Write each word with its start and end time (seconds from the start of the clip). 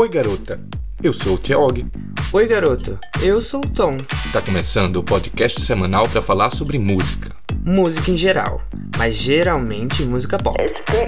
Oi, 0.00 0.08
garota. 0.08 0.58
Eu 1.02 1.12
sou 1.12 1.34
o 1.34 1.38
Tiaog. 1.38 1.86
Oi, 2.32 2.46
garoto. 2.46 2.98
Eu 3.20 3.38
sou 3.42 3.60
o 3.60 3.68
Tom. 3.68 3.98
Tá 4.32 4.40
começando 4.40 4.96
o 4.96 5.02
podcast 5.02 5.60
semanal 5.60 6.08
para 6.08 6.22
falar 6.22 6.48
sobre 6.56 6.78
música. 6.78 7.28
Música 7.62 8.10
em 8.10 8.16
geral, 8.16 8.62
mas 8.96 9.14
geralmente 9.14 10.02
música 10.04 10.38
pop. 10.38 10.56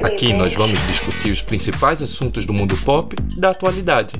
Aqui 0.02 0.34
nós 0.34 0.52
vamos 0.52 0.78
discutir 0.86 1.30
os 1.30 1.40
principais 1.40 2.02
assuntos 2.02 2.44
do 2.44 2.52
mundo 2.52 2.76
pop 2.84 3.16
da 3.38 3.52
atualidade. 3.52 4.12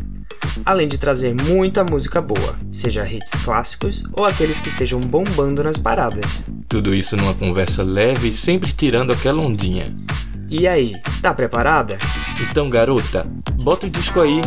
Além 0.65 0.89
de 0.89 0.97
trazer 0.97 1.35
muita 1.35 1.85
música 1.85 2.23
boa, 2.23 2.57
seja 2.73 3.07
hits 3.07 3.33
clássicos 3.45 4.03
ou 4.15 4.25
aqueles 4.25 4.59
que 4.59 4.71
estejam 4.71 5.01
bombando 5.01 5.63
nas 5.63 5.77
paradas. 5.77 6.45
Tudo 6.67 6.95
isso 6.95 7.15
numa 7.15 7.35
conversa 7.35 7.83
leve 7.83 8.29
e 8.29 8.33
sempre 8.33 8.73
tirando 8.73 9.13
aquela 9.13 9.43
ondinha. 9.43 9.95
E 10.55 10.69
aí, 10.69 10.93
tá 11.23 11.33
preparada? 11.33 11.97
Então, 12.39 12.69
garota, 12.69 13.27
bota 13.63 13.87
o 13.87 13.91
disco 13.91 14.21
aí. 14.21 14.43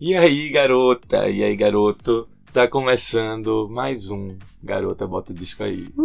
E 0.00 0.14
aí, 0.14 0.48
garota? 0.50 1.28
E 1.28 1.42
aí, 1.42 1.56
garoto? 1.56 2.28
Tá 2.52 2.68
começando 2.68 3.68
mais 3.68 4.12
um 4.12 4.28
Garota 4.62 5.08
Bota 5.08 5.32
o 5.32 5.34
Disco 5.34 5.64
aí. 5.64 5.88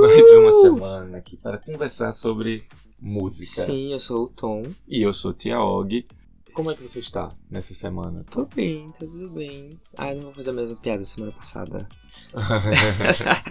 Mais 0.00 0.32
uma 0.32 0.62
semana 0.62 1.18
aqui 1.18 1.36
para 1.36 1.58
conversar 1.58 2.12
sobre 2.14 2.64
música. 3.00 3.62
Sim, 3.62 3.92
eu 3.92 4.00
sou 4.00 4.24
o 4.24 4.28
Tom. 4.28 4.64
E 4.88 5.02
eu 5.02 5.12
sou 5.12 5.32
Tia 5.32 5.60
Og. 5.60 6.06
Como 6.52 6.70
é 6.70 6.74
que 6.74 6.82
você 6.82 6.98
está 6.98 7.32
nessa 7.48 7.72
semana? 7.74 8.24
Tô 8.30 8.44
bem, 8.44 8.90
tá 8.92 9.06
tudo 9.06 9.30
bem. 9.30 9.78
Ah, 9.96 10.12
não 10.12 10.24
vou 10.24 10.34
fazer 10.34 10.50
a 10.50 10.54
mesma 10.54 10.74
piada 10.76 10.98
da 10.98 11.04
semana 11.04 11.32
passada. 11.32 11.88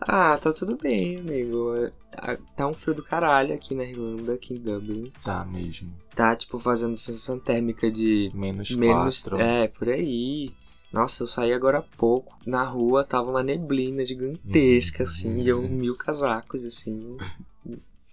ah, 0.00 0.38
tá 0.38 0.52
tudo 0.52 0.76
bem, 0.76 1.18
amigo. 1.18 1.74
Ah, 2.12 2.36
Tá 2.56 2.66
um 2.66 2.74
frio 2.74 2.94
do 2.96 3.02
caralho 3.02 3.54
aqui 3.54 3.74
na 3.74 3.84
Irlanda, 3.84 4.34
aqui 4.34 4.54
em 4.54 4.58
Dublin. 4.58 5.12
tá 5.22 5.44
mesmo. 5.44 5.92
Tá, 6.14 6.34
tipo, 6.36 6.58
fazendo 6.58 6.96
sensação 6.96 7.38
térmica 7.38 7.90
de 7.90 8.30
Menos, 8.34 8.70
menos. 8.74 9.22
quatro. 9.22 9.40
É, 9.40 9.68
por 9.68 9.88
aí. 9.88 10.52
Nossa, 10.92 11.22
eu 11.22 11.26
saí 11.26 11.52
agora 11.52 11.78
há 11.78 11.82
pouco. 11.96 12.36
Na 12.46 12.64
rua 12.64 13.02
tava 13.04 13.30
uma 13.30 13.42
neblina 13.42 14.04
gigantesca, 14.04 15.04
Uhum. 15.04 15.08
assim, 15.08 15.40
e 15.42 15.48
eu 15.48 15.62
mil 15.62 15.96
casacos, 15.96 16.64
assim. 16.64 17.16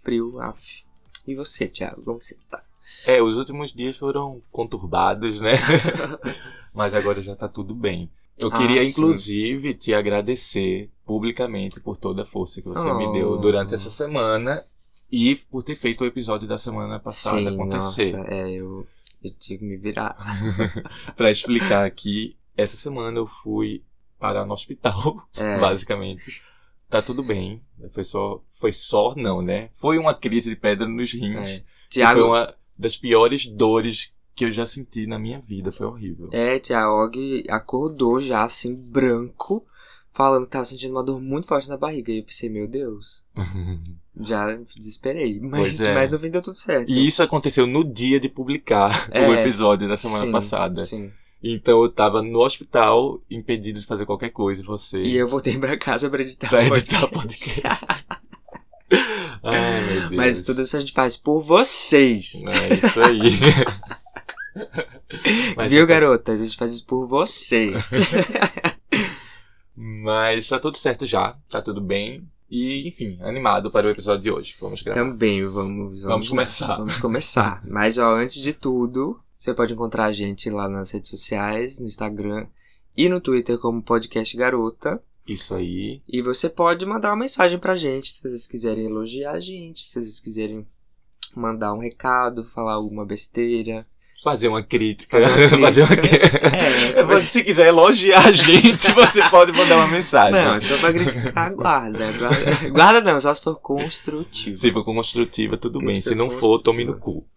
Frio, 0.10 0.40
af. 0.42 0.84
E 1.28 1.36
você, 1.36 1.68
Thiago, 1.68 2.02
como 2.02 2.20
você 2.20 2.36
tá? 2.50 2.64
É, 3.06 3.22
os 3.22 3.38
últimos 3.38 3.72
dias 3.72 3.96
foram 3.96 4.42
conturbados, 4.52 5.40
né? 5.40 5.52
Mas 6.74 6.96
agora 6.96 7.22
já 7.22 7.36
tá 7.36 7.48
tudo 7.48 7.76
bem. 7.76 8.10
Eu 8.36 8.48
Ah, 8.48 8.58
queria, 8.58 8.84
inclusive, 8.84 9.76
te 9.76 9.94
agradecer 9.94 10.90
publicamente 11.06 11.80
por 11.80 11.96
toda 11.96 12.24
a 12.24 12.26
força 12.26 12.60
que 12.60 12.68
você 12.68 12.92
me 12.94 13.06
Oh. 13.06 13.12
deu 13.12 13.38
durante 13.38 13.76
essa 13.76 13.92
semana 13.92 14.64
e 15.12 15.36
por 15.52 15.62
ter 15.62 15.76
feito 15.76 16.02
o 16.04 16.08
episódio 16.08 16.48
da 16.48 16.58
semana 16.58 17.00
passada 17.00 17.42
Sim, 17.52 17.54
acontecer. 17.56 18.18
nossa, 18.18 18.34
é, 18.34 18.50
eu, 18.50 18.88
eu 19.24 19.32
tive 19.38 19.60
que 19.60 19.66
me 19.66 19.78
virar. 19.78 20.16
Pra 21.16 21.30
explicar 21.30 21.86
aqui, 21.86 22.36
essa 22.58 22.76
semana 22.78 23.20
eu 23.20 23.28
fui 23.28 23.84
parar 24.18 24.44
no 24.46 24.54
hospital, 24.54 25.28
É. 25.38 25.60
basicamente. 25.62 26.44
Tá 26.90 27.02
tudo 27.02 27.24
bem. 27.24 27.62
Foi 27.92 28.04
só. 28.04 28.42
Foi 28.60 28.72
só, 28.72 29.14
não, 29.16 29.42
né? 29.42 29.70
Foi 29.76 29.98
uma 29.98 30.14
crise 30.14 30.50
de 30.50 30.56
pedra 30.56 30.88
nos 30.88 31.14
rins. 31.14 31.50
É. 31.50 31.64
Thiago, 31.90 32.20
foi 32.20 32.30
uma 32.30 32.56
das 32.78 32.98
piores 32.98 33.46
dores 33.46 34.12
que 34.36 34.46
eu 34.46 34.52
já 34.52 34.66
senti 34.66 35.06
na 35.06 35.20
minha 35.20 35.40
vida. 35.40 35.72
Foi 35.72 35.86
horrível. 35.86 36.30
é, 36.32 36.60
Thiago 36.60 37.12
acordou 37.50 38.20
já, 38.20 38.44
assim, 38.44 38.74
branco, 38.90 39.66
falando 40.14 40.46
que 40.46 40.52
tava 40.52 40.66
sentindo 40.66 40.92
uma 40.92 41.04
dor 41.04 41.22
muito 41.22 41.48
forte 41.48 41.70
na 41.70 41.78
barriga. 41.78 42.12
E 42.12 42.20
eu 42.20 42.24
pensei, 42.24 42.50
meu 42.50 42.68
Deus, 42.68 43.26
já 44.20 44.56
desesperei. 44.76 45.40
Mas, 45.40 45.80
é. 45.80 45.94
mas 45.94 46.12
no 46.12 46.20
fim 46.20 46.30
deu 46.30 46.42
tudo 46.42 46.58
certo. 46.58 46.90
E 46.90 47.06
isso 47.06 47.22
aconteceu 47.22 47.68
no 47.68 47.84
dia 47.84 48.20
de 48.20 48.30
publicar 48.30 49.10
É, 49.12 49.28
o 49.28 49.34
episódio 49.34 49.88
da 49.88 49.98
semana 49.98 50.26
Sim, 50.26 50.32
passada. 50.32 50.82
Sim. 50.82 51.12
Então 51.42 51.82
eu 51.82 51.90
tava 51.90 52.22
no 52.22 52.40
hospital, 52.40 53.22
impedido 53.32 53.80
de 53.80 53.86
fazer 53.86 54.06
qualquer 54.06 54.30
coisa, 54.30 54.62
e 54.62 54.66
você. 54.66 55.02
E 55.02 55.16
eu 55.16 55.28
voltei 55.28 55.58
pra 55.58 55.78
casa 55.78 56.10
pra 56.10 56.22
editar 56.22 56.50
Pra 56.50 56.66
editar 56.66 57.08
podcast. 57.08 57.86
Ai, 59.42 59.86
meu 59.86 60.00
Deus. 60.02 60.12
Mas 60.12 60.44
tudo 60.44 60.62
isso 60.62 60.76
a 60.76 60.80
gente 60.82 60.92
faz 60.92 61.16
por 61.16 61.42
vocês. 61.42 62.44
É 62.44 62.74
isso 62.74 63.02
aí. 63.02 63.40
Mas 65.56 65.72
Viu, 65.72 65.82
tá- 65.82 65.86
garota? 65.94 66.32
A 66.34 66.36
gente 66.36 66.58
faz 66.58 66.72
isso 66.72 66.86
por 66.86 67.08
vocês. 67.08 67.74
Mas 69.76 70.48
tá 70.48 70.60
tudo 70.60 70.78
certo 70.78 71.06
já, 71.06 71.36
tá 71.50 71.62
tudo 71.62 71.80
bem. 71.80 72.28
E, 72.50 72.88
enfim, 72.90 73.18
animado 73.22 73.70
para 73.72 73.88
o 73.88 73.92
episódio 73.92 74.24
de 74.24 74.32
hoje. 74.32 74.56
Vamos 74.60 74.82
gravar. 74.82 75.00
Também 75.00 75.44
vamos, 75.46 75.54
vamos, 75.62 76.02
Vamos 76.02 76.30
começar. 76.30 76.78
Vamos 76.78 76.98
começar. 76.98 77.62
Mas, 77.68 77.98
ó, 77.98 78.16
antes 78.16 78.42
de 78.42 78.54
tudo, 78.54 79.20
você 79.40 79.54
pode 79.54 79.74
encontrar 79.74 80.08
a 80.08 80.12
gente 80.12 80.50
lá 80.50 80.68
nas 80.68 80.92
redes 80.92 81.10
sociais, 81.10 81.80
no 81.80 81.88
Instagram 81.88 82.46
e 82.96 83.08
no 83.08 83.22
Twitter 83.22 83.58
como 83.58 83.82
Podcast 83.82 84.36
Garota. 84.36 85.02
Isso 85.26 85.56
aí. 85.56 86.02
E 86.06 86.22
você 86.22 86.50
pode 86.50 86.86
mandar 86.86 87.12
uma 87.12 87.22
mensagem 87.22 87.58
pra 87.58 87.78
gente, 87.78 88.12
se 88.12 88.22
vocês 88.22 88.46
quiserem 88.46 88.88
elogiar 88.88 89.32
a 89.32 89.40
gente, 89.40 89.86
se 89.86 89.94
vocês 89.94 90.20
quiserem 90.20 90.68
mandar 91.34 91.74
um 91.74 91.80
recado, 91.80 92.44
falar 92.44 92.74
alguma 92.74 93.06
besteira. 93.06 93.88
Fazer 94.22 94.48
uma 94.50 94.62
crítica. 94.62 95.18
Fazer 95.60 95.82
uma 95.84 95.96
crítica. 95.98 96.30
crítica. 96.30 97.06
Mas 97.06 97.24
Se 97.30 97.44
quiser 97.44 97.68
elogiar 97.68 98.28
a 98.28 98.32
gente, 98.32 98.92
você 98.92 99.22
pode 99.30 99.52
mandar 99.52 99.78
uma 99.78 99.88
mensagem. 99.88 100.34
Não, 100.34 100.60
se 100.60 100.68
for 100.68 100.80
pra 100.80 100.94
criticar, 100.94 101.54
guarda. 101.54 102.12
Guarda, 102.12 102.70
guarda 102.72 103.02
não, 103.02 103.22
só 103.22 103.34
se 103.34 103.42
for 103.44 103.56
construtivo. 103.56 104.58
Se 104.58 104.72
for 104.72 104.84
construtiva, 104.84 105.56
tudo 105.58 105.80
bem. 105.80 105.88
Crítica 106.02 106.10
Se 106.10 106.16
não 106.16 106.30
for, 106.30 106.60
tome 106.60 106.86
construtiva. 106.86 106.92
no 106.92 107.00
cu. 107.00 107.28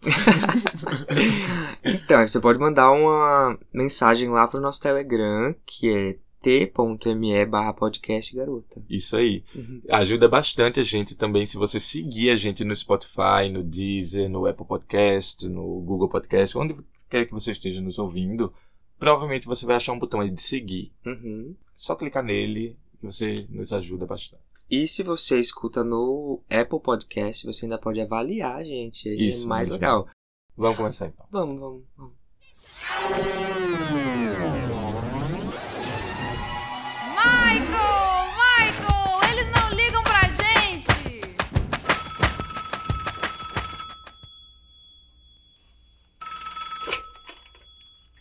Então, 1.83 2.27
você 2.27 2.39
pode 2.39 2.59
mandar 2.59 2.91
uma 2.91 3.57
mensagem 3.73 4.29
lá 4.29 4.47
pro 4.47 4.59
nosso 4.61 4.81
Telegram, 4.81 5.55
que 5.65 5.93
é 5.93 6.15
t.me 6.43 7.45
barra 7.45 7.73
podcast 7.73 8.35
garota. 8.35 8.83
Isso 8.89 9.15
aí. 9.15 9.45
Ajuda 9.89 10.27
bastante 10.27 10.77
a 10.81 10.83
gente 10.83 11.15
também 11.15 11.47
se 11.47 11.55
você 11.55 11.79
seguir 11.79 12.31
a 12.31 12.35
gente 12.35 12.65
no 12.65 12.75
Spotify, 12.75 13.49
no 13.49 13.63
Deezer, 13.63 14.29
no 14.29 14.45
Apple 14.45 14.65
Podcast, 14.67 15.47
no 15.47 15.79
Google 15.81 16.09
Podcast, 16.09 16.57
onde 16.57 16.75
quer 17.09 17.25
que 17.25 17.31
você 17.31 17.51
esteja 17.51 17.79
nos 17.79 17.97
ouvindo. 17.97 18.53
Provavelmente 18.99 19.47
você 19.47 19.65
vai 19.65 19.77
achar 19.77 19.93
um 19.93 19.99
botão 19.99 20.19
aí 20.19 20.29
de 20.29 20.41
seguir. 20.41 20.91
Uhum. 21.05 21.55
Só 21.73 21.95
clicar 21.95 22.23
nele 22.23 22.77
que 22.99 23.05
você 23.05 23.47
nos 23.49 23.71
ajuda 23.71 24.05
bastante. 24.05 24.43
E 24.69 24.85
se 24.85 25.01
você 25.01 25.39
escuta 25.39 25.81
no 25.81 26.41
Apple 26.49 26.81
Podcast, 26.81 27.45
você 27.45 27.65
ainda 27.65 27.77
pode 27.77 28.01
avaliar 28.01 28.57
a 28.57 28.63
gente. 28.63 29.07
Aí 29.07 29.29
Isso 29.29 29.45
é 29.45 29.47
mais 29.47 29.69
mesmo. 29.69 29.81
legal. 29.81 30.09
Vamos 30.57 30.75
começar 30.77 31.07
então. 31.07 31.25
Vamos, 31.31 31.59
vamos, 31.59 31.83
vamos. 31.95 32.13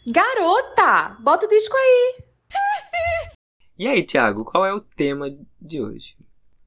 Garota, 0.06 1.16
bota 1.20 1.46
o 1.46 1.48
disco 1.48 1.76
aí. 1.76 2.24
E 3.78 3.86
aí, 3.86 4.02
Thiago, 4.02 4.44
qual 4.44 4.66
é 4.66 4.74
o 4.74 4.80
tema 4.80 5.30
de 5.60 5.80
hoje? 5.80 6.16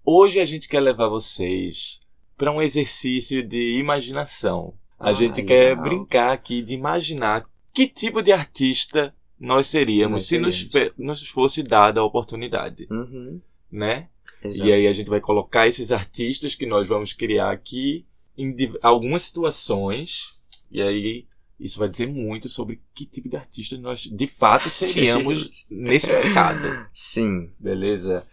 Hoje 0.06 0.40
a 0.40 0.46
gente 0.46 0.68
quer 0.70 0.80
levar 0.80 1.10
vocês 1.10 2.00
para 2.38 2.52
um 2.52 2.62
exercício 2.62 3.44
de 3.44 3.78
imaginação. 3.78 4.74
A 4.98 5.10
Ah, 5.10 5.14
gente 5.14 5.42
quer 5.44 5.70
legal. 5.72 5.84
brincar 5.84 6.32
aqui 6.32 6.62
de 6.62 6.74
imaginar 6.74 7.46
que 7.74 7.88
tipo 7.88 8.22
de 8.22 8.32
artista 8.32 9.14
nós 9.38 9.68
seríamos 9.68 10.14
Nós 10.20 10.26
se 10.28 10.40
nos, 10.40 10.70
nos 10.98 11.28
fosse 11.28 11.62
dada 11.62 12.00
a 12.00 12.04
oportunidade, 12.06 12.88
Uhum. 12.90 13.42
né? 13.70 14.08
Exato. 14.42 14.70
E 14.70 14.72
aí 14.72 14.88
a 14.88 14.94
gente 14.94 15.10
vai 15.10 15.20
colocar 15.20 15.68
esses 15.68 15.92
artistas 15.92 16.56
que 16.56 16.66
nós 16.66 16.88
vamos 16.88 17.12
criar 17.12 17.52
aqui 17.52 18.06
em 18.38 18.56
algumas 18.82 19.24
situações. 19.24 20.40
E 20.72 20.82
aí 20.82 21.26
isso 21.60 21.80
vai 21.80 21.88
dizer 21.88 22.08
muito 22.08 22.50
sobre 22.50 22.82
que 22.94 23.06
tipo 23.06 23.30
de 23.30 23.38
artista 23.38 23.78
nós 23.78 24.02
de 24.02 24.28
fato 24.28 24.70
seríamos 24.70 25.68
nesse 25.70 26.08
mercado. 26.08 26.88
Sim. 26.94 27.52
Beleza? 27.60 28.28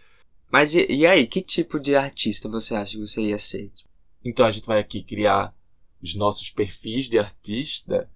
Mas 0.51 0.75
e, 0.75 0.85
e 0.91 1.05
aí, 1.05 1.25
que 1.25 1.41
tipo 1.41 1.79
de 1.79 1.95
artista 1.95 2.47
você 2.47 2.75
acha 2.75 2.91
que 2.91 2.99
você 2.99 3.21
ia 3.21 3.37
ser? 3.37 3.71
Então 4.23 4.45
a 4.45 4.51
gente 4.51 4.67
vai 4.67 4.79
aqui 4.79 5.01
criar 5.01 5.55
os 6.01 6.15
nossos 6.15 6.49
perfis 6.49 7.09
de 7.09 7.17
artista. 7.17 8.09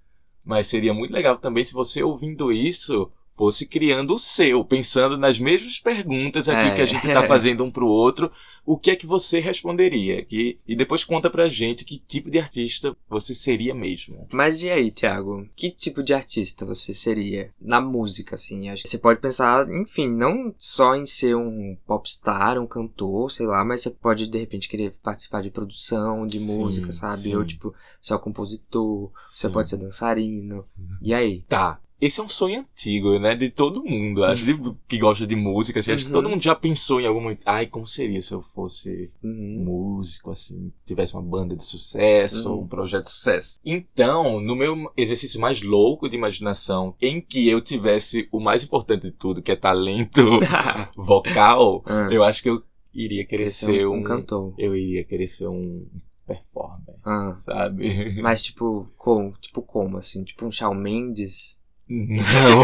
Mas 0.44 0.68
seria 0.68 0.94
muito 0.94 1.12
legal 1.12 1.38
também 1.38 1.64
se 1.64 1.74
você 1.74 2.02
ouvindo 2.04 2.52
isso 2.52 3.12
fosse 3.38 3.66
criando 3.68 4.16
o 4.16 4.20
seu, 4.20 4.66
pensando 4.66 5.16
nas 5.18 5.38
mesmas 5.40 5.80
perguntas 5.80 6.50
aqui 6.50 6.70
É. 6.70 6.72
que 6.72 6.82
a 6.82 6.86
gente 6.86 7.08
tá 7.08 7.26
fazendo 7.28 7.64
um 7.64 7.70
pro 7.72 7.88
outro, 7.88 8.32
o 8.66 8.78
que 8.78 8.90
é 8.92 8.96
que 8.96 9.06
você 9.06 9.40
responderia? 9.40 10.26
Que, 10.26 10.60
e 10.68 10.76
depois 10.76 11.04
conta 11.04 11.30
pra 11.30 11.48
gente 11.48 11.86
que 11.86 12.00
tipo 12.00 12.30
de 12.32 12.40
artista 12.40 12.98
você 13.08 13.36
seria 13.36 13.74
mesmo. 13.76 14.28
Mas 14.34 14.64
e 14.64 14.70
aí, 14.70 14.90
Thiago? 14.92 15.48
Que 15.56 15.70
tipo 15.70 16.02
de 16.04 16.14
artista 16.14 16.66
você 16.66 16.94
seria 16.94 17.54
na 17.62 17.80
música, 17.80 18.36
assim? 18.36 18.70
Acho 18.70 18.84
que 18.84 18.90
você 18.90 18.98
pode 18.98 19.20
pensar, 19.22 19.70
enfim, 19.70 20.10
não 20.10 20.54
só 20.58 20.96
em 20.96 21.06
ser 21.06 21.36
um 21.36 21.78
popstar, 21.86 22.60
um 22.60 22.66
cantor, 22.68 23.32
sei 23.32 23.46
lá, 23.46 23.64
mas 23.64 23.82
você 23.82 23.92
pode 23.92 24.28
de 24.28 24.38
repente 24.40 24.68
querer 24.68 24.96
participar 25.04 25.42
de 25.44 25.52
produção 25.52 26.26
de 26.26 26.40
Sim, 26.40 26.58
música, 26.58 26.92
sabe? 26.92 27.22
sim. 27.22 27.36
Ou 27.36 27.46
tipo, 27.46 27.74
ser 28.02 28.18
compositor, 28.20 29.12
você 29.22 29.48
Sim. 29.48 29.54
pode 29.54 29.70
ser 29.70 29.78
dançarino. 29.78 30.66
E 31.02 31.14
aí? 31.14 31.44
Tá. 31.48 31.80
Esse 32.00 32.20
é 32.20 32.24
um 32.24 32.30
sonho 32.30 32.60
antigo, 32.60 33.18
né? 33.18 33.34
De 33.36 33.50
todo 33.50 33.84
mundo. 33.84 34.24
Acho 34.24 34.46
de- 34.46 34.76
que 34.88 35.00
gosta 35.00 35.26
de 35.26 35.36
música. 35.36 35.80
Assim, 35.80 35.92
Acho 35.92 36.04
que 36.06 36.12
Uhum. 36.12 36.18
todo 36.22 36.30
mundo 36.30 36.44
já 36.44 36.54
pensou 36.54 37.02
em 37.02 37.08
algum 37.08 37.20
momento. 37.22 37.42
Ai, 37.46 37.66
como 37.66 37.88
seria 37.88 38.22
se 38.22 38.32
eu 38.32 38.44
fosse 38.54 39.10
Uhum. 39.24 39.64
músico, 39.66 40.30
assim, 40.30 40.72
tivesse 40.86 41.16
uma 41.16 41.24
banda 41.24 41.56
de 41.56 41.64
sucesso, 41.64 42.54
Uhum. 42.54 42.62
um 42.62 42.68
projeto 42.68 43.06
de 43.06 43.12
sucesso. 43.12 43.60
Então, 43.66 44.40
no 44.40 44.56
meu 44.56 44.92
exercício 44.96 45.42
mais 45.42 45.64
louco 45.64 46.08
de 46.08 46.16
imaginação, 46.16 46.94
em 47.02 47.20
que 47.20 47.50
eu 47.50 47.60
tivesse 47.62 48.28
o 48.32 48.40
mais 48.40 48.64
importante 48.64 49.02
de 49.04 49.12
tudo, 49.12 49.42
que 49.42 49.52
é 49.52 49.56
talento 49.56 50.22
vocal, 50.96 51.82
Ah, 51.86 52.10
eu 52.12 52.24
acho 52.24 52.44
que 52.44 52.50
eu 52.50 52.62
iria 52.94 53.26
querer 53.26 53.50
ser 53.50 53.88
um. 53.88 54.04
cantor. 54.04 54.54
Eu 54.58 54.76
iria 54.76 55.04
querer 55.04 55.28
ser 55.28 55.48
um 55.48 55.88
performer, 56.28 56.96
Ah. 57.04 57.34
sabe? 57.36 58.22
Mas 58.22 58.44
tipo, 58.44 58.88
como? 58.98 59.32
Tipo 59.42 59.62
como, 59.62 59.98
assim? 59.98 60.24
Tipo 60.24 60.46
um 60.46 60.52
Shawn 60.52 60.76
Mendes? 60.76 61.60
Não. 61.90 62.62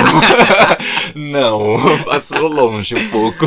Não, 1.15 2.03
passou 2.03 2.47
longe 2.47 2.95
um 2.95 3.09
pouco. 3.09 3.45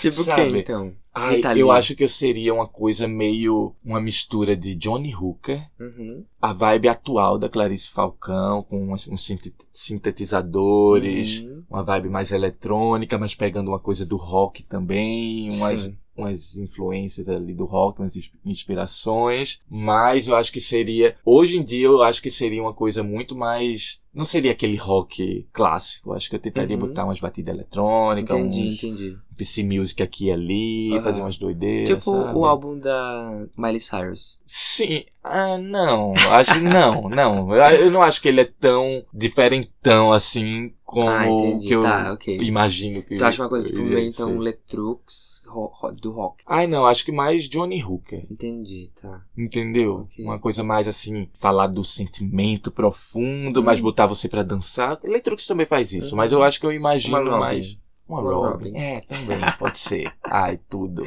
Tipo 0.00 0.22
Sabe? 0.22 0.50
quem, 0.50 0.60
então? 0.60 0.92
Ai, 1.14 1.40
Lee. 1.42 1.60
eu 1.60 1.70
acho 1.70 1.94
que 1.94 2.04
eu 2.04 2.08
seria 2.08 2.54
uma 2.54 2.66
coisa 2.66 3.06
meio. 3.06 3.74
Uma 3.84 4.00
mistura 4.00 4.56
de 4.56 4.74
Johnny 4.74 5.14
Hooker. 5.14 5.62
Uhum. 5.78 6.24
a 6.40 6.52
vibe 6.52 6.88
atual 6.88 7.38
da 7.38 7.48
Clarice 7.48 7.90
Falcão, 7.90 8.62
com 8.62 8.92
uns, 8.92 9.06
uns 9.08 9.24
sintet- 9.24 9.68
sintetizadores, 9.72 11.40
Uhum. 11.42 11.64
uma 11.70 11.82
vibe 11.82 12.08
mais 12.08 12.32
eletrônica, 12.32 13.18
mas 13.18 13.34
pegando 13.34 13.68
uma 13.68 13.78
coisa 13.78 14.04
do 14.06 14.16
rock 14.16 14.62
também, 14.62 15.48
umas, 15.52 15.80
Sim. 15.80 15.96
Umas 16.16 16.56
influências 16.56 17.28
ali 17.28 17.54
do 17.54 17.64
rock, 17.64 18.00
umas 18.00 18.14
ins- 18.16 18.30
inspirações. 18.44 19.60
Mas 19.68 20.28
eu 20.28 20.36
acho 20.36 20.52
que 20.52 20.60
seria, 20.60 21.16
hoje 21.24 21.58
em 21.58 21.62
dia, 21.64 21.86
eu 21.86 22.02
acho 22.02 22.22
que 22.22 22.30
seria 22.30 22.62
uma 22.62 22.74
coisa 22.74 23.02
muito 23.02 23.34
mais. 23.34 24.00
Não 24.14 24.24
seria 24.26 24.52
aquele 24.52 24.76
rock 24.76 25.46
clássico. 25.52 26.12
Acho 26.12 26.28
que 26.28 26.36
eu 26.36 26.40
tentaria 26.40 26.76
Uhum. 26.76 26.86
botar 26.86 27.04
umas 27.04 27.18
batidas 27.18 27.54
eletrônicas, 27.54 28.36
Entendi, 28.36 28.60
uns 28.66 28.84
entendi. 28.84 29.16
PC 29.38 29.62
Music 29.64 30.02
aqui 30.02 30.26
e 30.26 30.32
ali, 30.32 30.92
Aham. 30.92 31.02
fazer 31.02 31.20
umas 31.22 31.38
doideiras. 31.38 31.88
Tipo 32.04 32.10
sabe? 32.10 32.36
o 32.38 32.44
álbum 32.44 32.78
da 32.78 33.46
Miley 33.56 33.80
Cyrus. 33.80 34.42
Sim. 34.46 35.04
Ah, 35.24 35.56
não. 35.56 36.12
Acho 36.30 36.60
não, 36.60 37.08
não. 37.10 37.56
Eu, 37.56 37.64
eu 37.86 37.90
não 37.90 38.02
acho 38.02 38.20
que 38.20 38.28
ele 38.28 38.42
é 38.42 38.44
tão 38.44 39.02
diferentão 39.14 40.12
assim 40.12 40.74
como 40.92 41.08
Ah, 41.08 41.26
entendi. 41.26 41.68
que 41.68 41.74
eu 41.74 41.82
Tá, 41.82 42.12
ok. 42.12 42.36
imagino 42.42 43.02
que 43.02 43.16
Tu 43.16 43.24
acha 43.24 43.42
uma 43.42 43.48
coisa 43.48 43.66
tipo 43.66 43.80
meio 43.82 43.98
então. 44.10 44.36
Letrux 44.38 45.46
ro- 45.48 45.72
ro- 45.74 45.92
do 45.92 46.12
rock. 46.12 46.42
Ai, 46.46 46.66
não, 46.66 46.86
acho 46.86 47.04
que 47.04 47.10
mais 47.10 47.48
Johnny 47.48 47.82
Hooker. 47.82 48.26
Entendi, 48.30 48.90
tá. 49.00 49.22
Entendeu? 49.36 50.06
Ok. 50.12 50.22
Uma 50.24 50.38
coisa 50.38 50.62
mais 50.62 50.86
assim, 50.86 51.28
falar 51.32 51.68
do 51.68 51.82
sentimento 51.82 52.70
profundo, 52.70 53.62
mas 53.62 53.80
Hum. 53.80 53.84
botar 53.84 54.06
você 54.06 54.28
pra 54.28 54.42
dançar. 54.42 54.98
Electrux 55.02 55.46
também 55.46 55.64
faz 55.66 55.92
isso, 55.94 56.10
Uhum. 56.10 56.16
mas 56.18 56.30
eu 56.30 56.42
acho 56.42 56.60
que 56.60 56.66
eu 56.66 56.72
imagino 56.72 57.38
mais. 57.38 57.78
Uma, 58.12 58.20
Uma 58.20 58.30
Robin. 58.30 58.68
Robin. 58.68 58.78
É, 58.78 59.00
também, 59.08 59.40
pode 59.58 59.78
ser. 59.78 60.12
Ai, 60.22 60.58
tudo. 60.68 61.02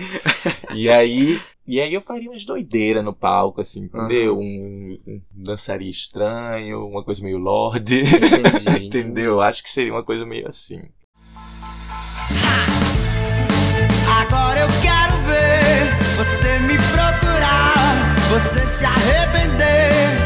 E 0.74 0.90
aí, 0.90 1.40
e 1.68 1.80
aí 1.80 1.94
eu 1.94 2.02
faria 2.02 2.30
umas 2.30 2.44
doideiras 2.44 3.04
no 3.04 3.14
palco, 3.14 3.62
assim, 3.62 3.84
entendeu? 3.84 4.40
Um, 4.40 4.98
um 5.06 5.22
dançaria 5.32 5.90
estranho, 5.90 6.88
uma 6.88 7.04
coisa 7.04 7.22
meio 7.24 7.38
Lorde. 7.38 8.02
Entendi. 8.02 8.86
entendeu? 8.86 9.40
Acho 9.40 9.62
que 9.62 9.70
seria 9.70 9.94
uma 9.94 10.04
coisa 10.04 10.26
meio 10.26 10.48
assim. 10.48 10.82
Agora 14.20 14.62
eu 14.62 14.68
quero 14.82 15.16
ver 15.28 15.86
você 16.18 16.60
me 16.60 16.76
procurar, 16.76 18.16
você 18.32 18.66
se 18.66 18.86
arrepender. 18.86 20.25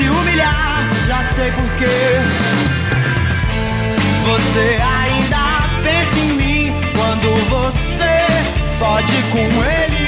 Se 0.00 0.08
humilhar. 0.08 0.88
Já 1.06 1.22
sei 1.34 1.50
porquê. 1.52 1.86
Você 4.28 4.80
ainda 4.82 5.68
pensa 5.84 6.18
em 6.18 6.32
mim 6.32 6.74
quando 6.96 7.28
você 7.48 8.14
fode 8.78 9.22
com 9.32 9.64
ele. 9.64 9.99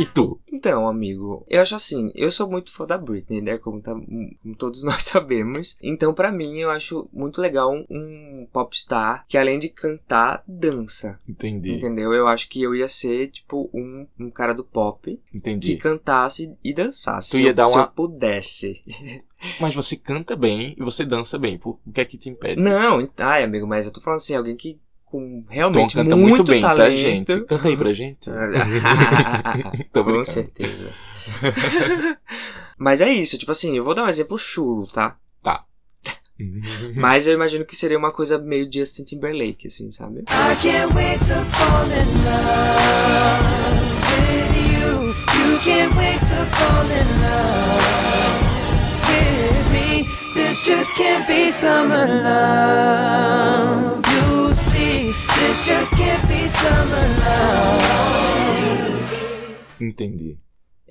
E 0.00 0.06
tu? 0.06 0.40
Então, 0.52 0.86
amigo, 0.88 1.44
eu 1.48 1.60
acho 1.62 1.74
assim, 1.74 2.10
eu 2.14 2.30
sou 2.30 2.48
muito 2.50 2.72
fã 2.72 2.86
da 2.86 2.98
Britney, 2.98 3.40
né? 3.40 3.58
Como, 3.58 3.80
tá- 3.80 3.94
como 3.94 4.56
todos 4.58 4.82
nós 4.84 5.02
sabemos. 5.04 5.78
Então, 5.82 6.12
pra 6.14 6.30
mim, 6.32 6.58
eu 6.58 6.70
acho 6.70 7.08
muito 7.12 7.40
legal 7.40 7.70
um, 7.72 7.84
um 7.90 8.46
popstar 8.52 9.24
que, 9.28 9.38
além 9.38 9.58
de 9.58 9.68
cantar, 9.68 10.42
dança. 10.46 11.18
Entendi. 11.28 11.72
Entendeu? 11.72 12.12
Eu 12.12 12.26
acho 12.28 12.48
que 12.48 12.62
eu 12.62 12.74
ia 12.74 12.88
ser, 12.88 13.30
tipo, 13.30 13.70
um, 13.72 14.06
um 14.18 14.30
cara 14.30 14.52
do 14.54 14.64
pop 14.64 15.18
que 15.30 15.36
Entendi. 15.36 15.76
cantasse 15.76 16.54
e 16.62 16.74
dançasse. 16.74 17.30
Tu 17.30 17.36
se 17.38 17.42
ia 17.44 17.50
eu, 17.50 17.54
dar 17.54 17.68
se 17.68 17.74
uma- 17.74 17.84
eu 17.84 17.88
pudesse. 17.88 18.82
Mas 19.58 19.74
você 19.74 19.96
canta 19.96 20.36
bem 20.36 20.74
e 20.78 20.82
você 20.84 21.04
dança 21.04 21.38
bem. 21.38 21.56
Por 21.58 21.78
o 21.86 21.92
que 21.92 22.00
é 22.02 22.04
que 22.04 22.18
te 22.18 22.28
impede? 22.28 22.60
Não, 22.60 23.08
ai, 23.16 23.42
amigo, 23.42 23.66
mas 23.66 23.86
eu 23.86 23.92
tô 23.92 23.98
falando 23.98 24.18
assim, 24.18 24.34
alguém 24.34 24.54
que 24.54 24.78
com 25.10 25.42
Tom 25.42 25.52
realmente 25.52 25.94
canta 25.94 26.16
muito, 26.16 26.36
muito, 26.36 26.50
bem, 26.50 26.60
tá, 26.60 26.68
talento. 26.74 26.98
gente? 26.98 27.26
Canta 27.44 27.68
aí 27.68 27.76
pra 27.76 27.92
gente. 27.92 28.30
Tô 29.92 30.04
Com 30.04 30.10
brincando. 30.12 30.30
certeza. 30.30 30.90
Mas 32.78 33.00
é 33.00 33.10
isso, 33.10 33.36
tipo 33.36 33.52
assim, 33.52 33.76
eu 33.76 33.84
vou 33.84 33.94
dar 33.94 34.04
um 34.04 34.08
exemplo 34.08 34.38
chulo, 34.38 34.86
tá? 34.86 35.16
Mas 36.96 37.26
eu 37.26 37.34
imagino 37.34 37.66
que 37.66 37.76
seria 37.76 37.98
uma 37.98 38.12
coisa 38.12 38.38
meio 38.38 38.66
Justin 38.72 39.04
Timberlake, 39.04 39.66
assim, 39.66 39.90
sabe? 39.90 40.20
I 40.20 40.56
can't 40.62 40.94
wait 40.94 41.18
to 41.18 41.34
fall 41.34 41.84
in 41.84 42.06
love 42.24 43.44
with 44.08 44.56
you. 44.72 45.08
You 45.52 45.58
can't 45.62 45.94
wait 45.98 46.18
to 46.18 46.44
fall 46.56 46.86
in 46.90 47.08
love 47.20 47.84
with 49.10 49.68
me. 49.70 50.08
This 50.32 50.64
just 50.64 50.96
can't 50.96 51.26
be 51.26 51.50
summer 51.50 52.06
love. 52.06 53.59
Entendi. 59.80 60.36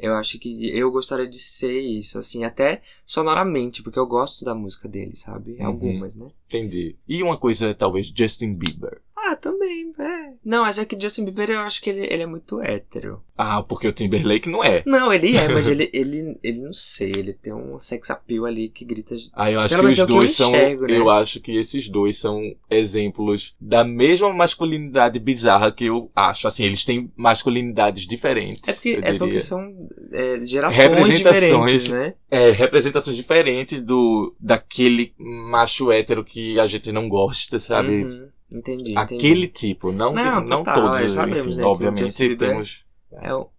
Eu 0.01 0.15
acho 0.15 0.39
que 0.39 0.69
eu 0.69 0.89
gostaria 0.91 1.27
de 1.27 1.37
ser 1.37 1.77
isso, 1.77 2.17
assim, 2.17 2.45
até 2.45 2.81
sonoramente, 3.05 3.83
porque 3.83 3.99
eu 3.99 4.07
gosto 4.07 4.45
da 4.45 4.55
música 4.55 4.87
dele, 4.87 5.13
sabe? 5.15 5.57
Uhum. 5.59 5.65
Algumas, 5.65 6.15
né? 6.15 6.31
Entendi. 6.47 6.95
E 7.07 7.21
uma 7.21 7.37
coisa, 7.37 7.73
talvez, 7.73 8.07
Justin 8.07 8.53
Bieber. 8.53 9.01
Ah, 9.27 9.35
também, 9.35 9.91
é. 9.99 10.33
Não, 10.43 10.63
mas 10.63 10.79
é 10.79 10.85
que 10.85 10.99
Justin 10.99 11.25
Bieber 11.25 11.49
eu 11.51 11.59
acho 11.59 11.81
que 11.81 11.89
ele, 11.89 12.05
ele 12.11 12.23
é 12.23 12.25
muito 12.25 12.61
hétero. 12.61 13.21
Ah, 13.37 13.61
porque 13.63 13.87
o 13.87 13.91
Timberlake 13.91 14.49
não 14.49 14.63
é. 14.63 14.83
Não, 14.85 15.13
ele 15.13 15.35
é, 15.35 15.47
mas 15.47 15.67
ele, 15.69 15.89
ele, 15.93 16.37
ele 16.43 16.61
não 16.61 16.73
sei, 16.73 17.09
ele 17.15 17.33
tem 17.33 17.53
um 17.53 17.77
sex 17.79 18.09
appeal 18.09 18.45
ali 18.45 18.69
que 18.69 18.83
grita. 18.83 19.15
Ah, 19.33 19.51
eu 19.51 19.59
acho 19.59 19.75
Pelo 19.75 19.81
que 19.81 19.85
menos 19.85 19.97
os 19.97 19.99
é 19.99 20.03
o 20.03 20.07
que 20.07 20.13
eu 20.13 20.19
dois 20.19 20.31
são. 20.35 20.49
enxergo, 20.49 20.85
né? 20.87 20.97
Eu 20.97 21.09
acho 21.09 21.39
que 21.39 21.55
esses 21.55 21.87
dois 21.89 22.17
são 22.17 22.41
exemplos 22.69 23.55
da 23.59 23.83
mesma 23.83 24.33
masculinidade 24.33 25.19
bizarra 25.19 25.71
que 25.71 25.85
eu 25.85 26.11
acho. 26.15 26.47
Assim, 26.47 26.63
eles 26.63 26.83
têm 26.83 27.11
masculinidades 27.15 28.07
diferentes. 28.07 28.67
É 28.67 28.73
porque, 28.73 28.99
é 29.01 29.17
porque 29.17 29.39
são 29.39 29.89
é, 30.11 30.43
gerações 30.43 31.17
diferentes, 31.17 31.87
né? 31.87 32.13
É, 32.29 32.51
representações 32.51 33.15
diferentes 33.15 33.81
do 33.81 34.35
daquele 34.39 35.13
macho 35.17 35.91
hétero 35.91 36.23
que 36.23 36.59
a 36.59 36.67
gente 36.67 36.91
não 36.91 37.07
gosta, 37.09 37.57
sabe? 37.59 38.03
Uhum, 38.03 38.27
entendi, 38.51 38.91
entendi. 38.91 38.97
Aquele 38.97 39.47
tipo, 39.47 39.91
não, 39.91 40.13
Não, 40.13 40.41
não 40.41 40.63
total, 40.63 40.81
todos, 40.91 40.99
é, 40.99 41.09
sabemos, 41.09 41.47
enfim, 41.47 41.55
né, 41.57 41.63
o 41.63 41.67
obviamente 41.67 42.35
temos. 42.35 42.85
É, 43.11 43.33
o, 43.33 43.49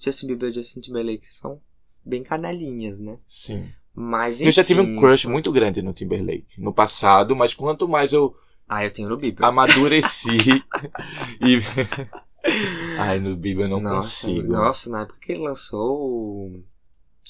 Justin 0.00 0.26
Bieber 0.28 0.48
e 0.48 0.50
o 0.52 0.54
Justin 0.54 0.80
Timberlake 0.80 1.26
são 1.32 1.60
bem 2.04 2.22
canalinhas, 2.22 3.00
né? 3.00 3.18
Sim. 3.26 3.68
Mas 3.94 4.40
Eu 4.42 4.52
já 4.52 4.62
tive 4.62 4.80
um 4.80 4.84
enfim. 4.84 4.96
crush 5.00 5.26
muito 5.26 5.50
grande 5.50 5.82
no 5.82 5.92
Timberlake 5.92 6.60
no 6.60 6.72
passado, 6.72 7.34
mas 7.34 7.52
quanto 7.54 7.88
mais 7.88 8.12
eu 8.12 8.36
Ah, 8.68 8.84
eu 8.84 8.92
tenho 8.92 9.08
no 9.08 9.16
Bieber. 9.16 9.44
amadureci 9.44 10.36
e. 11.40 11.60
Ai, 12.98 13.18
no 13.18 13.36
Bieber 13.36 13.64
eu 13.66 13.70
não 13.70 13.80
nossa, 13.80 14.26
consigo. 14.26 14.52
Nossa, 14.52 14.90
na 14.90 15.02
época 15.02 15.18
que 15.20 15.32
ele 15.32 15.42
lançou 15.42 15.98
o, 15.98 16.64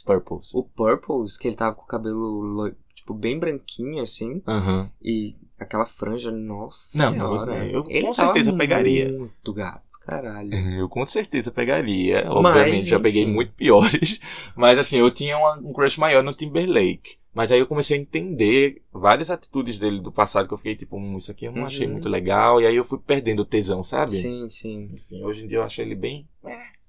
Purples. 0.05 0.55
o 0.55 0.63
Purples, 0.63 1.37
que 1.39 1.49
ele 1.49 1.57
tava 1.57 1.75
com 1.75 1.83
o 1.83 1.87
cabelo 1.87 2.73
tipo, 2.95 3.15
bem 3.15 3.39
branquinho, 3.39 4.01
assim, 4.03 4.43
Aham. 4.47 4.91
e 5.03 5.35
aquela 5.59 5.87
franja, 5.87 6.31
nossa 6.31 6.97
Não, 6.99 7.11
não, 7.15 7.33
senhora. 7.33 7.67
eu- 7.67 7.85
eu 7.85 7.91
ele 7.91 8.07
com 8.07 8.15
certeza 8.15 8.53
pegaria. 8.53 9.09
muito 9.11 9.53
gato, 9.53 9.83
Caralho. 10.05 10.51
Eu 10.81 10.89
com 10.89 11.05
certeza 11.05 11.51
pegaria. 11.51 12.25
Mas, 12.25 12.35
Obviamente, 12.35 12.87
já 12.89 12.99
peguei 12.99 13.27
muito 13.27 13.53
piores. 13.53 14.19
Mas 14.57 14.79
assim, 14.79 14.97
eu 14.97 15.11
tinha 15.11 15.37
uma- 15.37 15.59
um 15.59 15.73
crush 15.73 15.99
maior 15.99 16.23
no 16.23 16.33
Timberlake. 16.33 17.19
Mas 17.35 17.53
aí 17.53 17.61
eu 17.61 17.67
comecei 17.67 17.97
a 17.99 18.01
entender 18.01 18.81
várias 18.91 19.31
atitudes 19.31 19.79
dele 19.79 20.01
do 20.01 20.11
passado 20.11 20.49
que 20.49 20.55
eu 20.55 20.59
fiquei 20.59 20.75
tipo, 20.75 20.97
hum, 20.97 21.19
isso 21.19 21.31
aqui 21.31 21.45
eu 21.45 21.53
não 21.53 21.67
achei 21.67 21.87
Uhum. 21.87 21.93
muito 21.93 22.09
legal. 22.09 22.59
E 22.61 22.67
aí 22.67 22.75
eu 22.75 22.85
fui 22.87 22.99
perdendo 22.99 23.41
o 23.41 23.45
tesão, 23.45 23.85
sabe? 23.85 24.13
Sim, 24.13 24.49
sim. 24.49 24.91
Enfim, 24.95 25.23
hoje 25.23 25.45
em 25.45 25.49
dia 25.49 25.59
eu 25.59 25.63
achei 25.63 25.85
ele 25.85 25.95
bem. 25.95 26.27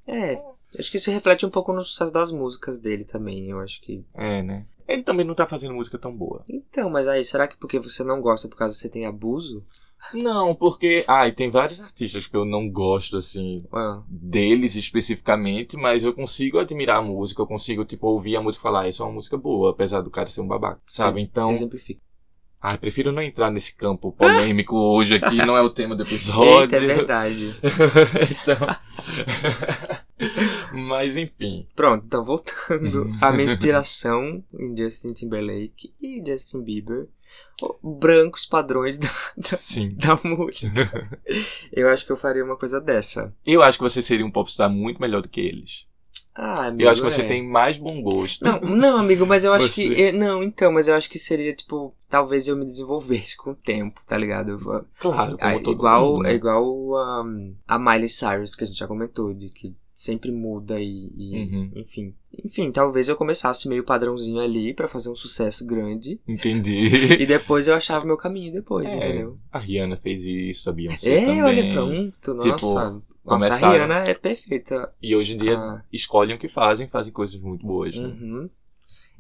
É. 0.08 0.42
Acho 0.78 0.90
que 0.90 0.98
isso 0.98 1.12
reflete 1.12 1.46
um 1.46 1.50
pouco 1.50 1.74
no 1.74 1.84
sucesso 1.84 2.14
das 2.14 2.32
músicas 2.32 2.80
dele 2.80 3.04
também. 3.04 3.50
Eu 3.50 3.60
acho 3.60 3.82
que. 3.82 4.04
É, 4.16 4.42
né? 4.42 4.66
Ele 4.90 5.04
também 5.04 5.24
não 5.24 5.36
tá 5.36 5.46
fazendo 5.46 5.76
música 5.76 6.00
tão 6.00 6.12
boa. 6.12 6.44
Então, 6.50 6.90
mas 6.90 7.08
aí, 7.08 7.24
será 7.24 7.48
que 7.48 7.56
porque 7.56 7.80
você 7.80 8.04
não 8.04 8.20
gosta 8.20 8.48
por 8.48 8.58
causa 8.58 8.74
que 8.74 8.82
você 8.82 8.90
tem 8.90 9.06
abuso? 9.06 9.64
Não, 10.12 10.56
porque. 10.56 11.06
Ah, 11.08 11.28
e 11.28 11.32
tem 11.32 11.52
vários 11.52 11.80
artistas 11.80 12.26
que 12.26 12.36
eu 12.36 12.44
não 12.44 12.68
gosto, 12.68 13.18
assim, 13.18 13.64
Ah, 13.72 14.02
deles 14.08 14.76
especificamente, 14.76 15.78
mas 15.78 16.04
eu 16.04 16.12
consigo 16.12 16.58
admirar 16.58 16.98
a 16.98 17.02
música, 17.04 17.40
eu 17.40 17.46
consigo, 17.46 17.86
tipo, 17.86 18.08
ouvir 18.08 18.36
a 18.36 18.42
música 18.42 18.62
e 18.62 18.64
falar, 18.64 18.82
ah, 18.82 18.90
isso 18.90 19.04
é 19.04 19.06
uma 19.06 19.14
música 19.14 19.38
boa, 19.38 19.70
apesar 19.70 20.02
do 20.02 20.10
cara 20.10 20.28
ser 20.28 20.42
um 20.42 20.48
babaca, 20.48 20.82
sabe? 20.88 21.22
Então. 21.22 21.52
exemplifica. 21.52 22.02
Ah, 22.60 22.78
prefiro 22.78 23.12
não 23.12 23.22
entrar 23.22 23.52
nesse 23.52 23.76
campo 23.76 24.12
polêmico 24.12 24.76
hoje 24.96 25.16
aqui, 25.16 25.38
não 25.38 25.56
é 25.56 25.62
o 25.62 25.70
tema 25.70 25.96
do 25.96 26.04
episódio. 26.04 26.62
Eita, 26.62 26.78
é 26.78 26.80
verdade. 26.80 27.54
então. 28.42 28.58
Mas 30.74 31.18
enfim. 31.18 31.68
Pronto, 31.76 32.06
então 32.06 32.24
voltando. 32.26 33.10
A 33.22 33.32
minha 33.32 33.46
inspiração 33.46 34.44
em 34.54 34.76
Justin 34.78 35.14
Timberlake 35.14 35.94
e 36.02 36.24
Justin 36.26 36.62
Bieber. 36.64 37.08
Brancos 37.84 38.46
padrões 38.46 38.98
da, 38.98 39.10
Sim. 39.58 39.96
da 40.00 40.18
música. 40.24 41.20
Eu 41.74 41.90
acho 41.90 42.06
que 42.06 42.12
eu 42.12 42.16
faria 42.18 42.44
uma 42.44 42.56
coisa 42.56 42.80
dessa. 42.80 43.34
Eu 43.46 43.62
acho 43.62 43.78
que 43.78 43.84
você 43.84 44.02
seria 44.02 44.26
um 44.26 44.32
popstar 44.32 44.70
muito 44.70 45.02
melhor 45.02 45.22
do 45.22 45.28
que 45.30 45.42
eles. 45.42 45.86
Ah, 46.34 46.68
amigo, 46.68 46.84
Eu 46.84 46.90
acho 46.92 47.02
que 47.02 47.10
você 47.12 47.22
é. 47.22 47.28
tem 47.28 47.46
mais 47.46 47.78
bom 47.78 48.02
gosto. 48.02 48.46
Não, 48.46 48.62
não, 48.62 48.98
amigo, 48.98 49.26
mas 49.26 49.44
eu 49.44 49.52
acho 49.52 49.68
Você- 49.68 49.90
que. 49.90 50.12
Não, 50.14 50.42
então, 50.42 50.72
mas 50.72 50.88
eu 50.88 50.96
acho 50.96 51.10
que 51.10 51.20
seria, 51.20 51.54
tipo, 51.54 51.94
talvez 52.10 52.48
eu 52.48 52.58
me 52.58 52.66
desenvolvesse 52.66 53.38
com 53.38 53.52
o 53.52 53.56
tempo, 53.56 54.02
tá 54.06 54.18
ligado? 54.18 54.58
Claro, 55.00 55.38
como 55.38 55.58
Ah, 55.58 55.60
todo 55.60 55.72
igual, 55.72 56.12
mundo, 56.14 56.24
né? 56.24 56.32
É 56.32 56.36
igual 56.36 56.96
a, 56.96 57.26
a 57.68 57.80
Miley 57.80 58.10
Cyrus, 58.10 58.56
que 58.56 58.64
a 58.64 58.68
gente 58.68 58.78
já 58.80 58.88
comentou, 58.88 59.34
de 59.34 59.50
que 59.50 59.74
sempre 59.94 60.32
muda 60.32 60.80
e. 60.80 61.12
e, 61.16 61.36
Uhum. 61.36 61.72
Enfim. 61.76 62.14
Enfim, 62.46 62.72
talvez 62.72 63.10
eu 63.10 63.16
começasse 63.18 63.68
meio 63.68 63.84
padrãozinho 63.84 64.40
ali 64.40 64.74
pra 64.74 64.88
fazer 64.88 65.10
um 65.10 65.16
sucesso 65.16 65.66
grande. 65.66 66.20
Entendi. 66.28 66.86
E 67.22 67.26
depois 67.26 67.68
eu 67.68 67.76
achava 67.76 68.06
meu 68.06 68.16
caminho 68.18 68.52
depois, 68.54 68.90
É, 68.92 68.96
entendeu? 68.96 69.38
A 69.52 69.60
Rihanna 69.60 69.98
fez 69.98 70.24
isso, 70.24 70.70
a 70.70 70.74
Beyoncé 70.74 71.10
É, 71.18 71.26
também. 71.26 71.44
olha, 71.44 71.74
pronto, 71.74 72.34
nossa. 72.36 72.50
Tipo, 72.56 73.04
nossa, 73.26 73.54
a 73.54 73.58
Rihanna 73.58 74.04
é 74.08 74.14
perfeita. 74.14 74.94
E 75.02 75.16
hoje 75.16 75.36
em 75.36 75.38
dia 75.40 75.58
Ah. 75.58 75.84
escolhem 75.92 76.36
o 76.36 76.40
que 76.40 76.48
fazem, 76.48 76.88
fazem 76.88 77.12
coisas 77.12 77.36
muito 77.42 77.66
boas, 77.66 77.96
né? 77.98 78.08
Uhum. 78.08 78.48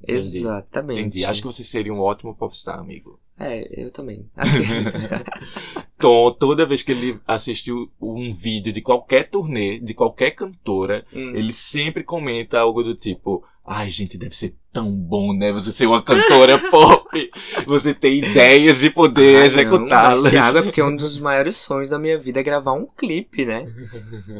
Entendi. 0.03 0.17
Exatamente. 0.17 0.99
Entendi. 1.01 1.25
Acho 1.25 1.41
que 1.41 1.47
você 1.47 1.63
seria 1.63 1.93
um 1.93 1.99
ótimo 1.99 2.35
popstar, 2.35 2.79
amigo. 2.79 3.19
É, 3.37 3.83
eu 3.83 3.89
também. 3.91 4.29
Tom, 5.97 6.31
toda 6.33 6.65
vez 6.65 6.81
que 6.81 6.91
ele 6.91 7.19
assistiu 7.27 7.91
um 8.01 8.33
vídeo 8.33 8.71
de 8.71 8.81
qualquer 8.81 9.29
turnê, 9.29 9.79
de 9.79 9.93
qualquer 9.93 10.31
cantora, 10.31 11.05
Hum. 11.13 11.35
ele 11.35 11.51
sempre 11.53 12.03
comenta 12.03 12.59
algo 12.59 12.83
do 12.83 12.95
tipo: 12.95 13.43
Ai, 13.65 13.89
gente, 13.89 14.17
deve 14.17 14.35
ser 14.35 14.55
tão 14.71 14.91
bom, 14.91 15.33
né? 15.33 15.51
Você 15.51 15.71
ser 15.71 15.87
uma 15.87 16.01
cantora 16.01 16.57
pop, 16.69 17.29
você 17.65 17.93
ter 17.93 18.13
ideias 18.13 18.83
e 18.83 18.89
poder 18.89 19.35
Ah, 19.35 19.39
não, 19.39 19.45
executá-las. 19.45 20.21
mas, 20.23 20.31
Thiago, 20.31 20.57
é 20.59 20.61
porque 20.61 20.81
um 20.83 20.95
dos 20.95 21.19
maiores 21.19 21.57
sonhos 21.57 21.89
da 21.89 21.97
minha 21.97 22.19
vida 22.19 22.39
é 22.39 22.43
gravar 22.43 22.73
um 22.73 22.85
clipe, 22.85 23.45
né? 23.45 23.65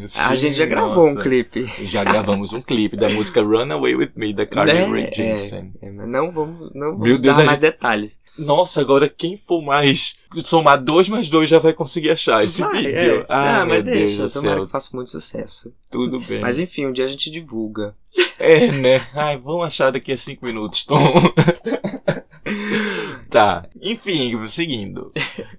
a 0.03 0.07
Sim, 0.07 0.36
gente 0.36 0.53
já 0.55 0.65
gravou 0.65 1.05
um 1.07 1.13
nossa. 1.13 1.21
clipe. 1.27 1.67
Já 1.83 2.03
gravamos 2.03 2.53
um 2.53 2.62
clipe 2.62 2.95
da 2.95 3.09
música 3.09 3.41
Run 3.41 3.71
Away 3.71 3.95
With 3.95 4.12
Me, 4.15 4.33
da 4.33 4.45
Carly 4.45 4.74
Né? 4.74 4.86
Rae 4.86 5.03
É, 5.05 5.12
Jepsen. 5.13 5.74
é, 5.81 5.91
não 5.91 6.31
vamos, 6.31 6.71
não 6.75 6.91
vamos 6.91 7.07
Meu 7.07 7.17
Deus, 7.17 7.21
dar 7.21 7.31
a 7.33 7.45
mais 7.45 7.50
gente- 7.51 7.59
detalhes. 7.62 8.21
Nossa, 8.38 8.81
agora 8.81 9.09
quem 9.09 9.36
for 9.38 9.62
mais 9.63 10.18
somar 10.43 10.81
dois 10.81 11.07
mais 11.09 11.29
dois 11.29 11.50
já 11.50 11.59
vai 11.59 11.74
conseguir 11.74 12.12
achar 12.12 12.43
esse 12.43 12.62
Vai, 12.62 12.83
vídeo. 12.83 13.19
é. 13.21 13.25
Ah, 13.29 13.62
Ah, 13.62 13.65
meu 13.65 13.75
mas 13.75 13.83
Deus 13.86 13.98
deixa, 13.98 14.27
do 14.27 14.33
tomara 14.33 14.65
que 14.65 14.71
faça 14.71 14.95
muito 14.95 15.09
sucesso. 15.12 15.74
Tudo 15.89 16.19
bem. 16.19 16.41
Mas 16.41 16.59
enfim, 16.59 16.86
um 16.86 16.91
dia 16.91 17.05
a 17.05 17.07
gente 17.07 17.31
divulga. 17.31 17.95
É, 18.38 18.71
né? 18.71 19.07
Ai, 19.13 19.38
vamos 19.38 19.65
achar 19.65 19.91
daqui 19.91 20.12
a 20.12 20.17
cinco 20.17 20.45
minutos, 20.45 20.86
Tom. 20.86 20.98
tá. 23.29 23.67
Enfim, 23.81 24.48
seguindo. 24.48 25.12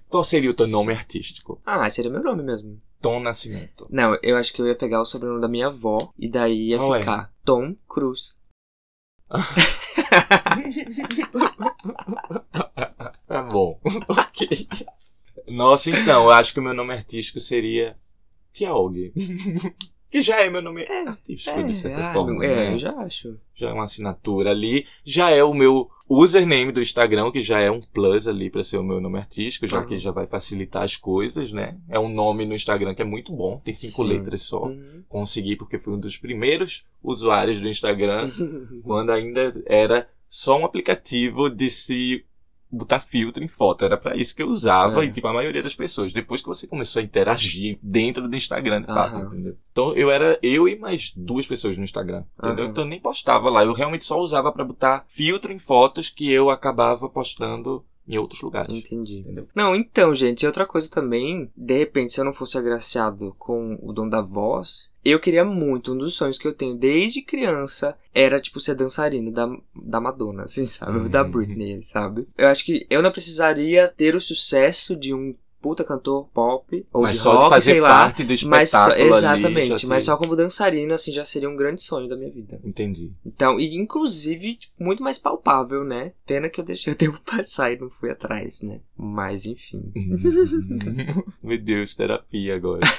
Qual 0.09 0.23
seria 0.23 0.49
o 0.49 0.53
teu 0.53 0.67
nome 0.67 0.93
artístico? 0.93 1.61
Ah, 1.65 1.89
seria 1.89 2.11
meu 2.11 2.23
nome 2.23 2.43
mesmo. 2.43 2.79
Tom 3.01 3.19
Nascimento. 3.19 3.87
Não, 3.89 4.17
eu 4.21 4.37
acho 4.37 4.53
que 4.53 4.61
eu 4.61 4.67
ia 4.67 4.75
pegar 4.75 5.01
o 5.01 5.05
sobrenome 5.05 5.41
da 5.41 5.47
minha 5.47 5.67
avó 5.67 6.11
e 6.19 6.29
daí 6.29 6.69
ia 6.69 6.77
Qual 6.77 6.95
é? 6.95 6.99
ficar 6.99 7.31
Tom 7.43 7.75
Cruz. 7.87 8.39
Tá 13.31 13.43
bom. 13.43 13.79
ok. 14.09 14.67
Nossa, 15.47 15.89
então, 15.89 16.25
eu 16.25 16.31
acho 16.31 16.53
que 16.53 16.59
o 16.59 16.63
meu 16.63 16.73
nome 16.73 16.93
artístico 16.93 17.39
seria 17.39 17.95
Tiaog. 18.51 19.13
que 20.11 20.21
já 20.21 20.41
é 20.41 20.49
meu 20.49 20.61
nome 20.61 20.85
artístico, 20.85 21.63
de 21.63 21.73
certa 21.73 22.09
ah, 22.09 22.13
forma. 22.13 22.45
é, 22.45 22.55
né? 22.55 22.73
eu 22.73 22.79
já 22.79 22.91
acho. 22.97 23.39
já 23.55 23.69
é 23.69 23.73
uma 23.73 23.85
assinatura 23.85 24.51
ali. 24.51 24.85
Já 25.05 25.29
é 25.29 25.41
o 25.41 25.53
meu 25.53 25.89
username 26.09 26.73
do 26.73 26.81
Instagram, 26.81 27.31
que 27.31 27.41
já 27.41 27.61
é 27.61 27.71
um 27.71 27.79
plus 27.79 28.27
ali 28.27 28.49
pra 28.49 28.65
ser 28.65 28.75
o 28.75 28.83
meu 28.83 28.99
nome 28.99 29.17
artístico, 29.17 29.65
já 29.65 29.81
que 29.85 29.97
já 29.97 30.11
vai 30.11 30.27
facilitar 30.27 30.83
as 30.83 30.97
coisas, 30.97 31.53
né? 31.53 31.77
É 31.87 31.97
um 31.97 32.09
nome 32.09 32.45
no 32.45 32.53
Instagram 32.53 32.93
que 32.93 33.01
é 33.01 33.05
muito 33.05 33.31
bom, 33.31 33.61
tem 33.63 33.73
cinco 33.73 34.03
Sim. 34.03 34.09
letras 34.09 34.41
só. 34.41 34.65
Uhum. 34.65 35.03
Consegui 35.07 35.55
porque 35.55 35.79
fui 35.79 35.93
um 35.93 35.99
dos 35.99 36.17
primeiros 36.17 36.83
usuários 37.01 37.61
do 37.61 37.69
Instagram, 37.69 38.29
quando 38.83 39.11
ainda 39.11 39.53
era 39.65 40.09
só 40.27 40.59
um 40.59 40.65
aplicativo 40.65 41.49
de 41.49 41.69
se 41.69 42.25
botar 42.71 42.99
filtro 42.99 43.43
em 43.43 43.47
foto. 43.47 43.83
Era 43.85 43.97
pra 43.97 44.15
isso 44.15 44.35
que 44.35 44.41
eu 44.41 44.47
usava 44.47 45.03
É. 45.03 45.07
e 45.07 45.11
tipo 45.11 45.27
a 45.27 45.33
maioria 45.33 45.61
das 45.63 45.75
pessoas. 45.75 46.13
Depois 46.13 46.41
que 46.41 46.47
você 46.47 46.65
começou 46.67 46.99
a 46.99 47.03
interagir 47.03 47.77
dentro 47.81 48.27
do 48.27 48.35
Instagram, 48.35 48.85
entendeu? 49.27 49.57
Então 49.71 49.93
eu 49.95 50.09
era 50.11 50.39
eu 50.41 50.67
e 50.67 50.77
mais 50.77 51.11
duas 51.15 51.45
pessoas 51.47 51.77
no 51.77 51.83
Instagram, 51.83 52.23
entendeu? 52.39 52.65
Aham. 52.65 52.71
Então 52.71 52.83
eu 52.83 52.89
nem 52.89 52.99
postava 52.99 53.49
lá, 53.49 53.63
eu 53.63 53.73
realmente 53.73 54.03
só 54.03 54.19
usava 54.19 54.51
pra 54.51 54.63
botar 54.63 55.03
filtro 55.07 55.51
em 55.51 55.59
fotos 55.59 56.09
que 56.09 56.31
eu 56.31 56.49
acabava 56.49 57.09
postando 57.09 57.83
em 58.11 58.17
outros 58.17 58.41
lugares. 58.41 58.75
Entendi. 58.75 59.19
Entendeu? 59.19 59.47
Não, 59.55 59.73
então, 59.73 60.13
gente, 60.13 60.45
outra 60.45 60.65
coisa 60.65 60.89
também, 60.91 61.49
de 61.55 61.77
repente, 61.77 62.13
se 62.13 62.19
eu 62.19 62.25
não 62.25 62.33
fosse 62.33 62.57
agraciado 62.57 63.33
com 63.39 63.79
o 63.81 63.93
dom 63.93 64.07
da 64.07 64.21
voz, 64.21 64.91
eu 65.03 65.19
queria 65.19 65.45
muito, 65.45 65.93
um 65.93 65.97
dos 65.97 66.13
sonhos 66.13 66.37
que 66.37 66.47
eu 66.47 66.53
tenho 66.53 66.75
desde 66.75 67.21
criança 67.21 67.97
era, 68.13 68.39
tipo, 68.41 68.59
ser 68.59 68.75
dançarino 68.75 69.31
da, 69.31 69.49
da 69.73 70.01
Madonna, 70.01 70.43
assim, 70.43 70.65
sabe? 70.65 70.99
Uhum. 70.99 71.09
Da 71.09 71.23
Britney, 71.23 71.81
sabe? 71.81 72.27
Eu 72.37 72.49
acho 72.49 72.65
que 72.65 72.85
eu 72.89 73.01
não 73.01 73.11
precisaria 73.11 73.87
ter 73.87 74.13
o 74.13 74.21
sucesso 74.21 74.95
de 74.95 75.13
um 75.13 75.33
puta 75.61 75.83
cantor 75.83 76.27
pop 76.33 76.85
ou 76.91 77.03
Mas 77.03 77.17
de 77.17 77.21
só 77.21 77.33
rock, 77.37 77.49
fazer 77.49 77.71
sei 77.73 77.81
lá. 77.81 77.89
parte 77.89 78.23
do 78.23 78.33
Mas 78.47 78.69
só, 78.69 78.77
espetáculo 78.89 79.13
ali. 79.13 79.17
exatamente, 79.17 79.75
te- 79.77 79.87
mas 79.87 80.03
só 80.03 80.17
como 80.17 80.35
dançarino, 80.35 80.93
assim, 80.93 81.11
já 81.11 81.23
seria 81.23 81.49
um 81.49 81.55
grande 81.55 81.81
sonho 81.81 82.07
da 82.07 82.15
minha 82.17 82.31
vida. 82.31 82.59
Entendi. 82.63 83.11
Então, 83.25 83.59
e 83.59 83.75
inclusive, 83.75 84.55
tipo, 84.55 84.73
muito 84.83 85.03
mais 85.03 85.17
palpável, 85.19 85.83
né? 85.83 86.13
Pena 86.25 86.49
que 86.49 86.59
eu 86.59 86.65
deixei 86.65 86.91
o 86.91 86.95
tempo 86.97 87.19
passar 87.21 87.71
e 87.71 87.77
não 87.79 87.89
fui 87.89 88.09
atrás, 88.09 88.61
né? 88.61 88.79
Mas, 88.97 89.45
enfim. 89.45 89.91
Meu 91.43 91.57
Deus, 91.57 91.95
terapia 91.95 92.55
agora. 92.55 92.81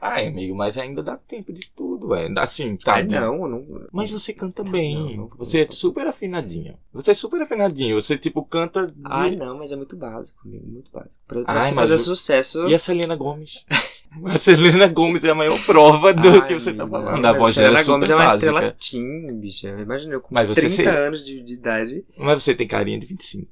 Ai, 0.00 0.26
amigo, 0.28 0.54
mas 0.54 0.76
ainda 0.78 1.02
dá 1.02 1.16
tempo 1.16 1.52
de 1.52 1.68
tudo, 1.74 1.85
é. 2.14 2.28
Assim, 2.38 2.76
tá. 2.76 2.94
Ai, 2.94 3.04
não, 3.04 3.48
não. 3.48 3.66
Mas 3.92 4.10
você 4.10 4.32
canta 4.32 4.62
bem. 4.62 4.94
Não, 4.94 5.16
não- 5.16 5.30
você 5.38 5.60
é 5.60 5.66
super 5.70 6.06
afinadinho. 6.06 6.74
Você 6.92 7.10
é 7.10 7.14
super 7.14 7.40
afinadinho. 7.42 8.00
Você, 8.00 8.16
tipo, 8.16 8.44
canta. 8.44 8.86
de- 8.86 8.94
Ai, 9.04 9.34
não, 9.36 9.58
mas 9.58 9.72
é 9.72 9.76
muito 9.76 9.96
básico, 9.96 10.40
amigo, 10.44 10.66
muito 10.66 10.90
básico. 10.92 11.22
Pra, 11.26 11.42
Ai, 11.46 11.68
você 11.70 11.74
fazer 11.74 11.94
o- 11.94 11.98
sucesso. 11.98 12.68
E 12.68 12.74
a 12.74 12.78
Selena 12.78 13.16
Gomes? 13.16 13.64
a 14.24 14.38
Selena 14.38 14.86
Gomes 14.88 15.24
é 15.24 15.30
a 15.30 15.34
maior 15.34 15.58
prova 15.66 16.12
do 16.14 16.28
Ai, 16.28 16.46
que 16.48 16.54
você 16.54 16.72
tá 16.72 16.86
falando. 16.88 17.20
não, 17.20 17.30
A 17.30 17.32
voz 17.32 17.54
Selena 17.54 17.70
dela 17.72 17.80
é 17.80 17.84
super 17.84 17.92
Gomes 17.94 18.10
é 18.10 18.14
uma 18.14 18.24
básica. 18.24 18.46
estrela 18.46 18.76
teen, 18.78 19.40
bicha. 19.40 19.68
Imagina 19.68 20.14
eu 20.14 20.20
com 20.20 20.34
Mas 20.34 20.48
você 20.48 20.60
30 20.62 20.74
sei- 20.76 20.86
anos 20.86 21.24
de, 21.24 21.42
de 21.42 21.54
idade. 21.54 22.04
Mas 22.18 22.42
você 22.42 22.54
tem 22.54 22.66
carinha 22.66 22.98
de 22.98 23.06
25, 23.06 23.48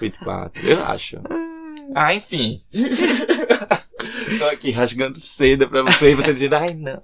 24, 0.00 0.66
eu 0.68 0.82
acho. 0.84 1.18
Ah, 1.94 2.14
enfim. 2.14 2.62
Tô 4.38 4.44
aqui 4.46 4.70
rasgando 4.70 5.20
seda 5.20 5.68
pra 5.68 5.82
você 5.82 6.12
e 6.12 6.14
você 6.14 6.32
dizendo, 6.32 6.54
ai 6.54 6.74
não. 6.74 7.00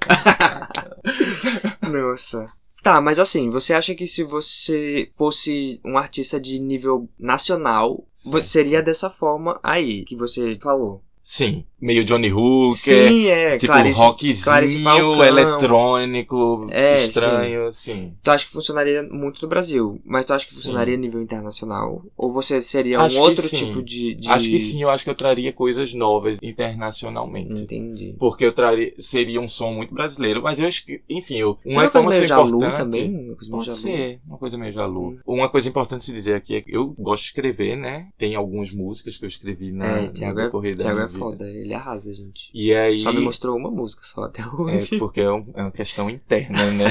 Nossa. 1.91 2.45
Tá, 2.83 3.01
mas 3.01 3.19
assim, 3.19 3.51
você 3.51 3.75
acha 3.75 3.95
que 3.95 4.07
se 4.07 4.23
você 4.23 5.11
fosse 5.17 5.81
um 5.85 5.99
artista 5.99 6.41
de 6.41 6.59
nível 6.59 7.09
nacional, 7.19 8.07
Sim. 8.15 8.41
seria 8.43 8.83
dessa 8.83 9.11
forma 9.11 9.59
aí 9.63 10.05
que 10.05 10.17
você 10.17 10.57
falou? 10.63 11.03
Sim, 11.23 11.65
meio 11.81 12.05
Johnny 12.05 12.33
Hooker. 12.33 12.75
Sim, 13.11 13.27
é. 13.29 13.57
Tipo, 13.59 13.73
Clarice, 13.73 13.99
Clarice 14.43 14.83
rockzinho, 14.83 14.85
Falcão. 14.85 15.25
eletrônico, 15.25 16.67
É, 16.71 17.05
estranho, 17.05 17.67
assim. 17.67 18.13
Tu 18.23 18.31
acha 18.31 18.45
que 18.47 18.53
funcionaria 18.53 19.03
muito 19.05 19.41
no 19.43 19.49
Brasil, 19.49 20.01
mas 20.05 20.27
tu 20.27 20.33
acha 20.33 20.47
que 20.47 20.53
Sim. 20.53 20.61
funcionaria 20.61 20.95
a 20.95 20.99
nível 20.99 21.21
internacional? 21.23 22.03
Ou 22.17 22.33
você 22.33 22.61
seria 22.61 23.01
Acho 23.01 23.17
um 23.17 23.21
outro 23.21 23.49
sim. 23.49 23.57
tipo 23.57 23.83
de, 23.83 24.15
de- 24.15 24.29
Acho 24.29 24.49
que 24.49 24.59
sim, 24.61 24.83
eu 24.83 24.91
acho 24.91 25.05
que 25.05 25.11
eu 25.11 25.15
traria 25.15 25.53
coisas 25.53 25.95
novas 25.95 26.39
internacionalmente. 26.43 27.63
Entendi. 27.63 28.15
Porque 28.19 28.45
eu 28.45 28.53
traria, 28.53 28.93
seria 28.99 29.41
um 29.41 29.49
som 29.49 29.73
muito 29.73 29.95
brasileiro, 29.95 30.43
mas 30.43 30.59
eu 30.59 30.67
acho 30.67 30.85
que, 30.85 31.01
enfim, 31.09 31.37
eu, 31.37 31.59
uma 31.65 31.83
uma 31.83 31.91
coisa 31.91 32.09
meio 32.09 32.27
Jalu 32.27 32.61
também? 32.61 33.09
Uma 33.29 33.37
Pode 33.37 33.67
Jalu. 33.67 33.79
ser, 33.79 34.21
uma 34.27 34.39
coisa 34.39 34.59
meio 34.59 34.73
jalu. 34.73 35.09
Hum. 35.11 35.19
Uma 35.27 35.49
coisa 35.49 35.69
importante 35.69 36.05
se 36.05 36.13
dizer 36.13 36.35
aqui 36.35 36.57
é 36.57 36.61
que 36.61 36.75
eu 36.77 36.89
gosto 36.99 37.23
de 37.23 37.29
escrever, 37.29 37.77
né? 37.77 38.09
Tem 38.19 38.35
algumas 38.35 38.71
músicas 38.71 39.17
que 39.17 39.25
eu 39.25 39.29
escrevi 39.29 39.73
na, 39.73 39.87
É, 39.87 40.09
Thiago 40.09 40.41
é, 40.41 40.45
decorrer 40.45 40.77
da 40.77 40.85
Thiago 40.85 41.01
é 41.01 41.09
foda, 41.09 41.49
ele 41.49 41.68
arrasa, 41.75 42.13
gente. 42.13 42.51
E 42.55 42.73
aí... 42.75 42.99
Só 42.99 43.13
me 43.13 43.21
mostrou 43.21 43.57
uma 43.57 43.71
música 43.71 44.03
só 44.05 44.25
até 44.25 44.47
hoje. 44.47 44.97
É 44.97 44.99
porque 45.01 45.21
é, 45.21 45.31
um- 45.33 45.47
é 45.55 45.63
uma 45.63 45.71
questão 45.71 46.09
interna, 46.11 46.71
né? 46.71 46.87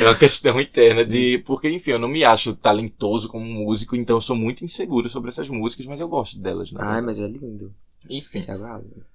É 0.00 0.04
uma 0.04 0.14
questão 0.16 0.60
interna 0.60 1.04
de. 1.04 1.38
Porque, 1.46 1.68
enfim, 1.68 1.92
eu 1.92 1.98
não 1.98 2.08
me 2.08 2.24
acho 2.24 2.54
talentoso 2.54 3.28
como 3.28 3.44
músico, 3.44 3.96
então 3.96 4.16
eu 4.16 4.20
sou 4.20 4.36
muito 4.36 4.64
inseguro 4.64 5.08
sobre 5.08 5.30
essas 5.30 5.48
músicas, 5.48 5.86
mas 5.86 6.00
eu 6.00 6.08
gosto 6.08 6.38
delas, 6.38 6.70
né? 6.72 6.80
Ai, 6.82 7.00
mas 7.00 7.18
é 7.18 7.26
lindo. 7.26 7.74
Enfim. 8.08 8.40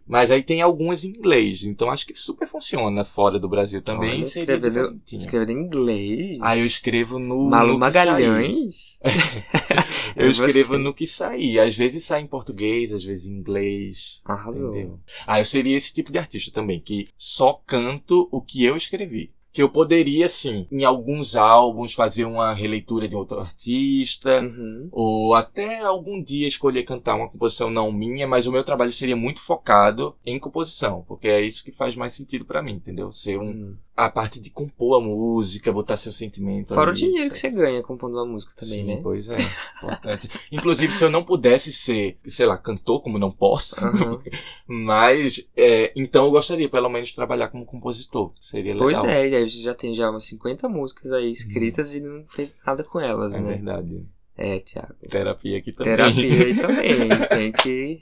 Mas 0.08 0.31
aí 0.31 0.41
tem 0.41 0.62
algumas 0.62 1.03
em 1.03 1.10
inglês, 1.10 1.63
então 1.63 1.91
acho 1.91 2.05
que 2.08 2.15
super 2.15 2.48
funciona 2.48 3.05
fora 3.05 3.39
do 3.39 3.48
Brasil 3.48 3.81
também. 3.81 4.24
Olha, 4.24 4.24
diferentinho. 4.24 5.19
escrevendo 5.19 5.51
em 5.51 5.63
inglês. 5.63 6.39
Ah, 6.41 6.58
eu 6.58 6.65
escrevo 6.65 7.19
no. 7.19 7.48
Malu 7.50 7.74
no. 7.74 7.79
Magalhães. 7.79 9.00
Eu 10.15 10.27
É 10.27 10.31
escrevo 10.31 10.69
você. 10.69 10.77
no 10.79 10.93
que 10.93 11.08
sair. 11.08 11.60
Às 11.60 11.75
vezes 11.75 12.03
sai 12.03 12.22
em 12.22 12.27
português, 12.27 12.91
às 12.91 13.03
vezes 13.03 13.27
em 13.27 13.34
inglês. 13.34 14.22
Arrasou. 14.25 14.72
Entendeu? 14.75 15.00
Ah, 15.25 15.39
eu 15.39 15.46
seria 15.46 15.77
esse 15.77 15.93
tipo 15.93 16.12
de 16.12 16.17
artista 16.17 16.51
também, 16.51 16.79
que 16.81 17.10
só 17.17 17.53
canto 17.65 18.27
o 18.31 18.41
que 18.41 18.65
eu 18.65 18.75
escrevi. 18.75 19.31
Que 19.51 19.62
eu 19.63 19.70
poderia, 19.70 20.27
assim, 20.27 20.68
em 20.72 20.84
alguns 20.86 21.36
álbuns, 21.36 21.94
fazer 21.94 22.25
uma 22.25 22.53
releitura 22.53 23.08
de 23.08 23.15
outro 23.15 23.39
artista, 23.39 24.41
Uhum. 24.41 24.88
ou 24.91 25.34
até 25.34 25.79
algum 25.82 26.22
dia 26.22 26.48
escolher 26.48 26.84
cantar 26.84 27.15
uma 27.15 27.29
composição 27.29 27.70
não 27.70 27.91
minha, 27.91 28.27
mas 28.27 28.46
o 28.46 28.51
meu 28.51 28.63
trabalho 28.63 28.91
seria 28.91 29.15
muito 29.15 29.41
focado 29.41 30.15
em 30.25 30.39
composição, 30.39 31.03
porque 31.08 31.27
é 31.27 31.41
isso 31.41 31.63
que 31.63 31.72
faz 31.72 31.96
mais 31.96 32.13
sentido 32.13 32.46
pra 32.46 32.62
mim, 32.62 32.74
entendeu? 32.74 33.12
Ser 33.12 33.39
um, 33.39 33.50
Hum. 33.50 33.77
A 34.06 34.10
parte 34.10 34.39
de 34.39 34.50
compor 34.50 35.01
a 35.01 35.03
música, 35.06 35.72
botar 35.72 35.98
seu 35.98 36.12
sentimento. 36.12 36.74
Fora 36.74 36.88
o 36.88 36.89
ali, 36.91 37.00
dinheiro 37.00 37.32
que 37.32 37.38
sabe? 37.38 37.56
você 37.56 37.62
ganha 37.62 37.84
compondo 37.84 38.13
uma 38.15 38.25
música 38.25 38.53
também, 38.56 38.79
Sim, 38.79 38.84
né? 38.86 39.00
pois 39.03 39.27
é. 39.29 39.36
Importante. 39.77 40.29
Inclusive, 40.51 40.91
se 40.94 41.03
eu 41.03 41.10
não 41.10 41.24
pudesse 41.24 41.74
ser, 41.74 42.18
sei 42.25 42.46
lá, 42.46 42.58
cantor, 42.58 43.01
como 43.01 43.20
não 43.20 43.32
posso, 43.32 43.75
Aham. 43.84 44.22
mas 44.68 45.48
é, 45.56 45.91
então 45.96 46.25
eu 46.25 46.32
gostaria 46.32 46.70
pelo 46.70 46.89
menos 46.89 47.10
de 47.10 47.15
trabalhar 47.15 47.50
como 47.50 47.65
compositor. 47.65 48.34
Seria 48.39 48.74
legal. 48.74 49.01
Pois 49.01 49.03
é, 49.03 49.29
e 49.29 49.36
aí 49.36 49.50
você 49.50 49.58
já 49.58 49.74
tem 49.74 49.94
já 49.94 50.10
umas 50.10 50.25
50 50.25 50.70
músicas 50.70 51.12
aí 51.12 51.29
escritas 51.32 51.94
e 51.94 52.00
não 52.01 52.25
fez 52.27 52.56
nada 52.65 52.84
com 52.84 53.00
elas, 53.00 53.36
É 53.36 53.39
né? 53.39 53.50
verdade. 53.56 54.06
É, 54.41 54.58
Thiago. 54.60 54.93
Terapia 55.10 55.58
aqui 55.58 55.74
também. 55.74 55.96
Terapia 55.98 56.46
aí 56.46 56.55
também. 56.55 57.10
Tem 57.27 57.51
que, 57.51 58.01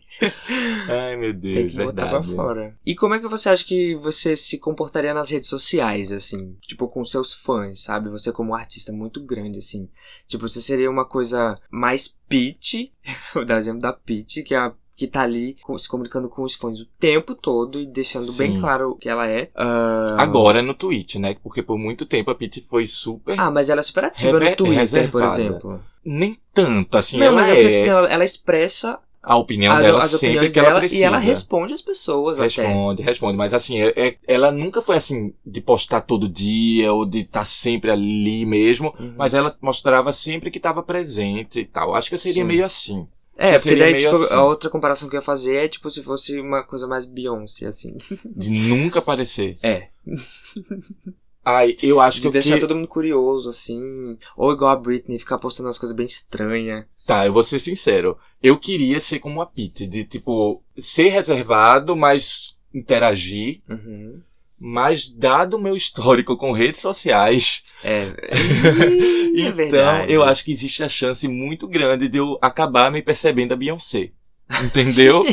Ai, 0.87 1.15
meu 1.17 1.31
tem 1.31 1.39
Deus, 1.39 1.71
que 1.71 1.77
botar 1.79 2.07
pra 2.07 2.19
verdade. 2.19 2.35
fora. 2.35 2.77
E 2.85 2.95
como 2.95 3.15
é 3.15 3.19
que 3.19 3.27
você 3.27 3.49
acha 3.49 3.65
que 3.65 3.95
você 3.95 4.35
se 4.35 4.59
comportaria 4.59 5.13
nas 5.15 5.31
redes 5.31 5.49
sociais, 5.49 6.11
assim? 6.11 6.55
Tipo, 6.61 6.87
com 6.87 7.03
seus 7.03 7.33
fãs, 7.33 7.79
sabe? 7.81 8.09
Você 8.11 8.31
como 8.31 8.51
um 8.51 8.55
artista 8.55 8.91
muito 8.93 9.19
grande, 9.23 9.57
assim. 9.57 9.89
Tipo, 10.27 10.47
você 10.47 10.61
seria 10.61 10.91
uma 10.91 11.05
coisa 11.05 11.59
mais 11.71 12.07
pitch, 12.29 12.91
vou 13.33 13.43
dar 13.43 13.57
exemplo 13.57 13.81
da 13.81 13.91
pitch, 13.93 14.43
que 14.43 14.53
é 14.53 14.57
a 14.57 14.73
que 14.95 15.05
tá 15.05 15.21
ali 15.21 15.55
se 15.77 15.87
comunicando 15.87 16.27
com 16.27 16.41
os 16.41 16.55
fãs 16.55 16.79
o 16.81 16.85
tempo 16.99 17.35
todo 17.35 17.79
e 17.79 17.85
deixando 17.85 18.33
bem 18.33 18.55
Sim. 18.55 18.59
claro 18.59 18.89
o 18.89 18.95
que 18.95 19.07
ela 19.07 19.29
é. 19.29 19.51
Ah, 19.53 20.15
Agora 20.17 20.59
no 20.63 20.73
Twitch, 20.73 21.17
né? 21.17 21.35
Porque 21.43 21.61
por 21.61 21.77
muito 21.77 22.03
tempo 22.03 22.31
a 22.31 22.35
Pete 22.35 22.61
foi 22.61 22.87
super. 22.87 23.39
Ah, 23.39 23.51
mas 23.51 23.69
ela 23.69 23.79
é 23.79 23.83
super 23.83 24.05
ativa 24.05 24.31
Rever- 24.39 24.49
no 24.49 24.55
Twitter, 24.57 25.11
por 25.11 25.21
reservada. 25.21 25.33
exemplo. 25.33 25.83
Nem 26.09 26.39
tanto, 26.53 26.97
assim. 26.97 27.17
não, 27.17 27.27
ela 27.27 27.35
mas 27.35 27.49
é 27.49 27.51
é, 27.51 27.75
porque 27.75 27.89
ela, 27.89 28.07
ela 28.07 28.23
expressa 28.23 28.97
a 29.21 29.35
opinião 29.35 29.73
as, 29.73 29.85
dela 29.85 30.03
as 30.05 30.11
sempre 30.11 30.49
que 30.49 30.57
ela 30.57 30.69
dela 30.69 30.79
precisa. 30.79 31.01
e 31.01 31.03
ela 31.03 31.17
responde 31.17 31.73
as 31.73 31.81
pessoas 31.81 32.39
até. 32.39 32.45
Responde, 32.45 33.03
responde. 33.03 33.37
Mas 33.37 33.53
assim, 33.53 33.81
é- 33.81 33.93
é- 33.97 34.17
ela 34.25 34.53
nunca 34.53 34.81
foi 34.81 34.95
assim 34.95 35.33
de 35.45 35.59
postar 35.59 35.99
todo 35.99 36.29
dia 36.29 36.93
ou 36.93 37.05
de 37.05 37.19
estar 37.19 37.43
sempre 37.43 37.91
ali 37.91 38.45
mesmo. 38.45 38.95
Uhum. 38.97 39.15
Mas 39.17 39.33
ela 39.33 39.53
mostrava 39.61 40.13
sempre 40.13 40.49
que 40.49 40.59
estava 40.59 40.81
presente 40.81 41.59
e 41.59 41.65
tal. 41.65 41.93
Acho 41.93 42.09
que 42.09 42.17
seria 42.17 42.43
Sim. 42.43 42.47
meio 42.47 42.63
assim. 42.63 43.05
É, 43.37 43.59
porque 43.59 43.75
daí, 43.75 43.97
tipo, 43.97 44.15
assim. 44.15 44.33
a 44.33 44.43
outra 44.45 44.69
comparação 44.69 45.09
que 45.09 45.15
eu 45.15 45.19
ia 45.19 45.21
fazer 45.25 45.57
é, 45.57 45.67
tipo, 45.67 45.91
se 45.91 46.01
fosse 46.01 46.39
uma 46.39 46.63
coisa 46.63 46.87
mais 46.87 47.05
Beyoncé, 47.05 47.65
assim. 47.65 47.97
De 48.33 48.49
nunca 48.49 48.99
aparecer. 48.99 49.57
É. 49.61 49.89
Ai, 51.43 51.77
eu 51.81 52.01
acho 52.01 52.19
que 52.19 52.27
De 52.27 52.33
deixar 52.33 52.55
que... 52.55 52.59
todo 52.61 52.75
mundo 52.75 52.87
curioso, 52.87 53.49
assim. 53.49 54.17
Ou 54.35 54.51
igual 54.51 54.71
a 54.71 54.75
Britney, 54.75 55.17
ficar 55.17 55.37
postando 55.37 55.67
umas 55.67 55.77
coisas 55.77 55.95
bem 55.95 56.05
estranhas. 56.05 56.85
Tá, 57.05 57.25
eu 57.25 57.31
vou 57.31 57.43
ser 57.43 57.59
sincero. 57.59 58.17
Eu 58.43 58.57
queria 58.57 58.99
ser 58.99 59.19
como 59.19 59.41
a 59.41 59.45
Pete, 59.45 59.87
de 59.87 60.03
tipo, 60.03 60.61
ser 60.77 61.07
reservado, 61.09 61.95
mas 61.95 62.55
interagir. 62.73 63.59
Uhum. 63.69 64.21
Mas 64.59 65.07
dado 65.07 65.55
o 65.55 65.61
meu 65.61 65.75
histórico 65.75 66.35
com 66.35 66.51
redes 66.51 66.81
sociais, 66.81 67.63
É. 67.83 68.07
é 68.27 69.39
então 69.39 69.55
verdade. 69.55 70.11
eu 70.11 70.23
acho 70.23 70.43
que 70.43 70.51
existe 70.51 70.83
a 70.83 70.89
chance 70.89 71.27
muito 71.27 71.67
grande 71.67 72.09
de 72.09 72.17
eu 72.17 72.37
acabar 72.41 72.91
me 72.91 73.01
percebendo 73.01 73.53
a 73.53 73.55
Beyoncé. 73.55 74.11
Entendeu? 74.63 75.25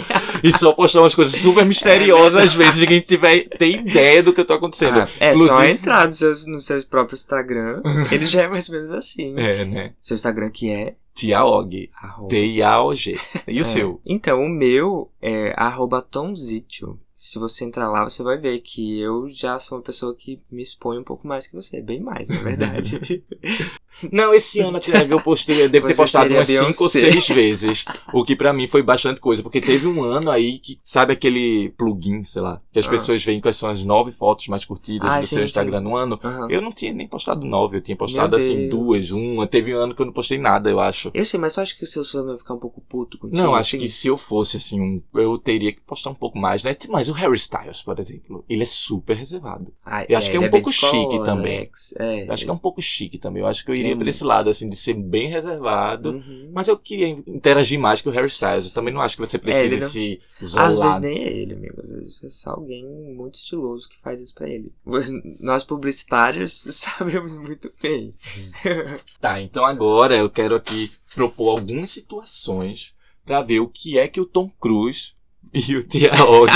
e 0.42 0.50
só 0.56 0.72
postar 0.72 1.00
umas 1.00 1.14
coisas 1.14 1.38
super 1.40 1.64
misteriosas 1.64 2.42
às 2.44 2.54
vezes, 2.54 2.80
ninguém 2.80 3.00
tiver, 3.00 3.48
tem 3.58 3.76
ideia 3.86 4.22
do 4.22 4.32
que 4.32 4.40
eu 4.40 4.44
tô 4.44 4.54
acontecendo. 4.54 4.98
Ah, 5.00 5.08
é 5.20 5.34
só 5.34 5.44
Inclusive- 5.44 5.70
entrar 5.72 6.08
no 6.08 6.14
seu, 6.14 6.30
no 6.48 6.60
seu 6.60 6.82
próprio 6.84 7.14
Instagram. 7.16 7.82
Ele 8.10 8.26
já 8.26 8.42
é 8.42 8.48
mais 8.48 8.68
ou 8.68 8.74
menos 8.74 8.90
assim. 8.90 9.34
É, 9.38 9.64
né? 9.64 9.92
Seu 10.00 10.14
Instagram 10.16 10.50
que 10.50 10.70
é 10.70 10.94
Tiaog. 11.14 11.90
T-I-A-O-G. 12.28 13.18
E 13.46 13.60
o 13.60 13.62
É. 13.62 13.64
seu? 13.64 14.00
Então, 14.04 14.42
o 14.44 14.48
meu 14.48 15.10
é 15.22 15.54
arroba 15.56 16.02
Tomzitio. 16.02 16.98
Se 17.14 17.38
você 17.38 17.64
entrar 17.64 17.88
lá, 17.88 18.02
você 18.04 18.22
vai 18.24 18.36
ver 18.36 18.58
que 18.58 19.00
eu 19.00 19.28
já 19.30 19.58
sou 19.60 19.78
uma 19.78 19.84
pessoa 19.84 20.14
que 20.14 20.42
me 20.50 20.62
expõe 20.62 20.98
um 20.98 21.04
pouco 21.04 21.26
mais 21.26 21.46
que 21.46 21.54
você. 21.54 21.80
Bem 21.80 22.00
mais, 22.00 22.28
na 22.28 22.36
verdade. 22.42 23.00
Não, 24.12 24.34
esse 24.34 24.60
ano 24.60 24.80
eu 25.08 25.20
postei, 25.20 25.62
eu 25.62 25.68
devo 25.68 25.86
ter 25.86 25.96
postado 25.96 26.32
umas 26.34 26.48
5 26.48 26.60
ou 26.84 26.90
Beyoncé. 26.90 27.10
6 27.12 27.28
vezes. 27.28 27.84
O 28.12 28.24
que 28.24 28.34
pra 28.36 28.52
mim 28.52 28.66
foi 28.68 28.82
bastante 28.82 29.20
coisa. 29.20 29.42
Porque 29.42 29.60
teve 29.60 29.86
um 29.86 30.02
ano 30.02 30.30
aí 30.30 30.58
que, 30.58 30.78
sabe 30.82 31.12
aquele 31.12 31.70
plugin, 31.76 32.24
sei 32.24 32.42
lá, 32.42 32.60
que 32.72 32.78
as 32.78 32.86
Ah. 32.86 32.90
pessoas 32.90 33.24
veem 33.24 33.40
quais 33.40 33.56
são 33.56 33.70
as 33.70 33.84
nove 33.84 34.12
fotos 34.12 34.48
mais 34.48 34.64
curtidas 34.64 35.10
Ah, 35.10 35.20
do 35.20 35.26
sim, 35.26 35.36
seu 35.36 35.44
Instagram 35.44 35.78
sim. 35.78 35.84
no 35.84 35.96
ano. 35.96 36.18
Aham. 36.22 36.48
Eu 36.50 36.60
não 36.60 36.72
tinha 36.72 36.92
nem 36.92 37.06
postado 37.06 37.46
nove, 37.46 37.76
eu 37.76 37.80
tinha 37.80 37.96
postado 37.96 38.36
assim 38.36 38.68
duas, 38.68 39.10
uma. 39.10 39.46
Teve 39.46 39.74
um 39.74 39.78
ano 39.78 39.94
que 39.94 40.02
eu 40.02 40.06
não 40.06 40.12
postei 40.12 40.38
nada, 40.38 40.68
eu 40.70 40.80
acho. 40.80 41.10
Eu 41.14 41.24
sei, 41.24 41.38
mas 41.38 41.54
tu 41.54 41.60
acha 41.60 41.76
que 41.76 41.84
os 41.84 41.90
seus 41.92 42.10
fãs 42.10 42.24
vão 42.24 42.36
ficar 42.36 42.54
um 42.54 42.58
pouco 42.58 42.80
puto 42.80 43.18
contigo? 43.18 43.36
Não, 43.40 43.54
acho 43.54 43.76
assim? 43.76 43.78
que 43.84 43.88
se 43.88 44.08
eu 44.08 44.16
fosse 44.16 44.56
assim, 44.56 44.80
um, 44.80 45.02
eu 45.14 45.38
teria 45.38 45.72
que 45.72 45.80
postar 45.80 46.10
um 46.10 46.14
pouco 46.14 46.38
mais, 46.38 46.62
né? 46.62 46.76
Mas 46.88 47.08
o 47.08 47.12
Harry 47.12 47.36
Styles, 47.36 47.82
por 47.82 47.98
exemplo, 47.98 48.44
ele 48.48 48.62
é 48.62 48.66
super 48.66 49.16
reservado. 49.16 49.72
Ah, 49.84 50.04
eu 50.08 50.18
acho 50.18 50.30
que 50.30 50.36
é 50.36 50.40
um 50.40 50.50
pouco 50.50 50.72
chique 50.72 51.24
também. 51.24 51.70
É, 51.98 52.26
Eu 52.28 52.32
acho 52.32 52.44
que 52.44 52.50
é 52.50 52.52
um 52.52 52.58
pouco 52.58 52.82
chique 52.82 53.18
também. 53.18 53.42
Eu 53.42 53.46
acho 53.48 53.64
que 53.64 53.70
eu 53.70 53.74
iria 53.84 53.94
É 53.94 53.98
por 53.98 54.08
esse 54.08 54.24
lado, 54.24 54.50
assim, 54.50 54.68
de 54.68 54.76
ser 54.76 54.94
bem 54.94 55.28
reservado. 55.28 56.10
Uhum. 56.12 56.50
Mas 56.52 56.68
eu 56.68 56.76
queria 56.78 57.08
interagir 57.08 57.78
mais 57.78 58.00
que 58.00 58.08
o 58.08 58.12
Harry 58.12 58.26
Styles. 58.28 58.66
Eu 58.66 58.72
também 58.72 58.92
não 58.92 59.00
acho 59.00 59.16
que 59.16 59.22
você 59.26 59.38
precise 59.38 59.64
ele 59.66 59.80
não- 59.80 59.88
se 59.88 60.20
isolar. 60.40 60.66
Às 60.66 60.78
vezes 60.78 61.00
nem 61.00 61.18
é 61.24 61.32
ele, 61.32 61.52
amigo. 61.54 61.80
Às 61.80 61.90
vezes 61.90 62.22
é 62.24 62.28
só 62.28 62.50
alguém 62.50 62.84
muito 63.14 63.36
estiloso 63.36 63.88
que 63.88 64.00
faz 64.00 64.20
isso 64.20 64.34
pra 64.34 64.48
ele. 64.48 64.72
Nós 65.40 65.64
publicitários 65.64 66.52
sabemos 66.70 67.36
muito 67.36 67.70
bem. 67.82 68.14
Tá, 69.20 69.40
então 69.40 69.64
agora 69.64 70.16
eu 70.16 70.28
quero 70.28 70.54
aqui 70.54 70.90
propor 71.14 71.50
algumas 71.58 71.90
situações 71.90 72.94
pra 73.24 73.40
ver 73.42 73.60
o 73.60 73.68
que 73.68 73.98
é 73.98 74.06
que 74.08 74.20
o 74.20 74.26
Tom 74.26 74.50
Cruise 74.60 75.12
e 75.52 75.76
o 75.76 75.82
Tiaog 75.86 76.50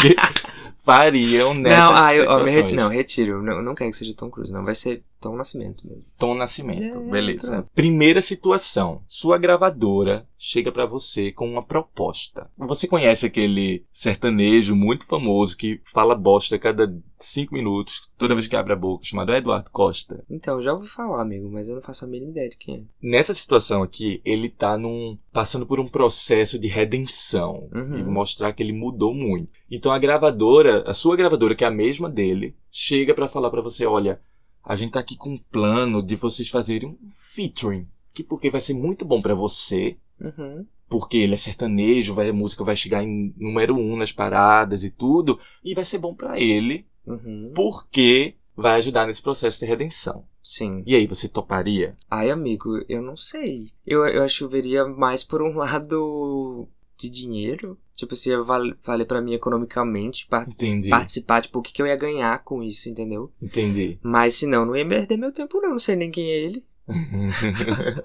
fariam 0.83 1.55
nessas 1.55 1.79
não, 1.79 1.97
ah, 1.97 2.15
eu, 2.15 2.29
ó, 2.29 2.43
re- 2.43 2.73
não, 2.73 2.89
retiro. 2.89 3.43
Não, 3.43 3.63
não 3.63 3.75
quero 3.75 3.91
que 3.91 3.97
seja 3.97 4.15
Tom 4.15 4.31
Cruise, 4.31 4.53
não. 4.53 4.65
Vai 4.65 4.75
ser 4.75 5.03
Tom 5.21 5.37
Nascimento 5.37 5.87
mesmo. 5.87 6.05
Tom 6.19 6.35
Nascimento, 6.35 6.99
É, 6.99 7.11
beleza. 7.11 7.51
pronto. 7.53 7.71
Primeira 7.75 8.21
situação. 8.23 9.03
Sua 9.07 9.37
gravadora 9.39 10.27
chega 10.39 10.71
pra 10.71 10.87
você 10.87 11.33
com 11.33 11.49
uma 11.51 11.63
proposta. 11.63 12.49
Você 12.57 12.87
conhece 12.87 13.27
aquele 13.27 13.85
sertanejo 13.93 14.75
muito 14.77 15.05
famoso 15.07 15.57
que 15.57 15.81
fala 15.93 16.15
bosta 16.15 16.55
a 16.55 16.59
cada 16.59 16.97
cinco 17.19 17.53
minutos, 17.53 18.09
toda 18.17 18.35
vez 18.35 18.47
que 18.47 18.55
abre 18.55 18.73
a 18.73 18.77
boca, 18.77 19.05
chamado 19.05 19.33
Eduardo 19.35 19.69
Costa? 19.73 20.25
Então, 20.31 20.63
já 20.63 20.73
ouvi 20.73 20.87
falar, 20.87 21.21
amigo, 21.21 21.51
mas 21.51 21.69
eu 21.69 21.75
não 21.75 21.83
faço 21.83 22.05
a 22.05 22.09
mínima 22.09 22.31
ideia 22.31 22.49
de 22.49 22.57
quem 22.57 22.77
é. 22.77 22.81
Nessa 23.03 23.35
situação 23.35 23.83
aqui, 23.83 24.21
ele 24.25 24.49
tá 24.49 24.79
num, 24.79 25.19
passando 25.33 25.67
por 25.67 25.81
um 25.81 25.89
processo 25.89 26.61
de 26.61 26.69
redenção 26.69 27.69
Uhum. 27.75 27.99
e 27.99 28.03
mostrar 28.05 28.53
que 28.53 28.63
ele 28.63 28.73
mudou 28.73 29.13
muito. 29.13 29.49
Então 29.69 29.91
a 29.91 29.99
gravadora, 29.99 30.89
a 30.89 30.95
sua 30.95 31.17
gravadora, 31.17 31.57
que 31.57 31.65
é 31.65 31.67
a 31.67 31.71
mesma 31.73 32.09
dele, 32.09 32.55
chega 32.71 33.13
pra 33.15 33.27
falar 33.27 33.51
pra 33.51 33.61
você, 33.63 33.85
olha, 33.85 34.21
a 34.69 34.77
gente 34.77 34.93
tá 34.93 35.01
aqui 35.01 35.17
com 35.17 35.31
um 35.31 35.39
plano 35.39 36.03
de 36.03 36.15
vocês 36.15 36.49
fazerem 36.49 36.91
um 36.91 36.97
featuring. 37.17 37.87
que 38.15 38.23
porque 38.25 38.51
vai 38.51 38.61
ser 38.61 38.75
muito 38.75 39.05
bom 39.05 39.23
pra 39.23 39.35
você, 39.35 39.97
Uhum. 40.21 40.67
porque 40.89 41.17
ele 41.19 41.35
é 41.35 41.37
sertanejo, 41.37 42.15
vai, 42.15 42.29
a 42.29 42.33
música 42.33 42.65
vai 42.65 42.75
chegar 42.77 43.03
em 43.05 43.33
número 43.37 43.77
um 43.77 43.97
nas 43.97 44.11
paradas 44.13 44.83
e 44.85 44.91
tudo, 44.91 45.39
e 45.65 45.73
vai 45.75 45.85
ser 45.85 45.99
bom 45.99 46.13
pra 46.15 46.39
ele, 46.39 46.85
Uhum. 47.07 47.53
porque 47.55 48.35
vai 48.57 48.79
ajudar 48.79 49.07
nesse 49.07 49.23
processo 49.23 49.61
de 49.61 49.67
redenção. 49.67 50.25
Sim. 50.43 50.83
E 50.85 50.97
aí, 50.97 51.07
você 51.07 51.29
toparia? 51.29 51.97
Ai, 52.11 52.29
amigo, 52.31 52.83
eu 52.89 53.01
não 53.03 53.17
sei. 53.17 53.71
Eu, 53.87 54.05
eu 54.07 54.23
acho 54.25 54.39
que 54.39 54.45
eu 54.45 54.49
veria 54.49 54.85
mais 54.85 55.23
por 55.23 55.41
um 55.43 55.55
lado 55.59 56.69
de 56.97 57.09
dinheiro. 57.09 57.79
Tipo, 57.99 58.15
se 58.15 58.31
ia 58.31 58.41
val- 58.45 58.75
valer 58.85 59.07
pra 59.07 59.21
mim 59.21 59.35
economicamente, 59.35 60.25
pa- 60.31 60.47
Entendi. 60.49 60.89
participar, 60.89 61.43
tipo, 61.43 61.59
o 61.59 61.63
que, 61.63 61.73
que 61.73 61.83
eu 61.83 61.87
ia 61.89 61.97
ganhar 61.97 62.45
com 62.45 62.63
isso, 62.63 62.89
entendeu? 62.89 63.33
Entendi. 63.43 63.99
Mas 64.01 64.37
se 64.37 64.47
não, 64.47 64.65
não 64.65 64.77
ia 64.77 64.87
perder 64.89 65.17
meu 65.17 65.33
tempo, 65.33 65.61
não. 65.61 65.71
Não 65.71 65.81
sei 65.81 65.97
nem 65.97 66.09
quem 66.09 66.31
é 66.31 66.37
ele. 66.37 66.63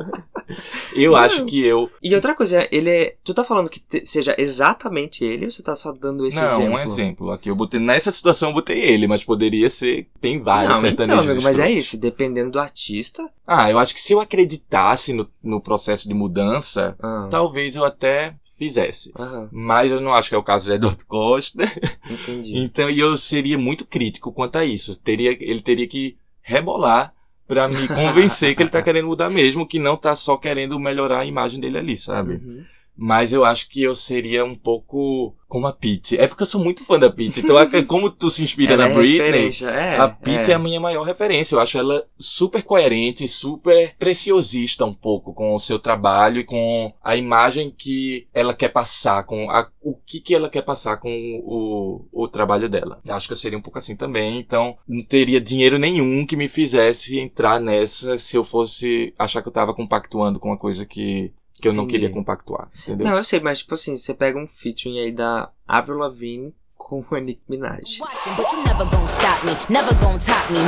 eu 0.96 1.12
Não. 1.12 1.18
acho 1.18 1.46
que 1.46 1.66
eu. 1.66 1.90
E 2.02 2.14
outra 2.14 2.36
coisa, 2.36 2.68
ele 2.72 2.90
é. 2.90 3.16
Tu 3.24 3.34
tá 3.34 3.44
falando 3.44 3.70
que 3.70 3.80
te- 3.80 4.06
seja 4.06 4.36
exatamente 4.38 5.24
ele 5.24 5.46
ou 5.46 5.52
você 5.52 5.64
tá 5.64 5.76
só 5.76 5.92
dando 5.92 6.26
esse 6.28 6.38
não, 6.38 6.46
exemplo? 6.46 6.74
um 6.74 6.80
exemplo. 6.80 7.32
Aqui 7.32 7.50
eu 7.50 7.56
botei. 7.56 7.80
Nessa 7.80 8.12
situação 8.12 8.50
eu 8.50 8.56
botei 8.56 8.80
ele, 8.82 9.08
mas 9.08 9.24
poderia 9.24 9.70
ser. 9.70 10.08
Tem 10.20 10.42
vários 10.42 10.70
Não, 10.72 10.78
então, 10.80 10.90
sertanejos. 10.90 11.26
amigo, 11.30 11.44
mas 11.44 11.60
é 11.60 11.72
isso. 11.72 11.98
Dependendo 11.98 12.52
do 12.52 12.60
artista. 12.60 13.28
Ah, 13.48 13.70
eu 13.72 13.80
acho 13.80 13.94
que 13.94 14.02
se 14.02 14.14
eu 14.14 14.20
acreditasse 14.22 15.14
no, 15.14 15.30
no 15.42 15.62
processo 15.62 16.08
de 16.08 16.14
mudança, 16.14 16.96
Ah, 17.02 17.28
talvez 17.30 17.76
eu 17.76 17.84
até 17.86 18.36
fizesse. 18.68 19.12
aham, 19.18 19.50
Mas 19.52 19.92
eu 19.92 20.02
não 20.02 20.14
acho 20.14 20.30
que 20.30 20.36
é 20.36 20.38
o 20.38 20.44
caso 20.44 20.68
do 20.68 20.74
Eduardo 20.76 21.06
Costa. 21.06 21.64
entendi. 22.10 22.54
Então 22.58 22.90
e 22.90 23.00
eu 23.00 23.16
seria 23.18 23.58
muito 23.58 23.86
crítico 23.86 24.32
quanto 24.32 24.58
a 24.58 24.66
isso. 24.66 25.00
Teria, 25.02 25.32
ele 25.40 25.62
teria 25.62 25.88
que 25.88 26.18
rebolar 26.42 27.14
pra 27.48 27.68
me 27.68 27.88
convencer 27.88 28.56
que 28.56 28.64
ele 28.64 28.70
tá 28.70 28.82
querendo 28.84 29.08
mudar 29.08 29.30
mesmo, 29.30 29.68
que 29.68 29.80
não 29.80 29.98
tá 29.98 30.16
só 30.16 30.38
querendo 30.38 30.80
melhorar 30.80 31.22
a 31.22 31.26
imagem 31.26 31.60
dele 31.60 31.78
ali, 31.78 31.98
sabe? 31.98 32.34
Uhum. 32.36 32.66
Mas 32.96 33.34
eu 33.34 33.44
acho 33.44 33.70
que 33.70 33.82
eu 33.82 33.96
seria 33.96 34.46
um 34.46 34.56
pouco 34.56 35.36
como 35.54 35.68
a 35.68 35.72
Pete. 35.72 36.18
É 36.18 36.28
porque 36.28 36.42
eu 36.42 36.48
sou 36.48 36.64
muito 36.64 36.84
fã 36.84 36.98
da 36.98 37.12
Pete. 37.12 37.40
Então, 37.40 37.60
é 37.60 37.68
como 37.86 38.10
tu 38.10 38.28
se 38.32 38.42
inspira 38.42 38.76
na 38.76 38.90
é 38.90 38.94
Britney, 38.96 39.52
é, 39.68 39.98
a 39.98 40.08
Pete 40.08 40.50
é. 40.50 40.54
é. 40.54 40.56
a 40.56 40.60
minha 40.60 40.80
maior 40.80 41.04
referência. 41.04 41.54
Eu 41.54 41.60
acho 41.60 41.78
ela 41.78 42.04
super 42.18 42.64
coerente, 42.64 43.28
super 43.28 43.96
preciosista 44.00 44.84
um 44.84 44.94
pouco 44.96 45.32
com 45.32 45.54
o 45.54 45.60
seu 45.60 45.78
trabalho 45.78 46.40
e 46.40 46.44
com 46.44 46.92
a 47.04 47.16
imagem 47.16 47.70
que 47.70 48.28
ela 48.34 48.56
quer 48.56 48.70
passar, 48.70 49.26
com 49.26 49.48
a, 49.52 49.70
o 49.80 49.96
que, 49.96 50.20
que 50.20 50.34
ela 50.34 50.50
quer 50.50 50.64
passar 50.64 50.98
com 50.98 51.12
o, 51.46 52.08
o 52.12 52.28
trabalho 52.28 52.68
dela. 52.68 53.00
Eu 53.06 53.14
acho 53.14 53.28
que 53.28 53.34
eu 53.34 53.38
seria 53.38 53.58
um 53.58 53.62
pouco 53.62 53.78
assim 53.78 53.96
também. 53.96 54.40
Então, 54.40 54.76
não 54.88 55.04
teria 55.04 55.40
dinheiro 55.40 55.78
nenhum 55.78 56.26
que 56.26 56.36
me 56.36 56.48
fizesse 56.48 57.20
entrar 57.20 57.60
nessa 57.60 58.18
se 58.18 58.36
eu 58.36 58.44
fosse 58.44 59.14
achar 59.20 59.44
que 59.44 59.50
eu 59.50 59.54
tava 59.54 59.74
compactuando 59.74 60.40
com 60.40 60.50
uma 60.50 60.58
coisa 60.58 60.84
que, 60.84 61.32
que 61.64 61.70
eu 61.70 61.74
não 61.74 61.86
Entendi. 61.86 62.00
queria 62.00 62.14
compactuar. 62.14 62.68
Entendeu? 62.84 63.08
Não, 63.08 63.16
eu 63.16 63.24
sei, 63.24 63.40
mas 63.40 63.60
tipo 63.60 63.74
assim, 63.74 63.96
você 63.96 64.14
pega 64.14 64.38
um 64.38 64.46
featuring 64.46 65.00
aí 65.00 65.14
da 65.14 65.50
Avril 65.66 65.98
Lavigne 65.98 66.54
com 66.78 67.02
a 67.16 67.22
Nicki 67.22 67.42
Minaj. 67.48 67.82
Stop 67.86 69.46
me, 69.46 69.56
never 69.70 69.94
gonna 70.02 70.20
top 70.20 70.52
me. 70.52 70.64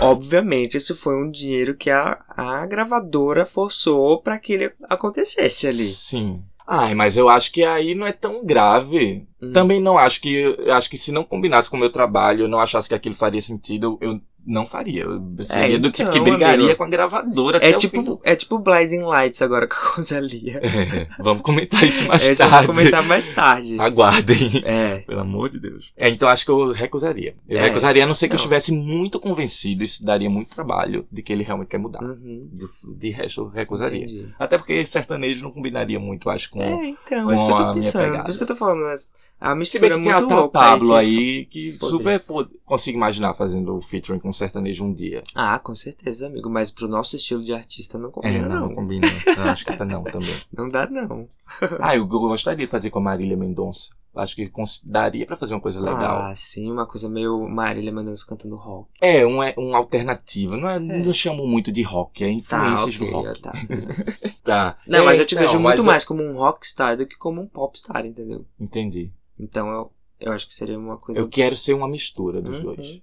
Obviamente, 0.00 0.76
isso 0.76 0.96
foi 0.96 1.14
um 1.14 1.30
dinheiro 1.30 1.76
que 1.76 1.90
a, 1.90 2.18
a 2.28 2.66
gravadora 2.66 3.44
forçou 3.44 4.20
pra 4.20 4.38
que 4.38 4.52
ele 4.52 4.72
acontecesse 4.88 5.68
ali. 5.68 5.88
Sim. 5.88 6.42
Ai, 6.66 6.94
mas 6.94 7.16
eu 7.16 7.28
acho 7.28 7.52
que 7.52 7.64
aí 7.64 7.96
não 7.96 8.06
é 8.06 8.12
tão 8.12 8.44
grave. 8.44 9.26
Hum. 9.42 9.52
Também 9.52 9.80
não 9.80 9.98
acho 9.98 10.20
que. 10.20 10.32
eu 10.32 10.72
Acho 10.72 10.88
que 10.88 10.96
se 10.96 11.10
não 11.10 11.24
combinasse 11.24 11.68
com 11.68 11.76
o 11.76 11.80
meu 11.80 11.90
trabalho, 11.90 12.44
eu 12.44 12.48
não 12.48 12.60
achasse 12.60 12.88
que 12.88 12.94
aquilo 12.94 13.14
faria 13.14 13.40
sentido, 13.40 13.98
eu 14.00 14.20
não 14.46 14.66
faria. 14.66 15.02
Eu 15.04 15.20
seria 15.44 15.78
do 15.78 15.90
tipo 15.90 16.10
que 16.10 16.18
então, 16.18 16.30
brigaria 16.30 16.64
amigo. 16.64 16.76
com 16.78 16.84
a 16.84 16.88
gravadora 16.88 17.56
até 17.58 17.68
É 17.68 17.72
do... 17.72 17.78
tipo, 17.78 18.20
é 18.24 18.34
tipo 18.36 18.58
Blinding 18.58 19.02
Lights 19.02 19.42
agora 19.42 19.66
com 19.66 19.74
a 19.74 19.90
Rosalia. 19.96 20.60
É, 20.70 21.06
vamos 21.22 21.42
comentar 21.42 21.84
isso 21.84 22.06
mais 22.06 22.22
Esse 22.26 22.42
eu 22.42 22.48
tarde. 22.48 22.66
vou 22.66 22.74
comentar 22.76 23.02
mais 23.02 23.28
tarde. 23.30 23.78
Aguardem. 23.78 24.62
É. 24.64 24.98
Pelo 25.00 25.20
amor 25.20 25.50
de 25.50 25.60
Deus. 25.60 25.92
É, 25.96 26.08
então 26.08 26.28
acho 26.28 26.44
que 26.44 26.50
eu 26.50 26.72
recusaria. 26.72 27.34
Eu 27.48 27.58
É, 27.58 27.62
recusaria 27.62 28.04
a 28.04 28.06
não 28.06 28.14
ser 28.14 28.26
que 28.28 28.32
eu 28.34 28.36
não. 28.36 28.40
estivesse 28.40 28.72
muito 28.72 29.20
convencido, 29.20 29.84
isso 29.84 30.04
daria 30.04 30.28
muito 30.30 30.54
trabalho 30.54 31.06
de 31.10 31.22
que 31.22 31.32
ele 31.32 31.42
realmente 31.44 31.68
quer 31.68 31.78
mudar. 31.78 32.02
Uhum. 32.02 32.48
De, 32.52 32.98
de 32.98 33.10
resto, 33.10 33.42
eu 33.42 33.48
recusaria. 33.48 34.04
Entendi. 34.04 34.28
Até 34.38 34.56
porque 34.58 34.84
sertanejo 34.86 35.42
não 35.42 35.50
combinaria 35.50 35.98
muito, 36.00 36.28
acho, 36.30 36.50
com. 36.50 36.62
É, 36.62 36.88
então, 36.88 37.24
com 37.24 37.30
é 37.30 37.34
isso 37.34 37.46
que 37.46 37.52
eu 37.52 37.56
tô 37.56 37.74
pensando. 37.74 38.18
Por 38.22 38.30
isso 38.30 38.38
que 38.38 38.42
eu 38.44 38.48
tô 38.48 38.56
falando, 38.56 38.80
mas 38.82 39.12
a 39.40 39.50
Se 39.52 39.56
mistura 39.58 39.80
bem 39.80 39.90
é 39.90 39.94
que 39.96 40.02
tem 40.04 40.12
muito 40.12 40.24
a 40.24 40.28
Tá 40.28 40.40
louca. 40.40 40.58
Pablo 40.58 40.88
que- 40.88 40.94
aí 40.94 41.44
que 41.46 41.72
super 41.72 42.22
consigo 42.64 42.98
imaginar 42.98 43.34
fazendo 43.34 43.76
o 43.76 43.80
featuring 43.80 44.18
com 44.20 44.32
sertanejo 44.32 44.84
um 44.84 44.92
dia. 44.92 45.22
Ah, 45.34 45.58
com 45.58 45.74
certeza, 45.74 46.26
amigo. 46.26 46.50
Mas 46.50 46.70
pro 46.70 46.86
nosso 46.88 47.16
estilo 47.16 47.42
de 47.42 47.52
artista 47.52 47.98
não 47.98 48.10
combina, 48.10 48.36
É, 48.36 48.42
não, 48.42 48.48
não. 48.48 48.68
não 48.68 48.74
combina. 48.74 49.06
Eu 49.36 49.42
acho 49.44 49.64
que 49.64 49.76
tá 49.76 49.84
não 49.84 50.04
também. 50.04 50.34
Não 50.52 50.68
dá, 50.68 50.88
não. 50.88 51.26
Ah, 51.80 51.96
eu 51.96 52.06
gostaria 52.06 52.64
de 52.66 52.70
fazer 52.70 52.90
com 52.90 52.98
a 52.98 53.02
Marília 53.02 53.36
Mendonça. 53.36 53.88
Acho 54.14 54.34
que 54.34 54.50
daria 54.84 55.24
pra 55.24 55.36
fazer 55.36 55.54
uma 55.54 55.60
coisa 55.60 55.80
legal. 55.80 56.22
Ah, 56.22 56.34
sim, 56.34 56.68
uma 56.70 56.84
coisa 56.84 57.08
meio 57.08 57.48
Marília 57.48 57.92
Mendonça 57.92 58.26
cantando 58.26 58.56
rock. 58.56 58.88
É, 59.00 59.24
um, 59.24 59.40
é 59.42 59.54
um 59.56 59.74
alternativo. 59.76 60.56
Não, 60.56 60.68
é, 60.68 60.78
não 60.80 61.12
chamo 61.12 61.46
muito 61.46 61.70
de 61.70 61.82
rock, 61.82 62.24
é 62.24 62.26
Tá, 62.26 62.32
influências 62.32 62.96
ok, 62.96 63.06
do 63.06 63.12
rock. 63.12 63.40
tá. 63.40 63.52
Tá. 64.42 64.78
Não, 64.86 65.00
É, 65.00 65.02
mas 65.04 65.18
eu 65.20 65.26
te 65.26 65.34
então, 65.36 65.46
vejo 65.46 65.60
muito 65.60 65.78
eu- 65.78 65.84
mais 65.84 66.04
como 66.04 66.22
um 66.24 66.36
rockstar 66.36 66.96
do 66.96 67.06
que 67.06 67.16
como 67.16 67.40
um 67.40 67.46
popstar, 67.46 68.04
entendeu? 68.04 68.44
Entendi. 68.58 69.12
Então 69.42 69.68
eu, 69.70 69.92
eu 70.20 70.32
acho 70.32 70.46
que 70.46 70.54
seria 70.54 70.78
uma 70.78 70.96
coisa. 70.98 71.20
Eu 71.20 71.28
quero 71.28 71.56
ser 71.56 71.72
uma 71.74 71.88
mistura 71.88 72.40
dos 72.42 72.58
Uhum. 72.58 72.74
dois. 72.74 73.02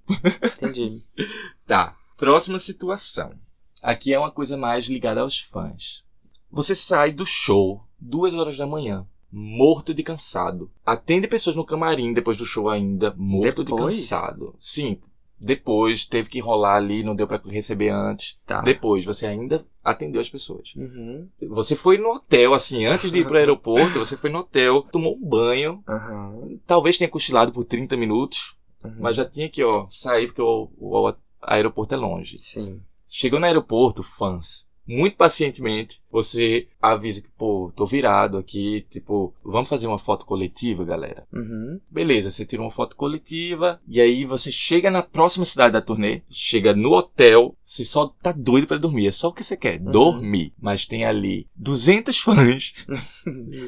Entendi. 0.62 1.02
Tá. 1.66 1.98
Próxima 2.16 2.60
situação. 2.60 3.34
Aqui 3.82 4.14
é 4.14 4.18
uma 4.20 4.32
coisa 4.32 4.56
mais 4.56 4.86
ligada 4.86 5.22
aos 5.22 5.40
fãs. 5.40 6.04
Você 6.50 6.74
sai 6.74 7.12
do 7.12 7.26
show 7.26 7.84
duas 8.00 8.34
horas 8.34 8.58
da 8.58 8.66
manhã, 8.66 9.06
morto 9.32 9.94
de 9.94 10.02
cansado. 10.02 10.72
Atende 10.86 11.28
pessoas 11.28 11.56
no 11.56 11.66
camarim 11.66 12.14
depois 12.14 12.38
do 12.38 12.46
show 12.46 12.70
ainda, 12.70 13.14
morto 13.18 13.64
Depois? 13.66 13.96
de 13.98 14.02
cansado. 14.04 14.56
Sim. 14.60 15.00
Depois 15.40 16.06
teve 16.06 16.30
que 16.30 16.40
rolar 16.40 16.76
ali, 16.76 17.04
não 17.04 17.16
deu 17.16 17.28
pra 17.28 17.40
receber 17.46 17.90
antes. 17.90 18.40
Tá. 18.46 18.62
Depois 18.62 19.06
você 19.06 19.28
ainda 19.28 19.66
atendeu 19.84 20.20
as 20.20 20.30
pessoas. 20.30 20.74
Uhum. 20.76 21.28
Você 21.50 21.76
foi 21.76 21.98
no 21.98 22.10
hotel, 22.10 22.54
assim, 22.54 22.86
antes 22.86 23.12
de 23.12 23.20
ir 23.20 23.28
pro 23.28 23.38
aeroporto, 23.40 24.00
você 24.00 24.18
foi 24.18 24.30
no 24.30 24.40
hotel, 24.40 24.82
tomou 24.92 25.16
um 25.16 25.30
banho, 25.30 25.84
Aham. 25.88 26.58
talvez 26.66 26.98
tenha 26.98 27.10
cochilado 27.10 27.52
por 27.52 27.66
30 27.66 27.96
minutos, 27.96 28.58
uhum. 28.84 28.96
mas 29.00 29.16
já 29.16 29.26
tinha 29.26 29.48
que, 29.48 29.64
ó, 29.64 29.88
sair 29.92 30.28
porque 30.28 30.42
o, 30.42 30.70
o 30.78 31.14
aeroporto 31.42 31.94
é 31.94 31.98
longe. 31.98 32.40
Sim. 32.40 32.82
Chegou 33.08 33.40
no 33.40 33.46
aeroporto, 33.46 34.04
fãs. 34.04 34.66
Muito 34.86 35.18
pacientemente, 35.18 36.02
você 36.24 36.68
avisa 36.82 37.22
que, 37.22 37.28
pô, 37.38 37.72
tô 37.76 37.86
virado 37.86 38.38
aqui, 38.38 38.86
tipo, 38.90 39.34
vamos 39.44 39.70
fazer 39.70 39.88
uma 39.88 39.98
foto 40.00 40.26
coletiva, 40.26 40.84
galera? 40.84 41.26
Uhum. 41.34 41.80
Beleza, 41.92 42.32
você 42.32 42.46
tira 42.46 42.62
uma 42.62 42.72
foto 42.72 42.96
coletiva, 42.96 43.80
e 43.88 44.00
aí 44.02 44.26
você 44.26 44.52
chega 44.52 44.90
na 44.90 45.02
próxima 45.04 45.46
cidade 45.46 45.74
da 45.74 45.82
turnê, 45.82 46.22
chega 46.30 46.74
no 46.76 46.94
hotel, 46.94 47.56
você 47.64 47.84
só 47.86 48.08
tá 48.22 48.32
doido 48.32 48.68
pra 48.68 48.78
dormir, 48.78 49.08
é 49.08 49.12
só 49.12 49.28
o 49.30 49.34
que 49.34 49.44
você 49.44 49.56
quer, 49.58 49.80
Uhum. 49.82 49.92
dormir. 49.92 50.54
Mas 50.60 50.86
tem 50.86 51.06
ali 51.06 51.48
200 51.56 52.18
fãs, 52.20 52.74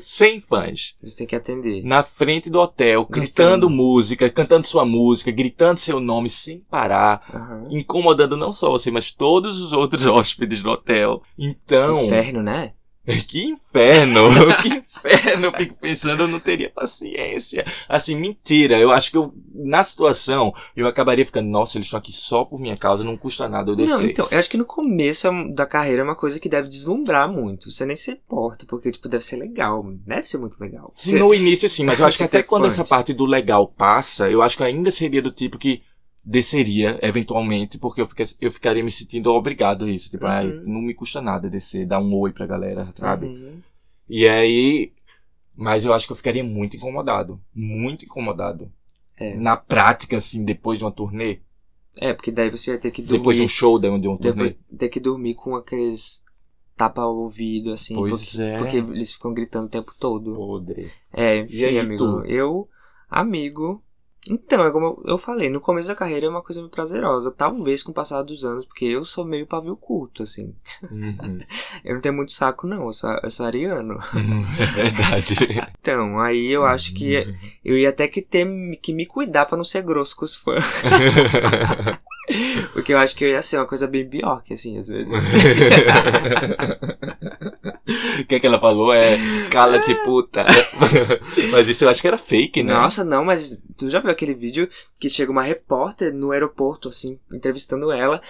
100 0.01 0.39
fãs, 0.39 0.95
Você 1.01 1.17
tem 1.17 1.27
que 1.27 1.35
atender. 1.35 1.83
na 1.83 2.03
frente 2.03 2.49
do 2.49 2.59
hotel, 2.59 3.05
Gritando. 3.09 3.69
música, 3.69 4.29
cantando 4.29 4.65
sua 4.67 4.85
música, 4.85 5.31
gritando 5.31 5.77
seu 5.79 5.99
nome 5.99 6.29
sem 6.29 6.59
parar 6.69 7.23
Aham. 7.33 7.67
incomodando 7.71 8.37
não 8.37 8.51
só 8.51 8.69
você, 8.69 8.89
mas 8.91 9.11
todos 9.11 9.59
os 9.61 9.73
outros 9.73 10.05
hóspedes 10.07 10.61
do 10.61 10.69
hotel. 10.69 11.21
Então, 11.37 12.05
Inferno, 12.05 12.38
né? 12.41 12.73
que 13.27 13.43
inferno! 13.43 14.29
que 14.61 14.67
inferno! 14.67 15.47
Eu 15.47 15.53
fico 15.53 15.75
pensando, 15.79 16.23
eu 16.23 16.27
não 16.27 16.39
teria 16.39 16.69
paciência. 16.69 17.65
Assim, 17.87 18.15
mentira. 18.15 18.77
Eu 18.77 18.91
acho 18.91 19.09
que 19.09 19.17
eu, 19.17 19.33
na 19.53 19.83
situação, 19.83 20.53
eu 20.75 20.85
acabaria 20.85 21.25
ficando, 21.25 21.49
nossa, 21.49 21.77
eles 21.77 21.87
estão 21.87 21.97
aqui 21.97 22.11
só 22.11 22.45
por 22.45 22.59
minha 22.59 22.77
causa, 22.77 23.03
não 23.03 23.17
custa 23.17 23.49
nada 23.49 23.71
eu 23.71 23.75
descer. 23.75 23.93
Não, 23.93 24.03
então, 24.03 24.27
eu 24.29 24.37
acho 24.37 24.49
que 24.49 24.57
no 24.57 24.65
começo 24.65 25.27
é- 25.27 25.53
da 25.53 25.65
carreira 25.65 26.01
é 26.01 26.03
uma 26.03 26.15
coisa 26.15 26.39
que 26.39 26.49
deve 26.49 26.69
deslumbrar 26.69 27.31
muito. 27.31 27.71
Você 27.71 27.85
nem 27.85 27.95
se 27.95 28.11
importa, 28.11 28.65
porque, 28.67 28.91
tipo, 28.91 29.09
deve 29.09 29.23
ser 29.25 29.37
legal. 29.37 29.83
Deve 30.05 30.27
ser 30.27 30.37
muito 30.37 30.59
legal. 30.59 30.93
Sim, 30.95 31.17
No 31.17 31.33
início, 31.33 31.69
sim, 31.69 31.85
mas 31.85 31.99
eu 31.99 32.05
acho 32.07 32.17
que 32.17 32.23
Você 32.23 32.37
até 32.37 32.43
quando 32.43 32.67
essa 32.67 32.85
parte 32.85 33.13
do 33.13 33.25
legal 33.25 33.67
passa, 33.67 34.29
eu 34.29 34.41
acho 34.41 34.57
que 34.57 34.63
ainda 34.63 34.91
seria 34.91 35.21
do 35.21 35.31
tipo 35.31 35.57
que 35.57 35.81
desceria, 36.23 36.99
eventualmente, 37.01 37.77
porque 37.77 38.01
eu, 38.01 38.07
fica- 38.07 38.23
eu 38.41 38.51
ficaria 38.51 38.83
me 38.83 38.91
sentindo 38.91 39.29
obrigado 39.31 39.85
a 39.85 39.89
isso. 39.89 40.09
Tipo, 40.11 40.25
ai, 40.25 40.47
Uhum. 40.47 40.63
não 40.65 40.81
me 40.81 40.93
custa 40.93 41.21
nada 41.21 41.49
descer, 41.49 41.85
dar 41.87 41.99
um 41.99 42.13
oi 42.15 42.31
pra 42.31 42.45
galera, 42.45 42.89
sabe? 42.93 43.27
Uhum. 43.27 43.59
E 44.07 44.27
aí. 44.27 44.91
Mas 45.55 45.83
eu 45.83 45.93
acho 45.93 46.05
que 46.07 46.13
eu 46.13 46.17
ficaria 46.17 46.43
muito 46.43 46.77
incomodado. 46.77 47.39
Muito 47.53 48.05
incomodado. 48.05 48.71
É. 49.17 49.35
Na 49.35 49.57
prática, 49.57 50.15
assim, 50.17 50.45
depois 50.45 50.77
de 50.79 50.85
uma 50.85 50.91
turnê. 50.91 51.39
É, 51.99 52.13
porque 52.13 52.31
daí 52.31 52.49
você 52.49 52.71
ia 52.71 52.77
ter 52.77 52.91
que 52.91 53.01
dormir. 53.01 53.17
Depois 53.17 53.35
de 53.35 53.43
um 53.43 53.47
show, 53.49 53.77
de 53.77 53.89
um, 53.89 53.99
de 53.99 54.07
um 54.07 54.15
turnê. 54.15 54.55
ter 54.77 54.87
que 54.87 55.01
dormir 55.01 55.33
com 55.35 55.55
aqueles 55.57 56.23
tapa-ouvido, 56.77 57.73
assim. 57.73 57.93
Pois 57.93 58.29
porque, 58.31 58.41
é. 58.41 58.57
porque 58.57 58.77
eles 58.77 59.11
ficam 59.13 59.33
gritando 59.33 59.67
o 59.67 59.69
tempo 59.69 59.91
todo. 59.99 60.33
Podre. 60.33 60.89
É, 61.11 61.39
enfim, 61.39 61.57
E 61.57 61.65
aí, 61.65 61.79
amigo. 61.79 61.97
tu? 62.21 62.25
Eu, 62.25 62.69
amigo. 63.09 63.83
Então, 64.27 64.65
é 64.65 64.71
como 64.71 65.01
eu- 65.05 65.17
falei, 65.17 65.49
no 65.49 65.61
começo 65.61 65.87
da 65.87 65.95
carreira 65.95 66.25
é 66.25 66.29
uma 66.29 66.41
coisa 66.43 66.59
muito 66.61 66.73
prazerosa. 66.73 67.31
Talvez 67.31 67.81
com 67.81 67.91
o 67.91 67.95
passar 67.95 68.21
dos 68.21 68.43
anos, 68.43 68.65
porque 68.65 68.85
eu 68.85 69.03
sou 69.05 69.23
meio 69.25 69.47
pavio 69.47 69.75
curto, 69.75 70.23
assim. 70.23 70.53
Uhum. 70.91 71.39
Eu 71.85 71.95
não 71.95 72.01
tenho 72.01 72.13
muito 72.15 72.31
saco, 72.33 72.67
não. 72.67 72.85
Eu 72.87 72.93
sou, 72.93 73.09
eu 73.23 73.31
sou 73.31 73.45
ariano. 73.45 73.95
é 74.59 74.65
verdade. 74.65 75.35
Então, 75.81 76.19
aí 76.19 76.47
eu 76.51 76.65
acho 76.65 76.93
que 76.93 77.25
eu 77.63 77.77
ia 77.77 77.89
até 77.89 78.07
que 78.07 78.21
ter 78.21 78.45
que 78.81 78.93
me 78.93 79.05
cuidar 79.05 79.45
pra 79.45 79.57
não 79.57 79.63
ser 79.63 79.81
grosso 79.81 80.15
com 80.15 80.25
os 80.25 80.35
fãs. 80.35 80.63
Porque 82.73 82.93
eu 82.93 82.97
acho 82.99 83.15
que 83.15 83.23
eu 83.23 83.29
ia 83.29 83.41
ser 83.41 83.57
uma 83.57 83.65
coisa 83.65 83.87
bem 83.87 84.07
Bjork, 84.07 84.53
assim, 84.53 84.77
às 84.77 84.87
vezes. 84.89 85.11
O 88.19 88.25
que, 88.25 88.35
é 88.35 88.39
que 88.39 88.47
ela 88.47 88.59
falou 88.59 88.93
é 88.93 89.17
cala-te 89.49 89.93
puta. 90.03 90.45
Mas 91.51 91.67
isso 91.67 91.83
eu 91.83 91.89
acho 91.89 92.01
que 92.01 92.07
era 92.07 92.17
fake, 92.17 92.63
né? 92.63 92.73
Nossa, 92.73 93.03
não, 93.03 93.25
mas 93.25 93.67
tu 93.77 93.89
já 93.89 93.99
viu 93.99 94.11
aquele 94.11 94.33
vídeo 94.33 94.69
que 94.99 95.09
chega 95.09 95.31
uma 95.31 95.43
repórter 95.43 96.13
no 96.13 96.31
aeroporto, 96.31 96.89
assim, 96.89 97.19
entrevistando 97.31 97.91
ela, 97.91 98.21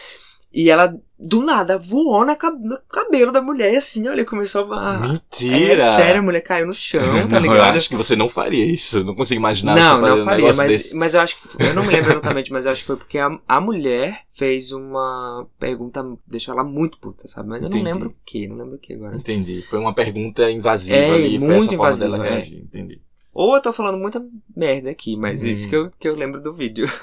e 0.51 0.69
ela, 0.69 0.95
do 1.17 1.43
nada, 1.43 1.77
voou 1.77 2.25
na 2.25 2.35
cab- 2.35 2.59
no 2.63 2.77
cabelo 2.89 3.31
da 3.31 3.41
mulher, 3.41 3.73
e 3.73 3.77
assim, 3.77 4.07
olha, 4.07 4.25
começou 4.25 4.71
a... 4.73 4.97
Mentira! 4.99 5.83
É, 5.83 5.95
sério, 5.95 6.19
a 6.19 6.23
mulher 6.23 6.41
caiu 6.41 6.65
no 6.67 6.73
chão, 6.73 7.01
tá 7.29 7.39
não, 7.39 7.45
eu 7.47 7.53
ligado? 7.53 7.77
acho 7.77 7.87
que 7.89 7.95
você 7.95 8.15
não 8.15 8.27
faria 8.29 8.65
isso. 8.65 8.97
Eu 8.99 9.03
Não 9.03 9.15
consigo 9.15 9.39
imaginar 9.39 9.75
não, 9.75 9.99
você 9.99 10.07
não 10.15 10.21
um 10.21 10.25
faria, 10.25 10.37
negócio 10.45 10.57
mas, 10.63 10.71
desse. 10.71 10.95
mas 10.95 11.13
eu 11.13 11.21
acho 11.21 11.35
que. 11.37 11.63
Eu 11.63 11.73
não 11.75 11.83
me 11.83 11.89
lembro 11.91 12.11
exatamente, 12.13 12.51
mas 12.51 12.65
eu 12.65 12.71
acho 12.71 12.81
que 12.81 12.87
foi 12.87 12.95
porque 12.97 13.17
a, 13.19 13.37
a 13.47 13.61
mulher 13.61 14.21
fez 14.33 14.71
uma 14.71 15.45
pergunta, 15.59 16.03
deixou 16.25 16.53
ela 16.53 16.63
muito 16.63 16.97
puta, 16.99 17.27
sabe? 17.27 17.49
Mas 17.49 17.61
eu 17.61 17.67
Entendi. 17.67 17.83
não 17.83 17.91
lembro 17.93 18.09
o 18.09 18.15
que, 18.25 18.47
não 18.47 18.55
lembro 18.57 18.75
o 18.75 18.79
que 18.79 18.93
agora. 18.93 19.15
Entendi. 19.17 19.61
Foi 19.69 19.77
uma 19.77 19.93
pergunta 19.93 20.49
invasiva 20.49 20.95
É, 20.97 21.13
ali. 21.13 21.37
foi 21.39 21.47
muito 21.47 21.73
invasiva, 21.75 22.11
dela 22.11 22.25
é. 22.27 22.29
reagir. 22.31 22.59
Entendi. 22.63 23.01
Ou 23.31 23.55
eu 23.55 23.61
tô 23.61 23.71
falando 23.71 23.99
muita 23.99 24.25
merda 24.55 24.89
aqui, 24.89 25.15
mas 25.15 25.43
Hum. 25.43 25.47
isso 25.47 25.69
que 25.69 25.75
eu, 25.75 25.91
que 25.99 26.07
eu 26.07 26.15
lembro 26.15 26.41
do 26.41 26.53
vídeo. 26.53 26.89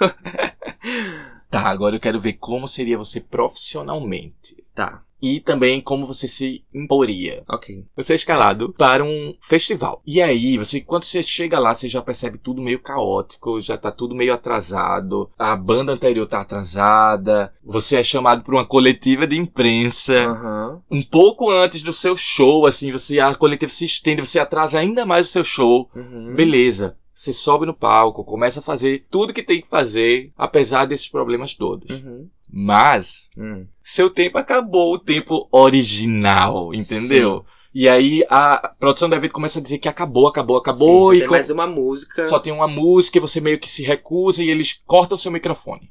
Tá, 1.50 1.62
agora 1.62 1.96
eu 1.96 2.00
quero 2.00 2.20
ver 2.20 2.34
como 2.34 2.66
seria 2.68 2.98
você 2.98 3.20
profissionalmente. 3.20 4.64
tá, 4.74 5.02
E 5.22 5.40
também 5.40 5.80
como 5.80 6.06
você 6.06 6.28
se 6.28 6.62
imporia. 6.74 7.42
ok. 7.48 7.84
Você 7.96 8.12
é 8.12 8.16
escalado 8.16 8.74
para 8.76 9.02
um 9.02 9.34
festival. 9.40 10.02
E 10.06 10.20
aí, 10.20 10.58
você, 10.58 10.80
quando 10.80 11.04
você 11.04 11.22
chega 11.22 11.58
lá, 11.58 11.74
você 11.74 11.88
já 11.88 12.02
percebe 12.02 12.36
tudo 12.36 12.60
meio 12.60 12.78
caótico, 12.80 13.58
já 13.60 13.78
tá 13.78 13.90
tudo 13.90 14.14
meio 14.14 14.34
atrasado. 14.34 15.30
A 15.38 15.56
banda 15.56 15.92
anterior 15.92 16.26
tá 16.26 16.40
atrasada. 16.42 17.52
Você 17.64 17.96
é 17.96 18.02
chamado 18.02 18.42
para 18.42 18.54
uma 18.54 18.66
coletiva 18.66 19.26
de 19.26 19.36
imprensa. 19.38 20.14
Aham. 20.14 20.82
Um 20.90 21.02
pouco 21.02 21.50
antes 21.50 21.80
do 21.82 21.92
seu 21.92 22.14
show, 22.16 22.66
assim, 22.66 22.92
você 22.92 23.18
a 23.18 23.34
coletiva 23.34 23.72
se 23.72 23.86
estende, 23.86 24.20
você 24.26 24.38
atrasa 24.38 24.78
ainda 24.78 25.06
mais 25.06 25.28
o 25.28 25.30
seu 25.30 25.44
show. 25.44 25.88
Uhum. 25.96 26.34
Beleza. 26.34 26.96
Você 27.18 27.32
sobe 27.32 27.64
no 27.64 27.72
palco, 27.72 28.22
começa 28.22 28.60
a 28.60 28.62
fazer 28.62 29.06
tudo 29.10 29.32
que 29.32 29.42
tem 29.42 29.62
que 29.62 29.68
fazer, 29.68 30.32
apesar 30.36 30.84
desses 30.84 31.08
problemas 31.08 31.54
todos. 31.54 31.88
Uhum. 32.04 32.28
Mas 32.52 33.30
Hum. 33.38 33.66
seu 33.82 34.10
tempo 34.10 34.36
acabou, 34.36 34.92
o 34.92 34.98
tempo 34.98 35.48
original, 35.50 36.74
entendeu? 36.74 37.42
E 37.74 37.88
aí 37.88 38.22
a 38.28 38.74
produção 38.78 39.08
do 39.08 39.14
evento 39.14 39.32
começa 39.32 39.58
a 39.58 39.62
dizer 39.62 39.78
que 39.78 39.88
acabou, 39.88 40.26
acabou, 40.26 40.58
acabou 40.58 41.10
Sim, 41.12 41.16
e 41.16 41.20
só 41.20 41.20
tem 41.20 41.26
com- 41.26 41.32
mais 41.32 41.50
uma 41.50 41.66
música. 41.66 42.28
só 42.28 42.38
tem 42.38 42.52
uma 42.52 42.68
música 42.68 43.16
e 43.16 43.20
você 43.20 43.40
meio 43.40 43.58
que 43.58 43.70
se 43.70 43.82
recusa 43.82 44.42
e 44.44 44.50
eles 44.50 44.82
cortam 44.84 45.16
o 45.16 45.18
seu 45.18 45.32
microfone. 45.32 45.90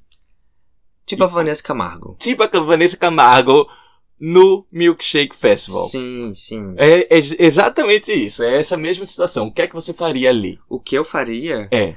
Tipo 1.08 1.24
a 1.24 1.28
Vanessa 1.28 1.64
Camargo. 1.64 2.16
Tipo 2.20 2.44
a 2.44 2.48
Vanessa 2.60 2.98
Camargo 2.98 3.68
no 4.20 4.66
Milkshake 4.72 5.36
Festival. 5.36 5.86
Sim, 5.86 6.32
sim. 6.34 6.74
É, 6.78 7.14
é 7.16 7.20
exatamente 7.40 8.12
isso, 8.14 8.44
é 8.44 8.58
essa 8.58 8.78
mesma 8.78 9.06
situação. 9.06 9.48
O 9.48 9.52
que 9.54 9.62
é 9.62 9.68
que 9.68 9.76
você 9.76 9.94
faria 9.94 10.30
ali? 10.30 10.60
O 10.70 10.80
que 10.80 10.96
eu 10.98 11.04
faria, 11.04 11.68
É. 11.72 11.96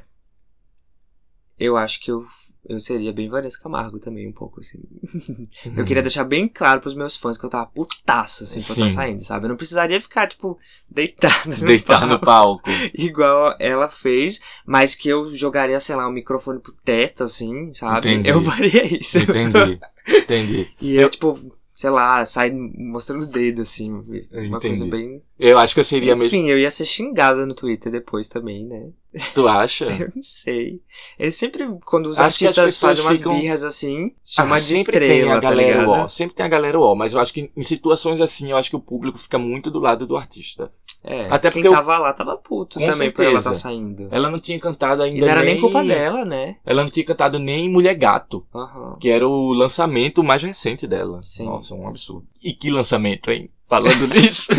eu 1.59 1.77
acho 1.77 2.01
que 2.01 2.11
eu, 2.11 2.25
eu 2.69 2.79
seria 2.81 3.13
bem 3.13 3.29
Vanessa 3.29 3.59
Camargo 3.61 3.99
também, 3.99 4.29
um 4.29 4.33
pouco 4.33 4.61
assim. 4.61 4.79
Eu 5.77 5.85
queria 5.85 6.03
deixar 6.03 6.25
bem 6.25 6.47
claro 6.49 6.81
pros 6.81 6.95
meus 6.95 7.17
fãs 7.17 7.39
que 7.39 7.45
eu 7.47 7.51
tava 7.51 7.67
putaço, 7.67 8.45
assim, 8.45 8.61
pra 8.61 8.83
eu 8.83 8.87
estar 8.89 9.03
saindo, 9.03 9.21
sabe? 9.23 9.45
Eu 9.47 9.49
não 9.51 9.57
precisaria 9.57 10.01
ficar, 10.01 10.27
tipo, 10.29 10.59
deitada 10.89 11.35
no 11.47 11.67
Deitar 11.67 12.07
no 12.07 12.19
palco, 12.21 12.65
palco. 12.65 12.71
igual 12.95 13.57
ela 13.59 13.89
fez, 13.89 14.41
mas 14.67 14.95
que 14.95 15.09
eu 15.09 15.35
jogaria, 15.35 15.81
sei 15.81 15.97
lá, 15.97 16.07
um 16.09 16.13
microfone 16.13 16.61
pro 16.61 16.75
teto, 16.85 17.25
assim, 17.25 17.73
sabe? 17.73 18.11
Entendi. 18.11 18.29
Eu 18.29 18.43
faria 18.43 18.85
isso. 18.99 19.19
Entendi. 19.19 19.81
Entendi. 20.07 20.69
E 20.81 20.95
eu, 20.97 21.09
tipo, 21.11 21.39
sei 21.79 21.91
lá, 21.91 22.25
sair 22.25 22.53
mostrando 22.53 23.21
os 23.21 23.29
dedos, 23.29 23.71
assim, 23.71 23.93
uma 23.93 24.03
Entendi. 24.03 24.61
coisa 24.61 24.85
bem... 24.85 25.23
Eu 25.39 25.59
acho 25.59 25.73
que 25.75 25.81
eu 25.81 25.85
seria 25.85 26.17
mesmo. 26.17 26.27
Enfim, 26.37 26.49
eu 26.49 26.59
ia 26.59 26.71
ser 26.71 26.85
xingada 26.85 27.47
no 27.47 27.55
Twitter 27.55 27.93
depois 27.93 28.29
também, 28.29 28.65
né? 28.67 28.89
Tu 29.35 29.49
acha? 29.49 29.87
Eu 29.99 30.13
não 30.15 30.23
sei. 30.23 30.83
Eles 31.19 31.35
sempre, 31.37 31.67
quando 31.87 32.07
os 32.07 32.19
Acho 32.19 32.45
artistas 32.45 32.79
fazem 32.79 33.03
umas 33.03 33.17
ficam- 33.19 33.35
birras 33.41 33.65
assim, 33.65 34.13
chama 34.23 34.57
Ah, 34.57 34.59
de 34.59 34.65
sempre 34.65 34.97
estrela, 34.97 35.09
tem 35.15 35.31
a 35.31 35.35
tá 35.35 35.41
galera 35.41 35.81
ligado? 35.81 35.89
ó, 35.91 36.09
sempre 36.09 36.35
tem 36.37 36.45
a 36.45 36.49
galera 36.49 36.79
ó, 36.79 36.95
mas 36.95 37.15
eu 37.15 37.21
acho 37.21 37.33
que 37.33 37.51
em 37.57 37.63
situações 37.63 38.21
assim, 38.21 38.51
eu 38.51 38.57
acho 38.57 38.69
que 38.69 38.77
o 38.77 38.81
público 38.81 39.17
fica 39.17 39.39
muito 39.39 39.71
do 39.71 39.79
lado 39.79 40.07
do 40.07 40.17
artista. 40.17 40.71
É, 41.03 41.27
Até 41.31 41.51
quem 41.51 41.63
porque 41.63 41.69
eu- 41.69 41.73
tava 41.73 41.97
lá 41.99 42.13
tava 42.13 42.37
puto 42.37 42.79
Com 42.79 42.85
também 42.85 43.11
por 43.11 43.23
ela 43.23 43.41
certeza. 43.41 43.51
tá 43.51 43.55
saindo. 43.55 44.09
Ela 44.11 44.31
não 44.31 44.39
tinha 44.39 44.59
cantado 44.61 45.03
ainda 45.03 45.17
E 45.19 45.21
não 45.23 45.29
era 45.29 45.43
nem 45.43 45.59
culpa 45.61 45.83
dela, 45.83 46.25
né? 46.27 46.57
Ela 46.67 46.83
não 46.83 46.91
tinha 46.91 47.07
cantado 47.07 47.39
nem 47.39 47.69
Mulher 47.71 47.95
Gato, 47.95 48.45
Aham. 48.55 48.99
que 49.01 49.09
era 49.09 49.27
o 49.27 49.53
lançamento 49.55 50.23
mais 50.23 50.43
recente 50.43 50.87
dela. 50.87 51.21
Sim. 51.23 51.47
Nossa, 51.47 51.75
um 51.75 51.89
absurdo. 51.89 52.27
E 52.43 52.53
que 52.53 52.71
lançamento, 52.71 53.31
hein? 53.31 53.49
Falando 53.67 54.07
nisso. 54.13 54.51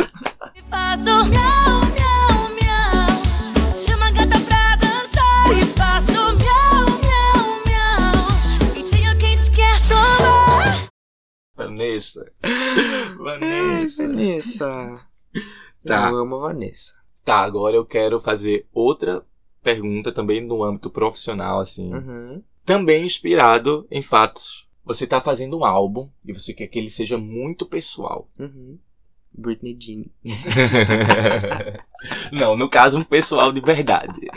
Faço 0.70 1.04
miau, 1.04 1.80
miau, 1.94 2.50
miau. 2.56 3.76
Chama 3.76 4.08
a 4.08 4.12
gata 4.12 4.40
pra 4.42 4.76
dançar 4.76 5.58
e 5.58 5.66
faço 5.66 6.12
miau, 6.12 6.86
miau, 7.02 7.46
miau. 7.66 8.74
Quentinho 8.74 9.18
quente 9.18 9.50
quer 9.52 9.80
tomar. 9.88 10.90
Vanessa. 11.56 12.32
Vanessa. 13.18 14.08
Vanessa. 14.08 15.00
Tá. 15.86 16.10
Eu 16.10 16.18
amo 16.18 16.36
a 16.36 16.40
Vanessa. 16.40 17.00
Tá, 17.24 17.40
agora 17.40 17.76
eu 17.76 17.86
quero 17.86 18.20
fazer 18.20 18.68
outra 18.74 19.24
pergunta 19.64 20.12
também 20.12 20.46
no 20.46 20.64
âmbito 20.64 20.90
profissional, 20.90 21.60
assim. 21.60 21.94
Uhum. 21.94 22.44
Também 22.66 23.06
inspirado 23.06 23.88
em 23.90 24.02
fatos. 24.02 24.68
Você 24.86 25.06
tá 25.06 25.22
fazendo 25.22 25.58
um 25.58 25.66
álbum 25.66 26.10
e 26.26 26.34
você 26.34 26.54
quer 26.54 26.68
que 26.68 26.80
ele 26.80 26.90
seja 26.90 27.18
muito 27.18 27.66
pessoal. 27.66 28.28
Uhum. 28.40 28.80
Britney 29.40 29.78
Jean. 29.80 30.04
Não, 32.32 32.56
no 32.56 32.70
caso, 32.70 33.00
um 33.00 33.04
pessoal 33.04 33.52
de 33.52 33.62
verdade. 33.62 34.28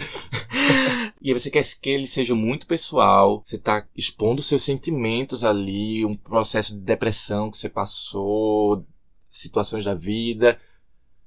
E 1.20 1.32
você 1.32 1.50
quer 1.50 1.64
que 1.80 1.90
ele 1.90 2.06
seja 2.06 2.34
muito 2.34 2.66
pessoal, 2.66 3.42
você 3.44 3.58
tá 3.58 3.86
expondo 3.96 4.42
seus 4.42 4.62
sentimentos 4.62 5.44
ali, 5.44 6.04
um 6.04 6.16
processo 6.16 6.74
de 6.74 6.80
depressão 6.80 7.50
que 7.50 7.56
você 7.56 7.68
passou, 7.68 8.84
situações 9.28 9.84
da 9.84 9.94
vida. 9.94 10.58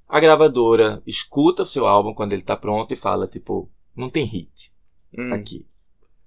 A 0.08 0.20
gravadora 0.20 1.02
escuta 1.06 1.62
o 1.62 1.66
seu 1.66 1.86
álbum 1.86 2.14
quando 2.14 2.32
ele 2.32 2.42
tá 2.42 2.56
pronto 2.56 2.92
e 2.92 2.96
fala, 2.96 3.26
tipo, 3.26 3.70
não 3.94 4.10
tem 4.10 4.24
hit 4.26 4.72
Hum. 5.18 5.32
aqui. 5.32 5.66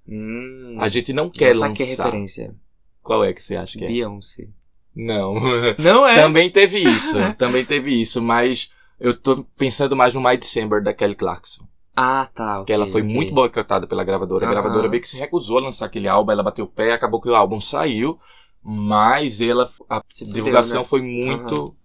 Hum. 0.08 0.78
A 0.80 0.90
gente 0.90 1.14
não 1.14 1.30
quer 1.30 1.52
Eu 1.54 1.60
saquei 1.60 1.86
a 1.86 1.90
lançar. 1.90 2.06
referência. 2.06 2.56
Qual 3.04 3.24
é 3.24 3.34
que 3.34 3.42
você 3.44 3.56
acha 3.56 3.78
que 3.78 3.86
é? 3.86 3.88
Beyoncé. 3.88 4.48
Não. 4.96 5.36
Não 5.78 6.08
é? 6.08 6.16
Também 6.16 6.50
teve 6.50 6.80
isso, 6.80 7.18
também 7.38 7.66
teve 7.66 8.00
isso, 8.02 8.22
mas 8.22 8.74
eu 9.00 9.16
tô 9.16 9.44
pensando 9.58 9.96
mais 9.96 10.14
no 10.14 10.22
My 10.22 10.36
December 10.38 10.84
da 10.84 10.94
Kelly 10.94 11.16
Clarkson. 11.16 11.66
Ah, 11.96 12.30
tá. 12.34 12.64
Que 12.66 12.72
ela 12.74 12.86
foi 12.88 13.02
ok. 13.02 13.14
muito 13.14 13.34
boicotada 13.34 13.86
pela 13.86 14.04
gravadora. 14.04 14.46
A 14.46 14.48
Aham. 14.50 14.54
gravadora 14.62 14.88
meio 14.90 15.02
que 15.02 15.08
se 15.10 15.18
recusou 15.18 15.58
a 15.58 15.62
lançar 15.64 15.86
aquele 15.86 16.08
álbum, 16.08 16.32
ela 16.32 16.44
bateu 16.44 16.66
o 16.66 16.70
pé, 16.70 16.94
acabou 16.94 17.20
que 17.22 17.30
o 17.30 17.36
álbum 17.36 17.60
saiu, 17.60 18.18
mas 18.64 19.42
ela, 19.42 19.70
a 19.90 20.02
Se 20.10 20.20
fudeu, 20.20 20.34
divulgação 20.36 20.82
né? 20.82 20.88
foi 20.88 21.02
muito 21.02 21.76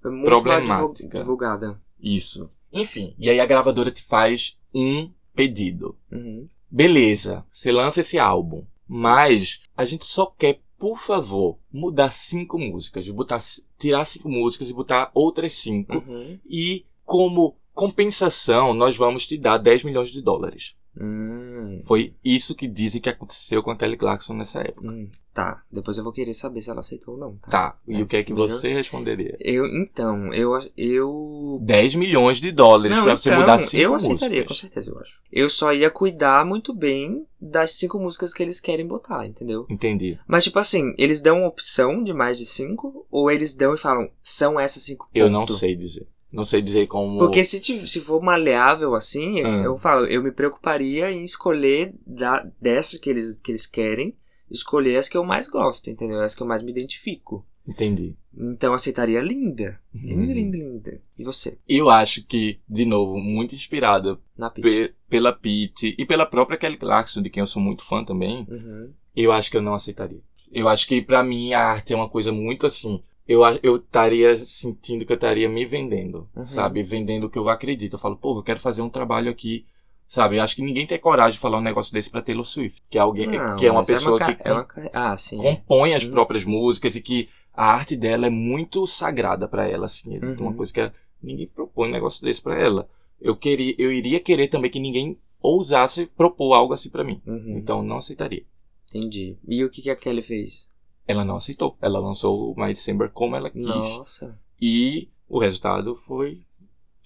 Foi 0.00 0.10
muito 0.10 0.24
problemática. 0.24 0.94
divul- 1.08 1.20
divulgada. 1.20 1.80
isso. 2.00 2.50
Enfim, 2.72 3.14
e 3.18 3.28
aí 3.28 3.40
a 3.40 3.46
gravadora 3.46 3.90
te 3.90 4.02
faz 4.02 4.56
um 4.72 5.10
pedido. 5.34 5.96
Uhum. 6.10 6.48
Beleza, 6.70 7.44
você 7.52 7.72
lança 7.72 8.00
esse 8.00 8.18
álbum, 8.18 8.64
mas 8.88 9.60
a 9.76 9.84
gente 9.84 10.04
só 10.06 10.26
quer, 10.38 10.60
por 10.80 10.98
favor, 10.98 11.58
mudar 11.70 12.10
cinco 12.10 12.58
músicas, 12.58 13.06
botar, 13.10 13.38
tirar 13.78 14.06
cinco 14.06 14.30
músicas 14.30 14.70
e 14.70 14.72
botar 14.72 15.10
outras 15.14 15.52
cinco. 15.52 15.98
Uhum. 15.98 16.38
E 16.48 16.86
como 17.04 17.54
compensação, 17.74 18.72
nós 18.72 18.96
vamos 18.96 19.26
te 19.26 19.36
dar 19.36 19.58
10 19.58 19.84
milhões 19.84 20.08
de 20.08 20.22
dólares. 20.22 20.74
Hum. 20.98 21.76
Foi 21.86 22.14
isso 22.24 22.54
que 22.54 22.66
dizem 22.66 23.00
que 23.00 23.08
aconteceu 23.08 23.62
com 23.62 23.70
a 23.70 23.76
Kelly 23.76 23.96
Clarkson 23.96 24.34
nessa 24.34 24.60
época. 24.60 24.88
hum, 24.88 25.08
tá. 25.32 25.62
Depois 25.70 25.96
eu 25.96 26.04
vou 26.04 26.12
querer 26.12 26.34
saber 26.34 26.60
se 26.60 26.70
ela 26.70 26.80
aceitou 26.80 27.14
ou 27.14 27.20
não, 27.20 27.36
tá? 27.36 27.50
Tá, 27.50 27.78
e 27.86 27.92
Mas 27.94 28.02
o 28.02 28.06
que 28.06 28.16
é 28.16 28.24
que 28.24 28.34
você 28.34 28.72
responderia? 28.72 29.36
Eu, 29.40 29.66
então, 29.66 30.34
eu, 30.34 30.58
eu 30.76 31.58
10 31.62 31.94
milhões 31.94 32.38
de 32.38 32.50
dólares 32.50 32.96
Não, 32.96 33.04
pra 33.04 33.16
você 33.16 33.28
então, 33.28 33.40
mudar 33.40 33.58
cinco 33.58 33.82
eu 33.82 33.92
músicas. 33.92 34.16
aceitaria, 34.16 34.44
com 34.44 34.54
certeza, 34.54 34.90
eu 34.90 34.98
acho. 34.98 35.22
Eu 35.32 35.48
só 35.48 35.72
ia 35.72 35.90
cuidar 35.90 36.44
muito 36.44 36.74
bem 36.74 37.24
das 37.40 37.72
cinco 37.72 37.98
músicas 37.98 38.34
que 38.34 38.42
eles 38.42 38.60
querem 38.60 38.86
botar, 38.86 39.26
entendeu? 39.26 39.66
Entendi. 39.70 40.18
Mas, 40.26 40.44
tipo 40.44 40.58
assim, 40.58 40.92
eles 40.98 41.20
dão 41.20 41.44
opção 41.44 42.02
de 42.02 42.12
mais 42.12 42.36
de 42.36 42.44
cinco? 42.44 43.06
Ou 43.10 43.30
eles 43.30 43.54
dão 43.54 43.74
e 43.74 43.78
falam, 43.78 44.10
são 44.22 44.58
essas 44.58 44.82
cinco 44.82 45.08
Eu 45.14 45.30
não 45.30 45.46
sei 45.46 45.74
dizer. 45.76 46.06
Não 46.32 46.44
sei 46.44 46.62
dizer 46.62 46.86
como. 46.86 47.18
Porque 47.18 47.42
se, 47.42 47.60
tiv- 47.60 47.86
se 47.88 48.00
for 48.00 48.22
maleável 48.22 48.94
assim, 48.94 49.40
Ah. 49.42 49.62
eu 49.64 49.78
falo, 49.78 50.06
eu 50.06 50.22
me 50.22 50.30
preocuparia 50.30 51.10
em 51.10 51.24
escolher 51.24 51.92
da, 52.06 52.46
dessas 52.60 53.00
que 53.00 53.10
eles, 53.10 53.40
que 53.40 53.50
eles 53.50 53.66
querem, 53.66 54.14
escolher 54.50 54.96
as 54.96 55.08
que 55.08 55.16
eu 55.16 55.24
mais 55.24 55.48
gosto, 55.48 55.90
entendeu? 55.90 56.20
As 56.20 56.34
que 56.34 56.42
eu 56.42 56.46
mais 56.46 56.62
me 56.62 56.70
identifico. 56.70 57.44
Entendi. 57.66 58.16
Então 58.36 58.72
aceitaria 58.74 59.20
linda. 59.20 59.78
Linda, 59.94 60.14
Uhum. 60.22 60.32
linda, 60.32 60.56
linda. 60.56 61.00
E 61.18 61.24
você? 61.24 61.58
Eu 61.68 61.90
acho 61.90 62.24
que, 62.24 62.58
de 62.68 62.84
novo, 62.84 63.18
muito 63.18 63.54
inspirada 63.54 64.18
pe- 64.54 64.94
pela 65.08 65.32
Pete 65.32 65.94
e 65.98 66.06
pela 66.06 66.24
própria 66.26 66.56
Kelly 66.58 66.78
Clarkson, 66.78 67.22
de 67.22 67.30
quem 67.30 67.40
eu 67.40 67.46
sou 67.46 67.60
muito 67.62 67.84
fã 67.84 68.04
também, 68.04 68.46
Uhum. 68.48 68.90
eu 69.14 69.30
acho 69.32 69.50
que 69.50 69.56
eu 69.56 69.62
não 69.62 69.74
aceitaria. 69.74 70.20
Eu 70.50 70.68
acho 70.68 70.86
que 70.88 71.00
pra 71.02 71.22
mim 71.22 71.52
a 71.52 71.60
arte 71.64 71.92
é 71.92 71.96
uma 71.96 72.08
coisa 72.08 72.32
muito 72.32 72.66
assim. 72.66 73.00
Eu 73.32 73.42
eu 73.62 73.76
estaria 73.76 74.34
sentindo 74.36 75.06
que 75.06 75.12
eu 75.12 75.14
estaria 75.14 75.48
me 75.48 75.64
vendendo, 75.64 76.28
Uhum. 76.34 76.44
sabe? 76.44 76.82
Vendendo 76.82 77.24
o 77.24 77.30
que 77.30 77.38
eu 77.38 77.48
acredito. 77.48 77.92
Eu 77.92 77.98
falo, 77.98 78.16
pô, 78.16 78.36
eu 78.38 78.42
quero 78.42 78.58
fazer 78.58 78.82
um 78.82 78.90
trabalho 78.90 79.30
aqui, 79.30 79.64
sabe? 80.06 80.36
Eu 80.38 80.42
acho 80.42 80.56
que 80.56 80.62
ninguém 80.62 80.86
tem 80.86 80.98
coragem 80.98 81.34
de 81.34 81.38
falar 81.38 81.58
um 81.58 81.62
negócio 81.62 81.92
desse 81.92 82.10
pra 82.10 82.22
Taylor 82.22 82.44
Swift, 82.44 82.82
que 82.90 82.98
é 82.98 83.00
alguém, 83.00 83.28
Não, 83.28 83.56
que 83.56 83.66
é 83.66 83.70
uma 83.70 83.84
pessoa 83.84 84.18
ca- 84.18 84.34
que 84.34 84.48
é 84.48 84.52
uma 84.52 84.66
Ah, 84.92 85.14
compõe 85.36 85.94
as 85.94 86.04
Uhum. 86.04 86.10
próprias 86.10 86.44
músicas 86.44 86.96
e 86.96 87.00
que 87.00 87.28
a 87.54 87.66
arte 87.72 87.94
dela 87.96 88.26
é 88.26 88.30
muito 88.30 88.84
sagrada 88.86 89.46
pra 89.46 89.68
ela, 89.68 89.84
assim. 89.86 90.16
É 90.16 90.24
Uhum. 90.24 90.36
uma 90.40 90.54
coisa 90.54 90.72
que 90.72 90.80
ela- 90.80 90.94
ninguém 91.22 91.46
propõe 91.46 91.88
um 91.88 91.92
negócio 91.92 92.24
desse 92.24 92.40
pra 92.42 92.58
ela. 92.58 92.88
Eu 93.20 93.36
queria, 93.36 93.74
eu 93.78 93.92
iria 93.92 94.18
querer 94.18 94.48
também 94.48 94.70
que 94.70 94.80
ninguém 94.80 95.16
ousasse 95.40 96.06
propor 96.06 96.54
algo 96.54 96.72
assim 96.74 96.90
pra 96.90 97.04
mim. 97.04 97.20
Uhum. 97.26 97.56
Então 97.58 97.82
não 97.82 97.98
aceitaria. 97.98 98.42
Entendi. 98.88 99.36
E 99.46 99.62
o 99.64 99.70
que, 99.70 99.82
que 99.82 99.90
a 99.90 99.94
Kelly 99.96 100.22
fez? 100.22 100.69
Ela 101.10 101.24
não 101.24 101.36
aceitou. 101.36 101.76
Ela 101.80 101.98
lançou 101.98 102.52
o 102.52 102.60
My 102.60 102.68
December 102.68 103.10
como 103.10 103.34
ela 103.36 103.50
quis. 103.50 103.64
Nossa. 103.66 104.38
E 104.60 105.08
o 105.28 105.38
resultado 105.38 105.96
foi 106.06 106.42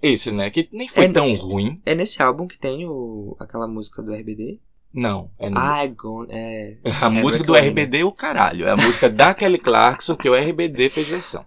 esse, 0.02 0.30
né? 0.30 0.50
Que 0.50 0.68
nem 0.72 0.86
foi 0.88 1.04
É- 1.04 1.08
tão 1.12 1.34
ruim. 1.34 1.80
É 1.86 1.94
nesse 1.94 2.22
álbum 2.22 2.46
que 2.46 2.58
tem 2.58 2.86
o, 2.86 3.36
aquela 3.40 3.66
música 3.66 4.02
do 4.02 4.12
RBD? 4.12 4.60
Não. 4.92 5.30
É 5.38 5.48
no- 5.50 5.58
Ah, 5.58 5.84
é 5.84 5.88
Gone. 5.88 6.28
É. 6.30 6.76
A 7.02 7.08
música 7.10 7.42
do 7.44 7.54
RBD 7.56 7.98
é 8.00 8.04
o 8.04 8.12
caralho. 8.12 8.66
É 8.66 8.70
a 8.72 8.76
música 8.76 9.08
da 9.10 9.32
Kelly 9.34 9.58
Clarkson 9.58 10.14
que 10.16 10.28
o 10.28 10.34
RBD 10.36 10.90
fez 10.90 11.08
versão. 11.08 11.44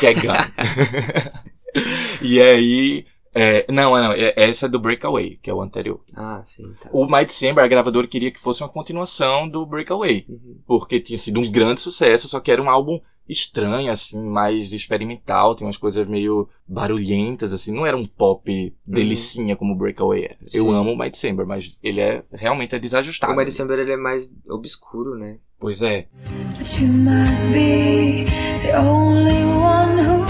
Que 0.00 0.06
é 0.08 0.14
Gun. 0.14 0.32
e 2.20 2.40
aí. 2.40 3.06
É, 3.34 3.64
não, 3.70 3.92
não. 3.92 4.12
é- 4.12 4.34
essa 4.36 4.66
é 4.66 4.68
do 4.68 4.78
Breakaway, 4.78 5.38
que 5.42 5.48
é 5.50 5.54
o 5.54 5.62
anterior. 5.62 6.00
Ah, 6.14 6.40
sim, 6.44 6.74
tá. 6.80 6.90
O 6.92 7.06
My 7.06 7.24
December, 7.24 7.64
a 7.64 7.68
gravadora 7.68 8.06
queria 8.06 8.30
que 8.30 8.40
fosse 8.40 8.62
uma 8.62 8.68
continuação 8.68 9.48
do 9.48 9.64
Breakaway. 9.64 10.26
Uhum. 10.28 10.58
Porque 10.66 11.00
tinha 11.00 11.18
sido 11.18 11.40
um 11.40 11.50
grande 11.50 11.80
sucesso, 11.80 12.28
só 12.28 12.40
que 12.40 12.50
era 12.50 12.62
um 12.62 12.70
álbum 12.70 13.00
estranho, 13.28 13.90
assim, 13.90 14.20
mais 14.20 14.72
experimental, 14.72 15.54
tem 15.54 15.66
umas 15.66 15.76
coisas 15.76 16.06
meio 16.06 16.48
barulhentas, 16.66 17.52
assim, 17.52 17.72
não 17.72 17.86
era 17.86 17.96
um 17.96 18.06
pop 18.06 18.74
delicinha 18.86 19.56
como 19.56 19.72
o 19.72 19.76
Breakaway 19.76 20.24
era. 20.24 20.36
Eu 20.52 20.64
Sim. 20.64 20.74
amo 20.74 20.92
o 20.92 20.98
My 20.98 21.08
December, 21.08 21.46
mas 21.46 21.78
ele 21.82 22.00
é 22.00 22.22
realmente 22.32 22.74
é 22.74 22.78
desajustado. 22.78 23.32
O 23.32 23.36
My 23.36 23.44
December 23.44 23.78
ele 23.78 23.92
é 23.92 23.96
mais 23.96 24.32
obscuro, 24.48 25.16
né? 25.16 25.38
Pois 25.58 25.80
é. 25.80 26.08
But 26.58 26.80
you 26.80 26.88
might 26.88 27.30
be 27.52 28.24
the 28.62 28.76
only 28.78 29.44
one 29.44 29.98
who 30.04 30.21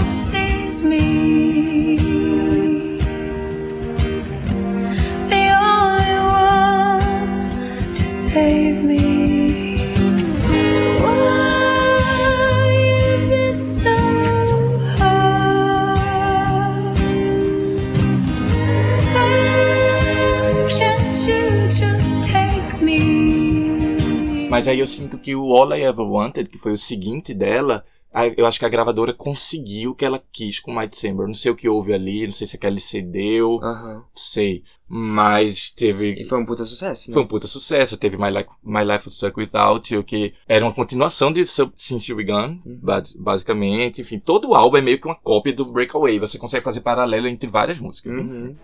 Mas 24.53 24.67
aí 24.67 24.79
eu 24.79 24.85
sinto 24.85 25.17
que 25.17 25.35
o 25.35 25.51
All 25.57 25.73
I 25.75 25.81
Ever 25.81 26.05
Wanted, 26.05 26.47
que 26.47 26.59
foi 26.59 26.73
o 26.73 26.77
seguinte 26.77 27.33
dela, 27.33 27.83
eu 28.37 28.45
acho 28.45 28.59
que 28.59 28.65
a 28.65 28.69
gravadora 28.69 29.11
conseguiu 29.11 29.89
o 29.91 29.95
que 29.95 30.05
ela 30.05 30.21
quis 30.31 30.59
com 30.59 30.71
My 30.79 30.87
December. 30.87 31.25
Não 31.25 31.33
sei 31.33 31.51
o 31.51 31.55
que 31.55 31.67
houve 31.67 31.91
ali, 31.91 32.25
não 32.27 32.31
sei 32.31 32.45
se 32.45 32.55
a 32.55 32.59
Kelly 32.59 32.79
cedeu, 32.79 33.59
não 33.63 34.03
sei. 34.13 34.63
Mas 34.87 35.71
teve. 35.71 36.21
E 36.21 36.23
foi 36.23 36.39
um 36.39 36.45
puta 36.45 36.63
sucesso, 36.65 37.09
né? 37.09 37.13
Foi 37.15 37.23
um 37.23 37.27
puta 37.27 37.47
sucesso. 37.47 37.97
Teve 37.97 38.15
My 38.15 38.29
Life, 38.29 38.49
My 38.63 38.83
Life 38.83 39.07
Would 39.07 39.15
Suck 39.15 39.39
Without 39.39 39.91
You, 39.91 40.03
que 40.03 40.35
era 40.47 40.63
uma 40.63 40.71
continuação 40.71 41.33
de 41.33 41.47
Sub- 41.47 41.73
Since 41.75 42.11
You 42.11 42.17
Begun, 42.17 42.59
Uhum. 42.63 42.79
bas- 42.79 43.15
basicamente. 43.15 44.01
Enfim, 44.03 44.19
todo 44.19 44.49
o 44.49 44.53
álbum 44.53 44.77
é 44.77 44.81
meio 44.81 45.01
que 45.01 45.07
uma 45.07 45.15
cópia 45.15 45.51
do 45.51 45.65
Breakaway. 45.65 46.19
Você 46.19 46.37
consegue 46.37 46.63
fazer 46.63 46.81
paralelo 46.81 47.27
entre 47.27 47.49
várias 47.49 47.79
músicas. 47.79 48.13
Uhum. 48.13 48.55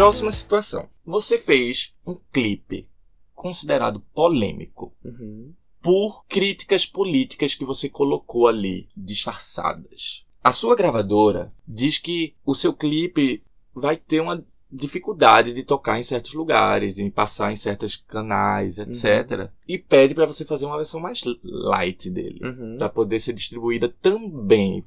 Próxima 0.00 0.32
situação. 0.32 0.88
Você 1.04 1.36
fez 1.36 1.94
um 2.06 2.16
clipe 2.32 2.88
considerado 3.34 4.00
polêmico 4.14 4.94
Uhum. 5.04 5.52
por 5.82 6.24
críticas 6.26 6.86
políticas 6.86 7.54
que 7.54 7.66
você 7.66 7.86
colocou 7.86 8.48
ali, 8.48 8.88
disfarçadas. 8.96 10.24
A 10.42 10.52
sua 10.52 10.74
gravadora 10.74 11.52
diz 11.68 11.98
que 11.98 12.34
o 12.46 12.54
seu 12.54 12.72
clipe 12.72 13.42
vai 13.74 13.94
ter 13.94 14.20
uma 14.22 14.42
dificuldade 14.72 15.52
de 15.52 15.64
tocar 15.64 15.98
em 15.98 16.02
certos 16.02 16.32
lugares, 16.32 16.98
em 16.98 17.10
passar 17.10 17.52
em 17.52 17.56
certos 17.56 17.96
canais, 17.96 18.78
etc. 18.78 19.50
E 19.68 19.76
pede 19.76 20.14
para 20.14 20.26
você 20.26 20.46
fazer 20.46 20.64
uma 20.64 20.76
versão 20.78 20.98
mais 20.98 21.22
light 21.44 22.08
dele, 22.08 22.40
Uhum. 22.42 22.78
para 22.78 22.88
poder 22.88 23.18
ser 23.18 23.34
distribuída 23.34 23.86
também, 24.00 24.82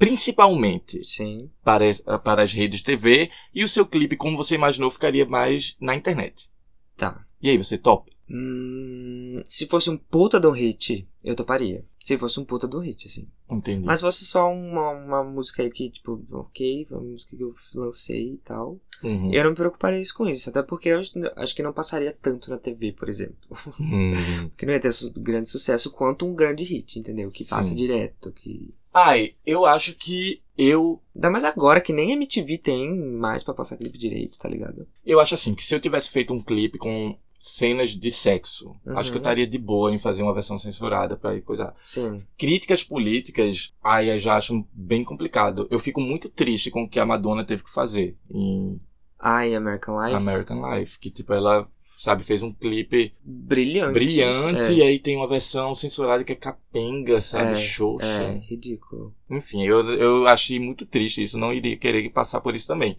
principalmente 0.00 1.04
Sim. 1.04 1.50
para, 1.62 1.86
as- 1.88 2.00
para 2.24 2.42
as 2.42 2.52
redes 2.54 2.82
TV, 2.82 3.30
e 3.54 3.62
o 3.62 3.68
seu 3.68 3.86
clipe, 3.86 4.16
como 4.16 4.34
você 4.36 4.54
imaginou, 4.54 4.90
ficaria 4.90 5.26
mais 5.26 5.76
na 5.78 5.94
internet. 5.94 6.48
Tá. 6.96 7.22
E 7.40 7.50
aí, 7.50 7.58
você 7.58 7.76
topa? 7.76 8.10
Hum, 8.30 9.42
se 9.44 9.66
fosse 9.66 9.90
um 9.90 9.96
puta 9.96 10.38
de 10.38 10.46
um 10.46 10.52
hit, 10.52 11.06
eu 11.24 11.34
toparia. 11.34 11.84
Se 12.02 12.16
fosse 12.16 12.38
um 12.38 12.44
puta 12.44 12.68
de 12.68 12.76
um 12.76 12.80
hit, 12.80 13.06
assim. 13.06 13.26
Entendi. 13.50 13.84
Mas 13.84 13.98
se 13.98 14.04
fosse 14.04 14.24
só 14.24 14.50
uma, 14.50 14.90
uma 14.92 15.24
música 15.24 15.62
aí 15.62 15.70
que, 15.70 15.90
tipo, 15.90 16.22
ok, 16.30 16.86
foi 16.88 16.96
uma 16.96 17.10
música 17.10 17.36
que 17.36 17.42
eu 17.42 17.54
lancei 17.74 18.34
e 18.34 18.36
tal. 18.38 18.78
Uhum. 19.02 19.32
Eu 19.32 19.44
não 19.44 19.50
me 19.50 19.56
preocuparia 19.56 20.02
com 20.14 20.28
isso. 20.28 20.48
Até 20.48 20.62
porque 20.62 20.90
eu 20.90 21.00
acho, 21.00 21.12
acho 21.36 21.54
que 21.54 21.62
não 21.62 21.72
passaria 21.72 22.16
tanto 22.22 22.50
na 22.50 22.58
TV, 22.58 22.92
por 22.92 23.08
exemplo. 23.08 23.36
Hum. 23.80 24.48
Porque 24.50 24.66
não 24.66 24.72
ia 24.72 24.80
ter 24.80 24.92
su 24.92 25.12
grande 25.12 25.48
sucesso 25.48 25.90
quanto 25.90 26.26
um 26.26 26.34
grande 26.34 26.62
hit, 26.64 26.98
entendeu? 26.98 27.30
Que 27.30 27.44
passa 27.44 27.70
Sim. 27.70 27.76
direto. 27.76 28.32
que 28.32 28.72
Ai, 28.92 29.34
eu 29.46 29.64
acho 29.66 29.94
que 29.94 30.42
eu. 30.58 31.00
Ainda 31.14 31.30
mais 31.30 31.44
agora 31.44 31.80
que 31.80 31.92
nem 31.92 32.12
MTV 32.12 32.58
tem 32.58 32.94
mais 32.94 33.42
pra 33.42 33.54
passar 33.54 33.76
clipe 33.76 33.96
direito, 33.96 34.38
tá 34.38 34.48
ligado? 34.48 34.86
Eu 35.06 35.20
acho 35.20 35.34
assim, 35.34 35.54
que 35.54 35.62
se 35.62 35.74
eu 35.74 35.80
tivesse 35.80 36.10
feito 36.10 36.34
um 36.34 36.42
clipe 36.42 36.78
com 36.78 37.16
cenas 37.40 37.90
de 37.90 38.10
sexo, 38.12 38.76
Uhum. 38.86 38.98
acho 38.98 39.10
que 39.10 39.16
eu 39.16 39.20
estaria 39.20 39.46
de 39.46 39.56
boa 39.58 39.90
em 39.92 39.98
fazer 39.98 40.22
uma 40.22 40.34
versão 40.34 40.58
censurada 40.58 41.16
pra 41.16 41.34
ir 41.34 41.40
coisar. 41.40 41.74
Sim. 41.82 42.18
Críticas 42.38 42.84
políticas, 42.84 43.72
ai, 43.82 44.10
eu 44.10 44.18
já 44.18 44.36
acho 44.36 44.64
bem 44.72 45.02
complicado. 45.02 45.66
Eu 45.70 45.78
fico 45.78 46.00
muito 46.00 46.28
triste 46.28 46.70
com 46.70 46.82
o 46.82 46.88
que 46.88 47.00
a 47.00 47.06
Madonna 47.06 47.44
teve 47.44 47.64
que 47.64 47.70
fazer 47.72 48.16
em 48.30 48.78
Ai, 49.22 49.54
American 49.54 50.00
Life. 50.02 50.14
American 50.16 50.74
Life. 50.74 50.98
Que, 50.98 51.10
tipo, 51.10 51.34
ela, 51.34 51.68
sabe, 51.98 52.22
fez 52.24 52.42
um 52.42 52.50
clipe 52.54 53.12
Brilhante. 53.22 53.92
brilhante 53.92 54.70
É. 54.70 54.72
e 54.72 54.82
aí 54.82 54.98
tem 54.98 55.14
uma 55.16 55.28
versão 55.28 55.74
censurada 55.74 56.24
que 56.24 56.32
é 56.32 56.36
capenga, 56.36 57.20
sabe? 57.20 57.52
É, 57.52 57.54
Xoxa. 57.56 58.06
É, 58.06 58.38
ridículo. 58.48 59.14
Enfim, 59.30 59.62
eu, 59.62 59.86
eu 59.94 60.26
achei 60.26 60.58
muito 60.58 60.86
triste 60.86 61.22
isso. 61.22 61.36
Não 61.38 61.52
iria 61.52 61.76
querer 61.76 62.08
passar 62.10 62.40
por 62.40 62.54
isso 62.54 62.66
também. 62.66 62.96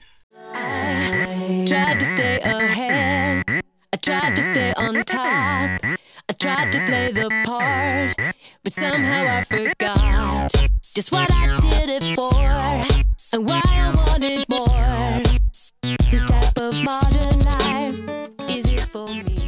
Tried 1.65 1.97
to 1.99 2.05
stay 2.05 2.39
ahead 2.43 3.43
I 3.93 3.97
tried 3.97 4.35
to 4.35 4.41
stay 4.41 4.73
on 4.77 4.93
top. 5.03 5.19
I 6.29 6.33
tried 6.39 6.71
to 6.71 6.79
play 6.85 7.11
the 7.11 7.29
part, 7.45 8.15
but 8.63 8.73
somehow 8.73 9.25
I 9.39 9.43
forgot 9.43 10.51
just 10.95 11.11
what 11.11 11.29
I 11.31 11.59
did 11.59 11.89
it 11.89 12.15
for 12.15 12.33
and 13.33 13.49
why 13.49 13.61
I 13.65 13.91
wanted 13.95 14.45
more. 14.49 15.21
This 16.09 16.25
type 16.25 16.57
of 16.57 16.73
modern 16.83 17.39
life 17.43 17.99
is 18.49 18.65
it 18.65 18.81
for 18.89 19.07
me? 19.07 19.41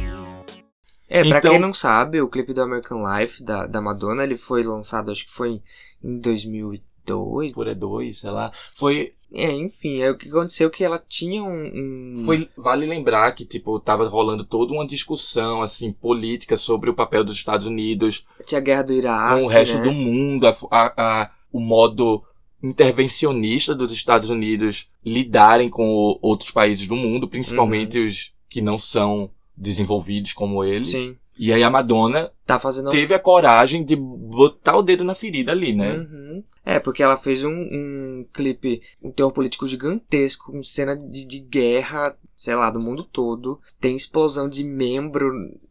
É, 1.08 1.22
pra 1.22 1.38
Então- 1.38 1.50
quem 1.52 1.60
não 1.60 1.72
sabe, 1.72 2.20
o 2.20 2.28
clipe 2.28 2.52
do 2.52 2.62
American 2.62 3.02
Life 3.06 3.42
da, 3.42 3.66
da 3.66 3.80
Madonna, 3.80 4.24
ele 4.24 4.36
foi 4.36 4.62
lançado, 4.62 5.10
acho 5.10 5.24
que 5.26 5.32
foi 5.32 5.62
em 6.02 6.18
2002. 6.20 7.52
Por 7.52 7.68
é 7.68 7.74
dois, 7.74 8.18
sei 8.18 8.30
lá. 8.30 8.50
Foi, 8.76 9.14
É, 9.36 9.50
enfim, 9.50 10.00
é 10.00 10.10
o 10.10 10.16
que 10.16 10.28
aconteceu 10.28 10.70
que 10.70 10.84
ela 10.84 11.02
tinha 11.08 11.42
um... 11.42 11.48
um- 11.74 12.24
foi. 12.24 12.48
Vale 12.56 12.86
lembrar 12.86 13.32
que, 13.32 13.44
tipo, 13.44 13.80
tava 13.80 14.06
rolando 14.08 14.44
toda 14.44 14.72
uma 14.72 14.86
discussão, 14.86 15.60
assim, 15.60 15.90
política 15.92 16.56
sobre 16.56 16.88
o 16.88 16.94
papel 16.94 17.24
dos 17.24 17.34
Estados 17.36 17.66
Unidos 17.66 18.24
Tinha 18.46 18.60
a 18.60 18.62
guerra 18.64 18.82
do 18.82 18.92
Iraque, 18.94 19.34
com 19.40 19.44
o 19.44 19.48
resto 19.48 19.76
né? 19.78 19.82
do 19.84 19.92
mundo, 19.92 20.46
a, 20.46 20.56
a- 20.70 20.94
a- 21.22 21.30
o 21.52 21.58
modo 21.58 22.22
intervencionista 22.62 23.74
dos 23.74 23.92
Estados 23.92 24.30
Unidos 24.30 24.88
lidarem 25.04 25.68
com 25.68 25.88
o- 25.94 26.18
outros 26.22 26.50
países 26.50 26.86
do 26.86 26.96
mundo, 26.96 27.28
principalmente 27.28 27.98
os 27.98 28.32
que 28.48 28.60
não 28.60 28.78
são 28.78 29.30
desenvolvidos 29.56 30.32
como 30.32 30.64
ele. 30.64 30.84
Sim, 30.84 31.16
E 31.36 31.52
aí 31.52 31.62
a 31.62 31.70
Madonna 31.70 32.30
tá 32.46 32.58
fazendo... 32.58 32.90
teve 32.90 33.14
a 33.14 33.18
coragem 33.18 33.84
de 33.84 33.96
botar 33.96 34.76
o 34.76 34.82
dedo 34.82 35.02
na 35.02 35.14
ferida 35.14 35.52
ali, 35.52 35.74
né? 35.74 35.98
Uhum. 35.98 36.44
É, 36.64 36.78
porque 36.78 37.02
ela 37.02 37.16
fez 37.16 37.44
um, 37.44 37.50
um 37.50 38.26
clipe, 38.32 38.82
um 39.02 39.10
teor 39.10 39.32
político 39.32 39.66
gigantesco, 39.66 40.52
com 40.52 40.62
cena 40.62 40.96
de, 40.96 41.26
de 41.26 41.40
guerra, 41.40 42.16
sei 42.38 42.54
lá, 42.54 42.70
do 42.70 42.80
mundo 42.80 43.04
todo. 43.04 43.60
Tem 43.80 43.96
explosão 43.96 44.48
de 44.48 44.64
membro 44.64 45.30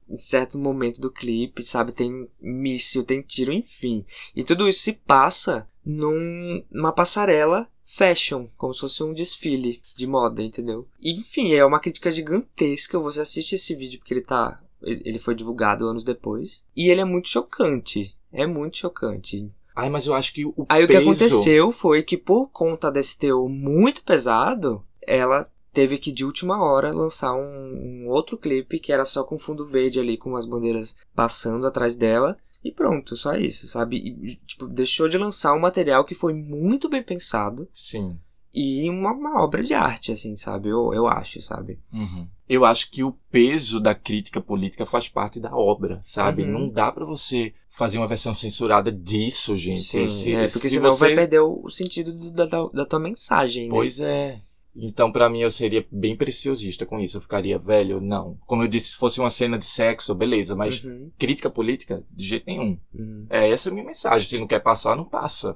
em 0.09 0.17
certo 0.17 0.57
momento 0.57 1.01
do 1.01 1.11
clipe, 1.11 1.63
sabe? 1.63 1.91
Tem 1.91 2.27
míssil, 2.41 3.03
tem 3.03 3.21
tiro, 3.21 3.51
enfim. 3.51 4.05
E 4.35 4.43
tudo 4.43 4.67
isso 4.67 4.81
se 4.81 4.93
passa 4.93 5.67
num, 5.85 6.63
numa 6.71 6.91
passarela 6.91 7.67
fashion, 7.85 8.47
como 8.57 8.73
se 8.73 8.81
fosse 8.81 9.03
um 9.03 9.13
desfile 9.13 9.79
de 9.95 10.07
moda, 10.07 10.41
entendeu? 10.41 10.87
Enfim, 11.01 11.53
é 11.53 11.63
uma 11.63 11.79
crítica 11.79 12.09
gigantesca. 12.09 12.97
Você 12.99 13.21
assiste 13.21 13.53
esse 13.53 13.75
vídeo 13.75 13.99
porque 13.99 14.13
ele 14.13 14.21
tá. 14.21 14.59
Ele 14.83 15.19
foi 15.19 15.35
divulgado 15.35 15.87
anos 15.87 16.03
depois. 16.03 16.65
E 16.75 16.89
ele 16.89 17.01
é 17.01 17.05
muito 17.05 17.29
chocante. 17.29 18.15
É 18.31 18.45
muito 18.45 18.77
chocante. 18.77 19.49
Ai, 19.75 19.89
mas 19.89 20.05
eu 20.05 20.13
acho 20.13 20.33
que 20.33 20.45
o 20.45 20.53
Aí 20.69 20.83
o 20.83 20.87
que 20.87 20.93
peso- 20.93 21.09
aconteceu 21.09 21.71
foi 21.71 22.03
que 22.03 22.17
por 22.17 22.47
conta 22.49 22.91
desse 22.91 23.17
teor 23.17 23.49
muito 23.49 24.03
pesado, 24.03 24.83
ela 25.01 25.49
teve 25.73 25.97
que 25.97 26.11
de 26.11 26.23
última 26.23 26.63
hora 26.63 26.91
lançar 26.91 27.33
um, 27.33 28.03
um 28.03 28.07
outro 28.07 28.37
clipe 28.37 28.79
que 28.79 28.91
era 28.93 29.05
só 29.05 29.23
com 29.23 29.39
fundo 29.39 29.65
verde 29.65 29.99
ali, 29.99 30.17
com 30.17 30.35
as 30.35 30.45
bandeiras 30.45 30.95
passando 31.15 31.65
atrás 31.65 31.95
dela. 31.95 32.37
E 32.63 32.71
pronto, 32.71 33.17
só 33.17 33.35
isso, 33.35 33.67
sabe? 33.67 33.97
E, 33.97 34.35
tipo, 34.45 34.67
deixou 34.67 35.09
de 35.09 35.17
lançar 35.17 35.53
um 35.53 35.59
material 35.59 36.05
que 36.05 36.15
foi 36.15 36.33
muito 36.33 36.87
bem 36.87 37.03
pensado 37.03 37.67
Sim. 37.73 38.17
E 38.53 38.89
uma, 38.89 39.11
uma 39.11 39.43
obra 39.43 39.63
de 39.63 39.73
arte, 39.73 40.11
assim, 40.11 40.35
sabe? 40.35 40.69
Eu, 40.69 40.93
eu 40.93 41.07
acho, 41.07 41.41
sabe? 41.41 41.79
Uhum. 41.91 42.27
Eu 42.47 42.65
acho 42.65 42.91
que 42.91 43.03
o 43.03 43.13
peso 43.31 43.79
da 43.79 43.95
crítica 43.95 44.39
política 44.39 44.85
faz 44.85 45.09
parte 45.09 45.39
da 45.39 45.55
obra, 45.55 45.99
sabe? 46.03 46.43
Uhum. 46.43 46.51
Não 46.51 46.69
dá 46.69 46.91
pra 46.91 47.05
você 47.05 47.53
fazer 47.69 47.97
uma 47.97 48.07
versão 48.07 48.33
censurada 48.33 48.91
disso, 48.91 49.57
gente. 49.57 49.81
Sim, 49.81 50.07
Se- 50.07 50.33
é, 50.35 50.47
porque 50.49 50.69
se 50.69 50.75
senão 50.75 50.91
você- 50.91 50.99
vai 51.07 51.15
perder 51.15 51.39
o, 51.39 51.69
sentido 51.69 52.13
do- 52.13 52.31
da, 52.31 52.45
da, 52.45 52.65
da 52.67 52.85
tua 52.85 52.99
mensagem, 52.99 53.63
né? 53.63 53.69
Pois 53.71 53.99
é. 53.99 54.41
Então, 54.75 55.11
pra 55.11 55.29
mim, 55.29 55.39
eu 55.41 55.51
seria 55.51 55.85
bem 55.91 56.15
preciosista 56.15 56.83
com 56.85 56.99
isso. 56.99 57.17
Eu 57.17 57.21
ficaria, 57.21 57.59
velho, 57.59 58.01
não. 58.01 58.37
Como 58.47 58.63
eu 58.63 58.67
disse, 58.67 58.89
se 58.89 58.95
fosse 58.95 59.19
uma 59.19 59.29
cena 59.29 59.57
de 59.57 59.65
sexo, 59.65 60.13
beleza, 60.15 60.55
mas 60.55 60.83
Uhum, 60.83 61.11
crítica 61.17 61.49
política, 61.49 62.03
de 62.11 62.25
jeito 62.25 62.45
nenhum. 62.47 62.77
uhum. 62.93 63.25
É 63.29 63.49
essa 63.49 63.69
a 63.69 63.71
minha 63.71 63.85
mensagem. 63.85 64.27
Se 64.27 64.37
não 64.37 64.47
quer 64.47 64.59
passar, 64.61 64.95
não 64.95 65.05
passa. 65.05 65.55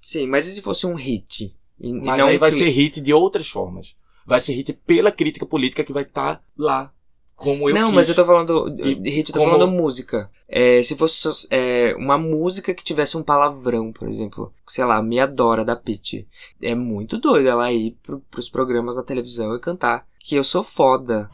Sim, 0.00 0.26
mas 0.28 0.46
e 0.48 0.54
se 0.54 0.62
fosse 0.62 0.86
um 0.86 0.94
hit? 0.94 1.56
E, 1.80 1.88
e 1.88 1.92
Mas 1.92 2.18
não 2.18 2.38
vai 2.38 2.50
clipe? 2.50 2.64
ser 2.64 2.70
hit 2.70 3.00
de 3.00 3.12
outras 3.12 3.48
formas. 3.48 3.94
Vai 4.26 4.40
ser 4.40 4.52
hit 4.52 4.72
pela 4.86 5.10
crítica 5.10 5.44
política 5.46 5.82
que 5.84 5.92
vai 5.92 6.02
estar 6.04 6.42
lá. 6.56 6.92
Como 7.34 7.68
eu 7.68 7.74
não, 7.74 7.86
quis. 7.86 7.94
mas 7.94 8.08
eu 8.08 8.14
tô 8.14 8.24
falando. 8.24 8.76
E 8.78 9.10
hit, 9.10 9.30
eu 9.30 9.34
tô 9.34 9.40
como- 9.40 9.52
falando 9.52 9.70
música. 9.72 10.30
É, 10.48 10.80
se 10.82 10.94
fosse 10.96 11.48
é, 11.50 11.92
uma 11.98 12.16
música 12.16 12.72
que 12.72 12.84
tivesse 12.84 13.16
um 13.16 13.22
palavrão, 13.22 13.90
por 13.92 14.06
exemplo. 14.06 14.52
Sei 14.68 14.84
lá, 14.84 15.02
Me 15.02 15.18
Adora 15.18 15.64
da 15.64 15.74
Pitty. 15.74 16.28
É 16.62 16.74
muito 16.74 17.18
doido 17.18 17.48
ela 17.48 17.72
ir 17.72 17.96
pro, 18.02 18.20
pros 18.30 18.48
programas 18.48 18.94
na 18.94 19.02
televisão 19.02 19.56
e 19.56 19.60
cantar 19.60 20.06
que 20.20 20.36
eu 20.36 20.44
sou 20.44 20.62
foda. 20.62 21.28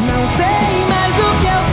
Não 0.00 0.26
sei 0.36 0.86
mais 0.88 1.14
o 1.14 1.40
que 1.40 1.46
eu 1.46 1.69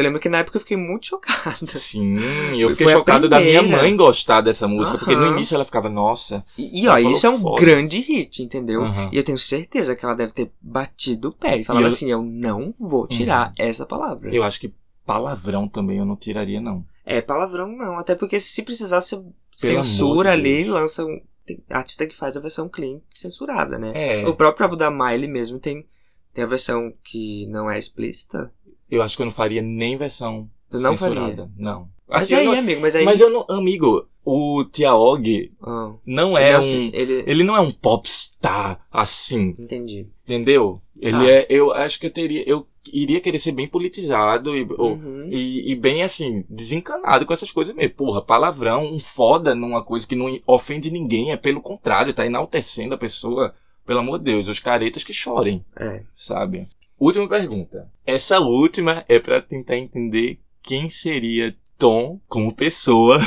Eu 0.00 0.04
lembro 0.04 0.20
que 0.20 0.28
na 0.28 0.38
época 0.38 0.56
eu 0.56 0.60
fiquei 0.60 0.76
muito 0.76 1.06
chocada. 1.06 1.78
Sim, 1.78 2.16
eu 2.58 2.68
Foi 2.68 2.76
fiquei 2.76 2.86
a 2.92 2.96
chocado 2.98 3.28
da 3.28 3.38
minha 3.40 3.62
mãe 3.62 3.94
gostar 3.96 4.40
dessa 4.40 4.66
música, 4.66 4.98
porque 4.98 5.14
no 5.14 5.26
início 5.26 5.54
ela 5.54 5.64
ficava, 5.64 5.88
nossa. 5.88 6.44
E, 6.58 6.82
e, 6.84 6.88
ó, 6.88 6.98
isso 6.98 7.26
é 7.26 7.30
um 7.30 7.40
foda. 7.40 7.60
grande 7.60 8.00
hit, 8.00 8.42
entendeu? 8.42 8.82
Aham. 8.82 9.10
E 9.12 9.16
eu 9.16 9.24
tenho 9.24 9.38
certeza 9.38 9.94
que 9.94 10.04
ela 10.04 10.14
deve 10.14 10.32
ter 10.32 10.50
batido 10.60 11.28
o 11.28 11.32
pé 11.32 11.58
e 11.58 11.64
falado 11.64 11.82
eu- 11.84 11.88
assim: 11.88 12.10
eu 12.10 12.22
não 12.22 12.72
vou 12.78 13.06
tirar 13.06 13.52
essa 13.58 13.86
palavra. 13.86 14.34
Eu 14.34 14.42
acho 14.42 14.58
que 14.60 14.72
palavrão 15.04 15.68
também 15.68 15.98
eu 15.98 16.04
não 16.06 16.16
tiraria, 16.16 16.60
não. 16.60 16.84
É, 17.04 17.20
palavrão 17.20 17.68
não. 17.76 17.98
Até 17.98 18.14
porque 18.14 18.38
se 18.38 18.62
precisasse 18.62 19.16
Pelo 19.16 19.82
censura 19.84 20.30
de 20.30 20.34
ali, 20.40 20.64
lança 20.64 21.04
um. 21.04 21.20
Tem 21.44 21.58
artista 21.68 22.06
que 22.06 22.14
faz 22.14 22.36
a 22.36 22.40
versão 22.40 22.68
clean 22.68 23.00
censurada, 23.12 23.78
né? 23.78 23.92
É, 23.94 24.28
O 24.28 24.34
próprio 24.34 24.66
Abu 24.66 24.76
Dama, 24.76 25.12
ele 25.14 25.26
mesmo 25.26 25.58
tem, 25.58 25.84
tem 26.32 26.44
a 26.44 26.46
versão 26.46 26.92
que 27.02 27.46
não 27.48 27.68
é 27.70 27.76
explícita. 27.78 28.52
Eu 28.90 29.02
acho 29.02 29.16
que 29.16 29.22
eu 29.22 29.26
não 29.26 29.32
faria 29.32 29.62
nem 29.62 29.96
versão 29.96 30.48
Tu 30.70 30.78
não 30.78 30.96
censurada. 30.96 31.50
Não. 31.56 31.88
Mas 32.08 32.24
Assim, 32.24 32.34
aí, 32.34 32.44
eu 32.46 32.52
não- 32.52 32.58
amigo, 32.58 32.80
mas 32.80 32.96
aí. 32.96 33.04
mas 33.04 33.20
eu 33.20 33.30
não. 33.30 33.44
Amigo, 33.48 34.06
o 34.24 34.64
Tiaog 34.64 35.52
Ah, 35.62 35.92
não 36.04 36.36
é 36.36 36.52
não 36.52 36.58
um. 36.58 36.62
se- 36.62 36.90
ele... 36.92 37.24
Ele 37.26 37.44
não 37.44 37.56
é 37.56 37.60
um 37.60 37.70
popstar 37.70 38.84
assim, 38.90 39.54
Entendi. 39.58 40.06
entendeu? 40.24 40.80
Ele 41.00 41.16
Ah. 41.16 41.30
é. 41.30 41.46
Eu 41.48 41.72
acho 41.72 41.98
que 42.00 42.06
eu 42.06 42.10
teria. 42.10 42.42
Eu 42.48 42.66
iria 42.92 43.20
querer 43.20 43.38
ser 43.38 43.52
bem 43.52 43.68
politizado 43.68 44.56
e, 44.56 44.62
Uhum. 44.62 45.28
e, 45.30 45.70
e 45.70 45.74
bem 45.76 46.02
assim, 46.02 46.44
desencanado 46.48 47.24
com 47.26 47.32
essas 47.32 47.52
coisas 47.52 47.74
mesmo. 47.74 47.94
Porra, 47.94 48.20
palavrão, 48.22 48.86
um 48.92 48.98
foda 48.98 49.54
numa 49.54 49.82
coisa 49.84 50.06
que 50.06 50.16
não 50.16 50.36
ofende 50.46 50.90
ninguém, 50.90 51.30
é 51.30 51.36
pelo 51.36 51.60
contrário, 51.60 52.12
tá 52.14 52.26
enaltecendo 52.26 52.94
a 52.94 52.98
pessoa. 52.98 53.54
Pelo 53.86 54.00
amor 54.00 54.18
de 54.18 54.24
Deus, 54.26 54.48
os 54.48 54.60
caretas 54.60 55.02
que 55.04 55.12
chorem, 55.12 55.64
É. 55.78 56.02
sabe? 56.14 56.66
Última 57.00 57.26
pergunta. 57.26 57.90
Essa 58.04 58.38
última 58.40 59.04
é 59.08 59.18
pra 59.18 59.40
tentar 59.40 59.78
entender 59.78 60.38
quem 60.62 60.90
seria 60.90 61.56
Tom 61.78 62.20
como 62.28 62.54
pessoa. 62.54 63.18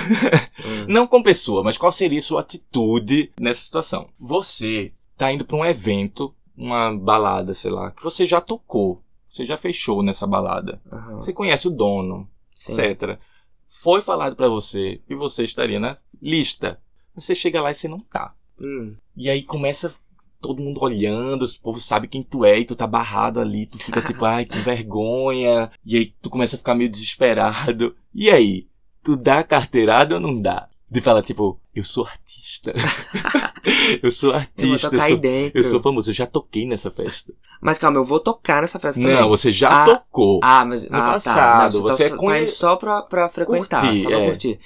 Hum. 0.64 0.86
Não 0.88 1.08
como 1.08 1.24
pessoa, 1.24 1.64
mas 1.64 1.78
qual 1.78 1.92
seria 1.92 2.22
sua 2.22 2.42
atitude 2.42 3.34
nessa 3.40 3.62
situação? 3.62 4.08
Você 4.20 4.94
tá 5.18 5.32
indo 5.32 5.44
pra 5.44 5.58
um 5.58 5.66
evento, 5.66 6.34
uma 6.56 6.96
balada, 6.96 7.54
sei 7.54 7.72
lá, 7.72 7.90
que 7.90 8.04
você 8.04 8.26
já 8.28 8.40
tocou. 8.40 9.02
Você 9.28 9.44
já 9.44 9.58
fechou 9.58 10.04
nessa 10.04 10.28
balada. 10.28 10.80
Aham. 10.92 11.16
Você 11.16 11.34
conhece 11.34 11.68
o 11.68 11.72
dono, 11.72 12.30
Sim. 12.54 12.80
etc. 12.80 13.18
Foi 13.68 14.04
falado 14.04 14.36
pra 14.36 14.48
você 14.48 15.02
e 15.10 15.16
você 15.16 15.44
estaria 15.44 15.80
na 15.80 15.98
lista. 16.22 16.80
Você 17.16 17.34
chega 17.34 17.60
lá 17.60 17.72
e 17.72 17.76
você 17.76 17.88
não 17.88 18.00
tá. 18.00 18.36
Hum. 18.62 18.96
E 19.18 19.32
aí 19.32 19.42
começa 19.42 19.94
todo 20.44 20.62
mundo 20.62 20.84
olhando, 20.84 21.44
o 21.46 21.62
povo 21.62 21.80
sabe 21.80 22.08
quem 22.08 22.22
tu 22.22 22.44
é 22.46 22.60
e 22.60 22.66
tu 22.66 22.76
tá 22.76 22.86
barrado 22.86 23.40
ali, 23.40 23.66
tu 23.66 23.78
fica 23.80 24.02
tipo, 24.06 24.24
ai, 24.26 24.46
que 24.46 24.58
vergonha. 24.60 25.72
E 25.86 25.98
aí 25.98 26.14
tu 26.22 26.30
começa 26.30 26.56
a 26.56 26.60
ficar 26.60 26.76
meio 26.76 26.90
desesperado. 26.90 27.96
E 28.16 28.30
aí, 28.30 28.68
tu 29.04 29.18
dá 29.18 29.42
carteirada 29.44 30.14
ou 30.14 30.22
não 30.22 30.40
dá? 30.40 30.68
De 30.88 31.02
falar 31.02 31.24
tipo, 31.24 31.60
eu 31.74 31.84
sou 31.84 32.06
artista. 32.06 32.72
eu 34.04 34.12
sou 34.12 34.30
Eu 34.30 34.34
vou 34.34 34.40
artista, 34.42 34.88
eu 34.88 34.92
tocar 34.92 35.04
aí 35.06 35.12
sou, 35.14 35.20
dentro. 35.20 35.60
eu 35.60 35.64
sou 35.64 35.80
famoso, 35.80 36.10
eu 36.12 36.14
já 36.14 36.28
toquei 36.28 36.68
nessa 36.68 36.92
festa. 36.92 37.34
Mas 37.60 37.80
calma, 37.80 37.98
eu 37.98 38.06
vou 38.06 38.20
tocar 38.20 38.62
nessa 38.62 38.78
festa 38.78 39.02
também. 39.02 39.16
Não, 39.16 39.30
você 39.30 39.52
já 39.52 39.82
Ah, 39.82 39.86
tocou. 39.86 40.40
Ah, 40.44 40.64
mas 40.66 40.88
No 40.90 40.96
ah, 40.98 41.14
passado, 41.14 41.72
tá. 41.72 41.78
Não, 41.78 41.82
você 41.82 42.10
tá, 42.12 42.18
conhe- 42.18 42.34
tá 42.40 42.42
indo 42.44 42.50
só 42.52 42.76
pra, 42.76 43.02
pra 43.02 43.30
frequentar, 43.30 43.82
Curtir, 43.82 44.00
só 44.04 44.10
pra 44.10 44.20
é. 44.20 44.26
curtir. 44.30 44.60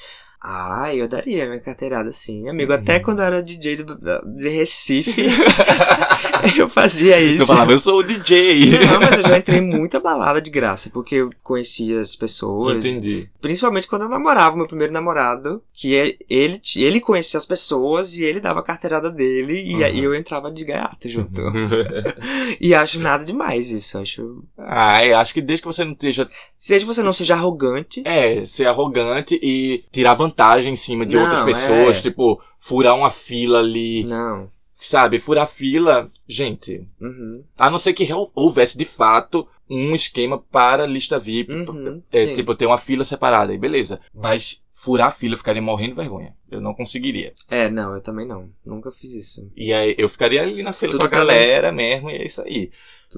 Ah, 0.50 0.96
eu 0.96 1.10
daria 1.10 1.46
minha 1.46 1.60
carteirada 1.60 2.10
sim, 2.14 2.48
amigo. 2.48 2.72
Uhum. 2.72 2.80
Até 2.80 3.02
quando 3.02 3.20
eu 3.20 3.26
era 3.26 3.44
DJ 3.44 3.76
do, 3.84 3.96
de 4.26 4.48
Recife, 4.48 5.26
eu 6.58 6.70
fazia 6.70 7.20
isso. 7.20 7.44
Eu 7.44 7.48
falava, 7.48 7.74
eu 7.74 7.80
sou 7.82 8.00
o 8.00 8.04
DJ. 8.04 8.80
Não, 8.80 9.00
mas 9.02 9.18
eu 9.18 9.24
já 9.24 9.38
entrei 9.38 9.60
muita 9.60 10.00
balada 10.00 10.42
de 10.42 10.50
graça, 10.50 10.90
porque 10.90 11.16
eu 11.16 11.30
conhecia 11.44 12.00
as 12.00 12.16
pessoas. 12.16 12.86
Entendi. 12.86 13.30
Principalmente 13.42 13.88
quando 13.88 14.04
eu 14.04 14.10
namorava, 14.10 14.56
meu 14.56 14.68
primeiro 14.68 14.94
namorado, 14.94 15.62
que 15.74 15.96
é- 15.98 16.16
ele, 16.30 16.62
ele 16.78 17.02
conhecia 17.02 17.38
as 17.38 17.46
pessoas 17.46 18.16
e 18.16 18.24
ele 18.24 18.40
dava 18.40 18.62
a 18.62 18.64
carteirada 18.64 19.12
dele, 19.12 19.62
e 19.66 19.76
Uhum. 19.76 19.84
aí 19.84 20.04
eu 20.04 20.16
entrava 20.16 20.50
de 20.50 20.64
gaiato 20.64 21.10
junto. 21.10 21.42
e 22.62 22.74
acho 22.74 23.00
nada 23.02 23.26
demais 23.26 23.70
isso, 23.70 23.98
acho. 23.98 24.44
ah, 24.58 25.06
eu 25.06 25.18
acho 25.18 25.34
que 25.34 25.42
desde 25.42 25.64
que 25.64 25.68
você 25.74 25.84
não 25.84 25.92
esteja 25.92 26.28
Seja 26.58 26.86
você 26.86 27.04
não 27.04 27.14
seja 27.14 27.36
arrogante, 27.36 28.02
É, 28.06 28.44
ser 28.46 28.66
arrogante 28.66 29.38
e 29.44 29.84
tirar 29.92 30.14
vantagem 30.14 30.37
em 30.70 30.76
cima 30.76 31.06
de 31.06 31.16
Não, 31.16 31.24
outras 31.24 31.42
pessoas, 31.42 31.98
é. 31.98 32.02
tipo, 32.02 32.42
furar 32.60 32.96
uma 32.96 33.10
fila 33.10 33.60
ali, 33.60 34.04
não. 34.06 34.50
sabe? 34.78 35.20
Furar 35.20 35.48
fila, 35.48 36.10
gente, 36.28 36.88
Uhum. 37.02 37.44
a 37.58 37.70
não 37.70 37.80
ser 37.80 37.94
que 37.94 38.12
hou- 38.14 38.32
houvesse 38.36 38.78
de 38.78 38.86
fato 38.86 39.48
um 39.70 39.94
esquema 39.96 40.38
para 40.38 40.86
lista 40.86 41.20
VIP, 41.20 41.52
Uhum, 41.54 42.02
é, 42.12 42.28
tipo, 42.34 42.56
ter 42.56 42.66
uma 42.66 42.78
fila 42.78 43.04
separada, 43.04 43.52
aí 43.52 43.58
beleza. 43.58 44.00
Mas 44.14 44.62
furar 44.72 45.08
a 45.08 45.12
fila 45.12 45.34
eu 45.34 45.38
ficaria 45.38 45.62
morrendo 45.62 45.90
de 45.90 45.96
vergonha. 46.02 46.34
Eu 46.50 46.62
não 46.62 46.74
conseguiria. 46.74 47.34
É, 47.50 47.70
não, 47.70 47.96
eu 47.96 48.02
também 48.02 48.26
não. 48.26 48.48
Nunca 48.66 48.92
fiz 48.92 49.12
isso. 49.14 49.52
E 49.58 49.74
aí 49.74 49.96
eu 49.98 50.08
ficaria 50.08 50.42
ali 50.42 50.64
na 50.64 50.72
fila 50.72 50.92
Tudo 50.94 51.02
com 51.02 51.08
a 51.08 51.10
galera 51.10 51.72
mesmo, 51.72 52.10
e 52.10 52.14
é 52.16 52.26
isso 52.26 52.42
aí. 52.42 52.72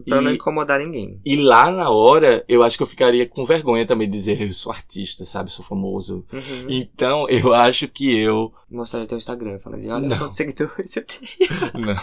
Pra 0.08 0.22
não 0.22 0.32
E- 0.32 0.36
incomodar 0.36 0.80
ninguém. 0.80 1.20
E 1.26 1.36
lá 1.36 1.72
na 1.72 1.90
hora, 1.90 2.46
eu 2.48 2.62
acho 2.64 2.78
que 2.78 2.84
eu 2.84 2.88
ficaria 2.88 3.26
com 3.28 3.46
vergonha 3.46 3.86
também 3.86 4.08
de 4.10 4.16
dizer 4.18 4.40
eu 4.42 4.54
sou 4.54 4.72
artista, 4.72 5.26
sabe? 5.26 5.52
Sou 5.52 5.66
famoso. 5.66 6.24
Uhum. 6.32 6.66
Então, 6.70 7.28
eu 7.28 7.54
acho 7.56 7.88
que 7.88 8.16
eu 8.18 8.54
Mostrar 8.70 9.04
teu 9.08 9.18
Instagram, 9.18 9.58
falaria, 9.60 9.96
olha 9.96 10.08
Não. 10.08 10.18
quantos 10.18 10.38
seguidores 10.38 10.90
você 10.92 11.02
tem. 11.02 11.20
Não. 11.74 11.96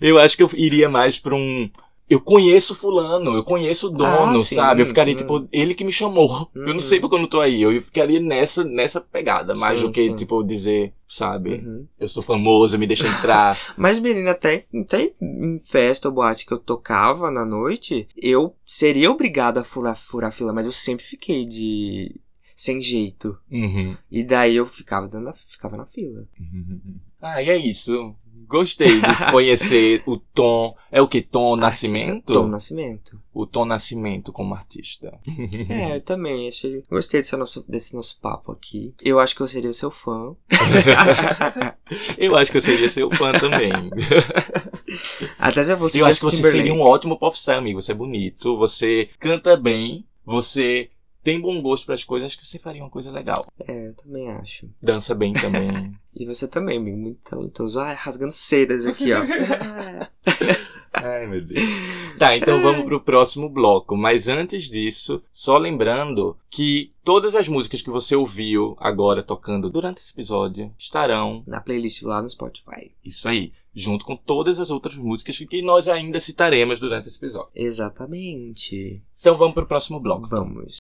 eu 0.00 0.18
acho 0.18 0.36
que 0.36 0.42
eu 0.42 0.50
iria 0.54 0.88
mais 0.88 1.18
pra 1.18 1.34
um. 1.34 1.70
Eu 2.10 2.20
conheço 2.20 2.74
fulano, 2.74 3.36
eu 3.36 3.44
conheço 3.44 3.86
o 3.86 3.90
dono, 3.90 4.34
Ah, 4.34 4.36
sim, 4.38 4.56
sabe? 4.56 4.82
Eu 4.82 4.86
ficaria 4.86 5.12
sim. 5.14 5.18
tipo, 5.18 5.48
ele 5.52 5.74
que 5.76 5.84
me 5.84 5.92
chamou. 5.92 6.50
Eu 6.54 6.66
não 6.66 6.74
Uhum. 6.74 6.80
sei 6.80 6.98
porque 6.98 7.14
eu 7.14 7.20
não 7.20 7.28
tô 7.28 7.40
aí. 7.40 7.62
Eu 7.62 7.80
ficaria 7.80 8.18
nessa, 8.18 8.64
nessa 8.64 9.00
pegada, 9.00 9.54
mais 9.54 9.78
Sim, 9.78 9.86
do 9.86 9.92
que, 9.92 10.14
tipo, 10.16 10.42
dizer, 10.42 10.92
sabe? 11.06 11.54
Uhum. 11.64 11.86
Eu 11.98 12.08
sou 12.08 12.20
famoso, 12.22 12.76
me 12.76 12.86
deixa 12.88 13.06
entrar. 13.06 13.56
Mas, 13.78 14.00
menina, 14.00 14.32
até, 14.32 14.64
até 14.74 15.12
em 15.22 15.60
festa 15.60 16.08
ou 16.08 16.14
boate 16.14 16.44
que 16.44 16.52
eu 16.52 16.58
tocava 16.58 17.30
na 17.30 17.44
noite, 17.44 18.08
eu 18.16 18.56
seria 18.66 19.08
obrigado 19.08 19.58
a 19.58 19.64
furar, 19.64 19.96
furar 19.96 20.32
fila, 20.32 20.52
mas 20.52 20.66
eu 20.66 20.72
sempre 20.72 21.04
fiquei 21.04 21.46
de. 21.46 22.16
sem 22.56 22.80
jeito. 22.82 23.38
Uhum. 23.50 23.96
E 24.10 24.24
daí 24.24 24.56
eu 24.56 24.66
ficava, 24.66 25.06
dando 25.06 25.32
ficava 25.46 25.76
na 25.76 25.86
fila. 25.86 26.26
Ah, 27.22 27.40
e 27.42 27.50
é 27.50 27.56
isso. 27.56 28.14
Gostei 28.50 29.00
de 29.00 29.26
conhecer 29.30 30.02
o 30.04 30.16
Tom. 30.16 30.74
É 30.90 31.00
o 31.00 31.06
que? 31.06 31.22
Tom 31.22 31.54
Nascimento? 31.54 32.34
Tom 32.34 32.48
Nascimento. 32.48 33.22
O 33.32 33.46
Tom 33.46 33.64
Nascimento 33.64 34.32
como 34.32 34.54
artista. 34.54 35.16
É, 35.68 35.94
eu 35.94 36.00
também 36.00 36.48
achei. 36.48 36.82
Gostei 36.90 37.20
desse 37.20 37.36
nosso, 37.36 37.64
desse 37.68 37.94
nosso 37.94 38.18
papo 38.20 38.50
aqui. 38.50 38.92
Eu 39.00 39.20
acho 39.20 39.36
que 39.36 39.40
eu 39.40 39.46
seria 39.46 39.70
o 39.70 39.72
seu 39.72 39.88
fã. 39.88 40.34
eu 42.18 42.34
acho 42.36 42.50
que 42.50 42.56
eu 42.56 42.60
seria 42.60 42.88
seu 42.88 43.08
fã 43.12 43.30
também. 43.30 43.70
Até 45.38 45.62
se 45.62 45.72
eu 45.72 45.78
fosse 45.78 45.98
Eu 46.00 46.06
acho 46.06 46.18
que 46.18 46.24
você 46.24 46.36
Timberlake. 46.36 46.58
seria 46.58 46.74
um 46.74 46.82
ótimo 46.82 47.16
popstar, 47.16 47.56
amigo. 47.56 47.80
Você 47.80 47.92
é 47.92 47.94
bonito, 47.94 48.58
você 48.58 49.10
canta 49.20 49.56
bem, 49.56 50.04
você 50.26 50.90
tem 51.22 51.40
bom 51.40 51.60
gosto 51.60 51.86
para 51.86 51.94
as 51.94 52.04
coisas. 52.04 52.26
Acho 52.26 52.38
que 52.38 52.46
você 52.46 52.58
faria 52.58 52.82
uma 52.82 52.90
coisa 52.90 53.10
legal. 53.10 53.46
É, 53.66 53.88
eu 53.88 53.94
também 53.94 54.30
acho. 54.30 54.68
Dança 54.82 55.14
bem 55.14 55.32
também. 55.32 55.94
E 56.12 56.26
você 56.26 56.48
também, 56.48 56.76
amigo, 56.76 56.96
muito 56.96 57.20
talentoso. 57.22 57.78
Ai, 57.78 57.94
rasgando 57.94 58.32
cedas 58.32 58.84
aqui, 58.84 59.12
ó. 59.12 59.20
Ai, 60.92 61.26
meu 61.28 61.40
Deus. 61.40 61.60
Tá, 62.18 62.36
então 62.36 62.60
vamos 62.60 62.84
pro 62.84 63.00
próximo 63.00 63.48
bloco. 63.48 63.96
Mas 63.96 64.26
antes 64.26 64.64
disso, 64.64 65.22
só 65.32 65.56
lembrando 65.56 66.36
que 66.50 66.92
todas 67.04 67.36
as 67.36 67.46
músicas 67.46 67.80
que 67.80 67.90
você 67.90 68.16
ouviu 68.16 68.76
agora 68.80 69.22
tocando 69.22 69.70
durante 69.70 69.98
esse 69.98 70.12
episódio 70.12 70.74
estarão, 70.76 71.44
Na 71.46 71.60
playlist 71.60 72.02
lá 72.02 72.20
no 72.20 72.28
Spotify. 72.28 72.90
isso 73.04 73.28
aí, 73.28 73.52
junto 73.72 74.04
com 74.04 74.16
todas 74.16 74.58
as 74.58 74.68
outras 74.68 74.96
músicas 74.96 75.38
que 75.38 75.62
nós 75.62 75.86
ainda 75.86 76.18
citaremos 76.18 76.80
durante 76.80 77.06
esse 77.06 77.18
episódio. 77.18 77.50
Exatamente. 77.54 79.00
Então 79.18 79.36
vamos 79.36 79.54
pro 79.54 79.66
próximo 79.66 80.00
bloco. 80.00 80.28
Vamos. 80.28 80.79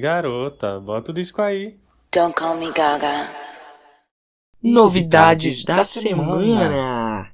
Garota, 0.00 0.80
bota 0.80 1.10
o 1.10 1.14
disco 1.14 1.42
aí. 1.42 1.76
Don't 2.14 2.34
call 2.34 2.56
me 2.56 2.72
Gaga. 2.72 3.28
Novidades 4.62 5.64
da, 5.64 5.76
da 5.76 5.84
semana. 5.84 7.30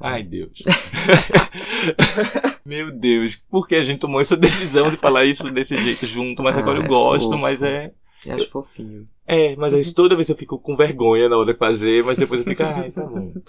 Ai, 0.00 0.22
Deus. 0.22 0.62
Meu 2.64 2.90
Deus, 2.90 3.36
por 3.50 3.68
que 3.68 3.74
a 3.76 3.84
gente 3.84 4.00
tomou 4.00 4.20
essa 4.20 4.36
decisão 4.36 4.90
de 4.90 4.96
falar 4.96 5.24
isso 5.24 5.50
desse 5.50 5.76
jeito 5.76 6.06
junto? 6.06 6.42
Mas 6.42 6.56
agora 6.56 6.78
Ah, 6.78 6.80
eu 6.80 6.84
é 6.84 6.88
gosto, 6.88 7.26
fofo. 7.28 7.38
mas 7.38 7.62
é. 7.62 7.92
Eu 8.24 8.36
acho 8.36 8.50
fofinho. 8.50 9.06
É, 9.26 9.54
mas 9.56 9.72
aí 9.74 9.92
toda 9.92 10.16
vez 10.16 10.28
eu 10.28 10.36
fico 10.36 10.58
com 10.58 10.76
vergonha 10.76 11.28
na 11.28 11.36
hora 11.36 11.52
de 11.52 11.58
fazer, 11.58 12.02
mas 12.04 12.16
depois 12.18 12.40
eu 12.40 12.46
fico, 12.46 12.62
ai, 12.62 12.90
tá 12.90 13.04
bom. 13.04 13.32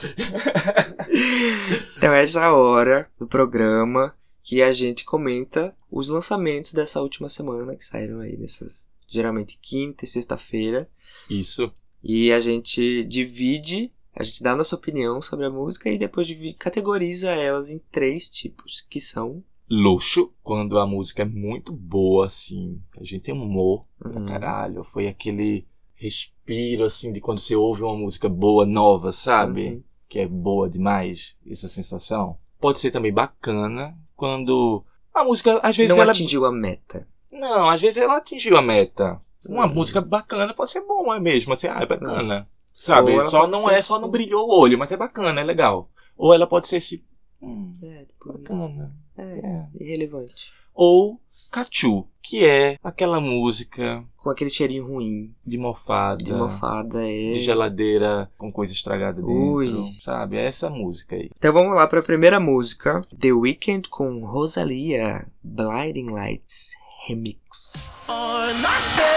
Então, 1.98 2.14
essa 2.14 2.44
é 2.44 2.48
hora 2.50 3.08
do 3.20 3.26
programa 3.26 4.14
que 4.46 4.62
a 4.62 4.72
gente 4.72 5.04
comenta 5.04 5.76
os 5.90 6.08
lançamentos 6.08 6.72
dessa 6.72 7.02
última 7.02 7.28
semana, 7.28 7.76
que 7.76 7.84
saíram 7.84 8.20
aí 8.20 8.38
nessas, 8.38 8.92
geralmente, 9.08 9.58
quinta 9.60 10.06
e 10.06 10.08
sexta-feira. 10.08 10.88
Isso. 11.28 11.74
E 12.04 12.32
a 12.32 12.40
gente 12.40 13.04
divide, 13.06 13.92
a 14.16 14.22
gente 14.22 14.44
dá 14.44 14.52
a 14.52 14.56
nossa 14.56 14.76
opinião 14.76 15.20
sobre 15.20 15.48
a 15.48 15.50
música 15.50 15.90
e 15.90 15.98
depois 15.98 16.28
divi- 16.28 16.54
categoriza 16.54 17.32
elas 17.32 17.72
em 17.72 17.80
três 17.92 18.30
tipos, 18.30 18.86
que 18.88 19.02
são... 19.02 19.44
Luxo, 19.68 20.32
quando 20.44 20.78
a 20.78 20.86
música 20.86 21.24
é 21.24 21.26
muito 21.26 21.74
boa, 21.74 22.28
assim, 22.28 22.80
a 23.00 23.04
gente 23.04 23.32
amou 23.32 23.88
pra 23.98 24.20
Uhum. 24.20 24.26
caralho. 24.28 24.84
Foi 24.84 25.08
aquele 25.08 25.66
respiro, 25.96 26.84
assim, 26.84 27.12
de 27.12 27.20
quando 27.20 27.40
você 27.40 27.56
ouve 27.56 27.82
uma 27.82 27.98
música 27.98 28.30
boa, 28.30 28.64
nova, 28.64 29.12
sabe? 29.12 29.70
Uhum. 29.70 29.84
que 30.08 30.20
é 30.20 30.28
boa 30.28 30.70
demais, 30.70 31.36
essa 31.50 31.68
sensação. 31.68 32.38
Pode 32.62 32.80
ser 32.80 32.92
também 32.92 33.12
bacana 33.12 33.98
quando 34.16 34.84
a 35.14 35.24
música, 35.24 35.60
às 35.64 35.76
vezes 35.76 35.90
Não 35.96 36.02
ela 36.02 36.12
atingiu 36.12 36.46
a 36.46 36.52
meta. 36.52 37.08
não, 37.32 37.70
às 37.70 37.82
vezes 37.82 37.98
ela 37.98 38.18
atingiu 38.18 38.58
a 38.58 38.62
meta. 38.62 39.20
Uma 39.48 39.66
Hum. 39.66 39.74
música 39.76 40.02
bacana 40.02 40.54
pode 40.54 40.72
ser 40.72 40.82
boa 40.82 41.20
mesmo, 41.20 41.54
assim, 41.54 41.68
ah, 41.68 41.80
é 41.82 41.86
bacana. 41.86 42.48
Sabe? 42.74 43.24
Só 43.30 43.48
não 43.48 43.68
ser- 43.68 43.74
é, 43.76 43.82
só 43.82 44.00
não 44.00 44.10
brilhou 44.10 44.48
o 44.50 44.60
olho, 44.60 44.78
mas 44.78 44.92
é 44.92 44.98
bacana, 44.98 45.40
é 45.40 45.44
legal. 45.44 45.90
Ou 46.18 46.34
ela 46.34 46.48
pode 46.48 46.68
ser 46.68 46.78
esse, 46.78 47.04
hum, 47.42 47.74
É, 47.84 48.06
tipo, 48.06 48.34
bacana. 48.34 48.92
é, 49.18 49.24
É. 49.24 49.68
irrelevante. 49.80 50.52
Ou 50.74 51.20
Cachu, 51.52 52.08
que 52.26 52.44
é 52.44 52.78
aquela 52.84 53.20
música 53.20 54.04
Com 54.18 54.32
aquele 54.32 54.50
cheirinho 54.50 54.88
ruim, 54.88 55.32
de 55.46 55.58
mofada, 55.58 56.24
de 56.24 56.34
mofada, 56.34 57.08
é... 57.08 57.34
de 57.34 57.40
geladeira 57.40 58.30
com 58.38 58.52
coisa 58.52 58.74
estragada 58.74 59.22
dentro, 59.22 59.32
Ui. 59.32 59.96
sabe? 60.02 60.38
É 60.38 60.46
essa 60.46 60.68
música 60.70 61.16
aí. 61.16 61.30
Então 61.38 61.54
vamos 61.54 61.76
lá 61.76 61.86
para 61.86 62.00
a 62.00 62.04
primeira 62.04 62.40
música, 62.40 63.02
The 63.20 63.32
Weeknd 63.32 63.88
com 63.90 64.26
Rosalia, 64.26 65.28
Blinding 65.44 66.10
Lights 66.10 66.72
Remix. 67.08 68.00
On 68.10 68.54
myself. 68.56 69.16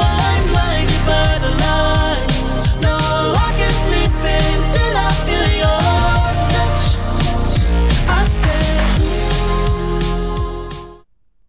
I'm 0.00 0.48
blinded 0.48 1.06
by 1.06 1.38
the 1.40 1.57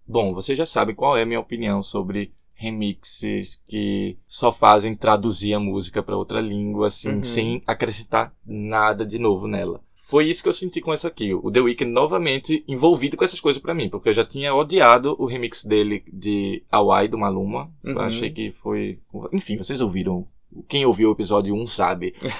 Bom, 0.09 0.33
vocês 0.33 0.57
já 0.57 0.65
sabem 0.65 0.95
qual 0.95 1.15
é 1.15 1.21
a 1.21 1.25
minha 1.25 1.39
opinião 1.39 1.83
sobre 1.83 2.31
remixes 2.55 3.61
que 3.67 4.17
só 4.27 4.51
fazem 4.51 4.95
traduzir 4.95 5.53
a 5.53 5.59
música 5.59 6.01
para 6.01 6.17
outra 6.17 6.41
língua, 6.41 6.87
assim, 6.87 7.09
Uhum. 7.13 7.23
sem 7.23 7.63
acrescentar 7.67 8.33
nada 8.45 9.05
de 9.05 9.19
novo 9.19 9.47
nela. 9.47 9.81
Foi 10.01 10.25
isso 10.25 10.41
que 10.41 10.49
eu 10.49 10.53
senti 10.53 10.81
com 10.81 10.91
essa 10.91 11.07
aqui. 11.07 11.31
O 11.35 11.51
The 11.51 11.59
Weeknd 11.61 11.91
novamente 11.91 12.63
envolvido 12.67 13.15
com 13.15 13.23
essas 13.23 13.39
coisas 13.39 13.61
pra 13.61 13.75
mim, 13.75 13.87
porque 13.89 14.09
eu 14.09 14.13
já 14.13 14.25
tinha 14.25 14.53
odiado 14.55 15.15
o 15.19 15.25
remix 15.27 15.63
dele 15.63 16.03
de 16.11 16.63
Hawaii 16.71 17.07
do 17.07 17.17
Maluma. 17.17 17.71
Eu 17.83 17.93
Uhum. 17.93 18.01
achei 18.01 18.31
que 18.31 18.51
foi. 18.51 18.97
Enfim, 19.31 19.55
vocês 19.57 19.79
ouviram. 19.79 20.25
Quem 20.67 20.85
ouviu 20.85 21.09
o 21.09 21.13
episódio 21.13 21.55
1 21.55 21.67
sabe 21.67 22.15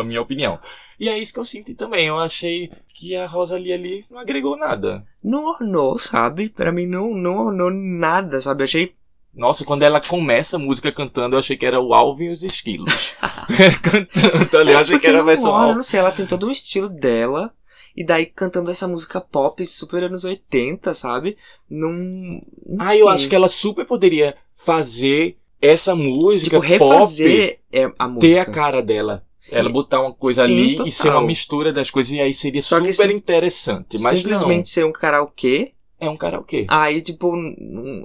a 0.00 0.02
minha 0.02 0.20
opinião. 0.20 0.58
E 0.98 1.08
é 1.08 1.16
isso 1.16 1.32
que 1.32 1.38
eu 1.38 1.44
senti 1.44 1.74
também. 1.74 2.06
Eu 2.06 2.18
achei 2.18 2.70
que 2.92 3.14
a 3.14 3.26
Rosalie 3.26 3.72
ali 3.72 4.04
não 4.10 4.18
agregou 4.18 4.56
nada. 4.56 5.06
não 5.22 5.44
ornou, 5.46 5.98
sabe? 5.98 6.48
Pra 6.48 6.72
mim 6.72 6.86
não, 6.86 7.14
não 7.14 7.46
ornou 7.46 7.70
nada, 7.70 8.40
sabe? 8.40 8.62
Eu 8.62 8.64
achei 8.64 8.94
Nossa, 9.32 9.64
quando 9.64 9.84
ela 9.84 10.00
começa 10.00 10.56
a 10.56 10.58
música 10.58 10.90
cantando, 10.90 11.36
eu 11.36 11.38
achei 11.38 11.56
que 11.56 11.64
era 11.64 11.80
o 11.80 11.94
Alvin 11.94 12.24
e 12.24 12.32
os 12.32 12.42
Esquilos. 12.42 13.14
cantando 13.82 14.58
ali, 14.58 14.72
eu 14.72 14.78
achei 14.78 14.94
Porque 14.94 15.06
que 15.06 15.06
era 15.06 15.18
a 15.18 15.22
não 15.22 15.26
versão 15.26 15.74
não 15.74 15.82
sei, 15.82 16.00
ela 16.00 16.12
tem 16.12 16.26
todo 16.26 16.48
o 16.48 16.52
estilo 16.52 16.88
dela. 16.88 17.52
E 17.96 18.04
daí 18.04 18.26
cantando 18.26 18.70
essa 18.70 18.86
música 18.86 19.20
pop 19.20 19.64
super 19.66 20.04
anos 20.04 20.24
80, 20.24 20.94
sabe? 20.94 21.36
Num. 21.68 22.40
Ah, 22.78 22.96
eu 22.96 23.08
acho 23.08 23.28
que 23.28 23.34
ela 23.34 23.48
super 23.48 23.84
poderia 23.84 24.36
fazer 24.54 25.36
essa 25.60 25.94
música 25.94 26.58
Tipo, 26.60 26.78
pop 26.78 26.94
refazer 26.96 27.58
é, 27.72 27.90
a 27.98 28.08
música. 28.08 28.20
ter 28.34 28.38
a 28.38 28.44
cara 28.46 28.82
dela. 28.82 29.24
Ela 29.50 29.68
E- 29.68 29.72
botar 29.72 30.00
uma 30.00 30.12
coisa 30.12 30.44
Sim, 30.46 30.52
ali 30.52 30.70
total. 30.72 30.86
e 30.86 30.92
ser 30.92 31.08
uma 31.08 31.22
mistura 31.22 31.72
das 31.72 31.90
coisas, 31.90 32.12
e 32.12 32.20
aí 32.20 32.34
seria 32.34 32.60
Só 32.62 32.76
super 32.78 32.92
se- 32.94 33.12
interessante. 33.12 33.98
Mas 34.00 34.20
Simplesmente 34.20 34.68
ser 34.68 34.84
um 34.84 34.92
karaokê. 34.92 35.72
não, 36.00 36.08
é 36.08 36.10
um 36.10 36.16
karaokê. 36.18 36.66
Aí, 36.68 37.00
tipo, 37.00 37.34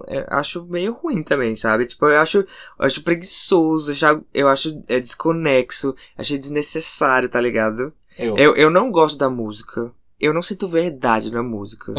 é, 0.08 0.26
acho 0.30 0.64
meio 0.66 0.94
ruim 0.94 1.22
também, 1.22 1.54
sabe? 1.56 1.86
Tipo, 1.86 2.06
eu 2.06 2.20
acho, 2.20 2.38
eu 2.40 2.46
acho 2.80 3.04
preguiçoso, 3.04 3.94
já, 3.94 4.18
eu 4.34 4.48
acho 4.48 4.82
é, 4.88 5.00
desconexo, 5.02 5.94
achei 6.18 6.38
desnecessário, 6.38 7.28
tá 7.30 7.42
ligado? 7.42 7.92
Eu. 8.18 8.38
Eu, 8.38 8.56
eu 8.56 8.70
não 8.70 8.90
gosto 8.90 9.18
da 9.18 9.30
música. 9.30 9.92
Eu 10.20 10.34
não 10.34 10.42
sinto 10.42 10.70
verdade 10.70 11.30
na 11.30 11.44
música. 11.44 11.94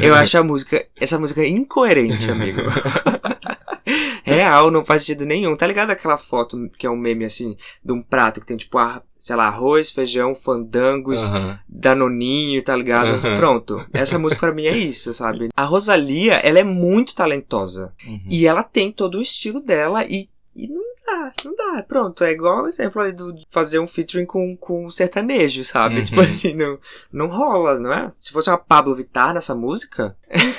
Eu 0.00 0.14
acho 0.14 0.38
a 0.38 0.44
música, 0.44 0.86
essa 1.00 1.18
música 1.18 1.44
incoerente, 1.44 2.30
amigo. 2.30 2.60
Real, 4.24 4.70
não 4.70 4.84
faz 4.84 5.02
sentido 5.02 5.24
nenhum. 5.24 5.56
Tá 5.56 5.66
ligado 5.66 5.90
aquela 5.90 6.18
foto 6.18 6.68
que 6.78 6.86
é 6.86 6.90
um 6.90 6.96
meme 6.96 7.24
assim, 7.24 7.56
de 7.84 7.92
um 7.92 8.02
prato 8.02 8.40
que 8.40 8.46
tem 8.46 8.56
tipo, 8.56 8.76
ar- 8.78 9.02
sei 9.18 9.36
lá, 9.36 9.46
arroz, 9.46 9.90
feijão, 9.90 10.34
fandangos, 10.34 11.18
Aham. 11.18 11.58
danoninho, 11.68 12.62
tá 12.62 12.74
ligado? 12.76 13.24
Uhum. 13.24 13.36
Pronto. 13.38 13.86
Essa 13.92 14.18
música 14.18 14.40
pra 14.40 14.54
mim 14.54 14.66
é 14.66 14.76
isso, 14.76 15.12
sabe? 15.14 15.48
A 15.56 15.64
Rosalia, 15.64 16.34
ela 16.34 16.58
é 16.58 16.64
muito 16.64 17.14
talentosa. 17.14 17.92
Uhum. 18.06 18.20
E 18.30 18.46
ela 18.46 18.62
tem 18.62 18.90
todo 18.92 19.18
o 19.18 19.22
estilo 19.22 19.60
dela 19.60 20.04
e, 20.04 20.28
e 20.54 20.68
não 20.68 20.82
dá, 21.06 21.32
não 21.44 21.54
dá. 21.54 21.82
Pronto, 21.84 22.24
é 22.24 22.32
igual 22.32 22.64
o 22.64 22.68
exemplo 22.68 23.00
ali 23.00 23.12
do 23.12 23.32
de 23.32 23.44
fazer 23.50 23.78
um 23.78 23.86
featuring 23.86 24.26
com, 24.26 24.56
com 24.56 24.90
sertanejo, 24.90 25.64
sabe? 25.64 25.98
Uhum. 25.98 26.04
Tipo 26.04 26.20
assim, 26.20 26.54
não, 26.54 26.78
não 27.12 27.26
rola, 27.28 27.78
não 27.78 27.92
é? 27.92 28.10
Se 28.18 28.32
fosse 28.32 28.50
uma 28.50 28.58
Pablo 28.58 28.94
Vittar 28.94 29.32
nessa 29.32 29.54
música, 29.54 30.16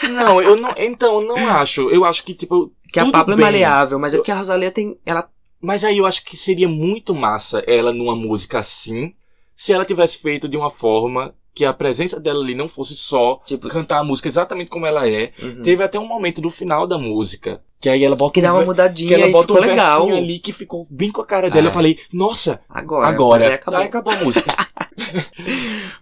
Não, 0.10 0.42
eu 0.42 0.56
não. 0.56 0.74
Então, 0.78 1.22
eu 1.22 1.28
não 1.28 1.48
acho. 1.48 1.90
Eu 1.90 2.06
acho 2.06 2.24
que, 2.24 2.34
tipo. 2.34 2.72
Que 2.92 3.00
a 3.00 3.04
tudo 3.06 3.12
Pablo 3.14 3.34
é 3.34 3.38
bem. 3.38 3.46
maleável, 3.46 4.00
mas 4.00 4.14
é 4.14 4.18
porque 4.18 4.32
a 4.32 4.38
Rosalia 4.38 4.72
tem. 4.72 4.98
Ela 5.06 5.30
Mas 5.62 5.84
aí 5.84 5.98
eu 5.98 6.06
acho 6.06 6.24
que 6.24 6.38
seria 6.38 6.68
muito 6.70 7.14
massa 7.16 7.64
ela 7.68 7.92
numa 7.92 8.16
música 8.16 8.60
assim, 8.60 9.14
se 9.56 9.74
ela 9.74 9.84
tivesse 9.86 10.18
feito 10.20 10.48
de 10.48 10.56
uma 10.58 10.70
forma 10.70 11.34
que 11.54 11.66
a 11.66 11.74
presença 11.74 12.20
dela 12.20 12.44
ali 12.44 12.54
não 12.54 12.70
fosse 12.70 12.96
só 12.96 13.42
Tipo- 13.44 13.68
cantar 13.70 13.98
a 14.00 14.04
música 14.04 14.28
exatamente 14.28 14.70
como 14.70 14.86
ela 14.86 15.10
é. 15.10 15.32
Uhum. 15.42 15.62
Teve 15.64 15.84
até 15.84 15.98
um 16.00 16.06
momento 16.08 16.40
do 16.40 16.52
final 16.52 16.86
da 16.86 16.98
música 17.00 17.62
que 17.80 17.90
aí 17.90 18.04
ela 18.04 18.16
bota 18.16 18.34
que 18.34 18.42
dá 18.42 18.54
um 18.54 18.58
uma 18.58 18.66
mudadinha 18.66 19.08
que 19.08 19.14
ela 19.22 19.32
bota 19.32 19.54
um 19.54 19.60
legal. 19.60 20.08
ali 20.10 20.40
que 20.40 20.52
ficou 20.54 20.88
bem 20.90 21.12
com 21.12 21.22
a 21.22 21.26
cara 21.26 21.50
dela. 21.50 21.68
É. 21.68 21.70
Eu 21.70 21.74
falei, 21.74 22.00
nossa, 22.14 22.60
Agora, 22.70 23.08
agora. 23.08 23.46
aí 23.48 23.54
acabou. 23.54 23.80
Aí 23.80 23.86
acabou 23.88 24.14
a 24.14 24.18
música. 24.18 24.56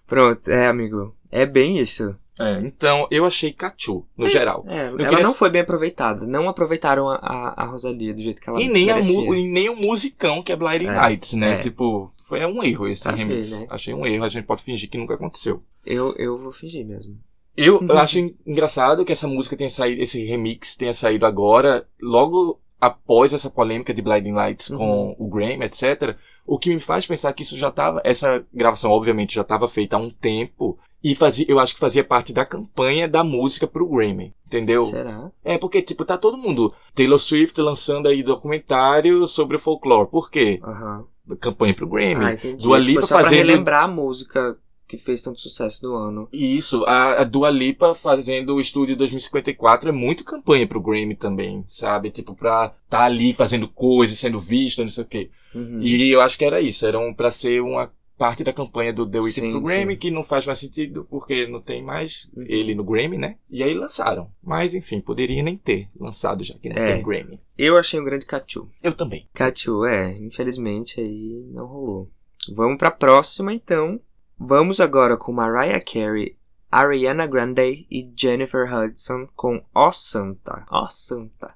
Pronto, 0.08 0.50
é, 0.50 0.68
amigo. 0.68 1.16
É 1.32 1.46
bem 1.46 1.80
isso. 1.80 2.16
É, 2.38 2.60
então 2.60 3.08
eu 3.10 3.26
achei 3.26 3.54
cachu, 3.54 4.06
no 4.18 4.28
geral. 4.28 4.66
É, 4.68 4.88
ela 4.88 4.98
queria- 4.98 5.22
não 5.24 5.34
foi 5.34 5.50
bem 5.50 5.62
aproveitada. 5.62 6.28
Não 6.28 6.50
aproveitaram 6.50 7.08
a, 7.10 7.16
a, 7.16 7.64
a 7.64 7.66
Rosalia 7.66 8.14
do 8.14 8.22
jeito 8.22 8.42
que 8.42 8.50
ela 8.50 8.62
E 8.62 8.68
nem, 8.68 8.88
merecia. 8.88 9.20
e 9.36 9.48
nem 9.48 9.70
o 9.70 9.76
musicão 9.78 10.44
que 10.44 10.52
é 10.52 10.56
Blinding 10.56 10.88
É, 10.88 10.96
Lights, 10.96 11.34
né? 11.34 11.54
é. 11.54 11.58
Tipo, 11.60 12.12
foi 12.28 12.46
um 12.46 12.62
erro 12.64 12.88
esse 12.88 13.10
remix. 13.10 13.52
né? 13.52 13.68
Achei 13.70 13.94
um 13.94 14.06
erro, 14.06 14.26
a 14.26 14.28
gente 14.28 14.46
pode 14.46 14.64
fingir 14.64 14.90
que 14.90 14.98
nunca 14.98 15.14
aconteceu. 15.14 15.64
Eu, 15.86 16.14
eu 16.18 16.38
vou 16.38 16.52
fingir 16.52 16.86
mesmo. 16.86 17.18
Eu, 17.56 17.80
Uhum. 17.80 17.88
eu 17.88 17.98
acho 18.00 18.20
engraçado 18.46 19.06
que 19.06 19.14
essa 19.14 19.28
música 19.30 19.56
tenha 19.56 19.70
saído, 19.70 20.02
esse 20.02 20.22
remix 20.26 20.76
tenha 20.76 20.94
saído 20.94 21.26
agora, 21.26 21.88
logo 22.02 22.60
após 22.82 23.34
essa 23.34 23.50
polêmica 23.50 23.94
de 23.94 24.02
Blinding 24.02 24.34
Lights 24.34 24.70
Uhum. 24.72 24.78
com 24.78 25.16
o 25.20 25.30
Grammy, 25.30 25.64
etc. 25.64 26.18
O 26.46 26.60
que 26.60 26.70
me 26.74 26.80
faz 26.82 27.08
pensar 27.08 27.32
que 27.34 27.44
isso 27.44 27.58
já 27.58 27.72
tava, 27.72 28.02
essa 28.04 28.46
gravação 28.54 28.92
obviamente 28.92 29.34
já 29.36 29.42
estava 29.42 29.68
feita 29.70 29.96
há 29.96 30.00
um 30.00 30.10
tempo 30.12 30.78
e 31.12 31.16
fazia, 31.16 31.46
eu 31.48 31.60
acho 31.60 31.74
que 31.76 31.80
fazia 31.80 32.04
parte 32.04 32.34
da 32.34 32.46
campanha 32.46 33.08
da 33.08 33.24
música 33.24 33.68
pro 33.68 33.88
Grammy, 33.88 34.34
entendeu? 34.48 34.86
Será? 34.86 35.30
É 35.44 35.58
porque 35.58 35.82
tipo 35.82 36.04
tá 36.04 36.18
todo 36.18 36.38
mundo 36.38 36.74
Taylor 36.96 37.20
Swift 37.20 37.60
lançando 37.62 38.08
aí 38.08 38.24
documentário 38.24 39.28
sobre 39.28 39.56
o 39.58 39.60
folclore. 39.60 40.10
Por 40.10 40.30
quê? 40.32 40.60
Aham. 40.64 41.06
Campanha 41.40 41.74
pro 41.74 41.88
Grammy. 41.88 42.26
Ah, 42.26 42.34
entendi. 42.34 42.64
Dua 42.64 42.78
Tipo, 42.80 42.90
Lipa 42.90 43.02
só 43.04 43.16
pra 43.16 43.24
fazendo- 43.26 43.38
relembrar 43.48 43.84
a 43.84 43.88
música 43.88 44.58
que 44.88 44.98
fez 44.98 45.24
tanto 45.24 45.40
sucesso 45.40 45.82
do 45.82 45.96
ano. 45.96 46.28
Isso, 46.32 46.84
a, 46.86 47.22
a 47.22 47.24
Dua 47.24 47.50
Lipa 47.50 47.96
fazendo 47.96 48.54
o 48.56 48.60
estúdio 48.62 48.96
2054 48.96 49.90
é 49.90 49.92
muito 49.92 50.24
campanha 50.24 50.68
pro 50.68 50.80
Grammy 50.80 51.16
também, 51.16 51.64
sabe? 51.68 52.12
Tipo, 52.12 52.36
pra 52.36 52.74
tá 52.88 53.02
ali 53.02 53.34
fazendo 53.34 53.68
coisas, 53.68 54.18
sendo 54.20 54.40
vista, 54.40 54.84
não 54.84 54.90
sei 54.90 55.04
o 55.04 55.08
quê. 55.08 55.30
Uhum. 55.56 55.80
E 55.82 56.12
eu 56.12 56.22
acho 56.22 56.38
que 56.38 56.46
era 56.46 56.62
isso, 56.62 56.86
era 56.86 57.00
um, 57.00 57.12
pra 57.14 57.32
ser 57.32 57.62
uma 57.62 57.92
parte 58.18 58.44
da 58.44 58.54
campanha 58.54 58.94
do 58.94 59.06
The 59.06 59.20
Weeknd 59.20 59.52
pro 59.52 59.62
Grammy, 59.62 59.94
sim. 59.94 60.00
que 60.00 60.12
não 60.12 60.24
faz 60.24 60.46
mais 60.46 60.60
sentido, 60.60 61.06
porque 61.10 61.46
não 61.48 61.62
tem 61.62 61.84
mais 61.84 62.30
Uhum. 62.36 62.44
ele 62.48 62.74
no 62.76 62.84
Grammy, 62.84 63.18
né? 63.18 63.38
E 63.50 63.62
aí 63.64 63.74
lançaram. 63.74 64.30
Mas, 64.44 64.74
enfim, 64.74 65.02
poderia 65.02 65.44
nem 65.44 65.58
ter 65.58 65.90
lançado, 66.00 66.44
já 66.44 66.54
que 66.56 66.70
não 66.70 66.76
É. 66.82 66.94
tem 66.94 67.04
Grammy. 67.04 67.40
Eu 67.58 67.78
achei 67.78 68.00
um 68.00 68.04
grande 68.06 68.26
cachu. 68.26 68.70
Eu 68.82 68.94
também. 68.94 69.28
Cachu, 69.34 69.86
é. 69.86 70.18
Infelizmente 70.18 71.00
aí 71.02 71.46
não 71.52 71.66
rolou. 71.66 72.10
Vamos 72.54 72.78
pra 72.78 72.92
próxima, 72.92 73.54
então. 73.54 74.00
Vamos 74.38 74.80
agora 74.80 75.18
com 75.18 75.32
Mariah 75.32 75.80
Carey, 75.84 76.36
Ariana 76.72 77.26
Grande 77.26 77.86
e 77.90 78.12
Jennifer 78.16 78.66
Hudson 78.74 79.28
com 79.36 79.64
Ó 79.74 79.92
Santa. 79.92 80.66
Ó 80.70 80.88
Santa. 80.90 81.54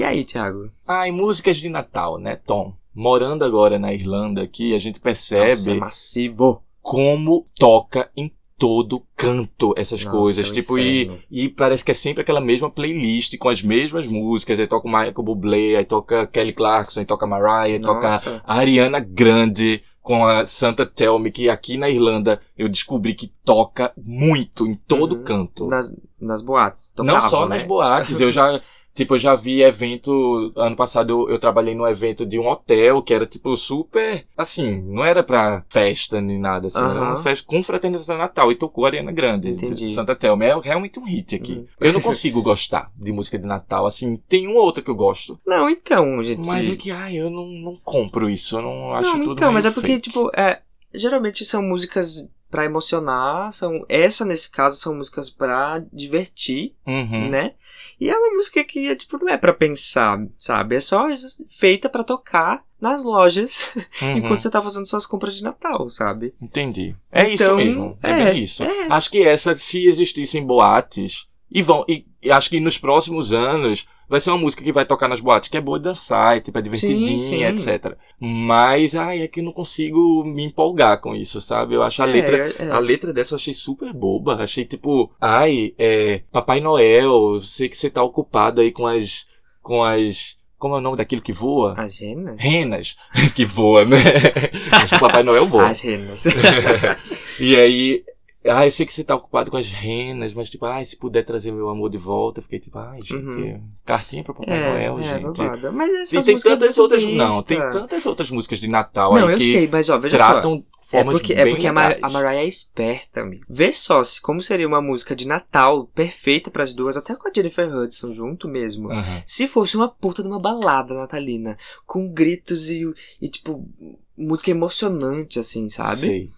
E 0.00 0.04
aí, 0.04 0.24
Thiago? 0.24 0.70
Ai, 0.88 1.10
músicas 1.10 1.58
de 1.58 1.68
Natal, 1.68 2.16
né, 2.16 2.34
Tom? 2.46 2.72
Morando 2.94 3.44
agora 3.44 3.78
na 3.78 3.92
Irlanda 3.92 4.40
aqui, 4.40 4.74
a 4.74 4.78
gente 4.78 4.98
percebe 4.98 5.50
Nossa, 5.50 5.70
é 5.72 5.74
massivo. 5.74 6.62
como 6.80 7.46
toca 7.58 8.10
em 8.16 8.32
todo 8.56 9.02
canto 9.14 9.74
essas 9.76 10.02
Nossa, 10.02 10.16
coisas. 10.16 10.46
é 10.46 10.50
um 10.50 10.54
tipo, 10.54 10.78
e, 10.78 11.02
inferno. 11.02 11.22
e 11.30 11.48
parece 11.50 11.84
que 11.84 11.90
é 11.90 11.94
sempre 11.94 12.22
aquela 12.22 12.40
mesma 12.40 12.70
playlist 12.70 13.36
com 13.36 13.50
as 13.50 13.60
mesmas 13.62 14.06
músicas. 14.06 14.58
Aí 14.58 14.66
toca 14.66 14.88
o 14.88 14.90
Michael 14.90 15.12
Bublé, 15.22 15.76
aí 15.76 15.84
toca 15.84 16.26
Kelly 16.26 16.54
Clarkson, 16.54 17.00
aí 17.00 17.06
toca 17.06 17.26
Mariah, 17.26 17.74
aí 17.74 17.78
toca 17.80 18.40
a 18.42 18.54
Ariana 18.54 19.00
Grande 19.00 19.82
com 20.00 20.24
a 20.24 20.46
Santa 20.46 20.86
Tell 20.86 21.18
Me, 21.18 21.30
que 21.30 21.50
aqui 21.50 21.76
na 21.76 21.90
Irlanda 21.90 22.40
eu 22.56 22.70
descobri 22.70 23.12
que 23.14 23.28
toca 23.44 23.92
muito 23.98 24.66
em 24.66 24.74
todo 24.74 25.16
Uhum. 25.16 25.24
canto. 25.24 25.66
Nas, 25.66 25.94
nas 26.18 26.40
boates. 26.40 26.94
Não 26.96 27.04
tocava, 27.04 27.28
só 27.28 27.42
né? 27.42 27.56
nas 27.56 27.64
boates, 27.64 28.18
eu 28.18 28.30
já, 28.32 28.60
tipo, 28.94 29.14
eu 29.14 29.18
já 29.18 29.34
vi 29.34 29.62
evento, 29.62 30.52
ano 30.56 30.76
passado 30.76 31.10
eu, 31.10 31.30
eu 31.30 31.38
trabalhei 31.38 31.74
num 31.74 31.86
evento 31.86 32.26
de 32.26 32.38
um 32.38 32.48
hotel 32.48 33.02
que 33.02 33.14
era, 33.14 33.26
tipo, 33.26 33.56
super, 33.56 34.26
assim, 34.36 34.82
não 34.82 35.04
era 35.04 35.22
pra 35.22 35.64
festa 35.68 36.20
nem 36.20 36.38
nada, 36.38 36.66
assim, 36.66 36.78
era 36.78 37.00
uma 37.00 37.22
festa 37.22 37.46
com 37.46 37.62
fraternização 37.62 38.16
de 38.16 38.20
Natal 38.20 38.50
e 38.50 38.54
tocou 38.54 38.86
Ariana 38.86 39.12
Grande, 39.12 39.50
Entendi. 39.50 39.86
de 39.86 39.94
Santa 39.94 40.14
Thelma, 40.14 40.44
é 40.44 40.58
realmente 40.60 40.98
um 40.98 41.04
hit 41.04 41.34
aqui. 41.34 41.52
Uhum. 41.54 41.66
Eu 41.80 41.92
não 41.92 42.00
consigo 42.00 42.42
gostar 42.42 42.90
de 42.96 43.12
música 43.12 43.38
de 43.38 43.46
Natal, 43.46 43.86
assim, 43.86 44.16
tem 44.28 44.46
uma 44.46 44.58
ou 44.60 44.66
outra 44.66 44.82
que 44.82 44.90
eu 44.90 44.94
gosto, 44.94 45.38
Não, 45.46 45.68
então, 45.68 46.22
gente. 46.22 46.46
mas 46.46 46.68
é 46.68 46.76
que, 46.76 46.90
ai, 46.90 47.16
eu 47.16 47.30
não, 47.30 47.46
não 47.46 47.76
compro 47.82 48.28
isso, 48.28 48.56
eu 48.56 48.62
não 48.62 48.92
acho 48.94 49.16
não, 49.16 49.24
tudo 49.24 49.32
então, 49.38 49.52
mas 49.52 49.66
é 49.66 49.70
porque, 49.70 49.94
fake. 49.94 50.10
tipo, 50.10 50.30
é, 50.36 50.60
geralmente 50.94 51.44
são 51.44 51.62
músicas 51.62 52.28
pra 52.50 52.64
emocionar, 52.64 53.52
são 53.52 53.84
essa 53.88 54.24
nesse 54.24 54.50
caso 54.50 54.76
são 54.76 54.94
músicas 54.94 55.30
pra 55.30 55.82
divertir, 55.92 56.74
Uhum. 56.86 57.28
né? 57.30 57.54
E 58.00 58.10
é 58.10 58.16
uma 58.16 58.34
música 58.36 58.62
que 58.64 58.94
tipo 58.96 59.18
não 59.18 59.28
é 59.32 59.36
pra 59.36 59.52
pensar, 59.52 60.18
sabe? 60.38 60.74
É 60.76 60.80
só 60.80 61.06
feita 61.48 61.88
pra 61.88 62.02
tocar 62.04 62.64
nas 62.80 63.04
lojas 63.04 63.70
Uhum. 64.02 64.16
enquanto 64.18 64.40
você 64.40 64.50
tá 64.50 64.60
fazendo 64.62 64.86
suas 64.86 65.06
compras 65.06 65.34
de 65.36 65.42
Natal, 65.44 65.88
sabe? 65.88 66.34
Entendi. 66.40 66.94
É 67.12 67.32
Então, 67.32 67.60
isso 67.60 67.66
mesmo. 67.68 67.98
É, 68.02 68.10
é, 68.10 68.24
bem 68.32 68.42
isso. 68.42 68.62
é. 68.64 68.86
Acho 68.88 69.10
que 69.10 69.22
essa, 69.22 69.54
se 69.54 69.86
existissem 69.86 70.44
boates, 70.44 71.28
e 71.50 71.62
vão, 71.62 71.84
e, 71.88 72.04
e 72.22 72.30
acho 72.30 72.48
que 72.50 72.60
nos 72.60 72.78
próximos 72.78 73.32
anos 73.32 73.86
vai 74.08 74.20
ser 74.20 74.30
uma 74.30 74.38
música 74.38 74.62
que 74.64 74.72
vai 74.72 74.84
tocar 74.84 75.08
nas 75.08 75.20
boates, 75.20 75.48
que 75.48 75.56
é 75.56 75.60
boa 75.60 75.78
de 75.78 75.84
dançar, 75.84 76.40
tipo, 76.40 76.58
é 76.58 76.62
divertidinha, 76.62 77.18
sim. 77.18 77.44
etc. 77.44 77.96
Mas, 78.18 78.94
ai, 78.96 79.22
é 79.22 79.28
que 79.28 79.38
eu 79.40 79.44
não 79.44 79.52
consigo 79.52 80.24
me 80.24 80.44
empolgar 80.44 81.00
com 81.00 81.14
isso, 81.14 81.40
sabe? 81.40 81.74
Eu 81.74 81.82
acho 81.82 82.02
a 82.02 82.08
É, 82.08 82.12
letra. 82.12 82.36
é, 82.58 82.66
é. 82.66 82.70
A 82.70 82.78
letra 82.78 83.12
dessa 83.12 83.34
eu 83.34 83.36
achei 83.36 83.54
super 83.54 83.92
boba. 83.92 84.34
Achei 84.42 84.64
tipo, 84.64 85.12
ai, 85.20 85.72
é. 85.78 86.22
Papai 86.32 86.60
Noel, 86.60 87.40
sei 87.40 87.68
que 87.68 87.76
você 87.76 87.88
tá 87.88 88.02
ocupado 88.02 88.60
aí 88.60 88.72
com 88.72 88.86
as. 88.86 89.26
com 89.62 89.82
as. 89.84 90.38
Como 90.58 90.74
é 90.74 90.78
o 90.78 90.80
nome 90.82 90.96
daquilo 90.98 91.22
que 91.22 91.32
voa? 91.32 91.74
As 91.78 92.00
renas? 92.00 92.34
Renas 92.38 92.96
que 93.34 93.46
voa, 93.46 93.84
né? 93.84 93.96
Acho 94.72 94.88
que 94.88 94.96
o 94.96 95.00
Papai 95.00 95.22
Noel 95.22 95.46
voa. 95.46 95.68
As 95.68 95.80
renas. 95.80 96.24
e 97.40 97.56
aí, 97.56 98.02
Ah, 98.44 98.66
eu 98.66 98.70
sei 98.70 98.86
que 98.86 98.92
você 98.94 99.04
tá 99.04 99.14
ocupado 99.14 99.50
com 99.50 99.56
as 99.58 99.68
renas, 99.70 100.32
mas 100.32 100.48
tipo, 100.48 100.64
ai, 100.64 100.84
se 100.84 100.96
puder 100.96 101.24
trazer 101.24 101.52
meu 101.52 101.68
amor 101.68 101.90
de 101.90 101.98
volta, 101.98 102.38
eu 102.40 102.42
fiquei 102.42 102.58
tipo, 102.58 102.78
ai, 102.78 103.00
gente, 103.02 103.22
Uhum. 103.38 103.62
cartinha 103.84 104.24
pro 104.24 104.34
Papai 104.34 104.56
É, 104.56 104.70
Noel, 104.72 104.98
é, 104.98 105.02
gente. 105.02 105.38
babada. 105.38 105.70
Mas 105.70 105.92
essas 105.92 106.24
tem 106.24 106.34
músicas 106.34 106.52
tantas 106.58 106.78
é 106.78 106.80
outras. 106.80 107.04
besta. 107.04 107.18
Não, 107.18 107.42
tem 107.42 107.58
tantas 107.58 108.06
outras 108.06 108.30
músicas 108.30 108.58
de 108.58 108.66
Natal 108.68 109.12
Não, 109.14 109.26
aí 109.26 109.34
eu 109.34 109.38
que 109.38 109.44
sei, 109.44 109.68
mas 109.70 109.90
ó, 109.90 109.98
veja 109.98 110.16
só. 110.16 110.24
tratam 110.32 110.54
É 110.54 110.62
formas 110.82 111.12
porque, 111.14 111.34
é 111.34 111.46
porque 111.50 111.66
a, 111.66 111.72
Mar 111.72 111.98
a 112.00 112.08
Mariah 112.10 112.42
é 112.42 112.46
esperta, 112.46 113.20
amigo. 113.20 113.44
Vê 113.46 113.74
só, 113.74 114.02
se, 114.02 114.20
como 114.22 114.40
seria 114.42 114.66
uma 114.66 114.80
música 114.80 115.14
de 115.14 115.28
Natal 115.28 115.86
perfeita 115.94 116.50
pras 116.50 116.72
duas, 116.72 116.96
até 116.96 117.14
com 117.14 117.28
a 117.28 117.32
Jennifer 117.34 117.68
Hudson 117.72 118.10
junto 118.12 118.48
mesmo. 118.48 118.90
Aham. 118.90 119.22
Se 119.26 119.46
fosse 119.48 119.76
uma 119.76 119.88
puta 119.88 120.22
de 120.22 120.28
uma 120.28 120.40
balada 120.40 120.94
natalina, 120.94 121.58
com 121.86 122.08
gritos 122.10 122.70
e, 122.70 122.90
e 123.20 123.28
tipo, 123.28 123.68
música 124.16 124.50
emocionante, 124.50 125.38
assim, 125.38 125.68
sabe? 125.68 126.00
Sei. 126.00 126.30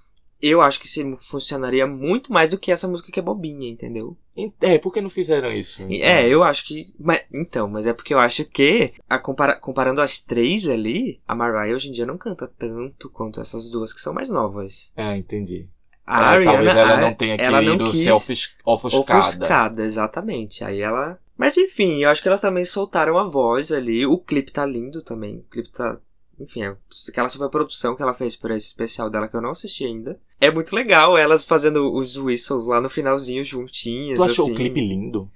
Eu 0.43 0.61
acho 0.61 0.81
que 0.81 0.89
se 0.89 1.17
funcionaria 1.21 1.87
muito 1.87 2.33
mais 2.33 2.51
do 2.51 2.59
que 2.59 2.73
essa 2.73 2.89
música 2.89 3.13
que 3.13 3.21
é 3.21 3.23
bobinha, 3.23 3.71
entendeu? 3.71 4.17
É, 4.61 4.77
por 4.79 4.93
que 4.93 5.01
não 5.01 5.09
fizeram 5.09 5.53
isso? 5.53 5.83
E- 5.89 6.03
É, 6.03 6.27
eu 6.27 6.43
acho 6.43 6.67
que. 6.67 6.93
Mas, 6.99 7.23
então, 7.33 7.69
mas 7.69 7.87
é 7.87 7.93
porque 7.93 8.13
eu 8.13 8.19
acho 8.19 8.45
que, 8.45 8.93
a 9.09 9.19
compara- 9.21 9.55
comparando 9.61 10.01
as 10.01 10.21
três 10.21 10.69
ali, 10.69 11.21
a 11.29 11.35
Mariah 11.35 11.75
hoje 11.77 11.89
em 11.91 11.93
dia 11.93 12.05
não 12.07 12.19
canta 12.19 12.49
tanto 12.59 13.09
quanto 13.09 13.41
essas 13.41 13.71
duas 13.71 13.93
que 13.93 14.01
são 14.01 14.13
mais 14.13 14.29
novas. 14.29 14.93
Ah, 14.97 15.17
entendi. 15.17 15.69
A 16.05 16.19
Ah, 16.19 16.31
Ariana, 16.31 16.53
talvez 16.57 16.77
ela 16.77 17.01
não 17.01 17.15
tenha 17.15 17.37
ela 17.37 17.63
não 17.63 17.77
querido 17.79 17.91
quis 17.93 18.03
ser 18.03 18.11
ofus- 18.11 18.57
ofuscada. 18.65 19.21
ofuscada, 19.21 19.85
exatamente. 19.85 20.65
Aí 20.65 20.81
ela. 20.81 21.19
Mas 21.37 21.57
enfim, 21.57 22.03
eu 22.03 22.11
acho 22.11 22.21
que 22.21 22.27
elas 22.29 22.41
também 22.41 22.65
soltaram 22.65 23.17
a 23.17 23.25
voz 23.29 23.71
ali. 23.71 24.05
O 24.05 24.19
clipe 24.19 24.51
tá 24.53 24.67
lindo 24.67 25.03
também. 25.03 25.37
O 25.39 25.43
clipe 25.45 25.71
tá. 25.71 25.97
Enfim, 26.41 26.63
é 26.63 26.77
aquela 27.09 27.29
superprodução 27.29 27.95
que 27.95 28.03
ela 28.03 28.15
fez 28.15 28.35
por 28.35 28.51
esse 28.51 28.69
especial 28.69 29.09
dela 29.09 29.29
que 29.29 29.37
eu 29.37 29.43
não 29.43 29.51
assisti 29.51 29.85
ainda. 29.85 30.19
É 30.41 30.51
muito 30.51 30.75
legal 30.75 31.17
elas 31.17 31.45
fazendo 31.45 31.95
os 31.95 32.17
whistles 32.17 32.67
lá 32.67 32.81
no 32.81 32.91
finalzinho 32.91 33.45
juntinhas. 33.45 34.17
Tu 34.17 34.23
achou 34.25 34.45
assim. 34.47 34.55
o 34.55 34.57
clipe 34.57 34.81
lindo? 34.81 35.31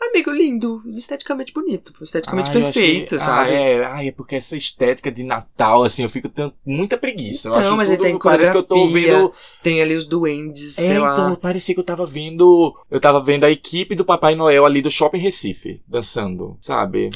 Amigo 0.00 0.30
lindo, 0.30 0.82
esteticamente 0.92 1.52
bonito, 1.52 1.92
esteticamente 2.02 2.54
eu 2.54 2.66
achei- 2.66 2.82
perfeito, 2.82 3.14
Ah, 3.16 3.20
sabe? 3.20 3.50
é, 3.52 3.84
ah, 3.86 4.04
é 4.04 4.12
porque 4.12 4.36
essa 4.36 4.56
estética 4.56 5.10
de 5.10 5.24
Natal, 5.24 5.82
assim, 5.82 6.02
eu 6.02 6.10
fico 6.10 6.28
tendo 6.28 6.52
muita 6.64 6.96
preguiça. 6.96 7.48
Eu 7.48 7.60
Não, 7.60 7.76
mas 7.76 7.88
ele 7.88 7.96
tudo, 7.98 8.06
tem 8.10 8.18
parece 8.18 8.50
que 8.52 8.56
eu 8.56 8.62
tô 8.62 8.86
vendo 8.88 9.32
Tem 9.62 9.80
ali 9.82 9.94
os 9.94 10.06
duendes, 10.06 10.78
É, 10.78 10.82
sei 10.88 10.96
então, 10.98 11.30
lá. 11.30 11.36
parecia 11.36 11.74
que 11.74 11.80
eu 11.80 11.84
tava 11.84 12.04
vendo. 12.06 12.76
Eu 12.90 13.00
tava 13.00 13.20
vendo 13.20 13.44
a 13.44 13.50
equipe 13.50 13.94
do 13.94 14.04
Papai 14.04 14.34
Noel 14.34 14.64
ali 14.66 14.82
do 14.82 14.90
Shopping 14.90 15.18
Recife, 15.18 15.80
dançando, 15.88 16.58
sabe? 16.60 17.10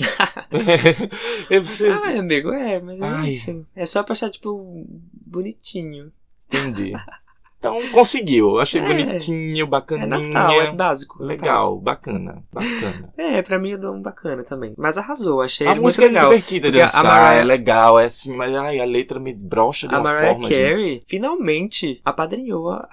você, 1.66 1.88
Ai, 1.88 2.18
amigo, 2.18 2.52
é, 2.52 2.80
mas 2.80 3.00
é 3.00 3.06
Ai. 3.06 3.30
isso. 3.30 3.66
É 3.76 3.86
só 3.86 4.02
pra 4.02 4.12
achar, 4.14 4.30
tipo, 4.30 4.86
bonitinho. 5.26 6.10
entendi. 6.48 6.92
Então 7.58 7.80
conseguiu, 7.90 8.60
achei 8.60 8.80
É. 8.80 8.86
bonitinho, 8.86 9.64
É 9.64 9.66
bacaninha. 9.66 10.06
Natal, 10.28 10.60
é 10.62 10.72
básico. 10.72 11.20
Legal, 11.22 11.76
bacana, 11.78 12.40
bacana. 12.52 13.12
É, 13.18 13.42
pra 13.42 13.58
mim 13.58 13.72
é 13.72 13.76
um 13.90 14.00
bacana 14.00 14.44
também. 14.44 14.74
Mas 14.78 14.96
arrasou, 14.96 15.42
achei 15.42 15.66
a 15.66 15.70
ele 15.72 15.80
muito 15.80 15.86
música 15.88 16.04
é 16.04 16.08
legal. 16.08 16.28
divertida 16.30 16.70
de 16.70 16.80
a 16.80 16.84
dançar, 16.86 17.04
Mariah- 17.04 17.34
é 17.40 17.44
legal, 17.44 17.98
é 17.98 18.04
assim, 18.06 18.36
mas 18.36 18.54
ai, 18.54 18.78
a 18.78 18.84
letra 18.84 19.18
me 19.18 19.34
brocha 19.34 19.88
de 19.88 19.94
A 19.94 19.98
uma 19.98 20.04
Mariah 20.04 20.32
forma. 20.34 20.48
gente. 20.48 20.56
Carey 20.58 21.02
finalmente 21.06 22.00
apadrinhou 22.04 22.70
a 22.70 22.88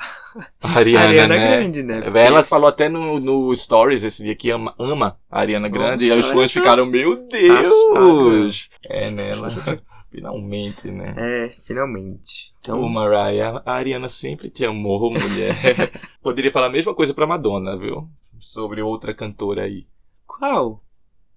A 0.62 0.78
Ariana, 0.80 1.06
Ariana 1.10 1.36
né? 1.38 1.48
Grande, 1.58 1.84
né? 1.84 2.02
Porque- 2.02 2.18
Ela 2.20 2.44
falou 2.44 2.68
até 2.68 2.90
no, 2.90 3.20
no 3.20 3.56
Stories 3.56 4.04
esse 4.04 4.24
dia 4.24 4.36
que 4.36 4.50
ama, 4.50 4.74
ama 4.80 5.16
a 5.32 5.40
Ariana 5.42 5.70
Grande 5.70 6.08
Nossa, 6.10 6.18
e 6.18 6.20
os 6.22 6.28
fãs 6.32 6.52
ficaram, 6.52 6.86
meu 6.88 7.16
Deus! 7.28 8.70
É 8.84 9.12
nela. 9.12 9.54
Finalmente, 10.16 10.90
né? 10.90 11.14
É, 11.18 11.50
finalmente. 11.68 12.54
Então, 12.60 12.82
Ô 12.82 12.88
Mariah, 12.88 13.62
a 13.66 13.74
Ariana 13.74 14.08
sempre 14.08 14.50
te 14.50 14.66
amou, 14.66 15.12
mulher. 15.12 15.92
Poderia 16.24 16.52
falar 16.54 16.68
a 16.68 16.72
mesma 16.72 16.96
coisa 16.96 17.14
pra 17.14 17.28
Madonna, 17.28 17.78
viu? 17.78 18.08
Sobre 18.40 18.82
outra 18.82 19.14
cantora 19.14 19.64
aí. 19.64 19.86
qual? 20.26 20.82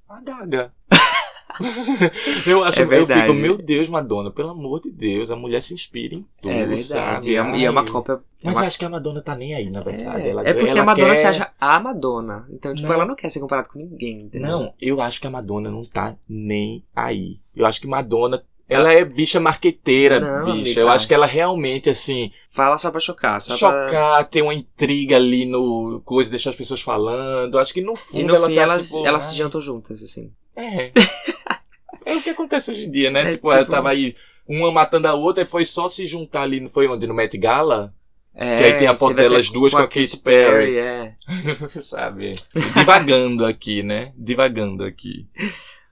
A 0.09 0.21
Gaga. 0.21 0.73
eu 2.47 2.63
acho 2.65 2.79
É 2.81 2.83
eu 2.85 2.89
verdade. 2.89 3.21
fico, 3.23 3.35
meu 3.35 3.59
Deus, 3.59 3.89
Madonna, 3.89 4.31
pelo 4.31 4.51
amor 4.51 4.81
de 4.81 4.91
Deus, 4.91 5.31
a 5.31 5.37
mulher 5.37 5.61
se 5.61 5.75
inspira 5.75 6.15
em 6.15 6.25
tudo, 6.41 6.53
é 6.53 6.65
verdade. 6.67 7.31
E 7.31 7.37
é, 7.37 7.57
e 7.57 7.65
é 7.65 7.71
uma 7.71 7.81
Ai. 7.83 7.89
cópia. 7.89 8.21
Mas 8.45 8.55
é 8.55 8.59
uma- 8.59 8.67
acho 8.67 8.79
que 8.79 8.85
a 8.85 8.89
Madonna 8.89 9.21
tá 9.21 9.35
nem 9.35 9.55
aí, 9.55 9.69
na 9.69 9.81
verdade. 9.81 10.23
É, 10.27 10.31
Ela, 10.31 10.43
é 10.49 10.55
porque 10.55 10.79
a 10.79 10.85
Madonna 10.85 11.09
quer... 11.09 11.17
se 11.17 11.27
acha 11.27 11.51
a 11.61 11.81
Madonna. 11.81 12.47
Então, 12.51 12.73
tipo, 12.75 12.87
Não. 12.87 12.95
ela 12.95 13.05
não 13.07 13.17
quer 13.17 13.29
ser 13.31 13.41
comparada 13.41 13.69
com 13.69 13.79
ninguém, 13.79 14.23
entendeu? 14.23 14.49
Não, 14.49 14.73
eu 14.81 15.01
acho 15.01 15.21
que 15.21 15.27
a 15.27 15.31
Madonna 15.31 15.71
não 15.71 15.85
tá 15.85 16.17
nem 16.29 16.85
aí. 16.95 17.41
Eu 17.57 17.67
acho 17.67 17.81
que 17.81 17.87
Madonna. 17.89 18.43
Ela 18.69 18.93
é 18.93 19.03
bicha 19.05 19.41
marqueteira, 19.41 20.21
Não, 20.21 20.45
bicha. 20.45 20.61
amiga, 20.61 20.81
eu 20.83 20.89
acho 20.91 21.09
que 21.09 21.15
ela 21.15 21.25
realmente, 21.27 21.89
assim, 21.89 22.31
Fala 22.51 22.77
só 22.77 22.91
pra 22.91 23.01
chocar, 23.01 23.41
só 23.41 23.57
pra... 23.57 23.87
chocar, 23.87 24.25
ter 24.29 24.43
uma 24.43 24.53
intriga 24.53 25.17
ali 25.17 25.47
no 25.47 26.03
coisa, 26.05 26.29
deixar 26.29 26.51
as 26.51 26.57
pessoas 26.57 26.81
falando. 26.83 27.59
Acho 27.59 27.73
que 27.73 27.81
no 27.81 27.97
fundo 27.97 28.21
E 28.21 28.25
no 28.25 28.35
ela 28.35 28.49
fim 28.49 28.57
tá, 28.57 28.63
elas, 28.63 28.87
tipo, 28.89 29.07
elas 29.07 29.25
ai, 29.25 29.31
se 29.31 29.37
jantam 29.37 29.61
juntas, 29.61 30.03
assim. 30.03 30.31
É. 30.57 30.91
é 32.05 32.17
o 32.17 32.21
que 32.23 32.31
acontece 32.31 32.71
hoje 32.71 32.87
em 32.87 32.91
dia, 32.91 33.11
né? 33.11 33.31
É, 33.31 33.33
tipo, 33.33 33.51
ela 33.51 33.61
tipo- 33.61 33.71
tava 33.73 33.91
aí, 33.91 34.15
uma 34.47 34.71
matando 34.73 35.09
a 35.09 35.15
outra 35.15 35.45
e 35.45 35.47
foi 35.47 35.65
só 35.65 35.89
se 35.89 36.05
juntar 36.07 36.43
ali, 36.43 36.61
não 36.61 36.69
foi 36.69 36.89
onde? 36.89 37.07
No 37.07 37.15
Met 37.15 37.39
Gala? 37.39 37.95
É, 38.35 38.57
Que 38.59 38.65
aí 38.65 38.73
tem 38.75 38.87
a 38.87 38.95
foto 38.95 39.15
delas 39.15 39.51
duas 39.51 39.73
com 39.73 39.79
a 39.79 39.89
Katy 39.89 40.17
Perry. 40.19 40.79
é. 40.79 41.15
Sabe? 41.81 42.35
Divagando 42.77 43.45
aqui, 43.45 43.83
né? 43.83 44.13
Divagando 44.17 44.85
aqui. 44.85 45.27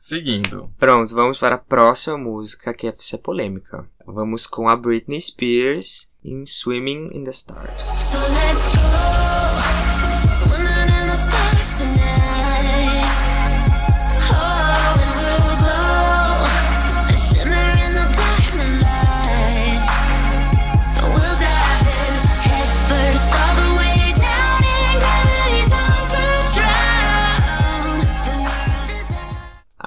Seguindo. 0.07 0.71
Pronto, 0.79 1.13
vamos 1.17 1.37
para 1.37 1.57
a 1.57 1.59
próxima 1.59 2.17
música, 2.17 2.73
que 2.73 2.87
é 2.87 2.95
ser 2.97 3.19
polêmica. 3.19 3.85
Vamos 4.07 4.47
com 4.47 4.69
a 4.69 4.77
Britney 4.77 5.21
Spears 5.21 6.13
em 6.25 6.47
Swimming 6.47 7.11
in 7.13 7.25
the 7.25 7.31
Stars. 7.31 7.83
So 7.83 9.26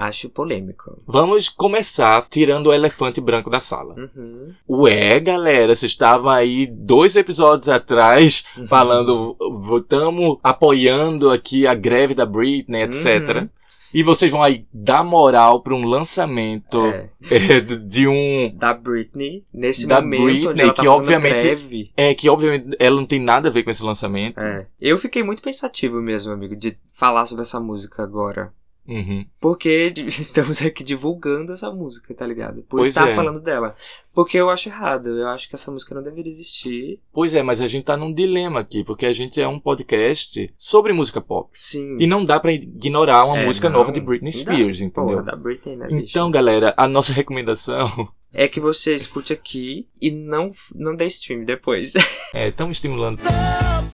Acho 0.01 0.29
polêmico. 0.29 0.95
Vamos 1.05 1.49
começar 1.49 2.25
tirando 2.29 2.67
o 2.67 2.73
elefante 2.73 3.19
branco 3.19 3.49
da 3.49 3.59
sala. 3.59 3.95
Uhum. 4.15 4.53
Ué, 4.69 5.19
galera, 5.19 5.75
vocês 5.75 5.91
estavam 5.91 6.29
aí 6.29 6.65
dois 6.67 7.17
episódios 7.17 7.67
atrás 7.67 8.45
falando, 8.69 9.35
estamos 9.77 10.37
apoiando 10.41 11.29
aqui 11.29 11.67
a 11.67 11.75
greve 11.75 12.13
da 12.13 12.25
Britney, 12.25 12.83
etc. 12.83 13.41
Uhum. 13.41 13.49
E 13.93 14.01
vocês 14.01 14.31
vão 14.31 14.41
aí 14.41 14.65
dar 14.73 15.03
moral 15.03 15.61
para 15.63 15.73
um 15.75 15.83
lançamento 15.85 16.79
É, 16.85 17.09
é, 17.57 17.59
de- 17.59 18.07
um. 18.07 18.55
da 18.55 18.73
Britney, 18.73 19.43
nesse 19.53 19.85
Da 19.85 19.99
momento 19.99 20.23
Britney, 20.23 20.61
ela 20.61 20.73
tá 20.73 20.81
que 20.81 20.87
obviamente- 20.87 21.41
greve. 21.43 21.91
É 21.97 22.13
que 22.13 22.29
obviamente 22.29 22.73
ela 22.79 22.95
não 22.95 23.05
tem 23.05 23.19
nada 23.19 23.49
a 23.49 23.51
ver 23.51 23.63
com 23.63 23.69
esse 23.71 23.83
lançamento. 23.83 24.39
É. 24.39 24.65
Eu 24.79 24.97
fiquei 24.97 25.23
muito 25.23 25.41
pensativo 25.41 25.99
mesmo, 26.01 26.31
amigo, 26.31 26.55
de 26.55 26.77
falar 26.93 27.25
sobre 27.25 27.41
essa 27.41 27.59
música 27.59 28.01
agora. 28.01 28.53
Uhum. 28.89 29.23
Porque 29.39 29.93
estamos 30.19 30.61
aqui 30.63 30.83
divulgando 30.83 31.53
essa 31.53 31.71
música, 31.71 32.13
tá 32.13 32.25
ligado? 32.25 32.63
Por 32.63 32.77
Pois 32.77 32.89
estar 32.89 33.07
é. 33.07 33.15
falando 33.15 33.39
dela. 33.39 33.75
Porque 34.13 34.37
eu 34.37 34.49
acho 34.49 34.69
errado. 34.69 35.07
Eu 35.09 35.27
acho 35.27 35.47
que 35.47 35.55
essa 35.55 35.71
música 35.71 35.93
não 35.95 36.03
deveria 36.03 36.29
existir. 36.31 36.99
Pois 37.13 37.33
é, 37.33 37.41
mas 37.43 37.61
a 37.61 37.67
gente 37.67 37.83
tá 37.85 37.95
num 37.95 38.13
dilema 38.13 38.59
aqui, 38.59 38.83
porque 38.83 39.05
a 39.05 39.13
gente 39.13 39.39
é 39.39 39.47
um 39.47 39.59
podcast 39.59 40.51
sobre 40.57 40.91
música 40.93 41.21
pop. 41.21 41.49
Sim. 41.53 41.95
E 41.99 42.07
não 42.07 42.25
dá 42.25 42.39
pra 42.39 42.51
ignorar 42.51 43.23
uma 43.25 43.37
É, 43.39 43.45
música 43.45 43.69
não. 43.69 43.79
nova 43.79 43.91
de 43.91 44.01
Britney 44.01 44.31
Não 44.35 44.43
dá. 44.43 44.53
Spears, 44.53 44.81
entendeu? 44.81 45.09
Porra, 45.15 45.23
da 45.23 45.35
Britney, 45.35 45.75
né, 45.77 45.87
bicho? 45.87 46.07
Então, 46.09 46.29
galera, 46.31 46.73
a 46.75 46.87
nossa 46.87 47.13
recomendação 47.13 47.87
É 48.33 48.47
que 48.47 48.59
você 48.59 48.93
escute 48.95 49.31
aqui 49.31 49.87
e 50.01 50.11
não, 50.11 50.51
não 50.75 50.95
dê 50.95 51.05
stream 51.07 51.45
depois. 51.45 51.93
é, 52.33 52.49
estamos 52.49 52.77
estimulando 52.77 53.21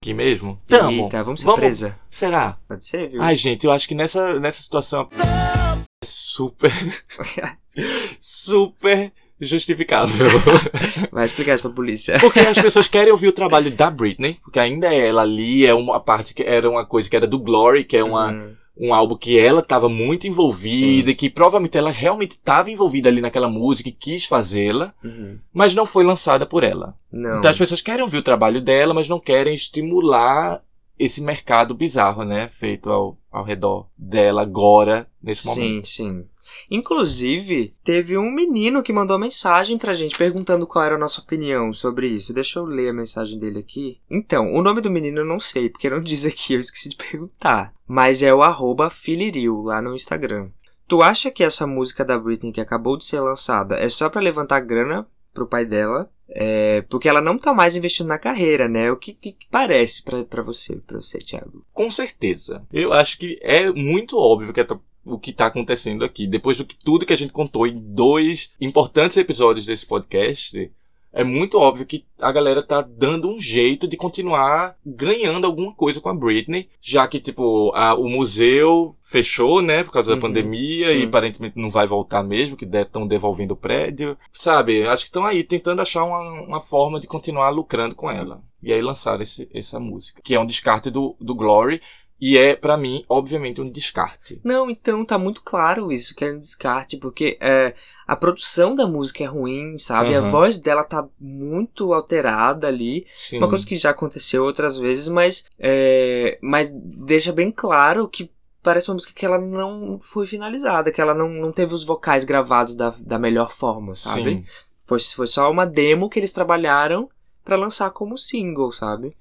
aqui 0.01 0.13
mesmo? 0.13 0.59
Tamo. 0.67 1.03
Eita, 1.05 1.23
vamos 1.23 1.39
ser 1.41 1.45
Vamos- 1.47 1.59
presa. 1.61 1.97
Será? 2.09 2.57
Pode 2.67 2.83
ser, 2.85 3.09
viu? 3.09 3.21
Ai, 3.21 3.35
gente, 3.35 3.65
eu 3.65 3.71
acho 3.71 3.87
que 3.87 3.95
nessa, 3.95 4.39
nessa 4.39 4.61
situação 4.61 5.07
é 5.13 6.05
super, 6.05 6.71
super 8.19 9.11
justificável. 9.41 10.27
Vai 11.11 11.25
explicar 11.25 11.55
isso 11.55 11.63
pra 11.63 11.71
polícia. 11.71 12.19
Porque 12.19 12.39
as 12.39 12.59
pessoas 12.59 12.87
querem 12.89 13.11
ouvir 13.11 13.27
o 13.27 13.33
trabalho 13.33 13.71
da 13.71 13.89
Britney, 13.89 14.37
porque 14.43 14.59
ainda 14.59 14.93
é 14.93 15.07
ela 15.07 15.23
ali, 15.23 15.65
é 15.65 15.73
uma 15.73 15.99
parte 15.99 16.33
que 16.33 16.43
era 16.43 16.69
uma 16.69 16.85
coisa 16.85 17.09
que 17.09 17.15
era 17.15 17.27
do 17.27 17.39
Glory, 17.39 17.83
que 17.83 17.97
é 17.97 18.03
uma, 18.03 18.31
Hum, 18.31 18.53
um 18.77 18.93
álbum 18.93 19.15
que 19.15 19.37
ela 19.37 19.59
estava 19.59 19.89
muito 19.89 20.25
envolvida, 20.25 21.11
e 21.11 21.15
que 21.15 21.29
provavelmente 21.29 21.77
ela 21.77 21.91
realmente 21.91 22.31
estava 22.31 22.71
envolvida 22.71 23.09
ali 23.09 23.21
naquela 23.21 23.49
música 23.49 23.89
e 23.89 23.91
quis 23.91 24.25
fazê-la, 24.25 24.93
uhum. 25.03 25.37
mas 25.53 25.75
não 25.75 25.85
foi 25.85 26.03
lançada 26.03 26.45
por 26.45 26.63
ela. 26.63 26.95
Não. 27.11 27.39
Então 27.39 27.51
as 27.51 27.57
pessoas 27.57 27.81
querem 27.81 28.01
ouvir 28.01 28.17
o 28.17 28.23
trabalho 28.23 28.61
dela, 28.61 28.93
mas 28.93 29.09
não 29.09 29.19
querem 29.19 29.53
estimular 29.53 30.63
esse 30.97 31.21
mercado 31.21 31.73
bizarro, 31.73 32.23
né? 32.23 32.47
Feito 32.47 32.89
ao, 32.89 33.17
ao 33.31 33.43
redor 33.43 33.87
dela 33.97 34.41
agora, 34.41 35.07
nesse 35.21 35.45
momento. 35.47 35.85
Sim, 35.85 36.03
sim. 36.03 36.25
Inclusive, 36.69 37.75
teve 37.83 38.17
um 38.17 38.31
menino 38.31 38.83
que 38.83 38.93
mandou 38.93 39.19
mensagem 39.19 39.77
pra 39.77 39.93
gente 39.93 40.17
perguntando 40.17 40.67
qual 40.67 40.85
era 40.85 40.95
a 40.95 40.99
nossa 40.99 41.21
opinião 41.21 41.73
sobre 41.73 42.07
isso. 42.07 42.33
Deixa 42.33 42.59
eu 42.59 42.65
ler 42.65 42.89
a 42.89 42.93
mensagem 42.93 43.39
dele 43.39 43.59
aqui. 43.59 43.99
Então, 44.09 44.51
o 44.53 44.61
nome 44.61 44.81
do 44.81 44.91
menino 44.91 45.19
eu 45.19 45.25
não 45.25 45.39
sei, 45.39 45.69
porque 45.69 45.89
não 45.89 45.99
diz 46.03 46.25
aqui, 46.25 46.53
eu 46.53 46.59
esqueci 46.59 46.89
de 46.89 46.95
perguntar. 46.95 47.73
Mas 47.87 48.23
é 48.23 48.33
o 48.33 48.41
arroba 48.41 48.89
Filiril 48.89 49.61
lá 49.61 49.81
no 49.81 49.95
Instagram. 49.95 50.49
Tu 50.87 51.01
acha 51.01 51.31
que 51.31 51.43
essa 51.43 51.65
música 51.65 52.03
da 52.03 52.17
Britney 52.17 52.51
que 52.51 52.59
acabou 52.59 52.97
de 52.97 53.05
ser 53.05 53.21
lançada 53.21 53.77
é 53.77 53.87
só 53.87 54.09
pra 54.09 54.21
levantar 54.21 54.59
grana 54.59 55.07
pro 55.33 55.47
pai 55.47 55.65
dela? 55.65 56.09
É, 56.33 56.81
porque 56.83 57.09
ela 57.09 57.21
não 57.21 57.37
tá 57.37 57.53
mais 57.53 57.75
investindo 57.75 58.07
na 58.07 58.17
carreira, 58.17 58.67
né? 58.67 58.91
O 58.91 58.97
que, 58.97 59.13
que 59.13 59.35
parece 59.49 60.03
pra 60.03 60.41
você, 60.41 60.77
pra 60.77 61.01
você, 61.01 61.19
Thiago? 61.19 61.65
Com 61.73 61.91
certeza. 61.91 62.65
Eu 62.71 62.93
acho 62.93 63.17
que 63.17 63.37
é 63.41 63.69
muito 63.71 64.17
óbvio 64.17 64.53
que 64.53 64.61
o 65.05 65.17
que 65.19 65.33
tá 65.33 65.47
acontecendo 65.47 66.03
aqui. 66.05 66.27
Depois 66.27 66.57
do 66.57 66.65
que 66.65 66.75
tudo 66.77 67.05
que 67.05 67.13
a 67.13 67.17
gente 67.17 67.33
contou 67.33 67.65
em 67.67 67.77
dois 67.79 68.53
importantes 68.59 69.17
episódios 69.17 69.65
desse 69.65 69.85
podcast, 69.85 70.71
é 71.13 71.23
muito 71.25 71.57
óbvio 71.59 71.85
que 71.85 72.05
a 72.21 72.31
galera 72.31 72.63
tá 72.63 72.81
dando 72.81 73.27
um 73.29 73.37
jeito 73.37 73.85
de 73.85 73.97
continuar 73.97 74.77
ganhando 74.85 75.45
alguma 75.45 75.73
coisa 75.73 75.99
com 75.99 76.07
a 76.07 76.13
Britney, 76.13 76.69
já 76.79 77.05
que, 77.05 77.19
tipo, 77.19 77.69
a- 77.75 77.95
o 77.95 78.07
museu 78.07 78.95
fechou, 79.01 79.61
né, 79.61 79.83
por 79.83 79.91
causa 79.91 80.11
da 80.11 80.15
Uhum, 80.15 80.21
pandemia 80.21 80.87
sim. 80.87 80.99
e 80.99 81.03
aparentemente 81.03 81.59
não 81.59 81.69
vai 81.69 81.85
voltar 81.85 82.23
mesmo, 82.23 82.55
que 82.55 82.63
estão 82.63 83.05
devolvendo 83.05 83.51
o 83.51 83.57
prédio. 83.57 84.17
Sabe, 84.31 84.87
acho 84.87 85.03
que 85.03 85.09
estão 85.09 85.25
aí 85.25 85.43
tentando 85.43 85.81
achar 85.81 86.05
uma, 86.05 86.21
uma 86.43 86.61
forma 86.61 86.97
de 86.97 87.07
continuar 87.07 87.49
lucrando 87.49 87.93
com 87.93 88.09
ela. 88.09 88.41
E 88.63 88.71
aí 88.71 88.81
lançaram 88.81 89.21
esse- 89.21 89.49
essa 89.53 89.79
música, 89.81 90.21
que 90.23 90.33
é 90.35 90.39
um 90.39 90.45
descarte 90.45 90.89
do, 90.89 91.15
do 91.19 91.35
Glory, 91.35 91.81
e 92.21 92.37
é, 92.37 92.55
pra 92.55 92.77
mim, 92.77 93.03
obviamente, 93.09 93.59
um 93.59 93.67
descarte. 93.67 94.39
Não, 94.43 94.69
então 94.69 95.03
tá 95.03 95.17
muito 95.17 95.41
claro 95.41 95.91
isso, 95.91 96.13
que 96.13 96.23
é 96.23 96.31
um 96.31 96.39
descarte, 96.39 96.97
porque 96.97 97.35
é, 97.41 97.73
a 98.05 98.15
produção 98.15 98.75
da 98.75 98.85
música 98.85 99.23
é 99.23 99.27
ruim, 99.27 99.75
sabe? 99.79 100.13
A 100.13 100.19
Aham. 100.19 100.29
voz 100.29 100.59
dela 100.59 100.83
tá 100.83 101.07
muito 101.19 101.91
alterada 101.93 102.67
ali. 102.67 103.07
Sim. 103.17 103.39
Uma 103.39 103.49
coisa 103.49 103.65
que 103.65 103.75
já 103.75 103.89
aconteceu 103.89 104.43
outras 104.43 104.77
vezes, 104.77 105.07
mas, 105.07 105.49
é, 105.57 106.37
mas 106.43 106.71
deixa 106.71 107.33
bem 107.33 107.51
claro 107.51 108.07
que 108.07 108.29
parece 108.61 108.89
uma 108.89 108.95
música 108.95 109.13
que 109.15 109.25
ela 109.25 109.39
não 109.39 109.99
foi 109.99 110.27
finalizada, 110.27 110.91
que 110.91 111.01
ela 111.01 111.15
não, 111.15 111.27
não 111.27 111.51
teve 111.51 111.73
os 111.73 111.83
vocais 111.83 112.23
gravados 112.23 112.75
da, 112.75 112.93
da 112.99 113.17
melhor 113.17 113.51
forma, 113.51 113.95
sabe? 113.95 114.35
Sim. 114.35 114.45
Foi, 114.85 114.99
foi 114.99 115.25
só 115.25 115.49
uma 115.49 115.65
demo 115.65 116.07
que 116.07 116.19
eles 116.19 116.31
trabalharam 116.31 117.09
pra 117.43 117.55
lançar 117.55 117.89
como 117.89 118.15
single, 118.15 118.71
sabe? 118.71 119.15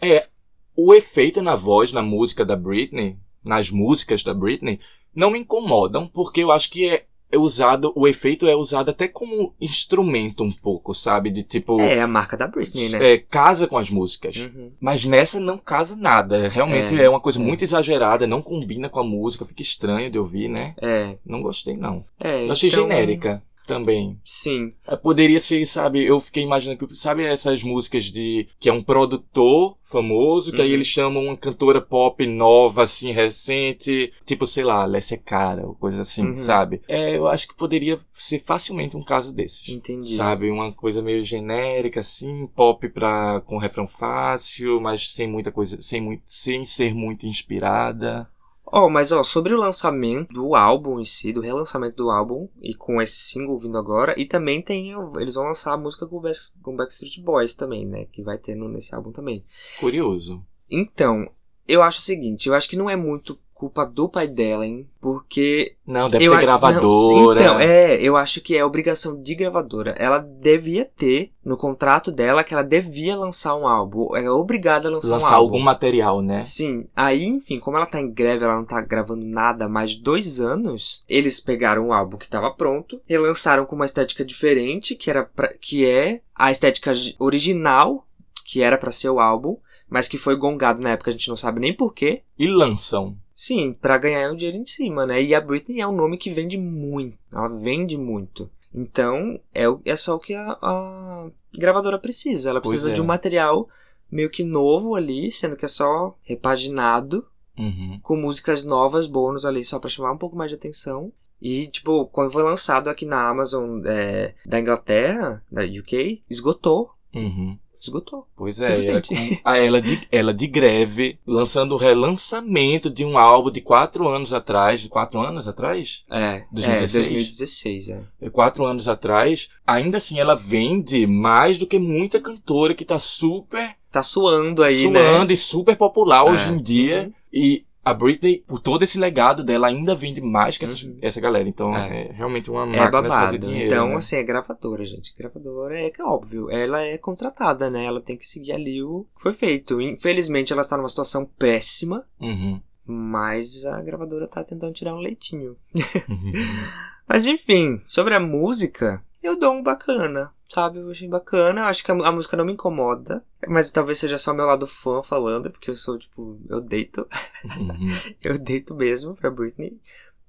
O 0.82 0.94
efeito 0.94 1.42
na 1.42 1.54
voz, 1.54 1.92
na 1.92 2.00
música 2.00 2.42
da 2.42 2.56
Britney, 2.56 3.14
nas 3.44 3.70
músicas 3.70 4.22
da 4.22 4.32
Britney, 4.32 4.80
não 5.14 5.30
me 5.30 5.38
incomodam, 5.38 6.06
porque 6.06 6.42
eu 6.42 6.50
acho 6.50 6.70
que 6.70 6.88
é, 6.88 7.04
é 7.30 7.36
usado, 7.36 7.92
o 7.94 8.08
efeito 8.08 8.48
é 8.48 8.56
usado 8.56 8.90
até 8.90 9.06
como 9.06 9.54
instrumento 9.60 10.42
um 10.42 10.50
pouco, 10.50 10.94
sabe? 10.94 11.28
De 11.28 11.42
tipo, 11.42 11.78
É 11.82 12.00
a 12.00 12.06
marca 12.06 12.34
da 12.34 12.46
Britney, 12.48 12.88
né? 12.88 13.12
é, 13.12 13.18
casa 13.18 13.66
com 13.66 13.76
as 13.76 13.90
músicas. 13.90 14.36
Uhum. 14.36 14.72
Mas 14.80 15.04
nessa 15.04 15.38
não 15.38 15.58
casa 15.58 15.94
nada. 15.96 16.48
Realmente 16.48 16.98
É, 16.98 17.04
é, 17.04 17.10
uma 17.10 17.20
coisa 17.20 17.38
é. 17.38 17.42
muito 17.42 17.62
exagerada, 17.62 18.26
não 18.26 18.40
combina 18.40 18.88
com 18.88 19.00
a 19.00 19.04
música, 19.04 19.44
fica 19.44 19.60
estranho 19.60 20.10
de 20.10 20.18
ouvir, 20.18 20.48
né? 20.48 20.74
É, 20.80 21.16
Não 21.26 21.42
gostei, 21.42 21.76
não. 21.76 22.06
é. 22.18 22.46
Eu 22.46 22.52
achei 22.52 22.70
então, 22.70 22.82
genérica 22.84 23.42
também. 23.74 24.18
Sim. 24.24 24.72
É, 24.86 24.96
Poderia 24.96 25.40
ser, 25.40 25.64
sabe, 25.66 26.04
eu 26.04 26.20
fiquei 26.20 26.42
imaginando 26.42 26.86
que, 26.86 26.94
sabe 26.94 27.24
essas 27.24 27.62
músicas 27.62 28.04
de, 28.04 28.46
que 28.58 28.68
é 28.68 28.72
um 28.72 28.82
produtor 28.82 29.76
famoso, 29.84 30.52
que 30.52 30.60
aí 30.62 30.68
Uhum. 30.68 30.74
eles 30.74 30.86
chamam 30.86 31.24
uma 31.24 31.36
cantora 31.36 31.80
pop 31.80 32.24
nova, 32.26 32.82
assim, 32.84 33.10
recente, 33.12 34.12
tipo, 34.24 34.46
sei 34.46 34.62
lá, 34.64 34.82
Alessia 34.82 35.16
Cara, 35.18 35.66
ou 35.66 35.74
coisa 35.74 36.02
assim, 36.02 36.22
Uhum. 36.28 36.36
sabe? 36.36 36.80
É, 36.86 37.16
eu 37.16 37.26
acho 37.26 37.48
que 37.48 37.54
poderia 37.56 37.98
ser 38.12 38.40
facilmente 38.44 38.96
um 38.96 39.02
caso 39.02 39.32
desses. 39.34 39.68
Entendi. 39.68 40.14
Sabe, 40.16 40.50
uma 40.50 40.72
coisa 40.72 41.02
meio 41.02 41.24
genérica, 41.24 42.00
assim, 42.00 42.46
pop 42.54 42.88
pra, 42.88 43.40
com 43.46 43.58
refrão 43.58 43.88
fácil, 43.88 44.80
mas 44.80 45.12
sem 45.12 45.26
muita 45.28 45.50
coisa, 45.50 45.80
sem, 45.82 46.00
muito, 46.00 46.22
sem 46.26 46.64
ser 46.64 46.94
muito 46.94 47.26
inspirada. 47.26 48.28
Ó, 48.72 48.88
mas 48.88 49.10
ó, 49.10 49.22
sobre 49.24 49.52
o 49.52 49.58
lançamento 49.58 50.32
do 50.32 50.54
álbum 50.54 51.00
em 51.00 51.04
si, 51.04 51.32
do 51.32 51.40
relançamento 51.40 51.96
do 51.96 52.10
álbum, 52.10 52.48
e 52.62 52.74
com 52.74 53.02
esse 53.02 53.16
single 53.16 53.58
vindo 53.58 53.76
agora, 53.76 54.14
e 54.16 54.24
também 54.24 54.62
tem. 54.62 54.92
Eles 55.18 55.34
vão 55.34 55.44
lançar 55.44 55.74
a 55.74 55.76
música 55.76 56.06
com 56.06 56.16
o 56.18 56.20
Back- 56.20 56.38
com 56.62 56.72
o 56.74 56.76
Backstreet 56.76 57.20
Boys 57.20 57.54
também, 57.54 57.84
né? 57.84 58.06
Que 58.12 58.22
vai 58.22 58.38
ter 58.38 58.54
no- 58.54 58.68
nesse 58.68 58.94
álbum 58.94 59.10
também. 59.10 59.44
Curioso. 59.80 60.44
Então, 60.70 61.28
eu 61.66 61.82
acho 61.82 61.98
o 61.98 62.02
seguinte, 62.02 62.48
eu 62.48 62.54
acho 62.54 62.68
que 62.68 62.76
não 62.76 62.88
é 62.88 62.94
muito 62.94 63.36
culpa 63.60 63.84
do 63.84 64.08
pai 64.08 64.26
dela, 64.26 64.66
hein? 64.66 64.88
Porque. 65.00 65.74
Não, 65.86 66.08
deve 66.08 66.24
eu 66.24 66.32
ter 66.32 66.40
gravadora. 66.40 67.40
Não, 67.42 67.50
então, 67.50 67.60
é, 67.60 68.00
eu 68.02 68.16
acho 68.16 68.40
que 68.40 68.56
é 68.56 68.64
obrigação 68.64 69.20
de 69.20 69.34
gravadora. 69.34 69.94
Ela 69.98 70.18
devia 70.18 70.84
ter 70.96 71.30
no 71.44 71.56
contrato 71.58 72.10
dela 72.10 72.42
que 72.42 72.54
ela 72.54 72.62
devia 72.62 73.16
lançar 73.16 73.54
um 73.56 73.68
álbum. 73.68 74.16
É 74.16 74.30
obrigada 74.30 74.88
a 74.88 74.90
lançar, 74.90 75.08
um 75.08 75.12
Lançar 75.12 75.34
álbum. 75.34 75.44
algum 75.54 75.60
material, 75.60 76.22
né? 76.22 76.42
Sim, 76.42 76.86
aí, 76.96 77.24
enfim, 77.24 77.58
como 77.58 77.76
ela 77.76 77.86
tá 77.86 78.00
em 78.00 78.10
greve, 78.10 78.44
ela 78.44 78.56
não 78.56 78.64
tá 78.64 78.80
gravando 78.80 79.24
nada 79.26 79.66
há 79.66 79.68
mais 79.68 79.90
de 79.90 80.00
dois 80.02 80.40
anos, 80.40 81.04
eles 81.08 81.38
pegaram 81.38 81.88
o 81.88 81.92
álbum 81.92 82.16
que 82.16 82.28
tava 82.28 82.50
pronto, 82.50 83.00
relançaram 83.06 83.66
com 83.66 83.76
uma 83.76 83.84
estética 83.86 84.24
diferente, 84.24 84.94
que 84.94 85.10
era 85.10 85.22
pra- 85.24 85.52
que 85.60 85.84
é 85.86 86.20
a 86.34 86.50
estética 86.50 86.94
gi- 86.94 87.14
original, 87.18 88.06
que 88.46 88.62
era 88.62 88.78
pra 88.78 88.90
ser 88.90 89.10
o 89.10 89.20
álbum, 89.20 89.56
mas 89.88 90.06
que 90.08 90.16
foi 90.16 90.36
gongado 90.36 90.80
na 90.82 90.90
época, 90.90 91.10
a 91.10 91.12
gente 91.12 91.28
não 91.28 91.36
sabe 91.36 91.58
nem 91.60 91.74
porquê. 91.74 92.22
E 92.38 92.46
lançam. 92.48 93.16
Sim, 93.40 93.72
pra 93.72 93.96
ganhar 93.96 94.30
o 94.30 94.36
dinheiro 94.36 94.58
em 94.58 94.66
cima, 94.66 95.06
né? 95.06 95.22
E 95.22 95.34
a 95.34 95.40
Britney 95.40 95.80
é 95.80 95.86
um 95.86 95.96
nome 95.96 96.18
que 96.18 96.30
vende 96.30 96.58
muito, 96.58 97.18
ela 97.32 97.48
vende 97.48 97.96
muito. 97.96 98.50
Então, 98.74 99.40
é, 99.54 99.64
é 99.86 99.96
só 99.96 100.16
o 100.16 100.20
que 100.20 100.34
a, 100.34 100.58
a 100.60 101.30
gravadora 101.56 101.98
precisa. 101.98 102.50
Ela 102.50 102.60
precisa 102.60 102.90
é. 102.90 102.92
de 102.92 103.00
um 103.00 103.06
material 103.06 103.66
meio 104.12 104.28
que 104.28 104.44
novo 104.44 104.94
ali, 104.94 105.32
sendo 105.32 105.56
que 105.56 105.64
é 105.64 105.68
só 105.68 106.14
repaginado 106.20 107.26
Uhum. 107.58 107.98
com 108.02 108.16
músicas 108.16 108.62
novas, 108.62 109.06
bônus 109.06 109.46
ali, 109.46 109.64
só 109.64 109.78
pra 109.78 109.88
chamar 109.88 110.12
um 110.12 110.18
pouco 110.18 110.36
mais 110.36 110.50
de 110.50 110.56
atenção. 110.56 111.10
E, 111.40 111.66
tipo, 111.68 112.06
quando 112.08 112.32
foi 112.32 112.42
lançado 112.42 112.88
aqui 112.88 113.06
na 113.06 113.26
Amazon 113.26 113.82
é, 113.86 114.34
da 114.44 114.60
Inglaterra, 114.60 115.42
da 115.50 115.62
UK, 115.62 116.22
esgotou. 116.28 116.90
Uhum. 117.14 117.58
Esgotou. 117.80 118.26
Pois 118.36 118.60
é, 118.60 118.76
Simplesmente. 118.76 119.40
a 119.44 119.56
ela 119.56 119.80
de, 119.80 120.06
ela 120.12 120.34
de 120.34 120.46
greve, 120.46 121.18
lançando 121.26 121.72
o 121.74 121.78
relançamento 121.78 122.90
de 122.90 123.04
um 123.04 123.16
álbum 123.16 123.50
de 123.50 123.60
quatro 123.60 124.06
anos 124.08 124.32
atrás. 124.32 124.86
Quatro 124.86 125.18
anos 125.20 125.48
atrás? 125.48 126.04
É, 126.10 126.44
2016? 126.52 126.94
é 126.94 127.08
2016, 127.08 127.88
é. 127.88 128.00
É, 128.20 128.30
Quatro 128.30 128.64
anos 128.64 128.86
atrás. 128.86 129.48
Ainda 129.66 129.96
assim, 129.98 130.18
ela 130.20 130.34
vende 130.36 131.06
mais 131.06 131.56
do 131.58 131.66
que 131.66 131.78
muita 131.78 132.20
cantora 132.20 132.74
que 132.74 132.84
tá 132.84 132.98
super 132.98 133.74
Tá 133.90 134.04
suando 134.04 134.62
aí, 134.62 134.88
né? 134.88 135.00
suando 135.00 135.32
e 135.32 135.36
super 135.36 135.76
popular 135.76 136.24
É. 136.26 136.30
hoje 136.30 136.48
em 136.50 136.62
dia. 136.62 137.04
Uhum. 137.06 137.12
E 137.32 137.64
a 137.84 137.94
Britney, 137.94 138.44
por 138.46 138.60
todo 138.60 138.82
esse 138.82 138.98
legado 138.98 139.42
dela, 139.42 139.68
ainda 139.68 139.94
vende 139.94 140.20
mais 140.20 140.58
que 140.58 140.64
essa, 140.64 140.86
Uhum. 140.86 140.98
essa 141.00 141.20
galera. 141.20 141.48
Então, 141.48 141.74
É. 141.76 142.08
é, 142.08 142.12
realmente 142.12 142.50
uma 142.50 142.62
É 142.62 142.66
máquina 142.66 142.84
de 142.86 142.90
fazer 142.90 143.08
babado. 143.08 143.38
dinheiro. 143.38 143.66
então, 143.66 143.88
né? 143.88 143.94
assim, 143.96 144.16
é 144.16 144.22
gravadora, 144.22 144.84
gente. 144.84 145.14
Gravadora 145.16 145.80
é 145.80 145.90
que 145.90 146.00
é 146.00 146.04
óbvio. 146.04 146.50
Ela 146.50 146.82
é 146.82 146.98
contratada, 146.98 147.70
né? 147.70 147.84
Ela 147.84 148.00
tem 148.00 148.16
que 148.16 148.26
seguir 148.26 148.52
ali 148.52 148.82
o 148.82 149.06
que 149.16 149.22
foi 149.22 149.32
feito. 149.32 149.80
Infelizmente, 149.80 150.52
ela 150.52 150.62
está 150.62 150.76
numa 150.76 150.88
situação 150.88 151.24
péssima. 151.38 152.04
Uhum. 152.20 152.60
Mas 152.86 153.64
a 153.66 153.80
gravadora 153.80 154.26
tá 154.26 154.42
tentando 154.44 154.72
tirar 154.72 154.94
um 154.94 154.98
leitinho. 155.00 155.56
Uhum. 155.74 156.32
Mas 157.08 157.26
enfim, 157.26 157.80
sobre 157.86 158.14
a 158.14 158.20
música, 158.20 159.02
eu 159.22 159.38
dou 159.38 159.52
um 159.54 159.62
bacana, 159.62 160.32
sabe? 160.50 160.78
Eu 160.78 160.90
achei 160.90 161.08
bacana, 161.08 161.62
eu 161.62 161.64
acho 161.66 161.84
que 161.84 161.90
a, 161.90 161.94
a 161.94 162.12
música 162.12 162.36
não 162.36 162.44
me 162.44 162.52
incomoda. 162.52 163.24
Mas 163.48 163.70
talvez 163.70 163.98
seja 163.98 164.18
só 164.18 164.34
meu 164.34 164.44
lado 164.44 164.66
fã 164.66 165.02
falando, 165.02 165.50
porque 165.50 165.70
eu 165.70 165.74
sou, 165.74 165.98
tipo, 165.98 166.38
eu 166.48 166.60
deito. 166.60 167.08
Uhum. 167.44 167.88
Eu 168.22 168.38
deito 168.38 168.74
mesmo 168.74 169.14
pra 169.14 169.30
Britney. 169.30 169.80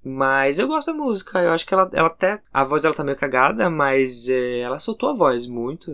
Mas 0.04 0.58
eu 0.58 0.68
gosto 0.68 0.88
da 0.88 0.97
música, 0.97 1.39
eu 1.39 1.52
acho 1.52 1.66
que 1.66 1.74
ela, 1.74 1.89
ela 1.93 2.08
até. 2.08 2.41
A 2.52 2.64
voz 2.64 2.82
dela 2.82 2.93
tá 2.95 3.04
meio 3.04 3.18
cagada, 3.18 3.70
mas 3.70 4.28
é, 4.30 4.60
ela 4.60 4.80
soltou 4.80 5.10
a 5.10 5.14
voz 5.14 5.45
muito 5.47 5.93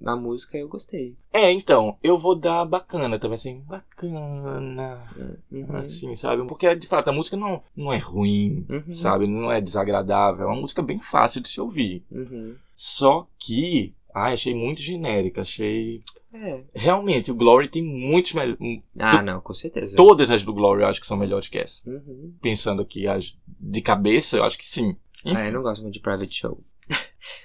na 0.00 0.16
música 0.16 0.58
eu 0.58 0.68
gostei. 0.68 1.16
É, 1.32 1.50
então, 1.52 1.96
eu 2.02 2.18
vou 2.18 2.34
dar 2.34 2.64
bacana 2.64 3.18
também, 3.18 3.36
assim, 3.36 3.60
bacana. 3.68 5.04
Uhum. 5.50 5.76
Assim, 5.76 6.16
sabe? 6.16 6.44
Porque, 6.46 6.74
de 6.74 6.88
fato, 6.88 7.08
a 7.08 7.12
música 7.12 7.36
não, 7.36 7.62
não 7.76 7.92
é 7.92 7.98
ruim, 7.98 8.66
Uhum. 8.68 8.92
sabe? 8.92 9.26
Não 9.26 9.50
é 9.50 9.60
desagradável. 9.60 10.44
É 10.44 10.48
uma 10.52 10.60
música 10.60 10.82
bem 10.82 10.98
fácil 10.98 11.40
de 11.40 11.48
se 11.48 11.60
ouvir. 11.60 12.04
Uhum. 12.10 12.56
Só 12.74 13.26
que, 13.38 13.94
ai, 14.14 14.34
achei 14.34 14.54
muito 14.54 14.80
genérica. 14.80 15.42
Achei. 15.42 16.02
É. 16.32 16.60
Realmente, 16.74 17.30
o 17.30 17.34
Glory 17.34 17.68
tem 17.68 17.82
muitos 17.82 18.32
melhores. 18.32 18.58
Ah, 18.98 19.22
não, 19.22 19.40
com 19.40 19.54
certeza. 19.54 19.96
Todas 19.96 20.30
as 20.30 20.44
do 20.44 20.52
Glory 20.52 20.82
eu 20.82 20.88
acho 20.88 21.00
que 21.00 21.06
são 21.06 21.16
melhores 21.16 21.48
que 21.48 21.58
essa. 21.58 21.88
Uhum. 21.88 22.34
Pensando 22.40 22.82
aqui 22.82 23.06
as 23.06 23.36
de 23.46 23.80
cabeça, 23.80 24.36
eu 24.36 24.44
acho 24.44 24.58
que 24.58 24.66
sim. 24.66 24.96
Enfim. 25.24 25.36
Ah, 25.36 25.46
eu 25.46 25.52
não 25.52 25.62
gosto 25.62 25.82
muito 25.82 25.94
de 25.94 26.00
Private 26.00 26.34
Show. 26.34 26.62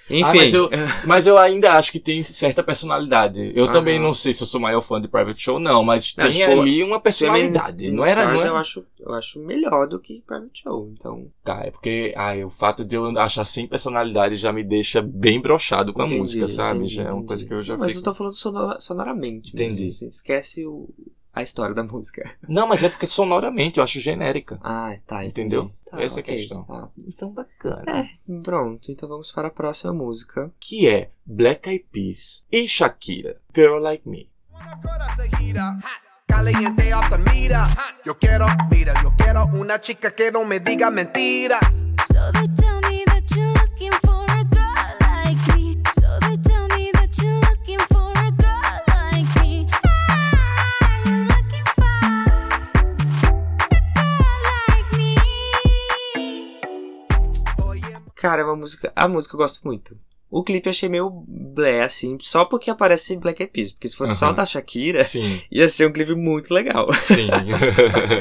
Enfim. 0.08 0.22
Ah, 0.24 0.34
mas, 0.34 0.54
eu, 0.54 0.70
mas 1.06 1.26
eu 1.26 1.38
ainda 1.38 1.72
acho 1.72 1.90
que 1.92 1.98
tem 2.00 2.22
certa 2.22 2.62
personalidade. 2.62 3.52
Eu 3.54 3.64
Aham. 3.64 3.72
também 3.72 3.98
não 3.98 4.14
sei 4.14 4.32
se 4.32 4.42
eu 4.42 4.46
sou 4.46 4.60
maior 4.60 4.80
fã 4.80 5.00
de 5.00 5.08
Private 5.08 5.40
Show, 5.40 5.58
não, 5.58 5.82
mas 5.82 6.14
Não, 6.16 6.24
tem 6.24 6.34
tipo, 6.38 6.60
ali 6.60 6.82
uma 6.82 7.00
personalidade. 7.00 7.90
Não 7.90 8.04
era, 8.04 8.24
não 8.24 8.40
era... 8.40 8.48
eu 8.48 8.56
acho, 8.56 8.86
eu 9.00 9.12
acho 9.14 9.40
melhor 9.40 9.88
do 9.88 9.98
que 9.98 10.22
Private 10.26 10.62
Show, 10.62 10.90
então. 10.92 11.26
Tá, 11.44 11.62
é 11.64 11.70
porque 11.70 12.12
ai, 12.16 12.44
o 12.44 12.50
fato 12.50 12.84
de 12.84 12.96
eu 12.96 13.06
achar 13.18 13.44
sem 13.44 13.66
personalidade 13.66 14.36
já 14.36 14.52
me 14.52 14.62
deixa 14.64 15.02
bem 15.02 15.40
brochado 15.40 15.92
com 15.92 16.02
a 16.02 16.06
música, 16.06 16.46
sabe? 16.48 16.80
entendi, 16.80 16.94
já 16.94 17.02
é 17.02 17.06
uma 17.06 17.14
entendi. 17.14 17.26
coisa 17.26 17.46
que 17.46 17.54
eu 17.54 17.62
já 17.62 17.74
Não, 17.74 17.80
Mas 17.80 17.92
fico... 17.92 18.00
eu 18.00 18.04
tô 18.04 18.14
falando 18.14 18.34
sonora- 18.34 18.80
sonoramente. 18.80 19.54
mesmo, 19.56 19.72
Entendi. 19.72 19.88
assim, 19.88 20.06
esquece 20.06 20.66
o, 20.66 20.88
a 21.36 21.42
história 21.42 21.74
da 21.74 21.84
música. 21.84 22.28
Não, 22.48 22.66
mas 22.66 22.82
é 22.82 22.88
porque 22.88 23.06
sonoramente 23.06 23.78
eu 23.78 23.84
acho 23.84 24.00
genérica. 24.00 24.58
Ah, 24.62 24.96
tá. 25.06 25.24
entendi. 25.24 25.54
Entendeu? 25.56 25.70
Tá, 25.90 26.02
Essa 26.02 26.18
é 26.18 26.22
a 26.22 26.24
questão. 26.24 26.64
tá. 26.64 26.88
Então 27.06 27.30
bacana. 27.30 27.84
É, 27.86 28.08
pronto. 28.42 28.90
Então 28.90 29.08
vamos 29.08 29.30
para 29.30 29.48
a 29.48 29.50
próxima 29.50 29.92
música. 29.92 30.50
Que 30.58 30.88
é 30.88 31.10
Black 31.24 31.68
Eyed 31.68 31.84
Peas 31.92 32.44
e 32.50 32.66
Shakira, 32.66 33.36
Girl 33.54 33.78
Like 33.78 34.08
Me. 34.08 34.28
Caliente 36.26 36.92
hasta 36.92 37.16
mira. 37.32 37.68
Yo 38.04 38.18
quiero, 38.18 38.46
mira, 38.70 38.92
yo 39.02 39.08
quiero 39.16 39.44
una 39.54 39.80
chica 39.80 40.10
que 40.14 40.30
no 40.32 40.44
me 40.44 40.58
diga 40.60 40.90
mentiras. 40.90 41.86
So 42.08 42.32
they 42.32 42.48
tell 42.56 42.75
Cara, 58.26 58.42
é 58.42 58.44
uma 58.44 58.56
música. 58.56 58.92
A 58.96 59.06
música 59.06 59.36
eu 59.36 59.38
gosto 59.38 59.60
muito. 59.64 59.96
O 60.28 60.42
clipe 60.42 60.66
eu 60.66 60.70
achei 60.72 60.88
meio 60.88 61.08
blé, 61.28 61.84
assim, 61.84 62.18
só 62.20 62.44
porque 62.44 62.68
aparece 62.68 63.16
Black 63.16 63.40
Eyed 63.40 63.52
Peas. 63.52 63.70
Porque 63.70 63.86
se 63.86 63.96
fosse 63.96 64.16
só 64.16 64.32
da 64.32 64.44
Shakira, 64.44 65.04
Sim, 65.04 65.40
ia 65.48 65.68
ser 65.68 65.86
um 65.86 65.92
clipe 65.92 66.16
muito 66.16 66.52
legal. 66.52 66.92
sim. 66.92 67.28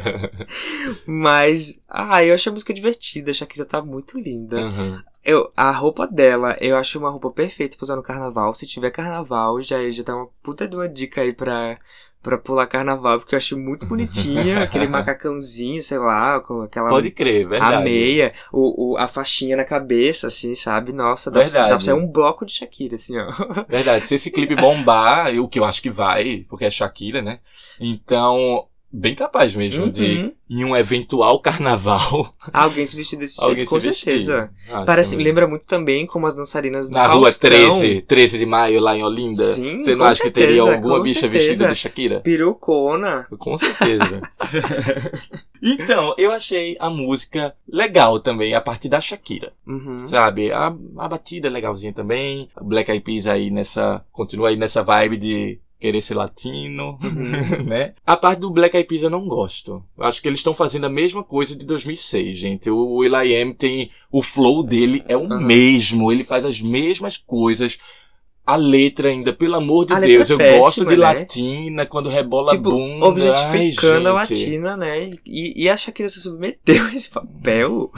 Mas, 1.07 1.81
ah, 1.89 2.23
eu 2.23 2.35
achei 2.35 2.51
a 2.51 2.53
música 2.53 2.71
divertida. 2.71 3.31
A 3.31 3.33
Shakira 3.33 3.65
tá 3.65 3.81
muito 3.81 4.19
linda. 4.19 5.03
Eu, 5.23 5.51
a 5.57 5.71
roupa 5.71 6.05
dela, 6.05 6.55
eu 6.61 6.77
acho 6.77 6.99
uma 6.99 7.09
roupa 7.09 7.31
perfeita 7.31 7.75
pra 7.75 7.85
usar 7.85 7.95
no 7.95 8.03
carnaval. 8.03 8.53
Se 8.53 8.67
tiver 8.67 8.91
carnaval, 8.91 9.59
já, 9.63 9.89
já 9.89 10.03
tá 10.03 10.15
uma 10.15 10.27
puta 10.43 10.67
de 10.67 10.75
uma 10.75 10.87
dica 10.87 11.21
aí 11.21 11.33
pra, 11.33 11.79
pra 12.25 12.39
pular 12.39 12.65
carnaval, 12.65 13.19
porque 13.19 13.35
eu 13.35 13.37
achei 13.37 13.55
muito 13.55 13.85
bonitinha. 13.85 14.63
aquele 14.65 14.87
macacãozinho, 14.87 15.81
sei 15.83 15.99
lá, 15.99 16.39
com 16.39 16.63
aquela. 16.63 16.89
Pode 16.89 17.11
crer, 17.11 17.47
verdade. 17.47 17.75
A 17.75 17.81
meia, 17.81 18.33
o, 18.51 18.93
o, 18.93 18.97
a 18.97 19.07
faixinha 19.07 19.55
na 19.55 19.63
cabeça, 19.63 20.27
assim, 20.27 20.55
sabe? 20.55 20.91
Nossa, 20.91 21.29
dá 21.29 21.41
pra, 21.41 21.43
Verdade. 21.43 21.69
dá 21.69 21.75
pra 21.75 21.85
sair 21.85 21.93
um 21.93 22.07
bloco 22.07 22.43
de 22.43 22.53
Shakira, 22.53 22.95
assim, 22.95 23.15
ó. 23.19 23.27
Verdade, 23.69 24.07
se 24.07 24.15
esse 24.15 24.31
clipe 24.31 24.55
bombar, 24.55 25.35
o 25.35 25.47
que 25.47 25.59
eu 25.59 25.65
acho 25.65 25.81
que 25.83 25.91
vai, 25.91 26.43
porque 26.49 26.65
é 26.65 26.69
Shakira, 26.71 27.21
né? 27.21 27.39
Então, 27.79 28.67
bem 28.91 29.13
capaz 29.15 29.53
mesmo 29.55 29.89
de, 29.89 30.03
Uhum. 30.03 30.31
em 30.49 30.63
um 30.65 30.75
eventual 30.75 31.39
carnaval, 31.39 32.33
Alguém 32.53 32.85
se 32.87 32.95
vestir 32.95 33.17
desse 33.19 33.43
jeito, 33.43 33.65
com 33.65 33.79
certeza. 33.81 34.49
Acho 34.71 34.85
Parece, 34.85 35.11
também. 35.11 35.25
lembra 35.25 35.47
muito 35.47 35.67
também 35.67 36.05
como 36.05 36.25
as 36.27 36.35
dançarinas 36.35 36.89
do 36.89 36.93
Na 36.93 37.05
rua 37.07 37.23
Faustão. 37.23 37.49
13, 37.49 38.01
13 38.03 38.37
de 38.37 38.45
maio, 38.45 38.79
lá 38.79 38.95
em 38.95 39.03
Olinda. 39.03 39.43
Sim, 39.43 39.81
Você 39.81 39.91
não 39.91 40.05
com 40.05 40.11
acha 40.11 40.23
que 40.23 40.31
teria 40.31 40.55
certeza, 40.55 40.75
alguma 40.75 41.03
bicha 41.03 41.19
certeza. 41.21 41.45
vestida 41.47 41.69
de 41.69 41.75
Shakira? 41.75 42.19
Perucona. 42.21 43.27
Com 43.37 43.57
certeza. 43.57 44.21
então, 45.61 46.13
eu 46.17 46.31
achei 46.31 46.75
a 46.79 46.89
música 46.89 47.55
legal 47.67 48.19
também, 48.19 48.53
a 48.53 48.61
partir 48.61 48.89
da 48.89 49.01
Shakira. 49.01 49.51
Uhum. 49.65 50.05
Sabe? 50.07 50.51
A, 50.51 50.67
a 50.97 51.07
batida 51.07 51.47
é 51.47 51.51
legalzinha 51.51 51.93
também. 51.93 52.49
A 52.55 52.63
Black 52.63 52.89
Eyed 52.91 53.03
Peas 53.03 53.27
aí 53.27 53.49
nessa. 53.49 54.03
Continua 54.11 54.49
aí 54.49 54.55
nessa 54.55 54.83
vibe 54.83 55.17
de 55.17 55.59
querer 55.85 56.01
ser 56.01 56.15
latino, 56.15 56.97
né? 57.63 57.93
A 58.03 58.17
parte 58.17 58.39
do 58.39 58.49
Black 58.49 58.75
Eyed 58.75 58.87
Peas 58.89 59.03
eu 59.03 59.09
não 59.09 59.27
gosto. 59.27 59.83
Acho 59.99 60.19
que 60.19 60.27
eles 60.27 60.39
estão 60.39 60.53
fazendo 60.53 60.85
a 60.85 60.89
mesma 60.89 61.23
coisa 61.23 61.55
de 61.55 61.63
2006, 61.63 62.35
gente. 62.35 62.69
O 62.71 62.95
Will.i.am 62.97 63.53
tem... 63.53 63.91
O 64.11 64.23
flow 64.23 64.63
dele 64.63 65.03
é 65.07 65.15
o 65.15 65.25
Aham. 65.25 65.41
mesmo. 65.41 66.11
Ele 66.11 66.23
faz 66.23 66.43
as 66.43 66.59
mesmas 66.59 67.17
coisas. 67.17 67.77
A 68.43 68.55
letra 68.55 69.09
ainda, 69.09 69.31
pelo 69.31 69.55
amor 69.55 69.85
de 69.85 69.93
A 69.93 69.99
Deus, 69.99 70.29
é 70.29 70.33
eu 70.33 70.37
péssima, 70.37 70.59
gosto 70.59 70.85
de 70.85 70.91
né? 70.91 70.95
latina 70.97 71.85
quando 71.85 72.09
rebola 72.09 72.51
tipo, 72.51 72.69
a 72.69 72.71
bunda. 72.71 73.05
objetificando 73.05 74.09
a 74.09 74.19
Ai, 74.19 74.25
gente. 74.25 74.39
latina, 74.45 74.77
né? 74.77 75.09
E, 75.25 75.63
e 75.63 75.69
a 75.69 75.77
Shakira 75.77 76.09
se 76.09 76.21
submeteu 76.21 76.83
a 76.85 76.93
esse 76.93 77.09
papel. 77.09 77.91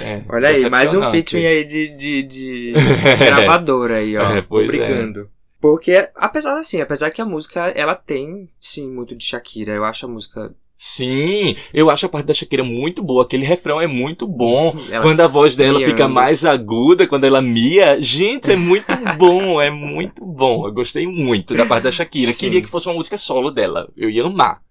É, 0.00 0.22
Olha 0.28 0.48
aí, 0.50 0.68
mais 0.68 0.94
um 0.94 1.10
featuring 1.10 1.46
aí 1.46 1.64
de, 1.64 1.96
de, 1.96 2.22
de 2.22 2.72
gravadora 3.18 3.96
aí, 3.96 4.16
ó. 4.16 4.36
É, 4.36 4.42
pois 4.42 4.72
é. 4.72 5.12
Porque, 5.60 6.08
apesar 6.14 6.58
assim, 6.58 6.80
apesar 6.80 7.10
que 7.10 7.20
a 7.20 7.24
música, 7.26 7.68
ela 7.76 7.94
tem, 7.94 8.48
sim, 8.58 8.90
muito 8.90 9.14
de 9.14 9.24
Shakira. 9.24 9.72
Eu 9.74 9.84
acho 9.84 10.06
a 10.06 10.08
música... 10.08 10.54
Sim, 10.82 11.54
eu 11.74 11.90
acho 11.90 12.06
a 12.06 12.08
parte 12.08 12.24
da 12.24 12.32
Shakira 12.32 12.64
muito 12.64 13.02
boa. 13.02 13.22
Aquele 13.22 13.44
refrão 13.44 13.78
é 13.78 13.86
muito 13.86 14.26
bom. 14.26 14.74
Ela, 14.90 15.02
Quando 15.02 15.20
a 15.20 15.26
voz 15.26 15.54
dela 15.54 15.78
miando. 15.78 15.92
fica 15.92 16.08
mais 16.08 16.42
aguda, 16.42 17.06
quando 17.06 17.24
ela 17.24 17.42
mia, 17.42 18.00
gente, 18.00 18.50
é 18.50 18.56
muito 18.56 18.86
bom, 19.18 19.60
é 19.60 19.70
muito 19.70 20.24
bom. 20.24 20.66
Eu 20.66 20.72
gostei 20.72 21.06
muito 21.06 21.54
da 21.54 21.66
parte 21.66 21.84
da 21.84 21.92
Shakira. 21.92 22.32
Sim. 22.32 22.38
Queria 22.38 22.62
que 22.62 22.66
fosse 22.66 22.86
uma 22.86 22.94
música 22.94 23.18
solo 23.18 23.50
dela. 23.50 23.90
Eu 23.94 24.08
ia 24.08 24.24
amar. 24.24 24.62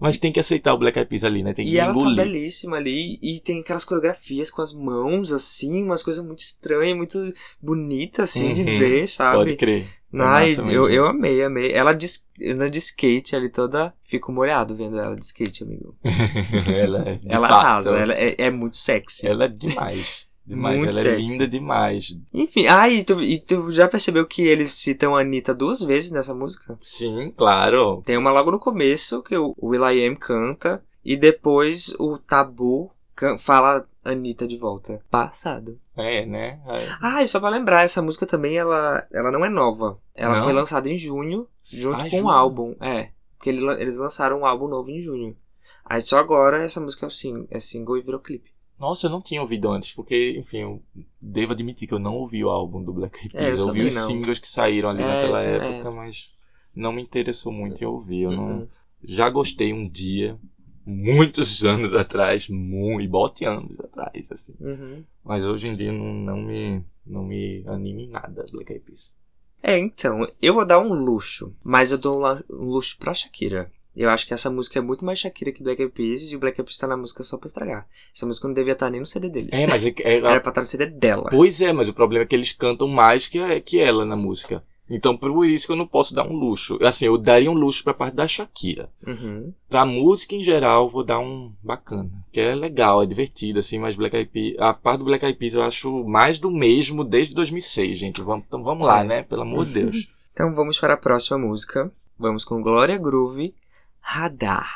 Mas 0.00 0.16
tem 0.18 0.32
que 0.32 0.40
aceitar 0.40 0.72
o 0.74 0.78
Black 0.78 0.98
Eyed 0.98 1.08
Peas 1.08 1.24
ali, 1.24 1.42
né? 1.42 1.52
Tem 1.52 1.64
que 1.64 1.72
E 1.72 1.78
ela 1.78 1.92
tá 1.92 1.98
engolir. 2.00 2.16
belíssima 2.24 2.76
ali, 2.78 3.18
e 3.22 3.38
tem 3.40 3.60
aquelas 3.60 3.84
coreografias 3.84 4.50
com 4.50 4.62
as 4.62 4.72
mãos, 4.72 5.32
assim, 5.32 5.82
umas 5.82 6.02
coisas 6.02 6.24
muito 6.24 6.40
estranhas, 6.40 6.96
muito 6.96 7.18
bonitas, 7.60 8.30
assim, 8.30 8.52
de 8.52 8.62
Uhum. 8.62 8.78
ver, 8.78 9.06
sabe? 9.08 9.36
Pode 9.38 9.56
crer. 9.56 9.86
É 10.12 10.22
Ai, 10.22 10.56
eu, 10.72 10.90
eu 10.90 11.06
amei, 11.06 11.40
amei. 11.42 11.72
Ela 11.72 11.92
de, 11.92 12.06
anda 12.44 12.68
de 12.68 12.78
skate 12.78 13.36
ali 13.36 13.48
toda. 13.48 13.94
Fico 14.04 14.32
molhado 14.32 14.74
vendo 14.74 14.98
ela 14.98 15.14
de 15.14 15.24
skate, 15.24 15.62
amigo. 15.62 15.94
ela 16.76 17.08
é, 17.08 17.14
de 17.14 17.32
ela 17.32 17.48
fato, 17.48 17.66
arrasa, 17.66 17.96
ela 17.96 18.14
é, 18.14 18.34
é 18.38 18.50
muito 18.50 18.76
sexy. 18.76 19.26
ela 19.28 19.44
é 19.44 19.48
demais. 19.48 20.26
Demais, 20.50 20.78
Muito 20.78 20.90
ela 20.98 21.00
é 21.00 21.12
sexy. 21.14 21.26
linda 21.26 21.46
demais. 21.48 22.16
Enfim, 22.34 22.66
ah, 22.66 22.88
e 22.88 23.04
tu, 23.04 23.22
e 23.22 23.38
tu 23.38 23.70
já 23.70 23.86
percebeu 23.88 24.26
que 24.26 24.42
eles 24.42 24.72
citam 24.72 25.14
a 25.14 25.20
Anitta 25.20 25.54
duas 25.54 25.80
vezes 25.80 26.10
nessa 26.10 26.34
música? 26.34 26.76
Sim, 26.82 27.32
claro. 27.36 28.02
Tem 28.04 28.16
uma 28.16 28.32
logo 28.32 28.50
no 28.50 28.58
começo, 28.58 29.22
que 29.22 29.36
o 29.36 29.54
Will.i.am 29.62 30.16
canta, 30.16 30.82
e 31.04 31.16
depois 31.16 31.94
o 31.98 32.18
Tabu 32.18 32.90
fala 33.38 33.86
Anitta 34.04 34.48
de 34.48 34.56
volta. 34.56 35.00
Passado. 35.10 35.78
É, 35.96 36.24
né? 36.26 36.58
É. 36.66 36.88
Ah, 37.00 37.22
e 37.22 37.28
só 37.28 37.38
pra 37.38 37.48
lembrar, 37.50 37.84
essa 37.84 38.02
música 38.02 38.26
também, 38.26 38.56
ela, 38.56 39.06
ela 39.12 39.30
não 39.30 39.44
é 39.44 39.48
nova. 39.50 39.98
Ela 40.14 40.38
Não? 40.38 40.44
foi 40.44 40.52
lançada 40.52 40.88
em 40.88 40.96
junho, 40.98 41.46
junto 41.62 42.00
Ah, 42.02 42.10
com 42.10 42.22
o 42.22 42.30
álbum. 42.30 42.74
É, 42.80 43.10
porque 43.36 43.50
ele- 43.50 43.64
eles 43.80 43.98
lançaram 43.98 44.40
um 44.40 44.46
álbum 44.46 44.66
novo 44.68 44.90
em 44.90 45.00
junho. 45.00 45.36
Aí 45.84 46.00
só 46.00 46.18
agora 46.18 46.62
essa 46.62 46.80
música 46.80 47.04
é, 47.04 47.08
o 47.08 47.10
sing, 47.10 47.46
é 47.50 47.60
single 47.60 47.98
e 47.98 48.02
virou 48.02 48.20
clipe. 48.20 48.50
Nossa, 48.80 49.06
eu 49.06 49.10
não 49.10 49.20
tinha 49.20 49.42
ouvido 49.42 49.70
antes, 49.70 49.92
porque, 49.92 50.36
enfim, 50.38 50.58
eu 50.58 50.82
devo 51.20 51.52
admitir 51.52 51.86
que 51.86 51.92
eu 51.94 51.98
não 51.98 52.14
ouvi 52.14 52.42
o 52.42 52.48
álbum 52.48 52.82
do 52.82 52.92
Black 52.94 53.18
Eyed 53.18 53.36
É, 53.36 53.40
Peas. 53.40 53.54
eu 53.58 53.60
eu 53.64 53.66
ouvi 53.68 53.86
os 53.86 53.94
não. 53.94 54.06
singles 54.06 54.38
que 54.38 54.48
saíram 54.48 54.88
ali 54.88 55.02
É, 55.02 55.06
naquela 55.06 55.40
também- 55.40 55.74
época, 55.76 55.90
mas 55.96 56.38
não 56.74 56.90
me 56.92 57.02
interessou 57.02 57.52
muito 57.52 57.82
em 57.82 57.86
ouvir. 57.86 58.22
Eu 58.22 58.32
não... 58.32 58.48
Uhum. 58.60 58.68
Já 59.04 59.28
gostei 59.28 59.72
um 59.72 59.82
dia, 59.82 60.38
muitos 60.86 61.62
anos 61.64 61.92
atrás, 61.92 62.48
muito, 62.48 63.02
e 63.02 63.06
bote 63.08 63.44
anos 63.44 63.78
atrás, 63.78 64.32
assim. 64.32 64.54
Uhum. 64.60 65.04
Mas 65.22 65.44
hoje 65.44 65.68
em 65.68 65.76
dia 65.76 65.92
não, 65.92 66.12
não 66.14 66.36
me 66.38 66.82
não 67.06 67.24
me 67.24 67.62
anima 67.66 68.00
em 68.02 68.08
nada 68.08 68.44
Black 68.52 68.72
Eyed 68.72 68.84
Peas. 68.84 69.14
É, 69.62 69.76
então, 69.78 70.26
eu 70.40 70.54
vou 70.54 70.64
dar 70.66 70.80
um 70.80 70.94
luxo, 70.94 71.54
mas 71.62 71.92
eu 71.92 71.98
dou 71.98 72.22
um 72.48 72.64
luxo 72.64 72.96
pra 72.98 73.12
Shakira. 73.12 73.70
Eu 73.96 74.08
acho 74.10 74.26
que 74.26 74.32
essa 74.34 74.48
música 74.50 74.78
é 74.78 74.82
muito 74.82 75.04
mais 75.04 75.18
Shakira 75.18 75.50
que 75.52 75.62
Black 75.62 75.80
Eyed 75.82 75.92
Peas, 75.94 76.30
e 76.30 76.36
o 76.36 76.38
Black 76.38 76.58
Eyed 76.60 76.66
Peas 76.68 76.78
tá 76.78 76.86
na 76.86 76.96
música 76.96 77.22
só 77.22 77.36
pra 77.36 77.46
estragar. 77.48 77.86
Essa 78.14 78.24
música 78.26 78.46
não 78.46 78.54
devia 78.54 78.72
estar 78.74 78.88
nem 78.90 79.00
no 79.00 79.06
CD 79.06 79.28
deles. 79.28 79.50
É, 79.52 79.66
mas 79.66 79.84
é, 79.84 79.92
é- 79.98 80.16
Era 80.24 80.40
pra 80.40 80.50
estar 80.50 80.60
no 80.60 80.66
CD 80.66 80.86
dela. 80.86 81.28
Pois 81.30 81.60
é, 81.60 81.72
mas 81.72 81.88
o 81.88 81.92
problema 81.92 82.22
é 82.24 82.26
que 82.26 82.34
eles 82.36 82.52
cantam 82.52 82.86
mais 82.88 83.26
que, 83.28 83.38
a- 83.38 83.60
que 83.60 83.80
ela 83.80 84.04
na 84.04 84.16
música. 84.16 84.62
Então 84.92 85.16
por 85.16 85.44
isso 85.46 85.66
que 85.66 85.72
eu 85.72 85.76
não 85.76 85.86
posso 85.86 86.12
dar 86.14 86.26
um 86.26 86.32
luxo. 86.32 86.76
Assim, 86.82 87.04
eu 87.06 87.16
daria 87.16 87.48
um 87.50 87.54
luxo 87.54 87.84
pra 87.84 87.94
parte 87.94 88.14
da 88.14 88.26
Shakira. 88.26 88.90
Uhum. 89.06 89.52
Pra 89.68 89.86
música 89.86 90.34
em 90.34 90.42
geral, 90.42 90.88
vou 90.88 91.04
dar 91.04 91.20
um 91.20 91.52
bacana. 91.62 92.10
Que 92.32 92.40
é 92.40 92.54
legal, 92.56 93.00
é 93.00 93.06
divertido, 93.06 93.60
assim, 93.60 93.78
mas 93.78 93.94
Black 93.94 94.16
Eyed 94.16 94.30
Peas, 94.32 94.56
a 94.58 94.74
parte 94.74 94.98
do 94.98 95.04
Black 95.04 95.24
Eyed 95.24 95.38
Peas 95.38 95.54
eu 95.54 95.62
acho 95.62 96.02
mais 96.04 96.38
do 96.40 96.50
mesmo 96.50 97.04
desde 97.04 97.34
2006, 97.36 97.98
gente. 97.98 98.20
Vamos, 98.20 98.44
então 98.48 98.64
vamos 98.64 98.84
lá, 98.84 99.04
né? 99.04 99.22
Pelo 99.22 99.42
amor 99.42 99.64
de 99.66 99.72
Deus. 99.74 100.08
Então 100.32 100.54
vamos 100.54 100.78
para 100.78 100.94
a 100.94 100.96
próxima 100.96 101.36
música. 101.36 101.92
Vamos 102.18 102.44
com 102.44 102.62
Glória 102.62 102.96
Groove, 102.96 103.52
Radar. 104.00 104.66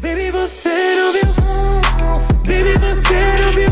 Baby, 0.00 0.30
você 0.30 0.94
não 0.96 1.12
viu? 1.12 1.28
Baby, 2.46 2.78
você 2.78 3.36
não 3.42 3.52
viu? 3.52 3.70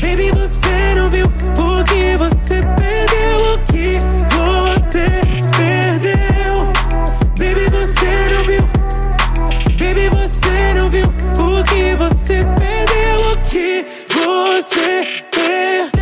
Baby, 0.00 0.30
você 0.30 0.94
não 0.94 1.10
viu? 1.10 1.26
Você 2.18 2.60
perdeu? 2.76 3.38
Você 4.70 5.20
perdeu? 5.56 6.54
Baby, 7.38 7.68
você 7.70 8.10
não 8.34 8.44
viu? 8.44 8.62
Baby, 9.78 10.08
você 10.08 10.74
não 10.74 10.88
viu? 10.88 11.06
Você 11.96 12.44
perdeu? 12.58 13.16
O 13.32 13.36
que 13.48 13.86
você 14.08 15.02
perdeu? 15.30 15.95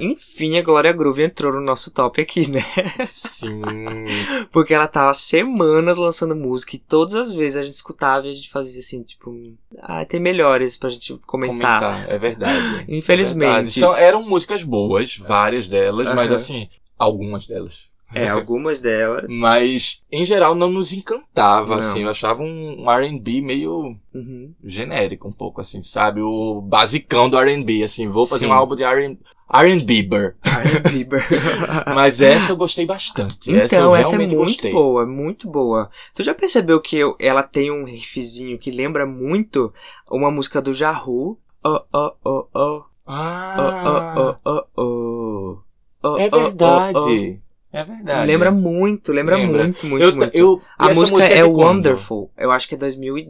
Enfim, 0.00 0.58
a 0.58 0.62
Glória 0.62 0.92
Groove 0.92 1.22
entrou 1.22 1.52
no 1.52 1.60
nosso 1.60 1.92
top 1.92 2.20
aqui, 2.20 2.46
né? 2.50 2.62
Sim. 3.06 3.60
Porque 4.52 4.74
ela 4.74 4.86
tava 4.88 5.12
semanas 5.14 5.96
lançando 5.96 6.34
música 6.36 6.76
e 6.76 6.78
todas 6.78 7.14
as 7.14 7.32
vezes 7.32 7.56
a 7.56 7.62
gente 7.62 7.74
escutava 7.74 8.26
e 8.26 8.30
a 8.30 8.32
gente 8.34 8.50
fazia 8.50 8.78
assim, 8.80 9.02
tipo, 9.02 9.34
ah, 9.80 10.04
tem 10.04 10.20
melhores 10.20 10.76
pra 10.76 10.90
gente 10.90 11.16
comentar. 11.26 11.80
Comentar, 11.80 12.10
é 12.10 12.18
verdade. 12.18 12.84
Infelizmente. 12.88 13.44
É 13.50 13.52
verdade. 13.54 13.80
São- 13.80 13.96
eram 13.96 14.22
músicas 14.22 14.62
boas, 14.62 15.16
várias 15.16 15.66
delas, 15.68 16.08
mas 16.14 16.26
Aham. 16.30 16.34
assim, 16.34 16.68
algumas 16.98 17.46
delas. 17.46 17.88
É, 18.14 18.26
algumas 18.30 18.80
delas. 18.80 19.26
Mas, 19.28 20.02
em 20.10 20.24
geral, 20.24 20.54
não 20.54 20.70
nos 20.70 20.94
encantava, 20.94 21.72
Não. 21.76 21.78
assim. 21.78 22.04
Eu 22.04 22.08
achava 22.08 22.42
um 22.42 22.90
R&B 22.90 23.42
meio 23.42 23.94
Uhum. 24.14 24.54
genérico, 24.64 25.28
um 25.28 25.32
pouco, 25.32 25.60
assim, 25.60 25.82
sabe? 25.82 26.22
O 26.22 26.62
basicão 26.62 27.28
do 27.28 27.38
R&B, 27.38 27.82
assim. 27.82 28.08
Vou 28.08 28.26
fazer 28.26 28.46
Sim. 28.46 28.50
um 28.50 28.54
álbum 28.54 28.76
de 28.76 28.82
R&B. 28.82 29.18
R&Bieber. 29.52 30.36
Iron 30.44 30.90
Bieber. 30.92 31.26
Mas 31.94 32.20
essa 32.20 32.52
eu 32.52 32.56
gostei 32.56 32.84
bastante. 32.84 33.50
essa 33.54 33.74
eu 33.76 33.78
Então, 33.80 33.96
essa, 33.96 34.14
é 34.14 34.18
muito 34.18 34.36
gostei. 34.36 34.72
boa, 34.72 35.06
muito 35.06 35.48
boa. 35.50 35.90
Tu 36.14 36.22
já 36.22 36.34
percebeu 36.34 36.80
que 36.80 36.96
eu- 36.96 37.16
ela 37.18 37.42
tem 37.42 37.70
um 37.70 37.84
riffzinho 37.84 38.58
que 38.58 38.70
lembra 38.70 39.06
muito 39.06 39.72
uma 40.10 40.30
música 40.30 40.60
do 40.60 40.74
Jahu? 40.74 41.38
Oh, 41.64 41.80
oh, 41.92 42.12
oh, 42.12 42.12
oh, 42.24 42.48
oh, 42.54 42.84
Ah, 43.06 44.14
oh, 44.16 44.34
oh, 44.44 44.64
oh, 44.76 45.58
oh, 46.02 46.16
é 46.18 46.28
oh, 46.30 46.36
oh, 46.36 46.40
verdade. 46.40 47.40
É 47.72 47.82
oh. 47.82 47.86
verdade. 47.86 48.26
Lembra 48.26 48.50
muito, 48.50 49.12
lembra, 49.12 49.36
Lembra. 49.36 49.64
muito, 49.64 49.86
muito, 49.86 50.02
Eu, 50.04 50.14
muito. 50.16 50.34
eu, 50.36 50.62
A 50.78 50.90
essa 50.90 51.00
música 51.00 51.24
é 51.24 51.38
é 51.38 51.42
quando? 51.44 51.56
Wonderful. 51.58 52.30
Eu 52.36 52.50
acho 52.52 52.68
que 52.68 52.74
é 52.74 52.78
2000 52.78 53.16
e- 53.18 53.28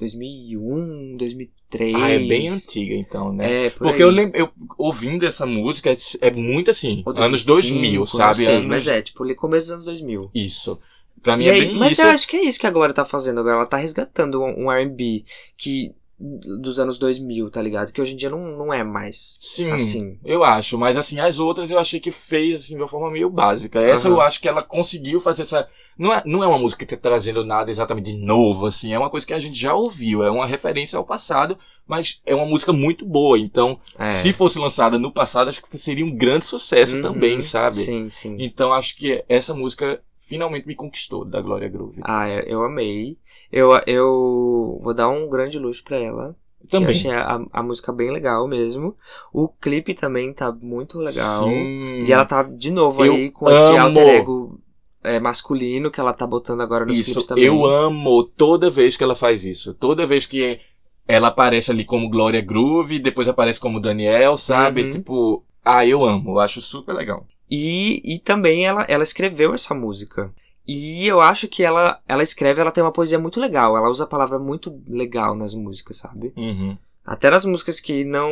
2001, 0.00 1.16
2003. 1.16 1.94
Ah, 1.94 2.10
é 2.10 2.18
bem 2.18 2.48
antiga, 2.48 2.94
então, 2.94 3.32
né? 3.32 3.66
É, 3.66 3.70
por 3.70 3.78
Porque 3.78 3.96
aí. 3.96 4.00
eu 4.02 4.10
lembro, 4.10 4.36
eu 4.36 4.50
ouvindo 4.76 5.24
essa 5.24 5.46
música, 5.46 5.94
é 6.20 6.30
muito 6.32 6.70
assim, 6.70 7.02
Ou 7.06 7.12
anos 7.16 7.44
2005, 7.44 7.80
2000, 7.80 8.00
não 8.00 8.06
sabe? 8.06 8.44
sei, 8.44 8.54
anos... 8.56 8.68
Mas 8.68 8.86
é, 8.88 9.02
tipo, 9.02 9.34
começo 9.36 9.66
dos 9.66 9.72
anos 9.72 9.84
2000. 9.84 10.30
Isso. 10.34 10.80
Pra 11.22 11.36
mim 11.36 11.44
E 11.44 11.48
é 11.48 11.52
aí, 11.52 11.66
bem 11.66 11.76
mas 11.76 11.92
isso. 11.92 12.02
eu 12.02 12.08
acho 12.08 12.26
que 12.26 12.36
é 12.36 12.44
isso 12.44 12.58
que 12.58 12.66
a 12.66 12.70
Glória 12.70 12.94
tá 12.94 13.04
fazendo 13.04 13.40
agora. 13.40 13.56
Ela 13.56 13.66
tá 13.66 13.76
resgatando 13.76 14.42
um, 14.42 14.64
um 14.64 14.72
R&B 14.72 15.24
que 15.56 15.94
dos 16.18 16.78
anos 16.78 16.98
2000, 16.98 17.50
tá 17.50 17.62
ligado? 17.62 17.92
Que 17.92 18.00
hoje 18.00 18.12
em 18.12 18.16
dia 18.16 18.28
não, 18.28 18.56
não 18.56 18.72
é 18.72 18.82
mais 18.84 19.38
Sim, 19.40 19.70
assim. 19.70 20.18
eu 20.24 20.44
acho. 20.44 20.76
Mas 20.76 20.96
assim, 20.96 21.18
as 21.20 21.38
outras 21.38 21.70
eu 21.70 21.78
achei 21.78 21.98
que 22.00 22.10
fez 22.10 22.56
assim, 22.56 22.74
de 22.74 22.80
uma 22.80 22.88
forma 22.88 23.10
meio 23.10 23.30
básica. 23.30 23.80
Essa 23.80 24.08
Aham. 24.08 24.16
eu 24.16 24.20
acho 24.20 24.40
que 24.40 24.48
ela 24.48 24.62
conseguiu 24.62 25.20
fazer 25.20 25.42
essa... 25.42 25.68
Não 25.98 26.12
é, 26.12 26.22
não 26.24 26.42
é 26.42 26.46
uma 26.46 26.58
música 26.58 26.84
que 26.86 26.96
tá 26.96 27.00
trazendo 27.10 27.44
nada 27.44 27.70
exatamente 27.70 28.12
de 28.12 28.18
novo, 28.18 28.66
assim. 28.66 28.92
É 28.92 28.98
uma 28.98 29.10
coisa 29.10 29.26
que 29.26 29.34
a 29.34 29.38
gente 29.38 29.58
já 29.58 29.74
ouviu. 29.74 30.22
É 30.22 30.30
uma 30.30 30.46
referência 30.46 30.96
ao 30.96 31.04
passado, 31.04 31.58
mas 31.86 32.20
é 32.24 32.34
uma 32.34 32.46
música 32.46 32.72
muito 32.72 33.04
boa. 33.04 33.38
Então, 33.38 33.78
É. 33.98 34.08
se 34.08 34.32
fosse 34.32 34.58
lançada 34.58 34.98
no 34.98 35.12
passado, 35.12 35.48
acho 35.48 35.62
que 35.62 35.76
seria 35.78 36.04
um 36.04 36.14
grande 36.16 36.44
sucesso 36.46 36.96
Uhum, 36.96 37.02
também, 37.02 37.42
sabe? 37.42 37.76
Sim, 37.76 38.08
sim. 38.08 38.36
Então 38.38 38.72
acho 38.72 38.96
que 38.96 39.22
essa 39.28 39.52
música 39.54 40.00
finalmente 40.18 40.66
me 40.66 40.74
conquistou 40.74 41.24
da 41.24 41.40
Glória 41.42 41.68
Groove. 41.68 42.00
Ah, 42.02 42.28
eu, 42.30 42.42
eu 42.44 42.62
amei. 42.64 43.18
Eu, 43.52 43.72
eu 43.86 44.78
vou 44.80 44.94
dar 44.94 45.08
um 45.08 45.28
grande 45.28 45.58
luxo 45.58 45.82
pra 45.84 45.98
ela. 45.98 46.34
Eu 46.62 46.68
também. 46.68 46.90
achei 46.90 47.10
a, 47.10 47.40
a 47.52 47.62
música 47.62 47.90
bem 47.92 48.10
legal 48.12 48.46
mesmo. 48.46 48.94
O 49.32 49.48
clipe 49.48 49.92
também 49.94 50.32
tá 50.32 50.52
muito 50.52 50.98
legal. 50.98 51.44
Sim. 51.44 52.04
E 52.04 52.12
ela 52.12 52.24
tá 52.24 52.42
de 52.42 52.70
novo 52.70 53.04
Eu 53.04 53.14
aí 53.14 53.30
com 53.30 53.50
esse 53.50 53.76
amo. 53.76 53.98
alter 53.98 54.08
ego 54.20 54.60
é, 55.02 55.18
masculino 55.18 55.90
que 55.90 56.00
ela 56.00 56.12
tá 56.12 56.26
botando 56.26 56.60
agora 56.60 56.84
nos 56.84 56.98
Isso, 56.98 57.12
clipes 57.12 57.26
também. 57.26 57.44
eu 57.44 57.64
amo 57.64 58.24
toda 58.24 58.70
vez 58.70 58.96
que 58.96 59.04
ela 59.04 59.14
faz 59.14 59.44
isso. 59.44 59.74
Toda 59.74 60.06
vez 60.06 60.26
que 60.26 60.60
ela 61.06 61.28
aparece 61.28 61.70
ali 61.70 61.84
como 61.84 62.08
Glória 62.08 62.40
Groove, 62.40 62.98
depois 62.98 63.28
aparece 63.28 63.58
como 63.58 63.80
Daniel, 63.80 64.36
sabe? 64.36 64.84
Uhum. 64.84 64.90
Tipo, 64.90 65.44
ah, 65.64 65.84
eu 65.86 66.04
amo, 66.04 66.32
eu 66.32 66.40
acho 66.40 66.60
super 66.60 66.94
legal. 66.94 67.26
E, 67.50 68.00
e 68.04 68.18
também 68.18 68.64
ela, 68.66 68.84
ela 68.88 69.02
escreveu 69.02 69.52
essa 69.52 69.74
música. 69.74 70.32
E 70.66 71.06
eu 71.06 71.20
acho 71.20 71.48
que 71.48 71.64
ela, 71.64 72.00
ela 72.06 72.22
escreve, 72.22 72.60
ela 72.60 72.70
tem 72.70 72.84
uma 72.84 72.92
poesia 72.92 73.18
muito 73.18 73.40
legal. 73.40 73.76
Ela 73.76 73.90
usa 73.90 74.04
a 74.04 74.06
palavra 74.06 74.38
muito 74.38 74.80
legal 74.86 75.34
nas 75.34 75.52
músicas, 75.52 75.96
sabe? 75.96 76.32
Uhum. 76.36 76.78
Até 77.04 77.28
nas 77.28 77.44
músicas 77.44 77.80
que 77.80 78.04
não 78.04 78.30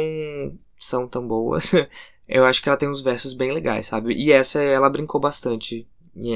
são 0.78 1.08
tão 1.08 1.26
boas, 1.26 1.72
eu 2.28 2.44
acho 2.44 2.62
que 2.62 2.68
ela 2.68 2.78
tem 2.78 2.88
uns 2.88 3.00
versos 3.00 3.34
bem 3.34 3.50
legais, 3.50 3.86
sabe? 3.86 4.14
E 4.14 4.30
essa 4.30 4.62
ela 4.62 4.88
brincou 4.88 5.20
bastante. 5.20 5.84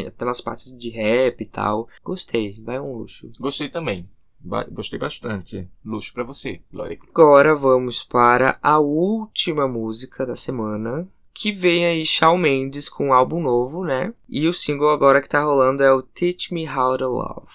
Até 0.07 0.25
nas 0.25 0.41
partes 0.41 0.77
de 0.77 0.91
rap 0.91 1.41
e 1.41 1.47
tal. 1.47 1.89
Gostei, 2.05 2.61
vai 2.65 2.79
um 2.81 2.97
luxo. 2.97 3.31
Gostei 3.41 3.69
também. 3.69 4.09
Ba- 4.41 4.67
Gostei 4.71 4.99
bastante. 4.99 5.69
Luxo 5.85 6.13
pra 6.13 6.25
você, 6.25 6.61
Glória. 6.73 6.99
Agora 7.11 7.55
vamos 7.55 8.03
para 8.03 8.59
a 8.63 8.79
última 8.81 9.69
música 9.69 10.27
da 10.27 10.35
semana. 10.37 11.07
Que 11.35 11.51
vem 11.51 11.87
aí 11.87 12.05
Shawn 12.05 12.37
Mendes 12.37 12.89
com 12.91 13.09
um 13.09 13.13
álbum 13.13 13.41
novo, 13.41 13.85
né? 13.85 14.13
E 14.29 14.47
o 14.47 14.53
single 14.53 14.91
agora 14.91 15.23
que 15.23 15.29
tá 15.29 15.43
rolando 15.43 15.83
é 15.83 15.91
o 15.93 16.03
Teach 16.03 16.53
Me 16.53 16.69
How 16.69 16.99
to 16.99 17.07
Love. 17.09 17.47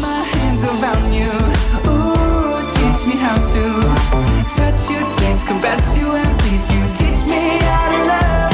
my 0.00 0.22
hands 0.38 0.64
around 0.64 1.12
you. 1.16 1.32
Ooh, 1.90 2.62
teach 2.68 3.06
me 3.08 3.14
how 3.14 3.34
to 3.34 3.62
touch 4.54 4.92
you, 4.92 5.00
taste, 5.10 5.46
caress 5.48 5.96
you, 5.98 6.12
and 6.12 6.36
please 6.38 6.72
you. 6.72 6.80
Teach 6.94 7.26
me 7.26 7.58
how 7.64 7.90
to 7.90 8.00
love. 8.06 8.52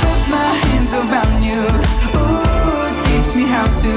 Put 0.00 0.20
my 0.30 0.54
hands 0.66 0.92
around 0.94 1.31
teach 3.22 3.36
me 3.36 3.44
how 3.44 3.66
to 3.66 3.92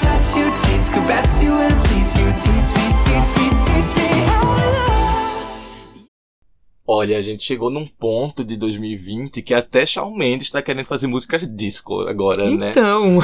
touch 0.00 0.36
you, 0.36 0.46
taste, 0.62 0.92
caress 0.92 1.42
you, 1.42 1.52
and 1.58 1.74
please 1.84 2.18
you. 2.18 2.26
Teach 2.40 2.70
me, 2.76 2.86
teach 3.04 3.30
me, 3.36 3.50
teach 3.50 3.96
me 3.96 4.26
how 4.26 4.54
to 4.54 4.62
love. 4.62 4.98
Olha, 6.90 7.18
a 7.18 7.22
gente 7.22 7.42
chegou 7.42 7.68
num 7.68 7.86
ponto 7.86 8.42
de 8.42 8.56
2020 8.56 9.42
que 9.42 9.52
até 9.52 9.84
Shawn 9.84 10.16
Mendes 10.16 10.48
tá 10.50 10.62
querendo 10.62 10.86
fazer 10.86 11.06
música 11.06 11.38
disco 11.38 12.00
agora, 12.08 12.48
né? 12.50 12.70
Então, 12.70 13.18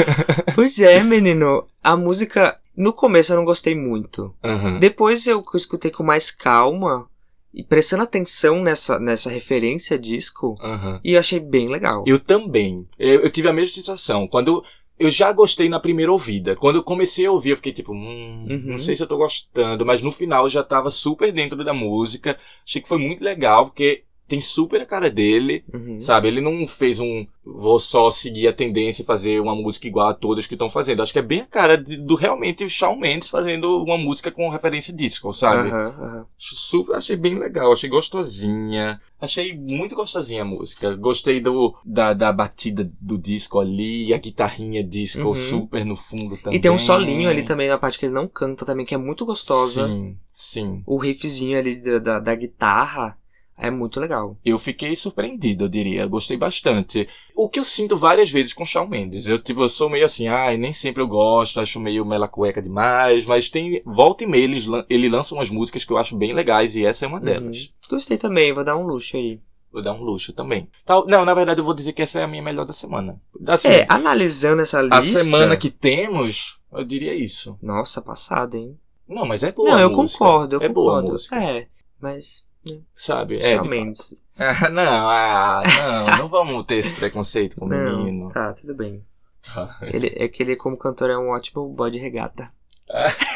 pois 0.54 0.78
é, 0.80 1.02
menino. 1.02 1.66
A 1.82 1.96
música, 1.96 2.56
no 2.74 2.94
começo 2.94 3.32
eu 3.32 3.36
não 3.36 3.44
gostei 3.44 3.74
muito. 3.74 4.34
Aham. 4.42 4.78
Depois 4.78 5.26
eu 5.26 5.44
escutei 5.54 5.90
com 5.90 6.02
mais 6.02 6.30
calma 6.30 7.09
e 7.52 7.64
prestando 7.64 8.02
atenção 8.02 8.62
nessa, 8.62 8.98
nessa 9.00 9.30
referência 9.30 9.98
disco. 9.98 10.56
Aham. 10.60 11.00
E 11.02 11.12
eu 11.14 11.20
achei 11.20 11.40
bem 11.40 11.68
legal. 11.68 12.04
Eu 12.06 12.18
também. 12.18 12.86
Eu, 12.98 13.22
eu 13.22 13.30
tive 13.30 13.48
a 13.48 13.52
mesma 13.52 13.74
sensação. 13.74 14.26
Quando 14.28 14.64
eu 14.98 15.08
já 15.08 15.32
gostei 15.32 15.68
na 15.68 15.80
primeira 15.80 16.12
ouvida. 16.12 16.54
Quando 16.54 16.76
eu 16.76 16.84
comecei 16.84 17.24
a 17.24 17.32
ouvir, 17.32 17.50
eu 17.50 17.56
fiquei 17.56 17.72
tipo, 17.72 17.92
hum, 17.92 18.46
Uhum. 18.50 18.62
não 18.72 18.78
sei 18.78 18.94
se 18.94 19.02
eu 19.02 19.06
tô 19.06 19.16
gostando, 19.16 19.84
mas 19.86 20.02
no 20.02 20.12
final 20.12 20.44
eu 20.44 20.50
já 20.50 20.62
tava 20.62 20.90
super 20.90 21.32
dentro 21.32 21.64
da 21.64 21.72
música. 21.72 22.36
Achei 22.66 22.82
que 22.82 22.88
foi 22.88 22.98
muito 22.98 23.24
legal, 23.24 23.64
porque 23.66 24.04
tem 24.30 24.40
super 24.40 24.80
a 24.80 24.86
cara 24.86 25.10
dele, 25.10 25.64
Uhum. 25.74 26.00
sabe? 26.00 26.28
Ele 26.28 26.40
não 26.40 26.66
fez 26.66 26.98
um 27.00 27.26
vou 27.44 27.80
só 27.80 28.10
seguir 28.12 28.46
a 28.46 28.52
tendência 28.52 29.02
e 29.02 29.04
fazer 29.04 29.40
uma 29.40 29.56
música 29.56 29.88
igual 29.88 30.08
a 30.08 30.14
todas 30.14 30.46
que 30.46 30.54
estão 30.54 30.70
fazendo. 30.70 31.02
Acho 31.02 31.12
que 31.12 31.18
é 31.18 31.22
bem 31.22 31.40
a 31.40 31.46
cara 31.46 31.76
de- 31.76 31.96
do 31.96 32.14
realmente 32.14 32.62
o 32.64 32.70
Shawn 32.70 32.96
Mendes 32.96 33.28
fazendo 33.28 33.82
uma 33.82 33.98
música 33.98 34.30
com 34.30 34.48
referência 34.50 34.92
disco, 34.94 35.32
sabe? 35.32 35.68
Aham, 35.70 35.86
aham. 35.98 36.26
Acho 36.38 36.54
Super, 36.54 36.94
achei 36.96 37.16
bem 37.16 37.36
legal, 37.38 37.72
achei 37.72 37.88
gostosinha. 37.90 39.00
Achei 39.20 39.56
muito 39.58 39.94
gostosinha 39.96 40.42
a 40.42 40.44
música. 40.44 40.94
Gostei 40.96 41.40
do, 41.40 41.74
da, 41.84 42.12
da 42.14 42.32
batida 42.32 42.90
do 43.00 43.18
disco 43.18 43.58
ali, 43.58 44.14
a 44.14 44.18
guitarrinha 44.18 44.84
disco 44.84 45.20
Uhum. 45.28 45.34
super 45.34 45.84
no 45.84 45.96
fundo 45.96 46.36
também. 46.36 46.58
E 46.58 46.62
tem 46.62 46.70
um 46.70 46.78
solinho 46.78 47.28
ali 47.28 47.42
também 47.42 47.68
na 47.68 47.78
parte 47.78 47.98
que 47.98 48.06
ele 48.06 48.14
não 48.14 48.28
canta 48.28 48.64
também, 48.64 48.86
que 48.86 48.94
é 48.94 48.98
muito 48.98 49.26
gostosa. 49.26 49.88
Sim, 49.88 50.16
sim. 50.32 50.82
O 50.86 50.98
riffzinho 50.98 51.58
ali 51.58 51.76
da, 51.80 51.98
da, 51.98 52.20
da 52.20 52.34
guitarra 52.34 53.16
é 53.60 53.70
muito 53.70 54.00
legal. 54.00 54.36
Eu 54.44 54.58
fiquei 54.58 54.94
surpreendido, 54.96 55.64
eu 55.64 55.68
diria. 55.68 56.06
Gostei 56.06 56.36
bastante. 56.36 57.06
O 57.36 57.48
que 57.48 57.60
eu 57.60 57.64
sinto 57.64 57.96
várias 57.96 58.30
vezes 58.30 58.52
com 58.52 58.64
Shawn 58.66 58.86
Mendes. 58.88 59.26
Eu, 59.26 59.38
tipo, 59.38 59.62
eu 59.62 59.68
sou 59.68 59.88
meio 59.90 60.04
assim, 60.06 60.28
ai, 60.28 60.56
nem 60.56 60.72
sempre 60.72 61.02
eu 61.02 61.06
gosto, 61.08 61.60
acho 61.60 61.78
meio 61.80 62.04
mela 62.04 62.26
cueca 62.28 62.60
demais, 62.62 63.24
mas 63.24 63.48
tem. 63.48 63.82
Volta 63.84 64.24
e 64.24 64.26
meia 64.26 64.44
eles 64.44 64.66
ele 64.88 65.08
lança 65.08 65.34
umas 65.34 65.50
músicas 65.50 65.84
que 65.84 65.92
eu 65.92 65.98
acho 65.98 66.16
bem 66.16 66.32
legais 66.32 66.74
e 66.74 66.84
essa 66.84 67.04
é 67.04 67.08
uma 67.08 67.20
delas. 67.20 67.56
Uhum. 67.62 67.68
Gostei 67.90 68.16
também, 68.18 68.52
vou 68.52 68.64
dar 68.64 68.76
um 68.76 68.84
luxo 68.86 69.16
aí. 69.16 69.40
Vou 69.72 69.82
dar 69.82 69.92
um 69.92 70.02
luxo 70.02 70.32
também. 70.32 70.68
Tal, 70.84 71.06
não, 71.06 71.24
na 71.24 71.32
verdade 71.32 71.60
eu 71.60 71.64
vou 71.64 71.74
dizer 71.74 71.92
que 71.92 72.02
essa 72.02 72.18
é 72.18 72.24
a 72.24 72.26
minha 72.28 72.42
melhor 72.42 72.64
da 72.64 72.72
semana. 72.72 73.20
Assim, 73.46 73.68
É, 73.68 73.86
analisando 73.88 74.62
essa 74.62 74.80
lista. 74.82 74.96
a 74.98 75.02
semana 75.02 75.56
que 75.56 75.70
temos, 75.70 76.58
eu 76.72 76.84
diria 76.84 77.14
isso. 77.14 77.56
Nossa, 77.62 78.02
passada, 78.02 78.56
hein? 78.56 78.76
Não, 79.08 79.24
mas 79.24 79.42
é 79.44 79.52
boa 79.52 79.70
não, 79.70 79.80
eu 79.80 79.90
música. 79.90 80.18
concordo, 80.18 80.56
eu 80.56 80.60
é 80.62 80.68
boa 80.68 80.94
concordo. 80.96 81.12
música. 81.12 81.36
É, 81.36 81.66
mas. 82.00 82.48
Sabe? 82.94 83.36
É, 83.40 83.56
Shawn 83.56 83.64
Mendes. 83.68 84.22
Ah, 84.42 84.70
não, 84.70 85.10
ah, 85.10 85.62
não, 86.08 86.16
não 86.16 86.28
vamos 86.28 86.64
ter 86.64 86.76
esse 86.76 86.94
preconceito 86.94 87.56
com 87.56 87.66
o 87.66 87.68
Não, 87.68 88.04
menino. 88.04 88.30
tá, 88.30 88.54
tudo 88.54 88.74
bem. 88.74 89.04
Tá. 89.42 89.78
Ele, 89.82 90.10
é 90.16 90.26
que 90.28 90.42
ele, 90.42 90.56
como 90.56 90.78
cantor, 90.78 91.10
é 91.10 91.18
um 91.18 91.28
ótimo 91.28 91.68
bode 91.68 91.98
regata. 91.98 92.50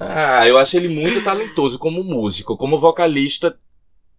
Ah, 0.00 0.46
eu 0.46 0.58
acho 0.58 0.76
ele 0.76 0.88
muito 0.88 1.22
talentoso 1.24 1.78
como 1.78 2.04
músico, 2.04 2.56
como 2.56 2.78
vocalista, 2.78 3.58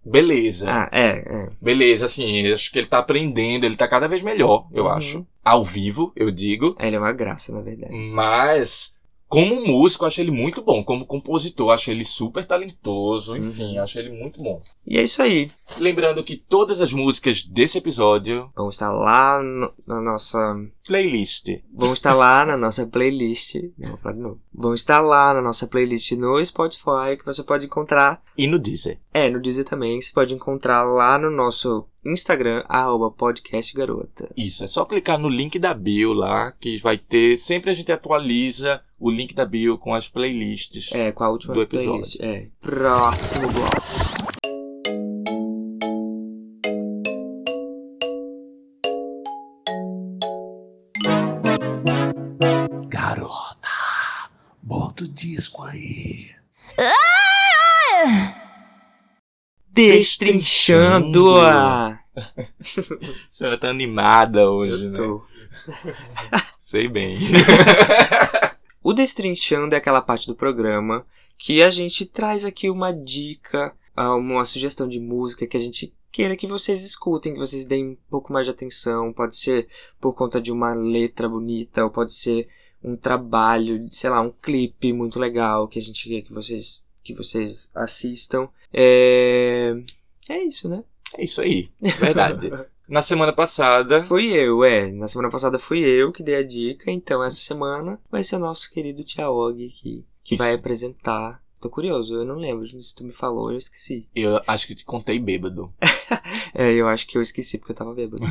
beleza. 0.04 0.66
Ah, 0.70 0.90
é, 0.92 1.08
é. 1.20 1.50
Beleza, 1.62 2.06
assim, 2.06 2.52
acho 2.52 2.72
que 2.72 2.80
ele 2.80 2.88
tá 2.88 2.98
aprendendo, 3.00 3.66
ele 3.66 3.76
tá 3.78 3.88
cada 3.88 4.08
vez 4.08 4.22
melhor, 4.22 4.68
eu 4.74 4.86
Uhum. 4.86 4.90
acho. 4.92 5.28
Ao 5.44 5.64
vivo, 5.64 6.12
eu 6.16 6.32
digo. 6.32 6.76
Ele 6.80 6.96
é 6.96 7.00
uma 7.00 7.14
graça, 7.14 7.54
na 7.54 7.62
verdade. 7.62 7.94
Mas, 7.94 8.94
como 9.30 9.64
músico, 9.66 10.04
eu 10.04 10.08
acho 10.08 10.20
ele 10.20 10.32
muito 10.32 10.62
bom. 10.62 10.84
Como 10.84 11.06
compositor, 11.06 11.68
eu 11.68 11.72
acho 11.72 11.92
ele 11.92 12.04
super 12.04 12.44
talentoso. 12.44 13.38
Enfim, 13.38 13.76
Uhum. 13.78 13.84
acho 13.84 14.00
ele 14.00 14.10
muito 14.10 14.42
bom. 14.44 14.60
E 14.86 14.98
é 14.98 15.04
isso 15.04 15.22
aí. 15.22 15.50
Lembrando 15.78 16.24
que 16.24 16.36
todas 16.36 16.82
as 16.82 16.92
músicas 16.92 17.44
desse 17.44 17.78
episódio, 17.78 18.52
Vamos 18.56 18.76
estar 18.76 18.92
lá 18.92 19.42
no- 19.42 19.72
na 19.88 20.02
nossa. 20.02 20.38
Playlist. 20.90 21.48
Vão 21.72 21.94
estar 21.94 22.16
lá 22.16 22.44
na 22.44 22.58
nossa 22.58 22.86
playlist. 22.88 23.56
Não, 23.78 23.90
vou 23.90 23.98
falar 24.00 24.16
de 24.16 24.22
novo. 24.22 24.40
Vão 24.52 24.74
estar 24.74 25.00
lá 25.02 25.36
na 25.36 25.42
nossa 25.42 25.68
playlist 25.68 26.14
no 26.14 26.44
Spotify, 26.44 27.16
que 27.18 27.24
você 27.24 27.44
pode 27.44 27.68
encontrar. 27.68 28.20
E 28.36 28.48
no 28.48 28.58
Deezer. 28.58 29.00
É, 29.14 29.30
no 29.30 29.40
Deezer 29.40 29.66
também. 29.66 30.02
Você 30.02 30.12
pode 30.12 30.34
encontrar 30.34 30.84
lá 30.84 31.20
no 31.20 31.30
nosso 31.30 31.86
Instagram, 32.04 32.64
arroba 32.68 33.12
podcastgarota. 33.12 34.32
Isso, 34.36 34.64
é 34.64 34.68
só 34.68 34.84
clicar 34.84 35.20
no 35.20 35.30
link 35.30 35.60
da 35.60 35.76
bio 35.76 36.12
lá, 36.12 36.52
que 36.54 36.78
vai 36.78 36.98
ter. 36.98 37.38
Sempre 37.38 37.70
a 37.70 37.74
gente 37.76 37.92
atualiza 37.92 38.82
o 39.00 39.12
link 39.12 39.36
da 39.36 39.46
bio 39.46 39.78
com 39.78 39.94
as 39.94 40.10
playlists. 40.10 40.90
É, 40.92 41.12
com 41.12 41.24
a 41.24 41.30
última 41.30 41.54
Do 41.54 41.62
episódio. 41.62 41.92
playlist. 41.92 42.20
É. 42.20 42.48
Próximo 42.62 43.48
bloco. 43.52 44.19
Bota 55.00 55.04
o 55.04 55.08
disco 55.08 55.64
aí. 55.64 56.30
Destrinchando 59.70 61.38
a. 61.40 61.92
A 61.92 62.02
senhora 63.30 63.58
tá 63.58 63.70
animada 63.70 64.50
hoje, 64.52 64.90
né? 64.90 64.98
Tô. 64.98 65.24
Sei 66.58 66.88
bem. 66.88 67.18
O 68.82 68.94
Destrinchando 68.94 69.76
é 69.76 69.78
aquela 69.78 70.02
parte 70.02 70.26
do 70.26 70.34
programa 70.34 71.06
que 71.38 71.62
a 71.62 71.70
gente 71.70 72.06
traz 72.06 72.46
aqui 72.46 72.70
uma 72.70 72.94
dica, 72.94 73.76
ah, 73.94 74.16
uma 74.16 74.46
sugestão 74.46 74.88
de 74.88 75.02
música 75.02 75.46
que 75.46 75.58
a 75.58 75.60
gente 75.60 75.94
queira 76.10 76.36
que 76.36 76.48
vocês 76.48 76.82
escutem, 76.82 77.34
que 77.34 77.40
vocês 77.40 77.66
deem 77.66 77.90
um 77.90 77.98
pouco 78.10 78.32
mais 78.32 78.46
de 78.46 78.52
atenção. 78.52 79.12
Pode 79.12 79.36
ser 79.38 79.68
por 80.00 80.16
conta 80.16 80.40
de 80.40 80.50
uma 80.50 80.74
letra 80.74 81.28
bonita, 81.28 81.84
ou 81.84 81.92
pode 81.92 82.14
ser 82.14 82.48
um 82.84 82.96
trabalho, 82.96 83.88
sei 83.92 84.10
lá, 84.10 84.22
um 84.22 84.32
clipe 84.32 84.94
muito 84.94 85.20
legal 85.20 85.68
que 85.68 85.80
a 85.80 85.82
gente 85.82 86.08
quer 86.08 86.22
que 86.22 86.34
vocês, 86.34 86.86
que 87.04 87.14
vocês 87.14 87.72
assistam. 87.76 88.48
É... 88.74 89.76
é 90.30 90.44
isso, 90.44 90.70
né? 90.70 90.84
É 91.18 91.24
isso 91.24 91.42
aí, 91.42 91.70
verdade. 92.00 92.52
Na 92.90 93.04
semana 93.04 93.32
passada, 93.32 94.04
Fui 94.04 94.34
eu, 94.34 94.64
é. 94.64 94.92
Na 94.92 95.08
semana 95.08 95.30
passada 95.30 95.60
fui 95.60 95.80
eu 95.80 96.12
que 96.12 96.24
dei 96.24 96.38
a 96.38 96.44
dica, 96.44 96.90
então 96.90 97.24
essa 97.24 97.36
semana 97.36 98.02
vai 98.10 98.24
ser 98.24 98.38
o 98.38 98.40
nosso 98.40 98.72
querido 98.72 99.04
Tiaog 99.04 99.70
que, 99.70 100.04
que 100.24 100.34
Isso. 100.34 100.44
vai 100.44 100.56
apresentar. 100.56 101.40
Tô 101.62 101.70
curioso, 101.70 102.16
eu 102.16 102.26
não 102.26 102.38
lembro 102.38 102.66
se 102.66 102.96
tu 102.96 103.04
me 103.04 103.14
falou, 103.14 103.52
eu 103.52 103.58
esqueci. 103.60 104.08
eu 104.16 104.42
acho 104.48 104.66
que 104.66 104.74
te 104.74 104.86
contei 104.86 105.20
bêbado. 105.20 105.72
É, 106.52 106.74
eu 106.74 106.88
acho 106.88 107.06
que 107.06 107.16
eu 107.16 107.22
esqueci 107.22 107.60
porque 107.60 107.74
eu 107.74 107.76
tava 107.76 107.94
bêbado. 107.94 108.26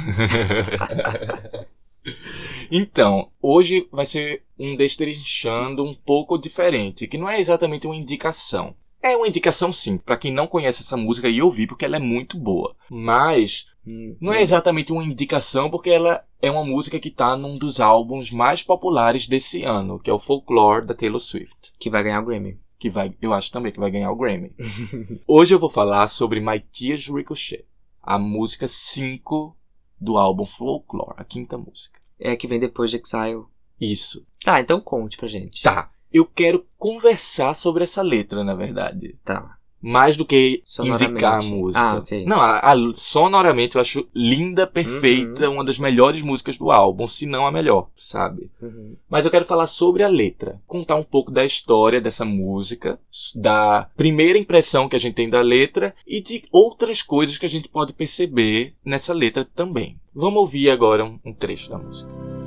então, 2.70 3.31
hoje 3.40 3.89
vai 3.90 4.07
ser 4.07 4.43
um 4.59 4.77
destrinchando 4.77 5.85
um 5.85 5.95
pouco 5.95 6.39
diferente, 6.39 7.07
que 7.07 7.19
não 7.19 7.28
é 7.28 7.40
exatamente 7.40 7.86
uma 7.86 7.97
indicação. 7.97 8.74
É 9.01 9.16
uma 9.16 9.28
indicação 9.28 9.73
sim, 9.73 9.97
pra 9.97 10.16
quem 10.16 10.32
não 10.32 10.49
conhece 10.49 10.82
essa 10.82 10.97
música 10.97 11.28
e 11.28 11.40
ouvir, 11.40 11.69
porque 11.69 11.85
ela 11.85 11.97
é 11.97 12.01
muito 12.01 12.36
boa. 12.36 12.74
Mas 12.90 13.66
Hum, 13.89 14.15
não 14.20 14.35
é 14.35 14.43
exatamente 14.43 14.93
uma 14.93 15.03
indicação, 15.03 15.70
porque 15.70 15.89
ela 15.89 16.23
é 16.43 16.51
uma 16.51 16.62
música 16.62 17.01
que 17.01 17.11
tá 17.11 17.35
num 17.35 17.57
dos 17.57 17.81
álbuns 17.81 18.31
mais 18.31 18.62
populares 18.62 19.27
desse 19.27 19.62
ano, 19.62 19.99
que 19.99 20.11
é 20.11 20.12
o 20.12 20.19
Folklore 20.19 20.86
da 20.86 20.95
Taylor 20.95 21.20
Swift. 21.20 21.73
Que 21.78 21.89
vai 21.89 22.03
ganhar 22.03 22.20
o 22.20 22.24
Grammy. 22.27 22.61
Que 22.78 22.90
vai, 22.90 23.15
eu 23.20 23.32
acho 23.32 23.51
também 23.51 23.73
que 23.73 23.81
vai 23.81 23.90
ganhar 23.90 24.12
o 24.12 24.16
Grammy. 24.16 24.53
Hoje 25.27 25.55
eu 25.55 25.59
vou 25.59 25.70
falar 25.70 26.07
sobre 26.09 26.39
My 26.39 26.61
Tears 26.61 27.09
Ricochet, 27.09 27.65
a 28.03 28.19
música 28.19 28.69
5 28.69 29.57
do 29.99 30.19
álbum 30.19 30.45
Folklore, 30.45 31.15
a 31.16 31.24
quinta 31.24 31.57
música. 31.57 31.98
É 32.19 32.32
a 32.32 32.36
que 32.36 32.47
vem 32.47 32.59
depois 32.59 32.90
de 32.90 32.97
Exile. 32.97 33.45
Isso. 33.81 34.27
Tá, 34.45 34.61
então 34.61 34.81
conte 34.81 35.16
pra 35.16 35.28
gente. 35.28 35.62
Tá. 35.62 35.90
Eu 36.12 36.24
quero 36.24 36.66
conversar 36.78 37.55
sobre 37.55 37.85
essa 37.85 38.03
letra, 38.03 38.43
na 38.43 38.55
verdade. 38.55 39.19
Tá. 39.24 39.57
Mais 39.80 40.16
do 40.16 40.24
que 40.24 40.60
indicar 41.06 41.38
a 41.40 41.42
música. 41.42 41.80
Ah, 41.80 41.96
ok. 41.98 42.24
Não, 42.26 42.40
a, 42.40 42.59
a- 42.72 42.92
sonoramente 42.96 43.76
eu 43.76 43.80
acho 43.80 44.09
linda, 44.14 44.66
perfeita, 44.66 45.48
uma 45.48 45.64
das 45.64 45.78
melhores 45.78 46.20
músicas 46.20 46.59
do 46.59 46.70
álbum, 46.70 47.06
se 47.06 47.26
não 47.26 47.46
a 47.46 47.52
melhor, 47.52 47.88
sabe? 47.96 48.50
Uhum. 48.60 48.96
Mas 49.09 49.24
eu 49.24 49.30
quero 49.30 49.44
falar 49.44 49.66
sobre 49.68 50.02
a 50.02 50.09
letra, 50.09 50.60
contar 50.66 50.96
um 50.96 51.05
pouco 51.05 51.30
da 51.30 51.44
história 51.44 52.00
dessa 52.00 52.24
música, 52.24 52.98
da 53.36 53.88
primeira 53.96 54.38
impressão 54.38 54.88
que 54.88 54.96
a 54.96 55.00
gente 55.00 55.14
tem 55.14 55.30
da 55.30 55.40
letra 55.42 55.94
e 56.06 56.20
de 56.20 56.42
outras 56.50 57.00
coisas 57.00 57.38
que 57.38 57.46
a 57.46 57.48
gente 57.48 57.68
pode 57.68 57.92
perceber 57.92 58.74
nessa 58.84 59.12
letra 59.12 59.44
também. 59.44 59.96
Vamos 60.14 60.40
ouvir 60.40 60.70
agora 60.70 61.05
um, 61.05 61.20
um 61.24 61.32
trecho 61.32 61.70
da 61.70 61.78
música. 61.78 62.38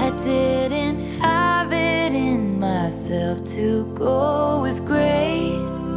I 0.00 0.10
didn't 0.24 1.20
have 1.20 1.72
it 1.72 2.14
in 2.14 2.58
myself 2.58 3.44
to 3.56 3.84
go 3.94 4.60
with 4.62 4.86
grace. 4.86 5.90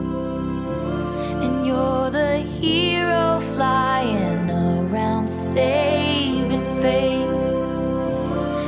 And 1.43 1.65
you're 1.65 2.11
the 2.11 2.39
hero 2.39 3.39
flying 3.55 4.49
around 4.51 5.29
saving 5.29 6.65
face. 6.81 7.63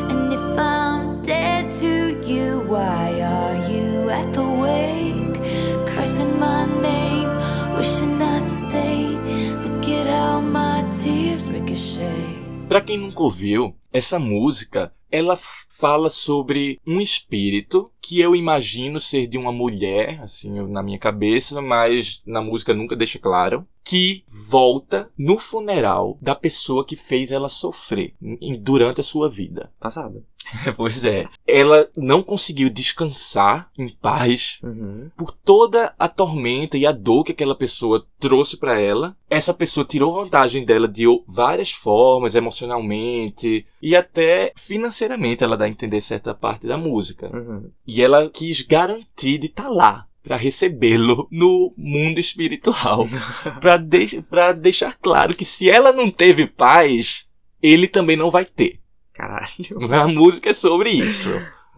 And 0.10 0.32
if 0.32 0.58
I'm 0.58 1.22
dead 1.22 1.70
to 1.82 2.18
you, 2.26 2.62
why 2.62 3.20
are 3.20 3.58
you 3.70 4.10
at 4.10 4.32
the 4.32 4.48
wake? 4.64 5.36
Cursing 5.86 6.40
my 6.40 6.66
name, 6.82 7.30
wishing 7.76 8.22
I 8.22 8.40
stayed. 8.40 9.20
Look 9.66 9.86
at 9.90 10.08
how 10.08 10.40
my 10.40 10.90
tears 11.04 11.50
ricochet. 11.50 12.24
Pra 12.70 12.80
quem 12.82 12.98
nunca 12.98 13.22
ouviu, 13.22 13.76
essa 13.94 14.18
música, 14.18 14.92
ela 15.16 15.40
fala 15.78 16.10
sobre 16.10 16.80
um 16.86 17.02
espírito 17.02 17.92
que 18.02 18.20
eu 18.20 18.36
imagino 18.36 19.02
ser 19.02 19.28
de 19.28 19.38
uma 19.38 19.52
mulher, 19.52 20.22
assim, 20.22 20.52
na 20.68 20.84
minha 20.84 21.00
cabeça, 21.00 21.62
mas 21.62 22.22
na 22.26 22.42
música 22.42 22.74
nunca 22.74 22.96
deixa 22.96 23.18
claro, 23.20 23.66
que 23.84 24.24
volta 24.28 25.10
no 25.18 25.38
funeral 25.38 26.18
da 26.22 26.34
pessoa 26.34 26.84
que 26.84 26.96
fez 26.96 27.32
ela 27.32 27.50
sofrer 27.50 28.16
durante 28.62 29.02
a 29.02 29.04
sua 29.04 29.30
vida. 29.30 29.72
Passado. 29.80 30.24
pois 30.78 31.04
é. 31.04 31.26
Ela 31.48 31.88
não 31.96 32.22
conseguiu 32.22 32.70
descansar 32.70 33.70
em 33.78 33.90
paz 33.90 34.60
Uhum. 34.64 35.10
por 35.18 35.32
toda 35.32 35.94
a 35.98 36.08
tormenta 36.08 36.78
e 36.78 36.86
a 36.86 36.92
dor 36.92 37.24
que 37.24 37.32
aquela 37.32 37.56
pessoa 37.56 38.06
trouxe 38.20 38.58
pra 38.58 38.80
ela. 38.80 39.16
Essa 39.30 39.54
pessoa 39.54 39.86
tirou 39.86 40.14
vantagem 40.14 40.64
dela 40.66 40.88
de 40.88 41.06
várias 41.28 41.72
formas, 41.72 42.36
emocionalmente 42.36 43.66
e 43.82 43.96
até 43.96 44.52
financeiramente, 44.56 45.44
ela 45.44 45.58
a 45.66 45.70
entender 45.70 46.02
certa 46.02 46.34
parte 46.34 46.68
da 46.68 46.78
música. 46.78 47.30
Uhum. 47.36 47.70
E 47.86 48.02
ela 48.02 48.30
quis 48.30 48.62
garantir 48.62 49.38
de 49.38 49.48
estar 49.48 49.70
lá 49.70 50.08
pra 50.24 50.38
recebê-lo 50.38 51.28
no 51.32 51.74
mundo 51.78 52.20
espiritual, 52.20 53.08
Pra 53.62 53.78
deix 53.78 54.20
pra 54.30 54.52
deixar 54.54 54.98
claro 55.00 55.36
que 55.36 55.46
se 55.46 55.70
ela 55.70 55.92
não 55.92 56.10
teve 56.10 56.48
paz, 56.48 57.28
ele 57.62 57.88
também 57.88 58.18
não 58.18 58.32
vai 58.32 58.46
ter. 58.46 58.80
Caralho. 59.14 59.50
A 59.94 60.08
música 60.08 60.50
é 60.50 60.54
sobre 60.54 60.90
isso. 60.90 61.30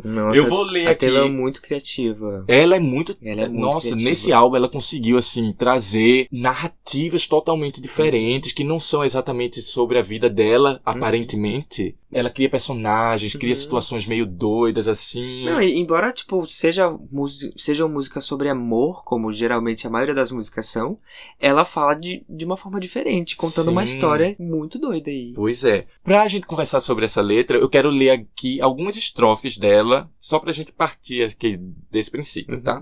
Nossa, 0.04 0.38
Eu 0.38 0.48
vou 0.48 0.62
ler 0.62 0.88
aqui. 0.88 1.08
Taylor 1.08 1.26
é 1.26 1.30
muito 1.30 1.62
criativa. 1.62 2.46
Ela 2.48 2.76
é 2.76 2.80
muito. 2.80 3.18
Ela 3.22 3.42
é 3.44 3.48
muito 3.50 3.62
Nossa, 3.62 3.88
criativa. 3.88 4.10
nesse 4.10 4.32
álbum 4.32 4.56
ela 4.56 4.70
conseguiu, 4.70 5.18
assim, 5.18 5.52
trazer 5.54 6.28
narrativas 6.32 7.28
totalmente 7.28 7.82
diferentes, 7.82 8.52
que 8.52 8.64
não 8.64 8.80
são 8.80 9.04
exatamente 9.04 9.62
sobre 9.62 9.98
a 9.98 10.04
vida 10.04 10.30
dela, 10.30 10.80
aparentemente. 10.86 11.96
Ela 12.12 12.30
cria 12.30 12.50
personagens, 12.50 13.36
cria 13.36 13.54
Uhum. 13.54 13.60
situações 13.60 14.06
meio 14.06 14.26
doidas, 14.26 14.88
assim. 14.88 15.44
Não, 15.46 15.62
e 15.62 15.78
embora, 15.78 16.14
tipo, 16.14 16.48
seja, 16.48 16.90
música, 17.12 17.54
seja 17.58 17.86
uma 17.86 17.96
música 17.96 18.22
sobre 18.22 18.48
amor, 18.48 19.04
como 19.04 19.34
geralmente 19.34 19.86
a 19.86 19.90
maioria 19.90 20.16
das 20.16 20.32
músicas 20.32 20.68
são, 20.68 20.98
ela 21.38 21.66
fala 21.66 21.94
de, 21.96 22.24
de 22.30 22.46
uma 22.46 22.56
forma 22.56 22.80
diferente, 22.80 23.36
contando 23.36 23.72
uma 23.72 23.86
Sim. 23.86 23.94
história 23.94 24.36
muito 24.40 24.80
doida 24.80 25.10
aí. 25.10 25.34
Pois 25.36 25.66
é. 25.66 25.86
Pra 26.02 26.28
gente 26.30 26.48
conversar 26.48 26.80
sobre 26.80 27.04
essa 27.04 27.20
letra, 27.22 27.58
eu 27.58 27.68
quero 27.68 27.90
ler 27.90 28.12
aqui 28.12 28.62
algumas 28.62 28.96
estrofes 28.96 29.58
dela, 29.58 30.10
só 30.20 30.40
pra 30.40 30.54
gente 30.54 30.72
partir 30.72 31.24
aqui 31.24 31.58
desse 31.92 32.10
princípio, 32.10 32.62
tá? 32.62 32.82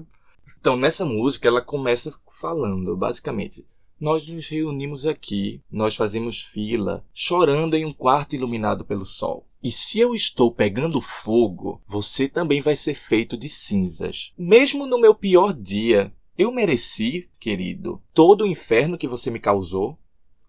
Então, 0.60 0.77
nessa 0.77 1.03
música, 1.03 1.47
ela 1.47 1.61
começa 1.61 2.14
falando, 2.39 2.95
basicamente. 2.95 3.65
Nós 3.99 4.27
nos 4.27 4.49
reunimos 4.49 5.05
aqui, 5.05 5.61
nós 5.72 5.95
fazemos 5.95 6.41
fila, 6.41 7.05
chorando 7.13 7.76
em 7.76 7.85
um 7.85 7.93
quarto 7.93 8.35
iluminado 8.35 8.84
pelo 8.84 9.05
sol. 9.05 9.47
E 9.63 9.72
se 9.72 9.99
eu 9.99 10.13
estou 10.13 10.51
pegando 10.51 11.01
fogo, 11.01 11.81
você 11.88 12.27
também 12.27 12.61
vai 12.61 12.76
ser 12.76 12.93
feito 12.93 13.38
de 13.38 13.47
cinzas. 13.47 14.34
Mesmo 14.38 14.85
no 14.85 14.99
meu 14.99 15.15
pior 15.15 15.53
dia, 15.53 16.13
eu 16.38 16.51
mereci, 16.51 17.30
querido, 17.39 18.01
todo 18.13 18.43
o 18.43 18.47
inferno 18.47 18.97
que 18.97 19.07
você 19.07 19.31
me 19.31 19.39
causou, 19.39 19.97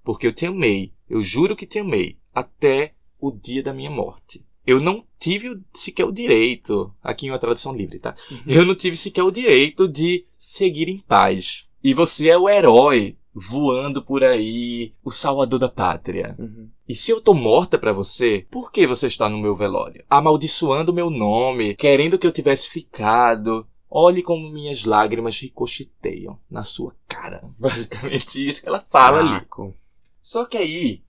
porque 0.03 0.27
eu 0.27 0.33
te 0.33 0.45
amei, 0.45 0.93
eu 1.09 1.23
juro 1.23 1.55
que 1.55 1.67
te 1.67 1.79
amei, 1.79 2.19
até 2.35 2.95
o 3.19 3.31
dia 3.31 3.63
da 3.63 3.73
minha 3.73 3.91
morte. 3.91 4.45
eu 4.67 4.81
não 4.81 5.01
tive 5.19 5.63
sequer 5.73 6.05
o 6.05 6.13
direito, 6.13 6.93
aqui 7.01 7.27
em 7.27 7.31
uma 7.31 7.39
tradução 7.39 7.75
livre, 7.75 8.01
tá? 8.01 8.17
Eu 8.45 8.67
não 8.67 8.75
tive 8.75 8.97
sequer 8.97 9.23
o 9.23 9.31
direito 9.31 9.87
de 9.87 10.27
seguir 10.37 10.89
em 10.89 10.99
paz. 10.99 11.69
E 11.83 11.95
você 11.95 12.29
é 12.29 12.37
o 12.37 12.49
herói 12.49 13.17
voando 13.37 14.03
por 14.03 14.25
aí, 14.25 14.95
o 15.05 15.11
salvador 15.11 15.59
da 15.59 15.69
pátria. 15.69 16.35
Uhum. 16.39 16.71
E 16.89 16.95
se 16.95 17.11
eu 17.11 17.21
tô 17.21 17.35
morta 17.35 17.79
pra 17.79 17.93
você, 17.93 18.47
por 18.51 18.73
que 18.73 18.87
você 18.87 19.09
está 19.09 19.29
no 19.29 19.39
meu 19.39 19.55
velório? 19.55 20.03
Amaldiçoando 20.09 20.93
meu 20.93 21.11
nome, 21.11 21.75
querendo 21.75 22.19
que 22.19 22.27
eu 22.27 22.33
tivesse 22.33 22.71
ficado. 22.71 23.67
Olhe 23.91 24.23
como 24.23 24.51
minhas 24.51 24.85
lágrimas 24.85 25.39
ricocheteiam 25.39 26.39
na 26.51 26.65
sua 26.65 26.95
cara. 27.07 27.43
Basicamente 27.59 28.49
isso 28.49 28.63
que 28.63 28.69
ela 28.69 28.81
fala 28.81 29.19
ali. 29.19 29.29
Caraca. 29.29 29.75
Só 30.23 30.45
que 30.47 30.57
aí, 30.57 31.03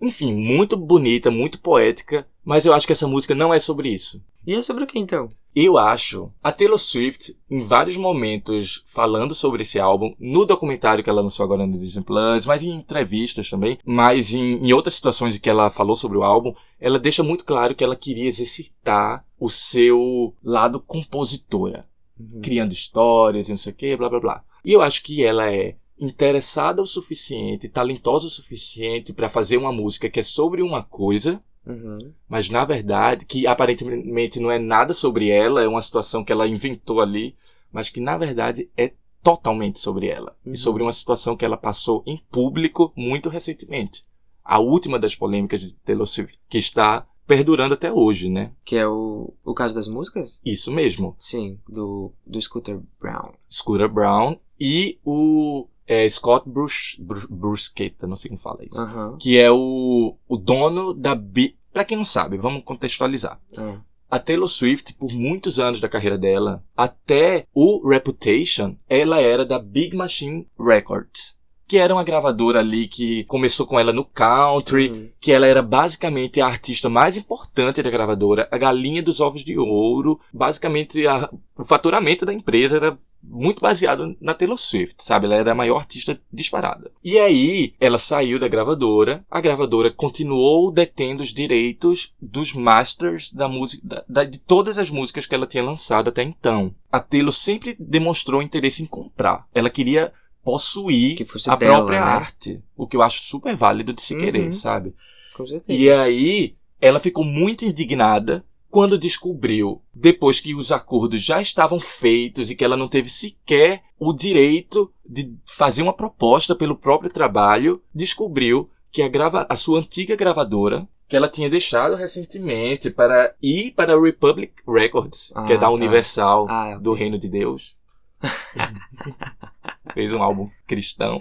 enfim, 0.00 0.34
muito 0.34 0.76
bonita, 0.76 1.30
muito 1.30 1.60
poética, 1.60 2.26
mas 2.44 2.66
eu 2.66 2.72
acho 2.72 2.86
que 2.86 2.92
essa 2.92 3.08
música 3.08 3.34
não 3.34 3.52
é 3.52 3.58
sobre 3.58 3.88
isso. 3.88 4.22
E 4.46 4.54
é 4.54 4.62
sobre 4.62 4.84
o 4.84 4.86
que 4.86 4.98
então? 4.98 5.30
Eu 5.54 5.78
acho 5.78 6.32
a 6.42 6.50
Taylor 6.50 6.78
Swift, 6.78 7.36
em 7.48 7.60
vários 7.60 7.96
momentos, 7.96 8.84
falando 8.88 9.34
sobre 9.34 9.62
esse 9.62 9.78
álbum, 9.78 10.12
no 10.18 10.44
documentário 10.44 11.02
que 11.02 11.08
ela 11.08 11.22
lançou 11.22 11.44
agora 11.44 11.64
no 11.66 11.78
Disney 11.78 12.02
Plus, 12.02 12.44
mas 12.44 12.62
em 12.62 12.70
entrevistas 12.70 13.48
também, 13.48 13.78
mas 13.84 14.34
em, 14.34 14.66
em 14.66 14.72
outras 14.72 14.94
situações 14.94 15.36
em 15.36 15.38
que 15.40 15.48
ela 15.48 15.70
falou 15.70 15.96
sobre 15.96 16.18
o 16.18 16.24
álbum, 16.24 16.52
ela 16.80 16.98
deixa 16.98 17.22
muito 17.22 17.44
claro 17.44 17.74
que 17.74 17.84
ela 17.84 17.94
queria 17.94 18.28
exercitar 18.28 19.24
o 19.38 19.48
seu 19.48 20.34
lado 20.42 20.80
compositora 20.80 21.86
Uhum. 22.18 22.40
criando 22.42 22.72
histórias 22.72 23.48
e 23.48 23.50
não 23.50 23.56
sei 23.56 23.72
o 23.72 23.76
que, 23.76 23.96
blá 23.96 24.08
blá 24.08 24.20
blá. 24.20 24.44
E 24.64 24.72
eu 24.72 24.80
acho 24.80 25.02
que 25.02 25.24
ela 25.24 25.52
é 25.52 25.74
interessada 25.98 26.80
o 26.80 26.86
suficiente, 26.86 27.68
talentosa 27.68 28.26
o 28.26 28.30
suficiente 28.30 29.12
pra 29.12 29.28
fazer 29.28 29.56
uma 29.56 29.72
música 29.72 30.08
que 30.08 30.20
é 30.20 30.22
sobre 30.22 30.62
uma 30.62 30.82
coisa, 30.82 31.42
Uhum. 31.66 32.12
mas 32.28 32.50
na 32.50 32.64
verdade, 32.64 33.24
que 33.24 33.46
aparentemente 33.46 34.38
não 34.38 34.50
é 34.50 34.58
nada 34.58 34.92
sobre 34.92 35.30
ela, 35.30 35.62
é 35.62 35.68
uma 35.68 35.80
situação 35.80 36.22
que 36.22 36.30
ela 36.30 36.46
inventou 36.46 37.00
ali, 37.00 37.36
mas 37.72 37.88
que 37.88 38.00
na 38.00 38.16
verdade 38.18 38.68
é 38.76 38.92
totalmente 39.22 39.78
sobre 39.78 40.08
ela. 40.08 40.36
Uhum. 40.44 40.52
E 40.52 40.56
sobre 40.56 40.82
uma 40.82 40.92
situação 40.92 41.36
que 41.36 41.44
ela 41.44 41.56
passou 41.56 42.04
em 42.06 42.22
público 42.30 42.92
muito 42.94 43.30
recentemente. 43.30 44.04
A 44.44 44.58
última 44.58 44.98
das 44.98 45.14
polêmicas 45.14 45.60
de 45.60 45.72
Taylor 45.72 46.06
Swift, 46.06 46.38
que 46.48 46.58
está 46.58 47.06
perdurando 47.26 47.72
até 47.72 47.90
hoje, 47.90 48.28
né? 48.28 48.52
Que 48.64 48.76
é 48.76 48.86
o, 48.86 49.32
o 49.42 49.54
caso 49.54 49.74
das 49.74 49.88
músicas? 49.88 50.40
Isso 50.44 50.70
mesmo. 50.70 51.16
Sim, 51.18 51.58
do, 51.66 52.12
do 52.26 52.40
Scooter 52.40 52.80
Brown. 53.00 53.32
Scooter 53.50 53.88
Brown 53.88 54.38
e 54.60 54.98
o 55.02 55.66
é, 55.86 56.08
Scott 56.08 56.48
Brus, 56.48 56.96
Brus, 57.00 57.24
Brusqueta, 57.26 58.06
não 58.06 58.16
sei 58.16 58.28
como 58.30 58.40
fala 58.40 58.64
isso. 58.64 58.80
Aham. 58.80 59.16
Que 59.18 59.38
é 59.38 59.50
o, 59.50 60.16
o 60.28 60.36
dono 60.36 60.94
da 60.94 61.14
Big... 61.14 61.56
Pra 61.72 61.84
quem 61.84 61.96
não 61.96 62.04
sabe, 62.04 62.36
vamos 62.36 62.62
contextualizar. 62.64 63.40
Ah. 63.58 63.78
A 64.10 64.18
Taylor 64.20 64.46
Swift, 64.46 64.94
por 64.94 65.10
muitos 65.12 65.58
anos 65.58 65.80
da 65.80 65.88
carreira 65.88 66.16
dela, 66.16 66.62
até 66.76 67.46
o 67.52 67.88
Reputation, 67.88 68.76
ela 68.88 69.20
era 69.20 69.44
da 69.44 69.58
Big 69.58 69.96
Machine 69.96 70.46
Records. 70.58 71.34
Que 71.66 71.78
era 71.78 71.94
uma 71.94 72.04
gravadora 72.04 72.60
ali 72.60 72.86
que 72.86 73.24
começou 73.24 73.66
com 73.66 73.80
ela 73.80 73.92
no 73.92 74.04
country, 74.04 74.90
Uhum. 74.90 75.08
que 75.18 75.32
ela 75.32 75.46
era 75.46 75.62
basicamente 75.62 76.40
a 76.40 76.46
artista 76.46 76.88
mais 76.90 77.16
importante 77.16 77.82
da 77.82 77.90
gravadora, 77.90 78.46
a 78.52 78.58
galinha 78.58 79.02
dos 79.02 79.18
ovos 79.18 79.42
de 79.44 79.58
ouro. 79.58 80.20
Basicamente, 80.32 81.04
a- 81.06 81.28
o 81.58 81.64
faturamento 81.64 82.24
da 82.26 82.32
empresa 82.34 82.76
era 82.76 82.98
muito 83.26 83.60
baseado 83.60 84.16
na 84.20 84.34
Taylor 84.34 84.58
Swift, 84.58 85.02
sabe? 85.02 85.26
Ela 85.26 85.36
era 85.36 85.52
a 85.52 85.54
maior 85.54 85.78
artista 85.78 86.20
disparada. 86.32 86.90
E 87.02 87.18
aí, 87.18 87.74
ela 87.80 87.98
saiu 87.98 88.38
da 88.38 88.48
gravadora, 88.48 89.24
a 89.30 89.40
gravadora 89.40 89.90
continuou 89.90 90.70
detendo 90.70 91.22
os 91.22 91.30
direitos 91.32 92.14
dos 92.20 92.52
masters 92.52 93.32
da 93.32 93.48
música, 93.48 93.82
da- 93.86 94.04
da- 94.08 94.24
de 94.24 94.38
todas 94.38 94.78
as 94.78 94.90
músicas 94.90 95.26
que 95.26 95.34
ela 95.34 95.46
tinha 95.46 95.62
lançado 95.64 96.08
até 96.08 96.22
então. 96.22 96.74
A 96.92 97.00
Taylor 97.00 97.32
sempre 97.32 97.74
demonstrou 97.78 98.42
interesse 98.42 98.82
em 98.82 98.86
comprar. 98.86 99.46
Ela 99.54 99.70
queria 99.70 100.12
possuir 100.44 101.16
Que 101.16 101.24
fosse 101.24 101.50
a 101.50 101.56
dela, 101.56 101.76
própria 101.78 102.00
né? 102.00 102.06
arte. 102.06 102.60
O 102.76 102.86
que 102.86 102.96
eu 102.96 103.02
acho 103.02 103.22
super 103.24 103.56
válido 103.56 103.92
de 103.92 104.02
se 104.02 104.14
Uhum. 104.14 104.20
querer, 104.20 104.52
sabe? 104.52 104.94
Com 105.34 105.46
certeza. 105.46 105.80
E 105.80 105.90
aí, 105.90 106.54
ela 106.80 107.00
ficou 107.00 107.24
muito 107.24 107.64
indignada 107.64 108.44
quando 108.74 108.98
descobriu, 108.98 109.80
depois 109.94 110.40
que 110.40 110.52
os 110.52 110.72
acordos 110.72 111.22
já 111.22 111.40
estavam 111.40 111.78
feitos 111.78 112.50
e 112.50 112.56
que 112.56 112.64
ela 112.64 112.76
não 112.76 112.88
teve 112.88 113.08
sequer 113.08 113.84
o 113.96 114.12
direito 114.12 114.92
de 115.08 115.32
fazer 115.46 115.80
uma 115.80 115.92
proposta 115.92 116.56
pelo 116.56 116.74
próprio 116.74 117.08
trabalho, 117.08 117.80
descobriu 117.94 118.68
que 118.90 119.00
a, 119.00 119.06
grava 119.06 119.46
a 119.48 119.54
sua 119.56 119.78
antiga 119.78 120.16
gravadora, 120.16 120.88
que 121.06 121.16
ela 121.16 121.28
tinha 121.28 121.48
deixado 121.48 121.94
recentemente 121.94 122.90
para 122.90 123.32
ir 123.40 123.70
para 123.76 123.94
a 123.94 124.00
Republic 124.00 124.54
Records, 124.66 125.32
que 125.46 125.52
é 125.52 125.54
Ah, 125.54 125.60
da 125.60 125.66
tá. 125.66 125.70
Universal, 125.70 126.46
Ah, 126.50 126.74
do 126.76 126.94
Reino 126.94 127.16
de 127.16 127.28
Deus. 127.28 127.76
Fez 129.94 130.12
um 130.12 130.20
álbum 130.20 130.50
cristão, 130.66 131.16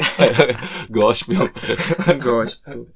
gospel. 0.89 1.47
Gospel. 2.23 2.87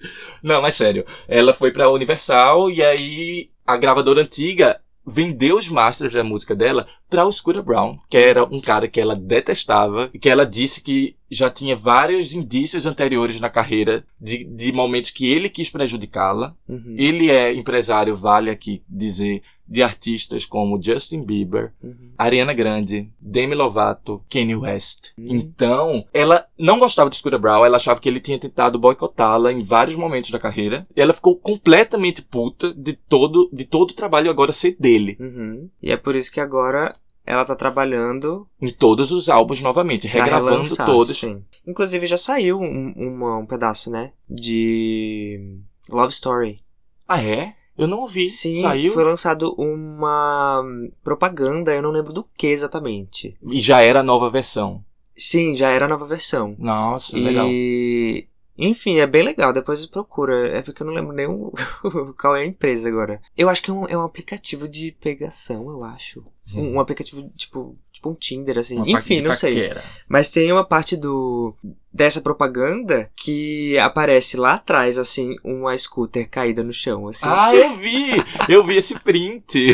Não, 0.42 0.64
mas 0.64 0.74
sério. 0.74 1.06
Ela 1.28 1.54
foi 1.54 1.72
pra 1.72 1.92
Universal 1.92 2.72
e 2.72 2.82
aí 2.82 3.52
a 3.68 3.76
gravadora 3.76 4.22
antiga 4.22 4.80
vendeu 5.06 5.57
os 5.57 5.68
masters 5.68 6.14
da 6.14 6.23
música 6.23 6.56
dela 6.56 6.88
pra 7.10 7.26
o 7.26 7.31
Brown, 7.61 7.99
que 8.10 8.18
era 8.18 8.45
um 8.45 8.61
cara 8.61 8.88
que 8.88 8.99
ela 8.99 9.15
detestava 9.15 10.10
e 10.14 10.19
que 10.19 10.30
ela 10.30 10.45
disse 10.45 10.81
que 10.81 11.16
já 11.30 11.49
tinha 11.49 11.76
vários 11.76 12.34
indícios 12.34 12.86
anteriores 12.86 13.40
na 13.40 13.49
carreira 13.49 14.06
de, 14.20 14.44
de 14.44 14.72
momentos 14.72 15.12
que 15.12 15.30
ele 15.30 15.49
quis 15.49 15.70
prejudicá-la. 15.70 16.56
Uhum. 16.68 16.95
Ele 16.98 17.30
é 17.30 17.54
empresário, 17.54 18.16
vale 18.16 18.49
aqui 18.49 18.82
dizer, 18.88 19.41
de 19.68 19.84
artistas 19.84 20.45
como 20.45 20.82
Justin 20.82 21.24
Bieber, 21.24 21.74
Uhum. 21.84 22.12
Ariana 22.18 22.54
Grande, 22.54 23.10
Demi 23.20 23.54
Lovato, 23.54 24.24
Kanye 24.30 24.56
West. 24.56 25.12
Hum. 25.18 25.28
Então, 25.30 26.06
ela 26.14 26.45
não 26.58 26.80
gostava 26.80 27.10
de 27.10 27.18
Scooter 27.18 27.40
Brown, 27.40 27.66
ela 27.66 27.78
achava 27.78 27.99
que 27.99 28.08
ele 28.08 28.20
tinha 28.20 28.40
tentado 28.40 28.80
boicotá-la 28.80 29.52
em 29.52 29.62
vários 29.62 29.95
momentos 29.95 30.32
da 30.32 30.40
carreira. 30.40 30.88
E 30.95 31.02
ela 31.02 31.14
ficou 31.14 31.36
completamente 31.36 32.22
puta 32.22 32.74
de 32.74 32.94
todo, 32.94 33.49
de 33.52 33.66
todo 33.66 33.91
o 33.91 33.95
trabalho 33.95 34.30
agora 34.30 34.54
ser 34.54 34.76
dele. 34.80 35.18
Uhum. 35.20 35.70
E 35.82 35.91
é 35.91 35.98
por 35.98 36.16
isso 36.16 36.32
que 36.32 36.40
agora 36.40 36.95
ela 37.28 37.45
tá 37.45 37.56
trabalhando 37.56 38.48
Em 38.62 38.72
todos 38.72 39.12
os 39.12 39.28
álbuns 39.30 39.62
novamente, 39.62 40.08
regravando 40.08 40.49
relançar, 40.64 40.86
todos. 40.88 41.18
Sim. 41.20 41.44
Inclusive 41.68 42.08
já 42.08 42.18
saiu 42.18 42.60
um, 42.60 42.94
uma- 42.95 43.38
um 43.38 43.45
pedaço, 43.45 43.91
né? 43.91 44.14
De 44.30 45.60
Love 45.90 46.12
Story. 46.14 46.62
Ah, 47.08 47.22
é? 47.22 47.54
Eu 47.78 47.88
não 47.88 47.99
ouvi. 47.99 48.28
Sim, 48.28 48.62
Saiu 48.62 48.91
foi 48.94 49.04
lançado 49.04 49.54
uma 49.58 50.64
propaganda, 51.04 51.74
eu 51.76 51.82
não 51.82 51.91
lembro 51.91 52.12
do 52.12 52.24
que 52.36 52.48
exatamente. 52.48 53.38
e 53.44 53.60
já 53.62 53.82
era 53.84 53.99
a 53.99 54.04
nova 54.04 54.30
versão. 54.32 54.84
Sim, 55.16 55.56
já 55.56 55.70
era 55.70 55.86
a 55.86 55.88
nova 55.90 56.06
versão. 56.06 56.56
Nossa, 56.58 57.18
legal. 57.18 57.48
E. 57.49 58.28
Enfim, 58.58 58.98
é 58.99 59.06
bem 59.08 59.24
legal. 59.24 59.54
Depois 59.54 59.86
procura. 59.86 60.48
É 60.49 60.62
porque 60.64 60.82
eu 60.82 60.88
não 60.88 60.94
lembro 60.94 61.14
nem 61.16 61.28
o- 61.28 61.54
qual 62.20 62.36
é 62.36 62.41
a 62.41 62.45
empresa 62.45 62.90
agora. 62.90 63.22
Eu 63.38 63.49
acho 63.49 63.62
que 63.62 63.70
é 63.70 63.74
um, 63.74 63.86
é 63.88 63.98
um 63.98 64.02
aplicativo 64.02 64.68
de 64.68 64.91
pegação, 64.99 65.70
eu 65.70 65.84
acho. 65.84 66.24
Um, 66.53 66.76
um 66.76 66.80
aplicativo 66.80 67.30
tipo. 67.36 67.78
Tipo 67.91 68.11
um 68.11 68.14
Tinder, 68.14 68.60
assim. 68.60 68.78
Uhum. 68.78 68.84
Uma 68.84 68.99
Enfim, 68.99 69.22
não 69.22 69.36
sei. 69.36 69.74
Mas 70.07 70.30
tem 70.30 70.52
uma 70.52 70.64
parte 70.64 70.95
do 70.95 71.56
dessa 71.91 72.22
propaganda 72.22 73.10
que 73.15 73.76
aparece 73.80 74.38
lá 74.38 74.53
atrás, 74.53 74.99
assim, 74.99 75.36
uma 75.44 75.76
scooter 75.76 76.30
caída 76.30 76.64
no 76.64 76.72
chão, 76.72 77.07
assim. 77.07 77.26
Ah, 77.28 77.56
eu 77.56 77.76
vi! 77.76 78.24
Eu 78.48 78.64
vi 78.64 78.78
esse 78.78 78.99
print. 78.99 79.74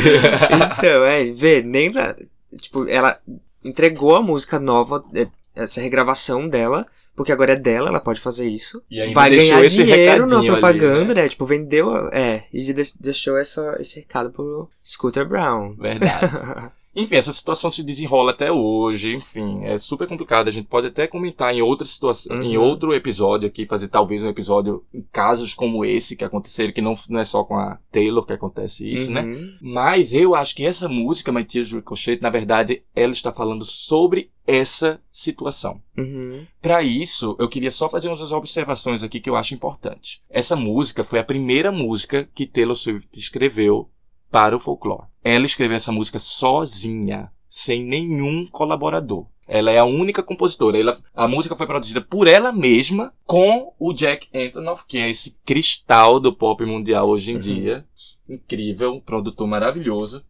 Então, 0.78 1.04
é, 1.04 1.24
vê, 1.24 1.62
nem 1.62 1.92
na, 1.92 2.16
Tipo, 2.56 2.88
ela 2.88 3.18
entregou 3.64 4.14
a 4.14 4.22
música 4.22 4.60
nova, 4.60 5.04
é, 5.14 5.26
essa 5.54 5.80
regravação 5.80 6.48
dela, 6.48 6.86
porque 7.16 7.32
agora 7.32 7.52
é 7.52 7.56
dela, 7.56 7.88
ela 7.88 8.00
pode 8.00 8.20
fazer 8.20 8.48
isso. 8.48 8.82
E 8.90 9.00
ainda 9.00 9.14
Vai 9.14 9.30
ganhar 9.30 9.64
esse 9.64 9.76
dinheiro 9.76 10.26
na 10.26 10.40
recadinho 10.40 10.52
ali, 10.54 10.60
propaganda, 10.60 11.14
né? 11.14 11.22
né? 11.22 11.28
Tipo, 11.28 11.46
vendeu. 11.46 12.08
É, 12.12 12.44
e 12.52 12.62
de- 12.64 12.94
deixou 13.00 13.36
essa, 13.38 13.76
esse 13.80 14.00
recado 14.00 14.30
pro 14.30 14.68
Scooter 14.84 15.26
Brown. 15.26 15.74
Verdade. 15.76 16.72
Enfim, 16.94 17.16
essa 17.16 17.32
situação 17.32 17.70
se 17.70 17.82
desenrola 17.82 18.30
até 18.30 18.52
hoje, 18.52 19.14
enfim, 19.14 19.64
é 19.64 19.78
super 19.78 20.06
complicado. 20.06 20.48
A 20.48 20.50
gente 20.50 20.66
pode 20.68 20.86
até 20.86 21.06
comentar 21.06 21.54
em 21.54 21.62
outra 21.62 21.86
situação, 21.86 22.36
Uhum. 22.36 22.42
em 22.42 22.56
outro 22.56 22.94
episódio 22.94 23.48
aqui, 23.48 23.66
fazer 23.66 23.88
talvez 23.88 24.22
um 24.22 24.28
episódio 24.28 24.84
em 24.92 25.02
casos 25.12 25.54
como 25.54 25.84
esse 25.84 26.16
que 26.16 26.24
aconteceram, 26.24 26.72
que 26.72 26.80
não, 26.82 26.96
não 27.08 27.20
é 27.20 27.24
só 27.24 27.44
com 27.44 27.56
a 27.58 27.78
Taylor 27.90 28.24
que 28.24 28.32
acontece 28.32 28.88
isso, 28.88 29.10
né? 29.10 29.22
Uhum. 29.22 29.56
Mas 29.60 30.14
eu 30.14 30.34
acho 30.34 30.54
que 30.54 30.64
essa 30.64 30.88
música, 30.88 31.32
My 31.32 31.44
Tears 31.44 31.72
Ricochet, 31.72 32.20
na 32.20 32.30
verdade, 32.30 32.82
ela 32.94 33.12
está 33.12 33.32
falando 33.32 33.64
sobre 33.64 34.30
essa 34.46 35.00
situação. 35.10 35.80
Uhum. 35.96 36.46
Para 36.60 36.82
isso, 36.82 37.34
eu 37.38 37.48
queria 37.48 37.70
só 37.70 37.88
fazer 37.88 38.08
umas 38.08 38.30
observações 38.30 39.02
aqui 39.02 39.18
que 39.18 39.30
eu 39.30 39.36
acho 39.36 39.54
importantes. 39.54 40.20
Essa 40.28 40.54
música 40.54 41.02
foi 41.02 41.18
a 41.18 41.24
primeira 41.24 41.72
música 41.72 42.28
que 42.34 42.46
Taylor 42.46 42.76
Swift 42.76 43.18
escreveu 43.18 43.88
para 44.30 44.56
o 44.56 44.60
folclore. 44.60 45.06
Ela 45.22 45.46
escreveu 45.46 45.76
essa 45.76 45.92
música 45.92 46.18
sozinha, 46.18 47.30
sem 47.48 47.82
nenhum 47.84 48.46
colaborador. 48.46 49.26
Ela 49.46 49.70
é 49.70 49.78
a 49.78 49.84
única 49.84 50.22
compositora. 50.22 50.78
Ela- 50.78 50.98
a 51.14 51.28
música 51.28 51.54
foi 51.54 51.66
produzida 51.66 52.00
por 52.00 52.26
ela 52.26 52.50
mesma 52.50 53.12
com 53.26 53.72
o 53.78 53.92
Jack 53.92 54.28
Antonoff, 54.34 54.84
que 54.88 54.98
é 54.98 55.10
esse 55.10 55.36
cristal 55.44 56.18
do 56.18 56.32
pop 56.32 56.64
mundial 56.64 57.08
hoje 57.08 57.32
em 57.32 57.34
Uhum. 57.34 57.40
dia. 57.40 57.84
Incrível, 58.28 58.94
um 58.94 59.00
produtor 59.00 59.46
maravilhoso. 59.46 60.24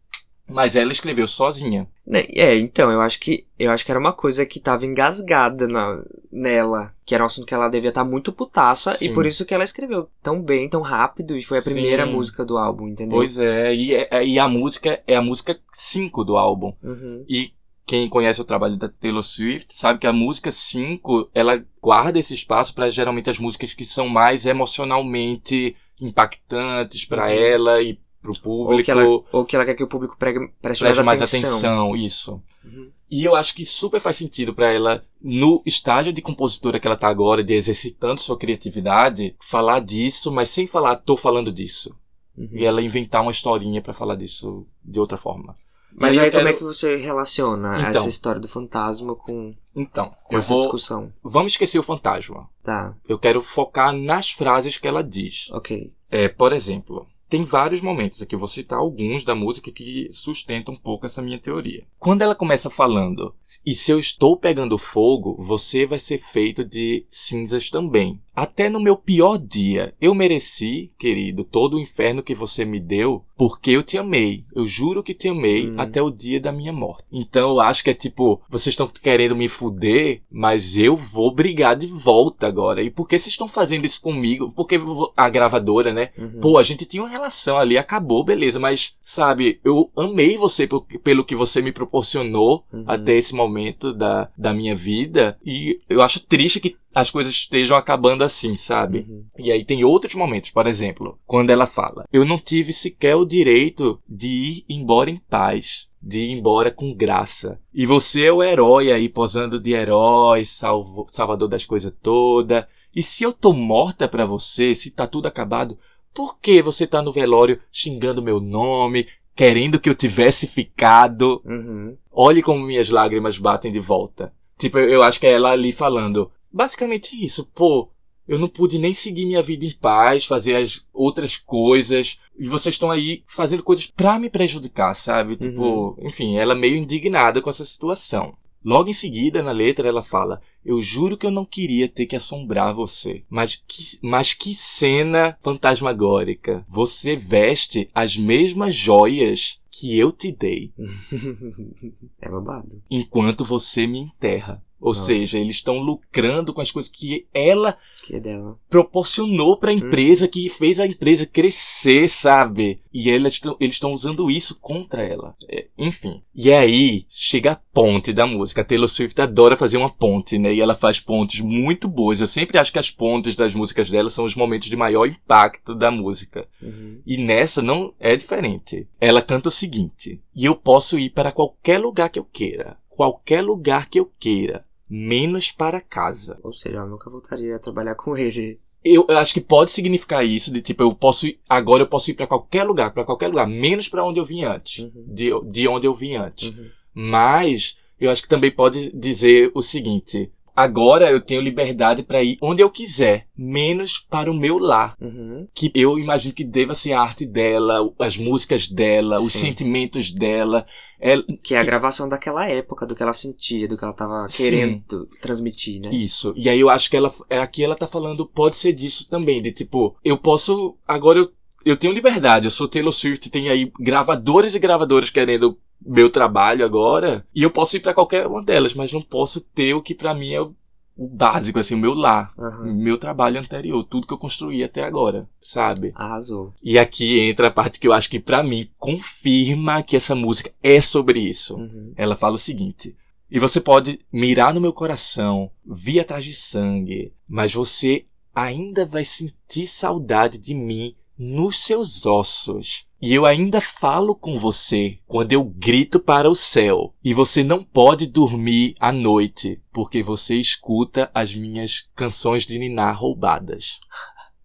Mas 0.47 0.75
ela 0.75 0.91
escreveu 0.91 1.27
sozinha. 1.27 1.87
Né, 2.05 2.25
É, 2.29 2.55
então, 2.57 2.91
eu 2.91 3.01
acho 3.01 3.19
que 3.19 3.47
eu 3.57 3.71
acho 3.71 3.83
que 3.83 3.91
era 3.91 3.99
uma 3.99 4.13
coisa 4.13 4.45
que 4.45 4.59
tava 4.59 4.85
engasgada 4.85 5.67
na, 5.67 6.03
nela. 6.31 6.93
Que 7.03 7.15
era 7.15 7.23
um 7.23 7.25
assunto 7.25 7.47
que 7.47 7.53
ela 7.53 7.67
devia 7.67 7.89
estar 7.89 8.03
muito 8.03 8.31
putaça. 8.31 8.95
Sim. 8.95 9.05
E 9.05 9.13
por 9.13 9.25
isso 9.25 9.43
que 9.45 9.53
ela 9.55 9.63
escreveu 9.63 10.07
tão 10.21 10.41
bem, 10.41 10.69
tão 10.69 10.81
rápido. 10.81 11.35
E 11.35 11.41
foi 11.43 11.57
a 11.57 11.61
Sim. 11.61 11.71
primeira 11.73 12.05
música 12.05 12.45
do 12.45 12.57
álbum, 12.57 12.87
entendeu? 12.87 13.17
Pois 13.17 13.37
é, 13.39 13.73
e, 13.73 13.95
é- 13.95 14.23
e 14.25 14.37
a 14.37 14.47
música 14.47 15.01
é 15.07 15.15
a 15.15 15.21
música 15.21 15.59
5 15.73 16.23
do 16.23 16.37
álbum. 16.37 16.73
Uhum. 16.83 17.25
E 17.27 17.51
quem 17.87 18.07
conhece 18.09 18.39
o 18.41 18.45
trabalho 18.45 18.77
da 18.77 18.87
Taylor 18.89 19.23
Swift 19.23 19.73
sabe 19.75 19.99
que 19.99 20.07
a 20.07 20.13
música 20.13 20.51
5, 20.51 21.29
ela 21.33 21.63
guarda 21.81 22.17
esse 22.19 22.33
espaço 22.35 22.73
para 22.73 22.89
geralmente 22.89 23.29
as 23.29 23.37
músicas 23.39 23.73
que 23.73 23.85
são 23.85 24.07
mais 24.09 24.45
emocionalmente 24.45 25.75
impactantes 26.01 27.05
para 27.05 27.25
Uhum. 27.25 27.31
ela 27.31 27.81
e 27.81 27.99
pro 28.25 28.41
público. 28.41 28.73
Ou 28.73 28.83
que, 28.83 28.91
ela, 28.91 29.03
ou 29.31 29.45
que 29.45 29.55
ela 29.55 29.65
quer 29.65 29.75
que 29.75 29.83
o 29.83 29.87
público 29.87 30.15
pregue, 30.17 30.39
preste, 30.61 30.81
preste 30.81 30.83
mais 31.03 31.19
mais 31.19 31.21
atenção. 31.21 31.49
atenção. 31.51 31.95
isso. 31.95 32.41
Uhum. 32.63 32.91
E 33.09 33.23
eu 33.23 33.35
acho 33.35 33.53
que 33.53 33.65
super 33.65 33.99
faz 34.01 34.17
sentido 34.17 34.53
para 34.53 34.71
ela, 34.71 35.03
no 35.21 35.61
estágio 35.65 36.11
de 36.11 36.21
compositora 36.21 36.79
que 36.79 36.87
ela 36.87 36.97
tá 36.97 37.07
agora, 37.07 37.43
de 37.43 37.53
exercitando 37.53 38.19
sua 38.19 38.37
criatividade, 38.37 39.35
falar 39.39 39.79
disso, 39.79 40.31
mas 40.31 40.49
sem 40.49 40.65
falar, 40.65 40.95
tô 40.97 41.15
falando 41.15 41.51
disso. 41.51 41.95
Uhum. 42.37 42.49
E 42.53 42.65
ela 42.65 42.81
inventar 42.81 43.21
uma 43.21 43.31
historinha 43.31 43.81
para 43.81 43.93
falar 43.93 44.15
disso 44.15 44.65
de 44.83 44.99
outra 44.99 45.17
forma. 45.17 45.55
Mas 45.97 46.17
aí 46.17 46.25
eu 46.25 46.31
como 46.31 46.43
quero- 46.43 46.49
é 46.55 46.57
que 46.57 46.63
você 46.63 46.97
relaciona 46.97 47.77
Então. 47.77 47.89
essa 48.01 48.09
história 48.09 48.41
do 48.41 48.49
fantasma 48.49 49.15
com, 49.15 49.55
Então, 49.73 50.13
com 50.25 50.37
essa 50.37 50.51
vou. 50.53 50.63
discussão? 50.63 51.13
Vamos 51.23 51.53
esquecer 51.53 51.79
o 51.79 51.83
fantasma. 51.83 52.49
Tá, 52.61 52.93
Eu 53.07 53.17
quero 53.17 53.41
focar 53.41 53.93
nas 53.93 54.29
frases 54.31 54.77
que 54.77 54.87
ela 54.87 55.01
diz. 55.01 55.49
ok. 55.51 55.93
É, 56.11 56.27
por 56.27 56.51
exemplo, 56.51 57.07
tem 57.29 57.43
vários 57.43 57.81
momentos 57.81 58.21
aqui, 58.21 58.35
eu 58.35 58.39
vou 58.39 58.47
citar 58.47 58.79
alguns 58.79 59.23
da 59.23 59.35
música 59.35 59.71
que 59.71 60.07
sustentam 60.11 60.73
um 60.73 60.77
pouco 60.77 61.05
essa 61.05 61.21
minha 61.21 61.39
teoria. 61.39 61.85
Quando 61.97 62.21
ela 62.21 62.35
começa 62.35 62.69
falando, 62.69 63.33
e 63.65 63.73
se 63.73 63.91
eu 63.91 63.99
estou 63.99 64.37
pegando 64.37 64.77
fogo, 64.77 65.35
você 65.39 65.85
vai 65.85 65.99
ser 65.99 66.17
feito 66.17 66.63
de 66.63 67.05
cinzas 67.09 67.69
também. 67.69 68.21
Até 68.35 68.69
no 68.69 68.79
meu 68.79 68.97
pior 68.97 69.37
dia, 69.37 69.93
eu 70.01 70.13
mereci, 70.13 70.91
querido, 70.99 71.43
todo 71.43 71.77
o 71.77 71.79
inferno 71.79 72.21
que 72.21 72.35
você 72.35 72.65
me 72.65 72.79
deu, 72.79 73.23
porque 73.37 73.71
eu 73.71 73.83
te 73.83 73.97
amei. 73.97 74.43
Eu 74.53 74.65
juro 74.67 75.01
que 75.03 75.13
te 75.13 75.27
amei 75.29 75.69
Hum. 75.69 75.75
até 75.77 76.01
o 76.01 76.09
dia 76.11 76.39
da 76.39 76.51
minha 76.51 76.73
morte. 76.73 77.03
Então 77.11 77.51
eu 77.51 77.59
acho 77.59 77.83
que 77.83 77.89
é 77.89 77.93
tipo, 77.93 78.41
vocês 78.49 78.73
estão 78.73 78.87
querendo 78.87 79.35
me 79.35 79.47
fuder, 79.47 80.21
mas 80.31 80.75
eu 80.77 80.95
vou 80.97 81.33
brigar 81.33 81.75
de 81.75 81.87
volta 81.87 82.47
agora. 82.47 82.81
E 82.81 82.89
por 82.89 83.07
que 83.07 83.17
vocês 83.17 83.33
estão 83.33 83.47
fazendo 83.47 83.85
isso 83.85 84.01
comigo? 84.01 84.51
Porque 84.55 84.79
a 85.15 85.29
gravadora, 85.29 85.93
né? 85.93 86.09
Uhum. 86.17 86.39
Pô, 86.41 86.57
a 86.57 86.63
gente 86.63 86.85
tinha 86.85 87.03
uma 87.03 87.09
relação 87.09 87.57
ali, 87.57 87.77
acabou, 87.77 88.23
beleza, 88.23 88.59
mas, 88.59 88.95
sabe, 89.03 89.59
eu 89.63 89.89
amei 89.95 90.37
você 90.37 90.67
pel- 90.67 90.85
pelo 91.03 91.23
que 91.25 91.35
você 91.35 91.61
me 91.61 91.71
proporcionou 91.71 92.63
Uhum. 92.71 92.83
até 92.87 93.13
esse 93.15 93.33
momento 93.33 93.93
da, 93.93 94.29
da 94.37 94.53
minha 94.53 94.75
vida, 94.75 95.37
e 95.45 95.79
eu 95.89 96.01
acho 96.01 96.19
triste 96.25 96.59
que 96.59 96.75
as 96.95 97.11
coisas 97.11 97.33
estejam 97.33 97.75
acabando 97.75 98.23
assim, 98.23 98.55
sabe? 98.55 99.05
Uhum. 99.09 99.25
E 99.37 99.51
aí 99.51 99.65
tem 99.65 99.83
outros 99.83 100.15
momentos, 100.15 100.49
por 100.49 100.65
exemplo, 100.65 101.19
quando 101.25 101.49
ela 101.49 101.67
fala: 101.67 102.05
Eu 102.11 102.23
não 102.23 102.39
tive 102.39 102.71
sequer 102.71 103.15
o 103.15 103.25
direito 103.25 104.01
de 104.07 104.27
ir 104.27 104.65
embora 104.69 105.09
em 105.09 105.17
paz. 105.17 105.89
De 106.01 106.19
ir 106.19 106.31
embora 106.31 106.71
com 106.71 106.93
graça. 106.93 107.59
E 107.73 107.85
você 107.85 108.25
é 108.25 108.31
o 108.31 108.43
herói 108.43 108.91
aí, 108.91 109.09
posando 109.09 109.59
de 109.59 109.73
herói, 109.73 110.45
salvo, 110.45 111.07
salvador 111.09 111.49
das 111.49 111.65
coisas 111.65 111.91
todas. 112.01 112.63
E 112.95 113.03
se 113.03 113.23
eu 113.23 113.33
tô 113.33 113.51
morta 113.51 114.07
pra 114.07 114.25
você, 114.25 114.73
se 114.75 114.91
tá 114.91 115.07
tudo 115.07 115.25
acabado, 115.25 115.77
por 116.13 116.39
que 116.39 116.61
você 116.61 116.85
tá 116.85 117.01
no 117.01 117.11
velório 117.11 117.59
xingando 117.71 118.21
meu 118.21 118.39
nome, 118.39 119.07
querendo 119.35 119.79
que 119.79 119.89
eu 119.89 119.95
tivesse 119.95 120.47
ficado? 120.47 121.41
Uhum. 121.43 121.97
Olhe 122.11 122.41
como 122.41 122.65
minhas 122.65 122.89
lágrimas 122.89 123.39
batem 123.39 123.71
de 123.71 123.79
volta. 123.79 124.31
Tipo, 124.57 124.77
eu 124.77 125.03
acho 125.03 125.19
que 125.19 125.27
é 125.27 125.33
ela 125.33 125.51
ali 125.51 125.71
falando. 125.71 126.31
Basicamente 126.55 127.21
isso, 127.21 127.45
pô. 127.53 127.91
Eu 128.25 128.39
não 128.39 128.47
pude 128.47 128.79
nem 128.79 128.93
seguir 128.93 129.25
minha 129.25 129.43
vida 129.43 129.65
em 129.65 129.73
paz, 129.73 130.25
fazer 130.25 130.55
as 130.55 130.85
outras 130.93 131.35
coisas. 131.35 132.17
E 132.39 132.47
vocês 132.47 132.75
estão 132.75 132.89
aí 132.89 133.23
fazendo 133.27 133.61
coisas 133.61 133.85
pra 133.87 134.17
me 134.17 134.29
prejudicar, 134.29 134.95
sabe? 134.95 135.35
Tipo, 135.35 135.97
enfim, 136.01 136.37
ela 136.37 136.55
meio 136.55 136.77
indignada 136.77 137.41
com 137.41 137.49
essa 137.49 137.65
situação. 137.65 138.35
Logo 138.63 138.89
em 138.89 138.93
seguida, 138.93 139.43
na 139.43 139.51
letra, 139.51 139.87
ela 139.87 140.01
fala: 140.01 140.41
Eu 140.65 140.81
juro 140.81 141.17
que 141.17 141.25
eu 141.25 141.29
não 141.29 141.45
queria 141.45 141.87
ter 141.87 142.07
que 142.07 142.15
assombrar 142.15 142.73
você. 142.73 143.23
Mas 143.29 143.61
que, 143.67 143.99
mas 144.01 144.33
que 144.33 144.55
cena 144.55 145.37
fantasmagórica. 145.43 146.65
Você 146.67 147.15
veste 147.15 147.87
as 147.93 148.17
mesmas 148.17 148.73
joias 148.73 149.59
que 149.77 149.97
eu 149.97 150.11
te 150.11 150.31
dei 150.31 150.71
é 152.21 152.29
babado. 152.29 152.81
enquanto 152.89 153.43
você 153.43 153.85
me 153.85 153.99
enterra. 153.99 154.63
Ou 154.79 154.93
Nossa. 154.93 155.03
seja, 155.05 155.37
eles 155.39 155.55
estão 155.55 155.79
lucrando 155.79 156.53
com 156.53 156.61
as 156.61 156.69
coisas 156.71 156.91
que 156.91 157.27
ela 157.33 157.77
Que 158.05 158.17
é 158.17 158.19
dela. 158.19 158.55
proporcionou 158.69 159.57
para 159.57 159.71
a 159.71 159.73
empresa, 159.73 160.27
que 160.27 160.47
fez 160.47 160.79
a 160.79 160.85
empresa 160.85 161.25
crescer, 161.25 162.07
sabe? 162.07 162.79
E 162.93 163.09
eles 163.09 163.41
estão 163.59 163.93
usando 163.93 164.29
isso 164.29 164.59
contra 164.59 165.01
ela. 165.01 165.35
É, 165.49 165.65
enfim. 165.75 166.21
E 166.33 166.53
aí 166.53 167.07
chega 167.09 167.53
a 167.53 167.55
ponte 167.55 168.13
da 168.13 168.27
música. 168.27 168.61
A 168.61 168.63
Taylor 168.63 168.87
Swift 168.87 169.19
adora 169.19 169.57
fazer 169.57 169.77
uma 169.77 169.89
ponte, 169.89 170.37
né? 170.37 170.53
E 170.53 170.61
ela 170.61 170.75
faz 170.75 170.99
pontes 170.99 171.41
muito 171.41 171.87
boas. 171.87 172.21
Eu 172.21 172.27
sempre 172.27 172.59
acho 172.59 172.71
que 172.71 172.77
as 172.77 172.91
pontes 172.91 173.35
das 173.35 173.55
músicas 173.55 173.89
dela 173.89 174.09
são 174.09 174.23
os 174.23 174.35
momentos 174.35 174.69
de 174.69 174.75
maior 174.75 175.07
impacto 175.07 175.73
da 175.73 175.89
música. 175.89 176.47
Uhum. 176.61 177.01
E 177.07 177.17
nessa 177.17 177.59
não 177.59 177.91
é 177.99 178.15
diferente. 178.15 178.87
Ela 179.01 179.21
canta 179.21 179.49
o 179.49 179.51
seguinte: 179.51 180.21
E 180.35 180.45
eu 180.45 180.55
posso 180.55 180.99
ir 180.99 181.09
para 181.09 181.31
qualquer 181.31 181.79
lugar 181.79 182.09
que 182.11 182.19
eu 182.19 182.25
queira. 182.25 182.77
Qualquer 182.87 183.41
lugar 183.41 183.89
que 183.89 183.99
eu 183.99 184.09
queira. 184.19 184.61
Menos 184.89 185.51
para 185.51 185.81
casa. 185.81 186.39
Ou 186.43 186.53
seja, 186.53 186.77
ela 186.77 186.85
nunca 186.87 187.09
voltaria 187.09 187.55
a 187.55 187.59
trabalhar 187.59 187.95
com 187.95 188.17
ele. 188.17 188.59
Eu, 188.83 189.05
eu 189.09 189.17
acho 189.17 189.33
que 189.33 189.41
pode 189.41 189.71
significar 189.71 190.23
isso, 190.23 190.53
de 190.53 190.61
tipo, 190.61 190.83
eu 190.83 190.93
posso 190.93 191.25
ir, 191.25 191.39
agora 191.49 191.81
eu 191.81 191.87
posso 191.87 192.11
ir 192.11 192.13
para 192.13 192.27
qualquer 192.27 192.63
lugar, 192.63 192.93
para 192.93 193.03
qualquer 193.03 193.27
lugar, 193.27 193.47
menos 193.47 193.89
para 193.89 194.05
onde 194.05 194.19
eu 194.19 194.25
vim 194.25 194.43
antes. 194.43 194.83
Uhum. 194.83 195.05
De, 195.07 195.31
de 195.49 195.67
onde 195.67 195.87
eu 195.87 195.95
vim 195.95 196.15
antes. 196.15 196.55
Uhum. 196.55 196.69
Mas 196.93 197.77
eu 197.99 198.11
acho 198.11 198.21
que 198.21 198.29
também 198.29 198.51
pode 198.51 198.91
dizer 198.95 199.51
o 199.55 199.61
seguinte: 199.61 200.31
agora 200.55 201.11
eu 201.11 201.19
tenho 201.21 201.41
liberdade 201.41 202.03
para 202.03 202.23
ir 202.23 202.37
onde 202.41 202.61
eu 202.61 202.69
quiser, 202.69 203.27
menos 203.37 203.97
para 203.99 204.31
o 204.31 204.33
meu 204.33 204.57
lar. 204.57 204.95
Uhum. 205.01 205.47
Que 205.53 205.71
eu 205.75 205.97
imagino 205.99 206.33
que 206.33 206.43
deva 206.43 206.73
ser 206.73 206.93
a 206.93 207.01
arte 207.01 207.25
dela, 207.25 207.91
as 207.99 208.17
músicas 208.17 208.67
dela, 208.69 209.19
os 209.19 209.33
Sim. 209.33 209.39
sentimentos 209.39 210.11
dela. 210.11 210.65
Ela- 210.99 211.23
Que 211.43 211.53
é 211.55 211.59
a 211.59 211.63
gravação 211.63 212.07
daquela 212.07 212.47
época, 212.47 212.85
do 212.85 212.95
que 212.95 213.03
ela 213.03 213.13
sentia, 213.13 213.67
do 213.67 213.77
que 213.77 213.83
ela 213.83 213.93
tava 213.93 214.25
querendo 214.27 215.07
transmitir, 215.21 215.81
né? 215.81 215.89
Isso. 215.93 216.33
E 216.37 216.49
aí 216.49 216.59
eu 216.59 216.69
acho 216.69 216.89
que 216.89 216.95
ela 216.97 217.13
é, 217.29 217.39
aqui 217.39 217.63
ela 217.63 217.75
tá 217.75 217.85
falando, 217.85 218.25
pode 218.25 218.55
ser 218.55 218.71
disso 218.73 219.09
também, 219.09 219.41
de 219.41 219.51
tipo, 219.51 219.95
eu 220.03 220.17
posso. 220.17 220.77
Agora 220.87 221.19
eu, 221.19 221.31
eu 221.65 221.75
tenho 221.75 221.93
liberdade, 221.93 222.45
eu 222.45 222.51
sou 222.51 222.67
Taylor 222.67 222.93
Swift, 222.93 223.29
tem 223.29 223.49
aí 223.49 223.71
gravadores 223.79 224.55
e 224.55 224.59
gravadoras 224.59 225.09
querendo 225.09 225.57
meu 225.83 226.09
trabalho 226.09 226.65
agora, 226.65 227.25
e 227.33 227.43
eu 227.43 227.51
posso 227.51 227.77
ir 227.77 227.79
pra 227.79 227.93
qualquer 227.93 228.27
uma 228.27 228.41
delas, 228.41 228.73
mas 228.73 228.91
não 228.91 229.01
posso 229.01 229.41
ter 229.41 229.73
o 229.73 229.81
que 229.81 229.95
pra 229.95 230.13
mim 230.13 230.33
é 230.33 230.41
o, 230.41 230.53
básico, 230.97 231.59
assim, 231.59 231.75
o 231.75 231.77
meu 231.77 231.93
lar. 231.93 232.33
Aham. 232.37 232.73
Meu 232.73 232.97
trabalho 232.97 233.39
anterior, 233.39 233.83
tudo 233.83 234.07
que 234.07 234.13
eu 234.13 234.17
construí 234.17 234.63
até 234.63 234.83
agora, 234.83 235.27
sabe? 235.39 235.91
Arrasou. 235.95 236.53
E 236.63 236.79
aqui 236.79 237.19
entra 237.19 237.47
a 237.47 237.51
parte 237.51 237.79
que 237.79 237.87
eu 237.87 237.93
acho 237.93 238.09
que 238.09 238.19
pra 238.19 238.41
mim 238.41 238.69
confirma 238.77 239.83
que 239.83 239.95
essa 239.95 240.15
música 240.15 240.51
é 240.63 240.79
sobre 240.79 241.19
isso. 241.19 241.55
Uhum. 241.55 241.93
Ela 241.95 242.15
fala 242.15 242.35
o 242.35 242.39
seguinte: 242.39 242.95
E 243.29 243.39
você 243.39 243.59
pode 243.59 243.99
mirar 244.11 244.53
no 244.53 244.61
meu 244.61 244.71
coração, 244.71 245.51
vir 245.65 245.99
atrás 245.99 246.23
de 246.23 246.33
sangue, 246.33 247.11
mas 247.27 247.53
você 247.53 248.05
ainda 248.33 248.85
vai 248.85 249.05
sentir 249.05 249.67
saudade 249.67 250.37
de 250.37 250.53
mim 250.53 250.95
nos 251.17 251.63
seus 251.63 252.05
ossos. 252.05 252.85
E 253.01 253.13
eu 253.13 253.25
ainda 253.25 253.61
falo 253.61 254.15
com 254.15 254.39
você 254.39 254.97
quando 255.05 255.31
eu 255.31 255.43
grito 255.43 255.99
para 255.99 256.29
o 256.29 256.35
céu. 256.35 256.93
E 257.03 257.13
você 257.13 257.43
não 257.43 257.63
pode 257.63 258.07
dormir 258.07 258.73
à 258.79 258.91
noite, 258.91 259.61
porque 259.71 260.01
você 260.01 260.35
escuta 260.35 261.09
as 261.13 261.35
minhas 261.35 261.87
canções 261.95 262.45
de 262.45 262.57
Ninar 262.57 262.99
roubadas. 262.99 263.79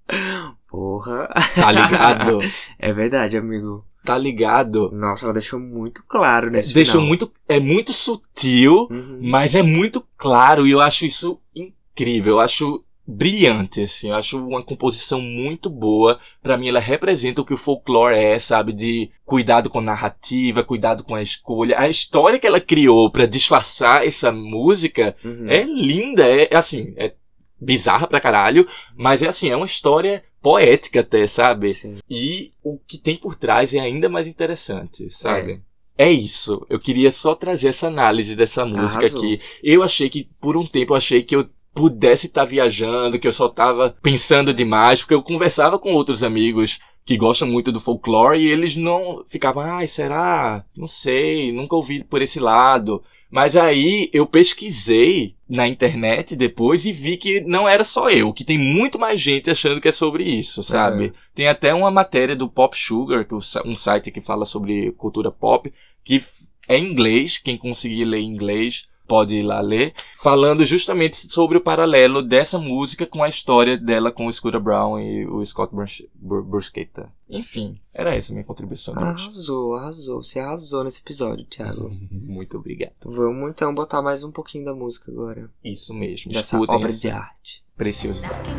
Porra. 0.69 1.29
Tá 1.55 1.73
ligado? 1.73 2.39
É 2.79 2.93
verdade, 2.93 3.37
amigo. 3.37 3.85
Tá 4.05 4.17
ligado? 4.17 4.91
Nossa, 4.93 5.27
ela 5.27 5.35
deixou 5.35 5.61
muito 5.61 6.03
claro 6.09 6.51
nesse 6.51 6.73
Deixou 6.73 6.95
final. 6.95 7.07
muito. 7.09 7.33
É 7.47 7.61
muito 7.61 7.93
sutil. 7.93 8.89
Uhum. 8.91 9.19
Mas 9.21 9.55
é 9.55 9.63
muito 9.63 10.03
claro 10.17 10.67
e 10.67 10.71
eu 10.71 10.81
acho 10.81 11.05
isso 11.05 11.39
incrível. 11.55 12.35
Eu 12.35 12.41
acho 12.41 12.83
brilhante, 13.11 13.83
assim. 13.83 14.09
Eu 14.11 14.15
acho 14.17 14.39
uma 14.39 14.63
composição 14.63 15.21
muito 15.21 15.69
boa. 15.69 16.19
Pra 16.43 16.57
mim, 16.57 16.69
ela 16.69 16.81
representa 16.81 17.41
o 17.41 17.45
que 17.45 17.55
o 17.55 17.59
folclore 17.59 18.17
é, 18.17 18.39
sabe? 18.39 18.73
De 18.73 19.11
cuidado 19.25 19.69
com 19.69 19.79
a 19.79 19.83
narrativa, 19.83 20.63
cuidado 20.65 21.05
com 21.05 21.15
a 21.15 21.23
escolha. 21.23 21.79
A 21.79 21.89
história 21.89 22.39
que 22.39 22.47
ela 22.47 22.61
criou 22.61 23.11
pra 23.11 23.27
disfarçar 23.27 24.07
essa 24.07 24.31
música 24.33 25.17
Uhum. 25.25 25.49
é 25.49 25.63
linda. 25.65 26.25
É, 26.27 26.49
é 26.51 26.57
assim, 26.57 26.93
é 26.97 27.15
bizarra 27.61 28.07
pra 28.07 28.21
caralho, 28.21 28.67
mas 28.97 29.23
é 29.23 29.29
assim, 29.29 29.51
é 29.51 29.57
uma 29.57 29.67
história 29.67 30.25
poética 30.41 31.01
até, 31.01 31.27
sabe? 31.27 31.75
Sim. 31.75 31.99
E 32.09 32.53
o 32.63 32.79
que 32.79 32.97
tem 32.97 33.17
por 33.17 33.35
trás 33.37 33.75
é 33.75 33.79
ainda 33.81 34.09
mais 34.09 34.27
interessante, 34.27 35.11
sabe? 35.11 35.61
É. 35.99 36.11
isso. 36.11 36.65
Eu 36.71 36.81
queria 36.81 37.13
só 37.13 37.35
trazer 37.35 37.69
essa 37.69 37.87
análise 37.89 38.35
dessa 38.35 38.65
música 38.65 39.01
Arrasou. 39.01 39.19
aqui. 39.19 39.39
Eu 39.63 39.83
achei 39.83 40.09
que, 40.09 40.27
por 40.41 40.57
um 40.57 40.65
tempo, 40.65 40.95
eu 40.95 40.97
achei 40.97 41.23
que 41.23 41.37
eu 41.37 41.47
pudesse 41.75 42.27
estar 42.27 42.45
viajando, 42.45 43.19
que 43.19 43.29
eu 43.29 43.33
só 43.33 43.49
tava 43.49 43.97
pensando 44.03 44.53
demais, 44.53 45.01
porque 45.01 45.15
eu 45.15 45.23
conversava 45.23 45.79
com 45.79 45.93
outros 45.93 46.23
amigos 46.23 46.79
que 47.05 47.17
gostam 47.17 47.49
muito 47.49 47.73
do 47.73 47.81
folclore 47.81 48.41
e 48.41 48.49
eles 48.49 48.77
não 48.77 49.25
ficavam, 49.27 49.63
ai, 49.63 49.87
será? 49.87 50.65
Não 50.77 50.87
sei, 50.87 51.53
nunca 51.53 51.77
ouvi 51.77 52.05
por 52.05 52.23
esse 52.23 52.39
lado. 52.39 53.03
Mas 53.31 53.57
aí 53.57 54.11
eu 54.13 54.27
pesquisei 54.27 55.37
na 55.49 55.67
internet 55.67 56.35
depois 56.35 56.85
e 56.85 56.93
vi 56.93 57.17
que 57.17 57.41
não 57.41 57.69
era 57.69 57.85
só 57.85 58.11
eu, 58.11 58.33
que 58.33 58.45
tem 58.45 58.59
muito 58.59 58.99
mais 58.99 59.21
gente 59.21 59.49
achando 59.49 59.81
que 59.81 59.89
é 59.89 59.93
sobre 59.93 60.25
isso, 60.25 60.65
sabe? 60.65 61.13
Tem 61.33 61.47
até 61.47 61.73
uma 61.73 61.93
matéria 61.93 62.35
do 62.35 62.49
Pop 62.49 62.77
Sugar, 62.77 63.25
que 63.25 63.35
é 63.35 63.63
um 63.65 63.77
site 63.77 64.11
que 64.11 64.21
fala 64.21 64.45
sobre 64.45 64.91
cultura 64.93 65.31
pop, 65.31 65.73
que 66.05 66.23
é 66.69 66.77
em 66.77 66.91
inglês, 66.91 67.39
quem 67.39 67.57
conseguir 67.57 68.05
ler 68.05 68.19
em 68.19 68.33
inglês 68.33 68.89
pode 69.11 69.35
ir 69.35 69.43
lá 69.43 69.61
ler, 69.61 69.93
falando 70.23 70.65
justamente 70.65 71.17
sobre 71.17 71.59
o 71.59 71.61
paralelo 71.61 72.23
dessa 72.23 72.59
música 72.59 73.05
com 73.05 73.25
a 73.25 73.29
história 73.29 73.77
dela 73.77 74.13
com 74.13 74.27
o 74.27 74.33
Scooter 74.33 74.61
Brown 74.61 75.01
e 75.01 75.27
o 75.27 75.45
Scott 75.45 75.75
Brusch- 75.75 76.05
Bur- 76.15 76.45
Buscetta. 76.45 77.11
Enfim, 77.29 77.75
era 77.93 78.15
essa 78.15 78.33
a 78.33 78.35
minha 78.35 78.45
contribuição. 78.45 78.95
Arrasou, 78.97 79.75
arrasou. 79.75 80.23
Você 80.23 80.39
arrasou 80.39 80.85
nesse 80.85 81.01
episódio, 81.01 81.45
Thiago. 81.47 81.91
Muito 82.11 82.57
obrigado. 82.57 82.93
Vamos 83.05 83.51
então 83.51 83.75
botar 83.75 84.01
mais 84.01 84.23
um 84.23 84.31
pouquinho 84.31 84.65
da 84.65 84.75
música 84.75 85.11
agora. 85.11 85.51
Isso 85.65 85.93
mesmo. 85.93 86.31
Dessa 86.33 86.57
Escutem 86.57 86.77
obra 86.77 86.89
essa 86.91 87.01
de 87.01 87.11
arte. 87.11 87.65
preciosidade. 87.77 88.51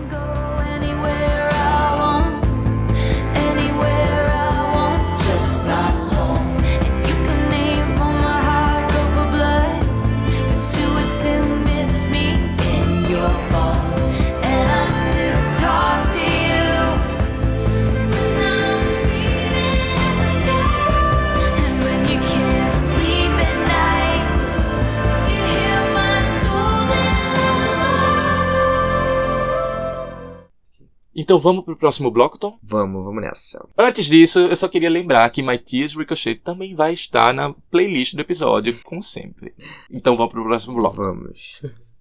Então 31.15 31.37
vamos 31.37 31.65
pro 31.65 31.75
próximo 31.75 32.09
bloco, 32.09 32.37
Tom? 32.37 32.57
Vamos, 32.63 33.03
vamos 33.03 33.21
nessa. 33.21 33.67
Antes 33.77 34.05
disso, 34.05 34.39
eu 34.39 34.55
só 34.55 34.67
queria 34.67 34.89
lembrar 34.89 35.29
que 35.29 35.43
My 35.43 35.57
Tears 35.57 35.95
Ricochet 35.95 36.35
também 36.35 36.73
vai 36.73 36.93
estar 36.93 37.33
na 37.33 37.53
playlist 37.69 38.15
do 38.15 38.21
episódio, 38.21 38.77
como 38.85 39.03
sempre. 39.03 39.53
Então 39.91 40.15
vamos 40.15 40.31
pro 40.31 40.43
próximo 40.43 40.75
bloco. 40.75 40.95
Vamos. 40.95 41.61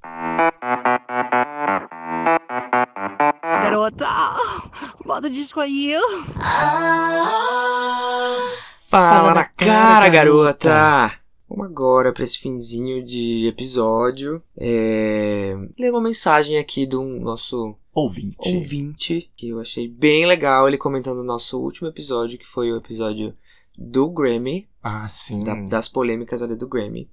Garota, 3.62 4.06
bota 5.04 5.26
o 5.26 5.30
disco 5.30 5.60
aí. 5.60 5.92
Fala 8.88 9.34
na 9.34 9.44
cara, 9.44 10.08
garota! 10.08 11.12
Vamos 11.48 11.66
agora 11.66 12.12
pra 12.12 12.24
esse 12.24 12.38
finzinho 12.38 13.04
de 13.04 13.46
episódio. 13.48 14.42
É... 14.56 15.56
Ler 15.78 15.90
uma 15.90 16.00
mensagem 16.00 16.58
aqui 16.58 16.86
do 16.86 17.02
nosso 17.02 17.76
Ouvinte. 17.92 18.36
ouvinte, 18.54 19.30
que 19.36 19.48
eu 19.48 19.60
achei 19.60 19.88
bem 19.88 20.24
legal, 20.26 20.68
ele 20.68 20.78
comentando 20.78 21.18
o 21.18 21.24
nosso 21.24 21.58
último 21.60 21.88
episódio, 21.88 22.38
que 22.38 22.46
foi 22.46 22.70
o 22.72 22.76
episódio 22.76 23.34
do 23.76 24.08
Grammy, 24.10 24.68
Ah, 24.82 25.08
sim. 25.08 25.42
da- 25.42 25.54
das 25.54 25.88
polêmicas 25.88 26.40
ali 26.42 26.54
do 26.54 26.68
Grammy. 26.68 27.08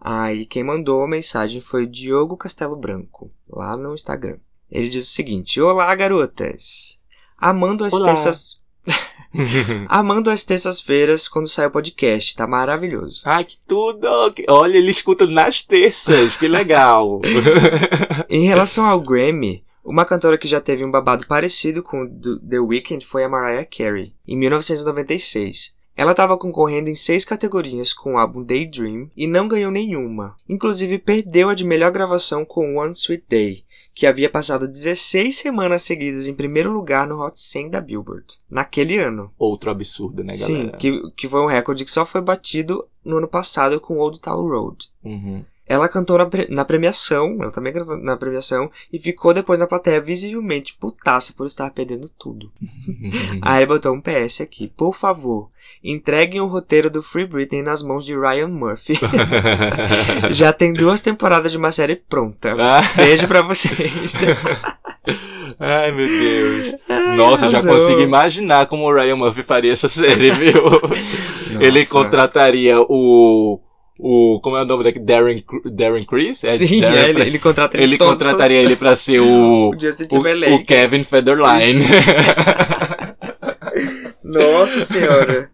Aí 0.00 0.44
quem 0.46 0.62
mandou 0.64 1.02
a 1.02 1.08
mensagem 1.08 1.60
foi 1.60 1.84
o 1.84 1.90
Diogo 1.90 2.36
Castelo 2.36 2.76
Branco, 2.76 3.30
lá 3.48 3.76
no 3.76 3.94
Instagram. 3.94 4.36
Ele 4.70 4.88
diz 4.88 5.06
o 5.08 5.10
seguinte: 5.10 5.60
Olá, 5.60 5.94
garotas! 5.94 6.98
Amando 7.38 7.84
as 7.84 7.92
Olá. 7.94 8.08
terças. 8.08 8.60
Amando 9.88 10.30
as 10.30 10.44
terças-feiras 10.44 11.28
quando 11.28 11.48
sai 11.48 11.66
o 11.66 11.70
podcast, 11.70 12.34
tá 12.34 12.46
maravilhoso. 12.46 13.22
Ai, 13.24 13.44
que 13.44 13.56
tudo! 13.66 14.06
Olha, 14.48 14.76
ele 14.76 14.90
escuta 14.90 15.26
nas 15.26 15.62
terças, 15.62 16.36
que 16.36 16.48
legal! 16.48 17.20
Em 18.28 18.46
relação 18.46 18.86
ao 18.86 19.00
Grammy, 19.00 19.64
uma 19.84 20.04
cantora 20.04 20.38
que 20.38 20.48
já 20.48 20.60
teve 20.60 20.84
um 20.84 20.90
babado 20.90 21.26
parecido 21.26 21.82
com 21.82 22.02
o 22.02 22.38
The 22.38 22.60
Weeknd 22.60 23.04
foi 23.04 23.24
a 23.24 23.28
Mariah 23.28 23.64
Carey, 23.66 24.12
em 24.26 24.36
1996. 24.36 25.76
Ela 25.96 26.12
estava 26.12 26.38
concorrendo 26.38 26.88
em 26.88 26.94
seis 26.94 27.24
categorias 27.24 27.92
com 27.92 28.14
o 28.14 28.18
álbum 28.18 28.42
Daydream 28.42 29.10
e 29.16 29.26
não 29.26 29.48
ganhou 29.48 29.70
nenhuma. 29.70 30.36
Inclusive 30.48 30.98
perdeu 30.98 31.50
a 31.50 31.54
de 31.54 31.64
melhor 31.64 31.92
gravação 31.92 32.44
com 32.44 32.78
One 32.78 32.92
Sweet 32.92 33.24
Day, 33.28 33.64
que 33.94 34.06
havia 34.06 34.30
passado 34.30 34.66
16 34.66 35.36
semanas 35.36 35.82
seguidas 35.82 36.26
em 36.26 36.34
primeiro 36.34 36.72
lugar 36.72 37.06
no 37.06 37.22
Hot 37.22 37.38
100 37.38 37.70
da 37.70 37.80
Billboard, 37.80 38.24
naquele 38.48 38.98
ano. 38.98 39.30
Outro 39.38 39.70
absurdo, 39.70 40.24
né, 40.24 40.32
Sim, 40.32 40.58
galera? 40.58 40.78
que, 40.78 41.10
que 41.16 41.28
foi 41.28 41.40
um 41.40 41.46
recorde 41.46 41.84
que 41.84 41.90
só 41.90 42.06
foi 42.06 42.22
batido 42.22 42.86
no 43.04 43.18
ano 43.18 43.28
passado 43.28 43.78
com 43.80 43.98
Old 43.98 44.20
Town 44.20 44.48
Road. 44.48 44.88
Uhum. 45.04 45.44
Ela 45.70 45.88
cantou 45.88 46.18
na, 46.18 46.26
pre- 46.26 46.48
na 46.50 46.64
premiação, 46.64 47.36
ela 47.40 47.52
também 47.52 47.72
cantou 47.72 47.96
na 47.96 48.16
premiação, 48.16 48.68
e 48.92 48.98
ficou 48.98 49.32
depois 49.32 49.60
na 49.60 49.68
plateia 49.68 50.00
visivelmente 50.00 50.76
putaça 50.80 51.32
por 51.36 51.46
estar 51.46 51.70
perdendo 51.70 52.08
tudo. 52.18 52.50
Aí 53.40 53.64
botou 53.64 53.94
um 53.94 54.00
PS 54.00 54.40
aqui, 54.40 54.66
por 54.66 54.96
favor, 54.96 55.48
entreguem 55.84 56.40
o 56.40 56.46
roteiro 56.48 56.90
do 56.90 57.04
Free 57.04 57.24
Britney 57.24 57.62
nas 57.62 57.84
mãos 57.84 58.04
de 58.04 58.18
Ryan 58.18 58.48
Murphy. 58.48 58.94
Já 60.32 60.52
tem 60.52 60.72
duas 60.72 61.00
temporadas 61.02 61.52
de 61.52 61.58
uma 61.58 61.70
série 61.70 61.94
pronta. 61.94 62.52
Beijo 62.96 63.28
pra 63.28 63.42
vocês. 63.42 64.12
Ai, 65.58 65.92
meu 65.92 66.06
Deus. 66.08 66.74
Ai, 66.88 67.16
Nossa, 67.16 67.48
já 67.48 67.58
arrasou. 67.58 67.78
consigo 67.78 68.00
imaginar 68.00 68.66
como 68.66 68.84
o 68.86 68.92
Ryan 68.94 69.16
Murphy 69.16 69.42
faria 69.42 69.72
essa 69.72 69.88
série, 69.88 70.30
viu? 70.32 70.62
Ele 71.60 71.84
contrataria 71.86 72.76
o. 72.80 73.60
O. 74.02 74.40
Como 74.40 74.56
é 74.56 74.62
o 74.62 74.64
nome 74.64 74.84
daqui? 74.84 74.98
Darren, 74.98 75.44
Darren 75.64 76.04
Chris? 76.04 76.42
É, 76.42 76.56
Sim, 76.56 76.80
Darren 76.80 76.98
é, 76.98 77.10
ele, 77.10 77.22
ele 77.22 77.38
contrata 77.38 77.80
ele 77.80 77.98
contrataria 77.98 78.62
ele 78.62 78.76
pra 78.76 78.96
ser 78.96 79.20
o. 79.20 79.70
O 79.70 79.72
o, 79.72 80.54
o 80.54 80.64
Kevin 80.64 81.04
Federline. 81.04 81.84
Nossa 84.24 84.84
senhora. 84.84 85.50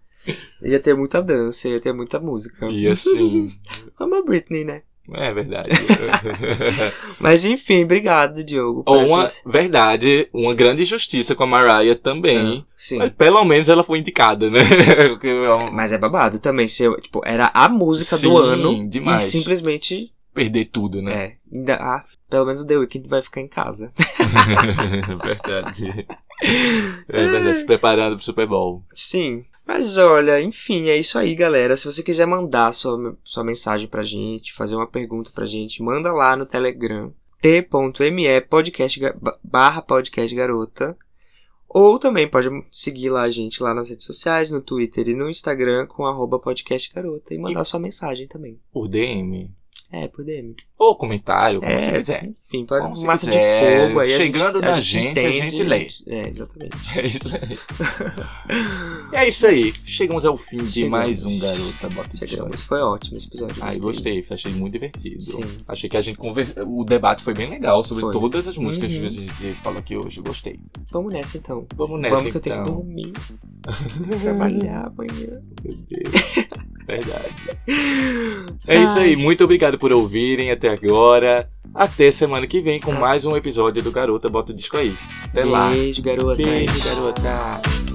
Ia 0.62 0.80
ter 0.80 0.94
muita 0.94 1.22
dança, 1.22 1.68
ia 1.68 1.80
ter 1.80 1.92
muita 1.92 2.18
música. 2.18 2.66
e 2.66 2.88
assim. 2.88 3.50
Como 3.96 4.14
a 4.14 4.22
Britney, 4.22 4.64
né? 4.64 4.82
É 5.14 5.32
verdade. 5.32 5.70
Mas 7.20 7.44
enfim, 7.44 7.84
obrigado, 7.84 8.42
Diogo. 8.42 8.82
uma 8.86 9.24
essas- 9.24 9.42
verdade, 9.46 10.28
uma 10.32 10.54
grande 10.54 10.82
injustiça 10.82 11.34
com 11.34 11.44
a 11.44 11.46
Mariah 11.46 11.94
também. 11.94 12.64
Sim. 12.76 12.98
Mas 12.98 13.12
pelo 13.12 13.44
menos 13.44 13.68
ela 13.68 13.84
foi 13.84 13.98
indicada, 13.98 14.50
né? 14.50 14.60
É 15.22 15.70
Mas 15.72 15.92
é 15.92 15.98
babado 15.98 16.38
também. 16.38 16.66
Se, 16.68 16.88
tipo, 17.00 17.22
era 17.24 17.50
a 17.54 17.68
música 17.68 18.16
Sim, 18.16 18.28
do 18.28 18.38
ano 18.38 18.88
demais. 18.88 19.22
e 19.22 19.30
simplesmente. 19.30 20.12
Perder 20.34 20.66
tudo, 20.66 21.00
né? 21.00 21.12
É. 21.14 21.56
Ainda, 21.56 21.74
ah, 21.76 22.02
pelo 22.28 22.44
menos 22.44 22.62
o 22.62 22.66
The 22.66 22.76
Weeknd 22.76 23.08
vai 23.08 23.22
ficar 23.22 23.40
em 23.40 23.48
casa. 23.48 23.90
verdade. 25.24 26.06
É 27.08 27.26
verdade, 27.26 27.58
se 27.58 27.64
preparando 27.64 28.16
pro 28.16 28.24
Super 28.24 28.46
Bowl. 28.46 28.82
Sim. 28.94 29.44
Mas 29.66 29.98
olha, 29.98 30.40
enfim, 30.40 30.88
é 30.88 30.96
isso 30.96 31.18
aí, 31.18 31.34
galera. 31.34 31.76
Se 31.76 31.84
você 31.86 32.02
quiser 32.02 32.26
mandar 32.26 32.72
sua, 32.72 33.18
sua 33.24 33.42
mensagem 33.42 33.88
pra 33.88 34.02
gente, 34.02 34.52
fazer 34.52 34.76
uma 34.76 34.86
pergunta 34.86 35.30
pra 35.34 35.44
gente, 35.44 35.82
manda 35.82 36.12
lá 36.12 36.36
no 36.36 36.46
Telegram 36.46 37.12
t.me 37.42 38.40
podcast 38.42 39.00
barra 39.42 39.82
podcast 39.82 40.34
garota. 40.34 40.96
Ou 41.68 41.98
também 41.98 42.28
pode 42.30 42.48
seguir 42.72 43.10
lá 43.10 43.22
a 43.22 43.30
gente 43.30 43.62
lá 43.62 43.74
nas 43.74 43.90
redes 43.90 44.06
sociais, 44.06 44.50
no 44.50 44.60
Twitter 44.60 45.08
e 45.08 45.14
no 45.14 45.28
Instagram 45.28 45.86
com 45.86 46.06
arroba 46.06 46.38
podcast 46.38 46.92
garota 46.94 47.34
e 47.34 47.38
mandar 47.38 47.64
sua 47.64 47.80
mensagem 47.80 48.26
também. 48.26 48.58
Por 48.72 48.88
DM. 48.88 49.50
É, 49.90 50.08
por 50.08 50.24
DM. 50.24 50.54
Ou 50.78 50.96
comentário, 50.96 51.60
como 51.60 51.70
É, 51.70 51.90
você 51.90 51.98
quiser. 51.98 52.34
Enfim, 52.56 52.66
Como 52.66 53.02
massa 53.06 53.26
de 53.30 53.32
fogo 53.38 54.00
aí. 54.00 54.14
a 54.14 54.16
Chegando 54.16 54.54
gente, 54.60 54.64
na 54.70 54.74
a 54.76 54.80
gente, 54.80 55.06
a 55.06 55.10
entende, 55.10 55.50
gente 55.50 55.62
lê. 55.62 55.86
É, 56.06 56.28
exatamente. 56.28 56.76
É 56.96 57.06
isso 57.06 57.36
aí. 57.36 57.58
é 59.12 59.28
isso 59.28 59.46
aí. 59.46 59.72
Chegamos 59.84 60.24
ao 60.24 60.36
fim 60.36 60.58
de 60.58 60.70
Chegamos. 60.72 60.90
mais 60.90 61.24
um 61.24 61.38
Garota 61.38 61.88
Bota 61.90 62.16
de 62.16 62.26
Chegamos. 62.28 62.64
Foi 62.64 62.80
ótimo 62.80 63.16
esse 63.18 63.28
episódio. 63.28 63.56
Ai, 63.60 63.78
gostei, 63.78 64.24
achei 64.30 64.52
muito 64.52 64.72
divertido. 64.74 65.22
Sim. 65.22 65.42
Achei 65.68 65.88
que 65.88 65.96
a 65.96 66.00
gente 66.00 66.16
conver... 66.18 66.46
o 66.66 66.84
debate 66.84 67.22
foi 67.22 67.34
bem 67.34 67.48
legal 67.48 67.82
sobre 67.84 68.02
Foi. 68.02 68.12
todas 68.12 68.46
as 68.48 68.56
músicas 68.56 68.92
Uhum. 68.94 69.00
que 69.00 69.06
a 69.06 69.10
gente 69.48 69.62
falou 69.62 69.78
aqui 69.78 69.96
hoje. 69.96 70.20
Gostei. 70.20 70.58
Vamos 70.90 71.12
nessa 71.12 71.36
então. 71.38 71.66
Vamos 71.74 72.00
nessa 72.00 72.14
Vamos 72.16 72.30
que 72.30 72.36
eu 72.36 72.40
tenho 72.40 72.56
que 72.56 72.62
então. 72.62 72.74
dormir. 72.76 73.12
Trabalhar 74.22 74.86
amanhã. 74.86 75.42
Meu 75.62 75.74
Deus. 75.88 76.46
Verdade. 76.88 77.34
É 78.66 78.76
isso 78.82 78.98
aí. 78.98 79.16
Muito 79.16 79.42
obrigado 79.44 79.76
por 79.76 79.92
ouvirem 79.92 80.50
até 80.52 80.68
agora. 80.68 81.48
Até 81.76 82.10
semana 82.10 82.46
que 82.46 82.62
vem 82.62 82.80
com 82.80 82.90
mais 82.92 83.26
um 83.26 83.36
episódio 83.36 83.82
do 83.82 83.92
Garota 83.92 84.30
Bota 84.30 84.50
o 84.50 84.54
Disco 84.54 84.78
aí. 84.78 84.96
Até 85.24 85.44
lá. 85.44 85.68
Beijo, 85.68 86.00
garota. 86.00 86.42
Beijo, 86.42 86.82
garota. 86.82 87.85